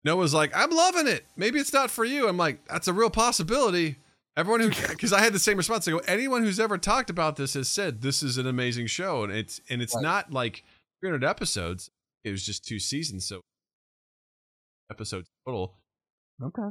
Noah's 0.04 0.34
like, 0.34 0.52
I'm 0.56 0.70
loving 0.72 1.08
it. 1.08 1.26
Maybe 1.38 1.60
it's 1.60 1.72
not 1.72 1.90
for 1.90 2.04
you. 2.04 2.28
I'm 2.28 2.36
like, 2.36 2.68
that's 2.68 2.90
a 2.90 2.94
real 2.94 3.10
possibility. 3.10 3.98
Everyone 4.36 4.60
who, 4.60 4.70
because 4.90 5.14
I 5.14 5.22
had 5.22 5.32
the 5.34 5.40
same 5.40 5.56
response. 5.56 5.88
I 5.88 5.92
go, 5.92 6.00
anyone 6.00 6.44
who's 6.44 6.60
ever 6.60 6.78
talked 6.78 7.10
about 7.10 7.36
this 7.38 7.54
has 7.54 7.70
said 7.70 8.02
this 8.02 8.22
is 8.24 8.38
an 8.38 8.48
amazing 8.48 8.88
show, 8.88 9.24
and 9.24 9.32
it's 9.32 9.62
and 9.70 9.82
it's 9.82 9.96
Right. 9.96 10.02
not 10.04 10.32
like 10.34 10.64
300 11.02 11.24
episodes. 11.24 11.90
It 12.26 12.32
was 12.32 12.46
just 12.46 12.66
two 12.66 12.80
seasons, 12.80 13.26
so 13.26 13.42
episodes 14.90 15.30
total, 15.46 15.76
okay. 16.42 16.70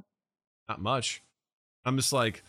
not 0.68 0.80
much. 0.80 1.22
I'm 1.84 1.96
just 1.96 2.12
like 2.12 2.42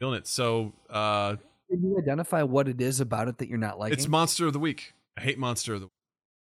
feeling 0.00 0.18
it. 0.18 0.26
So 0.26 0.72
uh 0.88 1.36
Can 1.70 1.82
you 1.82 1.98
identify 1.98 2.42
what 2.42 2.68
it 2.68 2.80
is 2.80 3.00
about 3.00 3.28
it 3.28 3.38
that 3.38 3.48
you're 3.48 3.58
not 3.58 3.78
liking? 3.78 3.96
it's 3.96 4.08
Monster 4.08 4.46
of 4.46 4.52
the 4.52 4.58
Week. 4.58 4.94
I 5.16 5.22
hate 5.22 5.38
Monster 5.38 5.74
of 5.74 5.80
the 5.80 5.86
Week. 5.86 5.92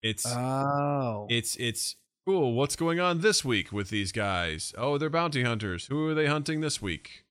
It's 0.01 0.25
oh, 0.27 1.27
it's 1.29 1.55
it's 1.55 1.95
cool. 2.27 2.53
What's 2.53 2.75
going 2.75 2.99
on 2.99 3.21
this 3.21 3.45
week 3.45 3.71
with 3.71 3.89
these 3.89 4.11
guys? 4.11 4.73
Oh, 4.77 4.97
they're 4.97 5.09
bounty 5.09 5.43
hunters. 5.43 5.85
Who 5.85 6.07
are 6.07 6.13
they 6.13 6.27
hunting 6.27 6.61
this 6.61 6.81
week? 6.81 7.23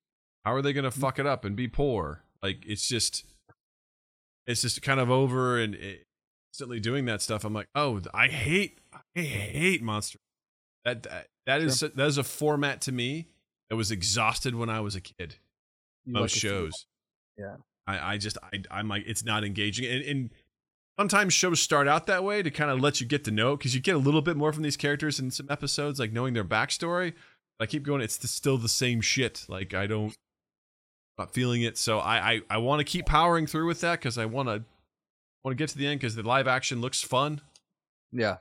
How 0.44 0.54
are 0.54 0.62
they 0.62 0.72
going 0.72 0.84
to 0.84 0.90
mm. 0.90 1.00
fuck 1.00 1.18
it 1.18 1.26
up 1.26 1.44
and 1.44 1.54
be 1.54 1.68
poor? 1.68 2.22
Like 2.42 2.64
it's 2.66 2.88
just 2.88 3.24
it's 4.46 4.62
just 4.62 4.80
kind 4.82 5.00
of 5.00 5.10
over 5.10 5.58
and 5.58 5.74
it, 5.74 6.04
instantly 6.50 6.80
doing 6.80 7.04
that 7.06 7.22
stuff. 7.22 7.44
I'm 7.44 7.52
like, 7.52 7.68
"Oh, 7.74 8.00
I 8.12 8.28
hate 8.28 8.78
I 9.16 9.20
hate 9.20 9.82
Monster." 9.82 10.18
That 10.84 11.02
that, 11.04 11.26
that 11.46 11.60
is 11.60 11.80
that 11.80 11.98
is 11.98 12.18
a 12.18 12.24
format 12.24 12.80
to 12.82 12.92
me 12.92 13.28
that 13.70 13.76
was 13.76 13.90
exhausted 13.90 14.54
when 14.54 14.68
I 14.68 14.80
was 14.80 14.96
a 14.96 15.00
kid 15.00 15.36
You 16.04 16.14
most 16.14 16.34
like 16.34 16.40
shows. 16.40 16.86
Yeah. 17.38 17.56
I, 17.86 18.14
I 18.14 18.18
just 18.18 18.38
I 18.42 18.62
I'm 18.70 18.88
like 18.88 19.04
it's 19.06 19.24
not 19.24 19.44
engaging 19.44 19.86
and, 19.86 20.04
and 20.04 20.30
sometimes 20.98 21.32
shows 21.32 21.60
start 21.60 21.88
out 21.88 22.06
that 22.06 22.22
way 22.22 22.42
to 22.42 22.50
kind 22.50 22.70
of 22.70 22.80
let 22.80 23.00
you 23.00 23.06
get 23.06 23.24
to 23.24 23.30
know 23.30 23.56
because 23.56 23.74
you 23.74 23.80
get 23.80 23.94
a 23.94 23.98
little 23.98 24.22
bit 24.22 24.36
more 24.36 24.52
from 24.52 24.62
these 24.62 24.76
characters 24.76 25.18
in 25.18 25.30
some 25.30 25.46
episodes, 25.50 25.98
like 25.98 26.12
knowing 26.12 26.34
their 26.34 26.44
backstory. 26.44 27.14
I 27.60 27.66
keep 27.66 27.84
going, 27.84 28.00
it's 28.00 28.16
the, 28.16 28.28
still 28.28 28.58
the 28.58 28.68
same 28.68 29.00
shit. 29.00 29.46
Like 29.48 29.74
I 29.74 29.86
don't 29.86 30.14
not 31.18 31.32
feeling 31.32 31.62
it. 31.62 31.78
So 31.78 31.98
I 31.98 32.32
I, 32.32 32.40
I 32.50 32.58
want 32.58 32.80
to 32.80 32.84
keep 32.84 33.06
powering 33.06 33.46
through 33.46 33.66
with 33.66 33.80
that 33.80 33.98
because 33.98 34.18
I 34.18 34.26
want 34.26 34.48
to 34.48 34.64
want 35.44 35.56
to 35.56 35.62
get 35.62 35.70
to 35.70 35.78
the 35.78 35.86
end 35.86 36.00
because 36.00 36.14
the 36.14 36.22
live 36.22 36.46
action 36.46 36.80
looks 36.80 37.02
fun. 37.02 37.40
Yeah. 38.12 38.36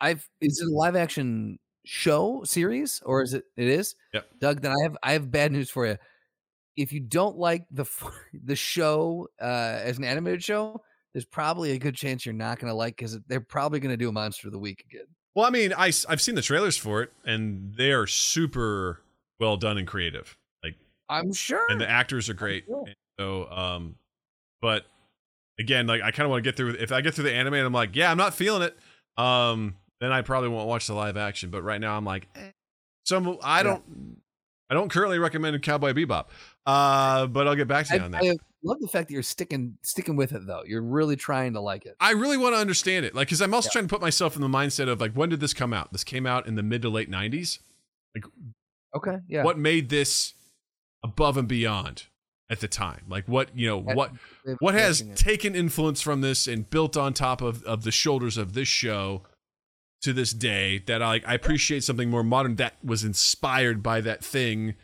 I've 0.00 0.28
is 0.40 0.60
it 0.60 0.68
a 0.68 0.74
live 0.74 0.96
action 0.96 1.58
show 1.84 2.42
series 2.44 3.00
or 3.04 3.22
is 3.22 3.34
it 3.34 3.44
it 3.56 3.68
is? 3.68 3.94
Yep. 4.14 4.26
Doug, 4.40 4.60
then 4.62 4.72
I 4.72 4.82
have 4.82 4.96
I 5.02 5.12
have 5.12 5.30
bad 5.30 5.52
news 5.52 5.70
for 5.70 5.86
you. 5.86 5.98
If 6.76 6.92
you 6.92 7.00
don't 7.00 7.36
like 7.36 7.64
the 7.70 7.84
the 8.44 8.56
show 8.56 9.28
uh 9.40 9.80
as 9.82 9.98
an 9.98 10.04
animated 10.04 10.42
show, 10.42 10.82
there's 11.12 11.24
probably 11.24 11.72
a 11.72 11.78
good 11.78 11.94
chance 11.94 12.24
you're 12.24 12.32
not 12.32 12.58
going 12.58 12.70
to 12.70 12.74
like 12.74 12.96
cuz 12.96 13.18
they're 13.28 13.40
probably 13.40 13.80
going 13.80 13.92
to 13.92 13.96
do 13.96 14.08
a 14.08 14.12
monster 14.12 14.48
of 14.48 14.52
the 14.52 14.58
week 14.58 14.84
again. 14.90 15.06
Well, 15.34 15.46
I 15.46 15.50
mean, 15.50 15.72
I 15.72 15.92
I've 16.08 16.20
seen 16.20 16.34
the 16.34 16.42
trailers 16.42 16.76
for 16.76 17.02
it 17.02 17.12
and 17.24 17.74
they 17.74 17.92
are 17.92 18.06
super 18.06 19.02
well 19.38 19.56
done 19.56 19.78
and 19.78 19.86
creative. 19.86 20.36
Like 20.62 20.76
I'm 21.08 21.32
sure. 21.32 21.66
and 21.68 21.80
the 21.80 21.88
actors 21.88 22.28
are 22.28 22.34
great. 22.34 22.64
So, 23.18 23.50
um, 23.50 23.96
but 24.60 24.86
again, 25.58 25.86
like 25.86 26.02
I 26.02 26.10
kind 26.10 26.24
of 26.24 26.30
want 26.30 26.44
to 26.44 26.48
get 26.48 26.56
through. 26.56 26.76
If 26.78 26.92
I 26.92 27.00
get 27.00 27.14
through 27.14 27.24
the 27.24 27.32
anime 27.32 27.54
and 27.54 27.66
I'm 27.66 27.72
like, 27.72 27.94
yeah, 27.94 28.10
I'm 28.10 28.16
not 28.16 28.34
feeling 28.34 28.62
it, 28.62 28.76
um, 29.22 29.76
then 30.00 30.12
I 30.12 30.22
probably 30.22 30.48
won't 30.48 30.68
watch 30.68 30.86
the 30.86 30.94
live 30.94 31.16
action. 31.16 31.50
But 31.50 31.62
right 31.62 31.80
now, 31.80 31.96
I'm 31.96 32.04
like, 32.04 32.28
eh. 32.34 32.50
so 33.04 33.16
I'm, 33.16 33.36
I 33.42 33.62
don't, 33.62 33.82
I 34.70 34.74
don't 34.74 34.90
currently 34.90 35.18
recommend 35.18 35.60
Cowboy 35.62 35.92
Bebop. 35.92 36.26
Uh, 36.66 37.26
but 37.26 37.48
I'll 37.48 37.56
get 37.56 37.68
back 37.68 37.86
to 37.86 37.94
I, 37.94 37.96
you 37.96 38.02
on 38.02 38.10
that. 38.12 38.22
I 38.22 38.36
love 38.62 38.78
the 38.80 38.86
fact 38.88 39.08
that 39.08 39.14
you're 39.14 39.22
sticking 39.24 39.76
sticking 39.82 40.14
with 40.16 40.32
it 40.32 40.46
though. 40.46 40.62
You're 40.64 40.82
really 40.82 41.16
trying 41.16 41.54
to 41.54 41.60
like 41.60 41.84
it. 41.86 41.96
I 42.00 42.12
really 42.12 42.36
want 42.36 42.54
to 42.54 42.58
understand 42.60 43.04
it, 43.04 43.14
like, 43.14 43.26
because 43.28 43.40
I'm 43.42 43.52
also 43.52 43.66
Yeah. 43.68 43.72
trying 43.72 43.84
to 43.86 43.88
put 43.88 44.00
myself 44.00 44.36
in 44.36 44.42
the 44.42 44.48
mindset 44.48 44.88
of 44.88 45.00
like, 45.00 45.12
when 45.14 45.28
did 45.28 45.40
this 45.40 45.52
come 45.54 45.72
out? 45.72 45.92
This 45.92 46.04
came 46.04 46.26
out 46.26 46.46
in 46.46 46.54
the 46.54 46.62
mid 46.62 46.82
to 46.82 46.88
late 46.88 47.10
'90s. 47.10 47.58
Like, 48.14 48.24
Okay. 48.94 49.16
Yeah. 49.26 49.42
What 49.42 49.58
made 49.58 49.88
this 49.88 50.34
above 51.02 51.36
and 51.38 51.48
beyond 51.48 52.04
at 52.50 52.60
the 52.60 52.68
time? 52.68 53.04
Like, 53.08 53.26
what 53.26 53.56
you 53.56 53.66
know, 53.66 53.82
That- 53.82 53.96
what 53.96 54.12
what 54.60 54.74
has 54.74 55.00
it. 55.00 55.16
taken 55.16 55.56
influence 55.56 56.00
from 56.00 56.20
this 56.20 56.46
and 56.46 56.68
built 56.70 56.96
on 56.96 57.12
top 57.14 57.40
of, 57.42 57.64
of 57.64 57.82
the 57.84 57.90
shoulders 57.90 58.36
of 58.36 58.52
this 58.52 58.68
show 58.68 59.22
to 60.02 60.12
this 60.12 60.32
day 60.32 60.78
that 60.86 61.02
I 61.02 61.20
I 61.26 61.34
appreciate 61.34 61.82
something 61.82 62.08
more 62.10 62.22
modern 62.22 62.54
that 62.56 62.76
was 62.84 63.02
inspired 63.02 63.82
by 63.82 64.00
that 64.02 64.24
thing. 64.24 64.74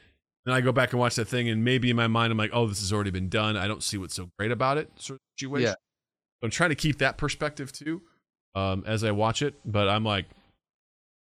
Then 0.48 0.56
I 0.56 0.62
go 0.62 0.72
back 0.72 0.92
and 0.92 0.98
watch 0.98 1.16
that 1.16 1.26
thing, 1.26 1.50
and 1.50 1.62
maybe 1.62 1.90
in 1.90 1.96
my 1.96 2.06
mind 2.06 2.32
I'm 2.32 2.38
like, 2.38 2.52
oh, 2.54 2.66
this 2.66 2.80
has 2.80 2.90
already 2.90 3.10
been 3.10 3.28
done. 3.28 3.54
I 3.58 3.68
don't 3.68 3.82
see 3.82 3.98
what's 3.98 4.14
so 4.14 4.30
great 4.38 4.50
about 4.50 4.78
it. 4.78 4.90
Sort 4.96 5.16
of 5.18 5.20
situation. 5.38 5.68
Yeah. 5.68 5.74
I'm 6.42 6.48
trying 6.48 6.70
to 6.70 6.74
keep 6.74 6.96
that 7.00 7.18
perspective 7.18 7.70
too, 7.70 8.00
um, 8.54 8.82
as 8.86 9.04
I 9.04 9.10
watch 9.10 9.42
it. 9.42 9.56
But 9.66 9.90
I'm 9.90 10.04
like, 10.04 10.24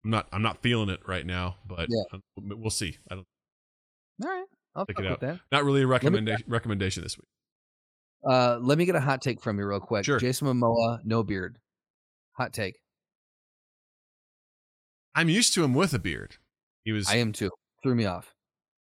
I'm 0.06 0.12
not 0.12 0.28
I'm 0.32 0.42
not 0.42 0.62
feeling 0.62 0.88
it 0.88 1.02
right 1.06 1.26
now. 1.26 1.58
But 1.68 1.88
Yeah. 1.90 2.20
we'll 2.38 2.70
see. 2.70 3.00
I 3.10 3.16
don't 3.16 3.26
All 4.24 4.30
right. 4.30 4.46
I'll 4.78 4.86
Check 4.86 5.00
it 5.02 5.10
with 5.10 5.20
that. 5.20 5.42
not 5.52 5.66
really 5.66 5.82
a 5.82 5.86
me- 5.86 5.92
recommendation 5.92 6.46
recommendation 6.48 7.04
this 7.04 7.18
week. 7.18 7.28
Uh, 8.26 8.60
let 8.62 8.78
me 8.78 8.86
get 8.86 8.96
a 8.96 9.02
hot 9.02 9.22
take 9.22 9.42
from 9.42 9.60
you 9.60 9.66
real 9.66 9.82
quick. 9.82 10.06
Sure. 10.06 10.20
Jason 10.20 10.48
Momoa, 10.48 11.00
no 11.04 11.22
beard. 11.22 11.58
Hot 12.38 12.54
take. 12.54 12.76
I'm 15.14 15.28
used 15.28 15.54
to 15.56 15.66
him 15.66 15.74
with 15.74 15.94
a 15.94 16.00
beard. 16.00 16.38
He 16.86 16.94
was 16.94 17.10
I 17.10 17.18
am 17.18 17.34
too. 17.34 17.50
Threw 17.84 17.94
me 17.94 18.06
off. 18.06 18.34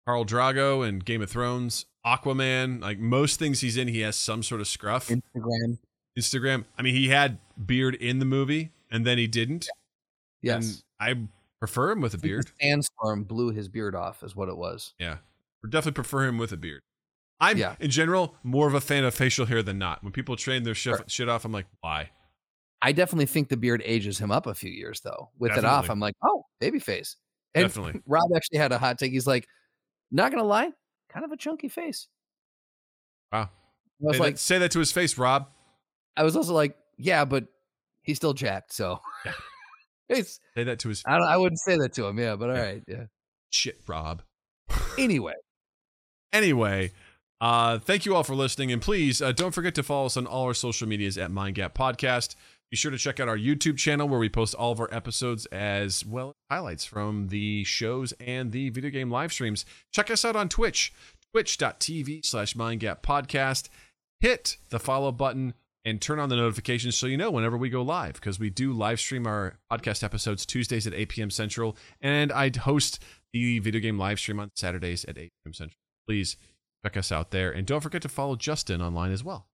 Khal 0.07 0.25
Drogo 0.25 0.87
and 0.87 1.03
Game 1.03 1.21
of 1.21 1.29
Thrones, 1.29 1.85
Aquaman, 2.05 2.81
like 2.81 2.99
most 2.99 3.39
things 3.39 3.61
he's 3.61 3.77
in, 3.77 3.87
he 3.87 4.01
has 4.01 4.15
some 4.15 4.43
sort 4.43 4.61
of 4.61 4.67
scruff. 4.67 5.09
Instagram. 5.09 5.77
Instagram. 6.17 6.65
I 6.77 6.81
mean, 6.81 6.93
he 6.95 7.09
had 7.09 7.39
beard 7.65 7.95
in 7.95 8.19
the 8.19 8.25
movie 8.25 8.71
and 8.91 9.05
then 9.05 9.17
he 9.17 9.27
didn't. 9.27 9.67
Yes. 10.41 10.83
And 10.99 11.17
I 11.17 11.27
prefer 11.59 11.91
him 11.91 12.01
with 12.01 12.13
a 12.13 12.17
beard. 12.17 12.51
Sandstorm 12.61 13.23
blew 13.23 13.49
his 13.51 13.67
beard 13.67 13.95
off, 13.95 14.23
is 14.23 14.35
what 14.35 14.47
it 14.49 14.55
was. 14.57 14.93
Yeah. 14.99 15.17
I 15.63 15.67
definitely 15.69 15.93
prefer 15.93 16.25
him 16.25 16.37
with 16.37 16.51
a 16.51 16.57
beard. 16.57 16.81
I'm, 17.39 17.57
Yeah. 17.57 17.75
in 17.79 17.89
general, 17.89 18.35
more 18.43 18.67
of 18.67 18.75
a 18.75 18.81
fan 18.81 19.03
of 19.03 19.13
facial 19.15 19.45
hair 19.47 19.63
than 19.63 19.77
not. 19.79 20.03
When 20.03 20.13
people 20.13 20.35
train 20.35 20.63
their 20.63 20.75
shit, 20.75 20.97
Sure. 20.97 21.05
shit 21.07 21.29
off, 21.29 21.43
I'm 21.43 21.51
like, 21.51 21.65
why? 21.81 22.11
I 22.81 22.91
definitely 22.91 23.25
think 23.25 23.49
the 23.49 23.57
beard 23.57 23.81
ages 23.83 24.19
him 24.19 24.31
up 24.31 24.45
a 24.45 24.53
few 24.53 24.69
years, 24.71 25.01
though. 25.01 25.31
With 25.39 25.57
it 25.57 25.65
off, 25.65 25.89
I'm 25.89 25.99
like, 25.99 26.13
oh, 26.23 26.45
baby 26.59 26.77
face. 26.79 27.17
And 27.55 27.63
Definitely. 27.63 28.01
Rob 28.07 28.29
actually 28.35 28.59
had 28.59 28.71
a 28.71 28.77
hot 28.77 28.99
take. 28.99 29.11
He's 29.11 29.25
like, 29.27 29.47
not 30.15 30.31
gonna 30.31 30.43
lie, 30.43 30.71
kind 31.09 31.25
of 31.25 31.31
a 31.31 31.37
chunky 31.37 31.67
face. 31.69 32.07
Wow. 33.31 33.41
I 33.41 33.47
was 33.99 34.17
Say, 34.17 34.19
like, 34.23 34.33
that, 34.35 34.39
say 34.39 34.57
that 34.59 34.71
to 34.71 34.79
his 34.79 34.91
face, 34.91 35.17
Rob. 35.17 35.47
I 36.17 36.23
was 36.23 36.35
also 36.35 36.53
like, 36.53 36.75
yeah, 36.97 37.25
but 37.25 37.45
he's 38.01 38.17
still 38.17 38.33
jacked, 38.33 38.73
so 38.73 38.99
it's. 40.09 40.39
Say 40.55 40.63
that 40.65 40.79
to 40.79 40.89
his 40.89 41.03
I. 41.05 41.17
I 41.17 41.37
wouldn't 41.37 41.59
say 41.59 41.77
that 41.77 41.93
to 41.93 42.05
him. 42.07 42.17
Yeah, 42.19 42.35
but 42.35 42.49
all 42.49 42.55
Yeah. 42.55 42.61
right. 42.63 42.83
Yeah. 42.87 43.03
shit, 43.51 43.79
Rob. 43.87 44.21
Anyway, 44.97 45.33
Anyway, 46.33 46.91
uh, 47.39 47.79
thank 47.79 48.05
you 48.05 48.13
all 48.15 48.23
for 48.23 48.35
listening, 48.35 48.71
and 48.71 48.81
please 48.81 49.21
uh, 49.21 49.31
don't 49.31 49.53
forget 49.53 49.73
to 49.75 49.83
follow 49.83 50.07
us 50.07 50.17
on 50.17 50.27
all 50.27 50.45
our 50.47 50.53
social 50.53 50.87
medias 50.87 51.17
at 51.17 51.31
Mind 51.31 51.55
Gap 51.55 51.73
Podcast. 51.77 52.35
Be 52.71 52.77
sure 52.77 52.91
to 52.91 52.97
check 52.97 53.19
out 53.19 53.29
our 53.29 53.37
YouTube 53.37 53.77
channel 53.77 54.07
where 54.09 54.19
we 54.19 54.27
post 54.27 54.55
all 54.55 54.71
of 54.71 54.79
our 54.79 54.93
episodes 54.93 55.45
as 55.47 56.05
well 56.05 56.29
as 56.29 56.33
highlights 56.49 56.83
from 56.83 57.27
the 57.27 57.63
shows 57.63 58.13
and 58.19 58.51
the 58.51 58.69
video 58.69 58.89
game 58.89 59.11
live 59.11 59.31
streams. 59.31 59.65
Check 59.93 60.09
us 60.09 60.25
out 60.25 60.35
on 60.35 60.49
Twitch, 60.49 60.91
twitch.tv 61.31 62.25
slash 62.25 62.55
mindgap 62.55 63.01
podcast. 63.01 63.69
Hit 64.19 64.57
the 64.69 64.79
follow 64.79 65.11
button 65.11 65.53
and 65.85 66.01
turn 66.01 66.19
on 66.19 66.29
the 66.29 66.35
notifications 66.35 66.97
so 66.97 67.05
you 67.05 67.15
know 67.15 67.29
whenever 67.29 67.55
we 67.55 67.69
go 67.69 67.83
live 67.83 68.15
because 68.15 68.39
we 68.39 68.49
do 68.49 68.73
live 68.73 68.99
stream 68.99 69.27
our 69.27 69.59
podcast 69.71 70.03
episodes 70.03 70.45
Tuesdays 70.45 70.87
at 70.87 70.93
8 70.93 71.09
p.m. 71.09 71.29
Central, 71.29 71.77
and 72.01 72.31
I 72.31 72.51
host 72.57 73.01
the 73.31 73.59
video 73.59 73.79
game 73.79 73.99
live 73.99 74.19
stream 74.19 74.39
on 74.39 74.49
Saturdays 74.55 75.05
at 75.05 75.17
8 75.17 75.31
p.m. 75.43 75.53
Central. 75.53 75.77
Please 76.07 76.37
check 76.83 76.97
us 76.97 77.11
out 77.11 77.31
there, 77.31 77.51
and 77.51 77.67
don't 77.67 77.81
forget 77.81 78.01
to 78.01 78.09
follow 78.09 78.35
Justin 78.35 78.81
online 78.81 79.11
as 79.11 79.23
well. 79.23 79.47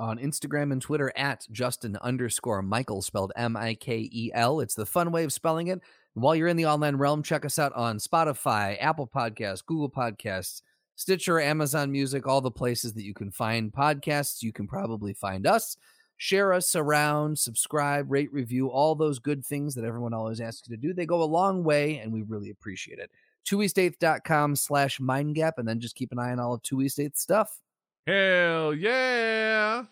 On 0.00 0.18
Instagram 0.18 0.72
and 0.72 0.80
Twitter 0.80 1.12
at 1.14 1.46
Justin 1.52 1.94
underscore 2.00 2.62
Mikel, 2.62 3.02
spelled 3.02 3.32
M 3.36 3.54
I 3.54 3.74
K 3.74 4.08
E 4.10 4.30
L. 4.32 4.60
It's 4.60 4.74
the 4.74 4.86
fun 4.86 5.12
way 5.12 5.24
of 5.24 5.32
spelling 5.32 5.68
it. 5.68 5.82
While 6.14 6.34
you're 6.34 6.48
in 6.48 6.56
the 6.56 6.64
online 6.64 6.96
realm, 6.96 7.22
check 7.22 7.44
us 7.44 7.58
out 7.58 7.74
on 7.74 7.98
Spotify, 7.98 8.78
Apple 8.80 9.06
Podcasts, 9.06 9.64
Google 9.64 9.90
Podcasts, 9.90 10.62
Stitcher, 10.96 11.38
Amazon 11.38 11.92
Music, 11.92 12.26
all 12.26 12.40
the 12.40 12.50
places 12.50 12.94
that 12.94 13.04
you 13.04 13.12
can 13.12 13.30
find 13.30 13.70
podcasts. 13.70 14.42
You 14.42 14.54
can 14.54 14.66
probably 14.66 15.12
find 15.12 15.46
us. 15.46 15.76
Share 16.16 16.54
us 16.54 16.74
around, 16.74 17.38
subscribe, 17.38 18.10
rate, 18.10 18.32
review, 18.32 18.70
all 18.70 18.94
those 18.94 19.18
good 19.18 19.44
things 19.44 19.74
that 19.74 19.84
everyone 19.84 20.14
always 20.14 20.40
asks 20.40 20.66
you 20.66 20.74
to 20.74 20.80
do. 20.80 20.94
They 20.94 21.04
go 21.04 21.22
a 21.22 21.24
long 21.24 21.62
way, 21.62 21.98
and 21.98 22.10
we 22.10 22.22
really 22.22 22.48
appreciate 22.48 22.98
it. 22.98 23.10
TwoEastEighth.com 23.46 24.56
slash 24.56 24.98
mindgap, 24.98 25.52
and 25.58 25.68
then 25.68 25.78
just 25.78 25.94
keep 25.94 26.10
an 26.10 26.18
eye 26.18 26.32
on 26.32 26.40
all 26.40 26.54
of 26.54 26.62
Two 26.62 26.88
stuff. 26.88 27.60
Hell 28.06 28.74
yeah! 28.74 29.84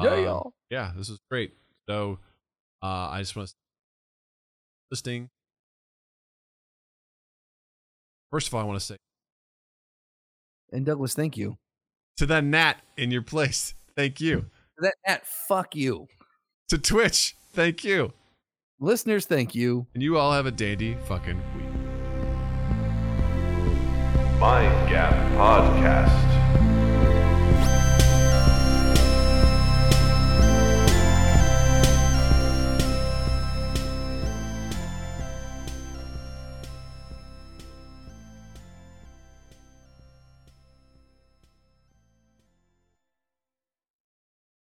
Yeah, 0.00 0.10
Um, 0.10 0.24
y'all. 0.24 0.52
yeah, 0.70 0.92
this 0.96 1.08
is 1.08 1.18
great. 1.30 1.52
So 1.88 2.18
uh, 2.82 2.86
I 3.10 3.20
just 3.20 3.36
want 3.36 3.48
to 3.48 3.54
listening. 4.90 5.28
First 8.32 8.48
of 8.48 8.54
all, 8.54 8.60
I 8.60 8.64
want 8.64 8.80
to 8.80 8.84
say 8.84 8.96
And 10.72 10.84
Douglas, 10.84 11.14
thank 11.14 11.36
you. 11.36 11.56
to 12.16 12.26
that 12.26 12.42
Nat 12.44 12.74
in 12.96 13.10
your 13.12 13.22
place, 13.22 13.74
thank 13.96 14.20
you. 14.20 14.46
That, 14.78 14.94
that 15.06 15.26
fuck 15.48 15.76
you. 15.76 16.08
To 16.70 16.78
Twitch, 16.78 17.36
thank 17.52 17.84
you. 17.84 18.12
Listeners, 18.80 19.26
thank 19.26 19.54
you. 19.54 19.86
And 19.94 20.02
you 20.02 20.18
all 20.18 20.32
have 20.32 20.46
a 20.46 20.50
dandy 20.50 20.96
fucking 21.06 21.36
week. 21.36 21.64
Mind 24.40 24.88
Gap 24.90 25.14
Podcast. 25.38 26.33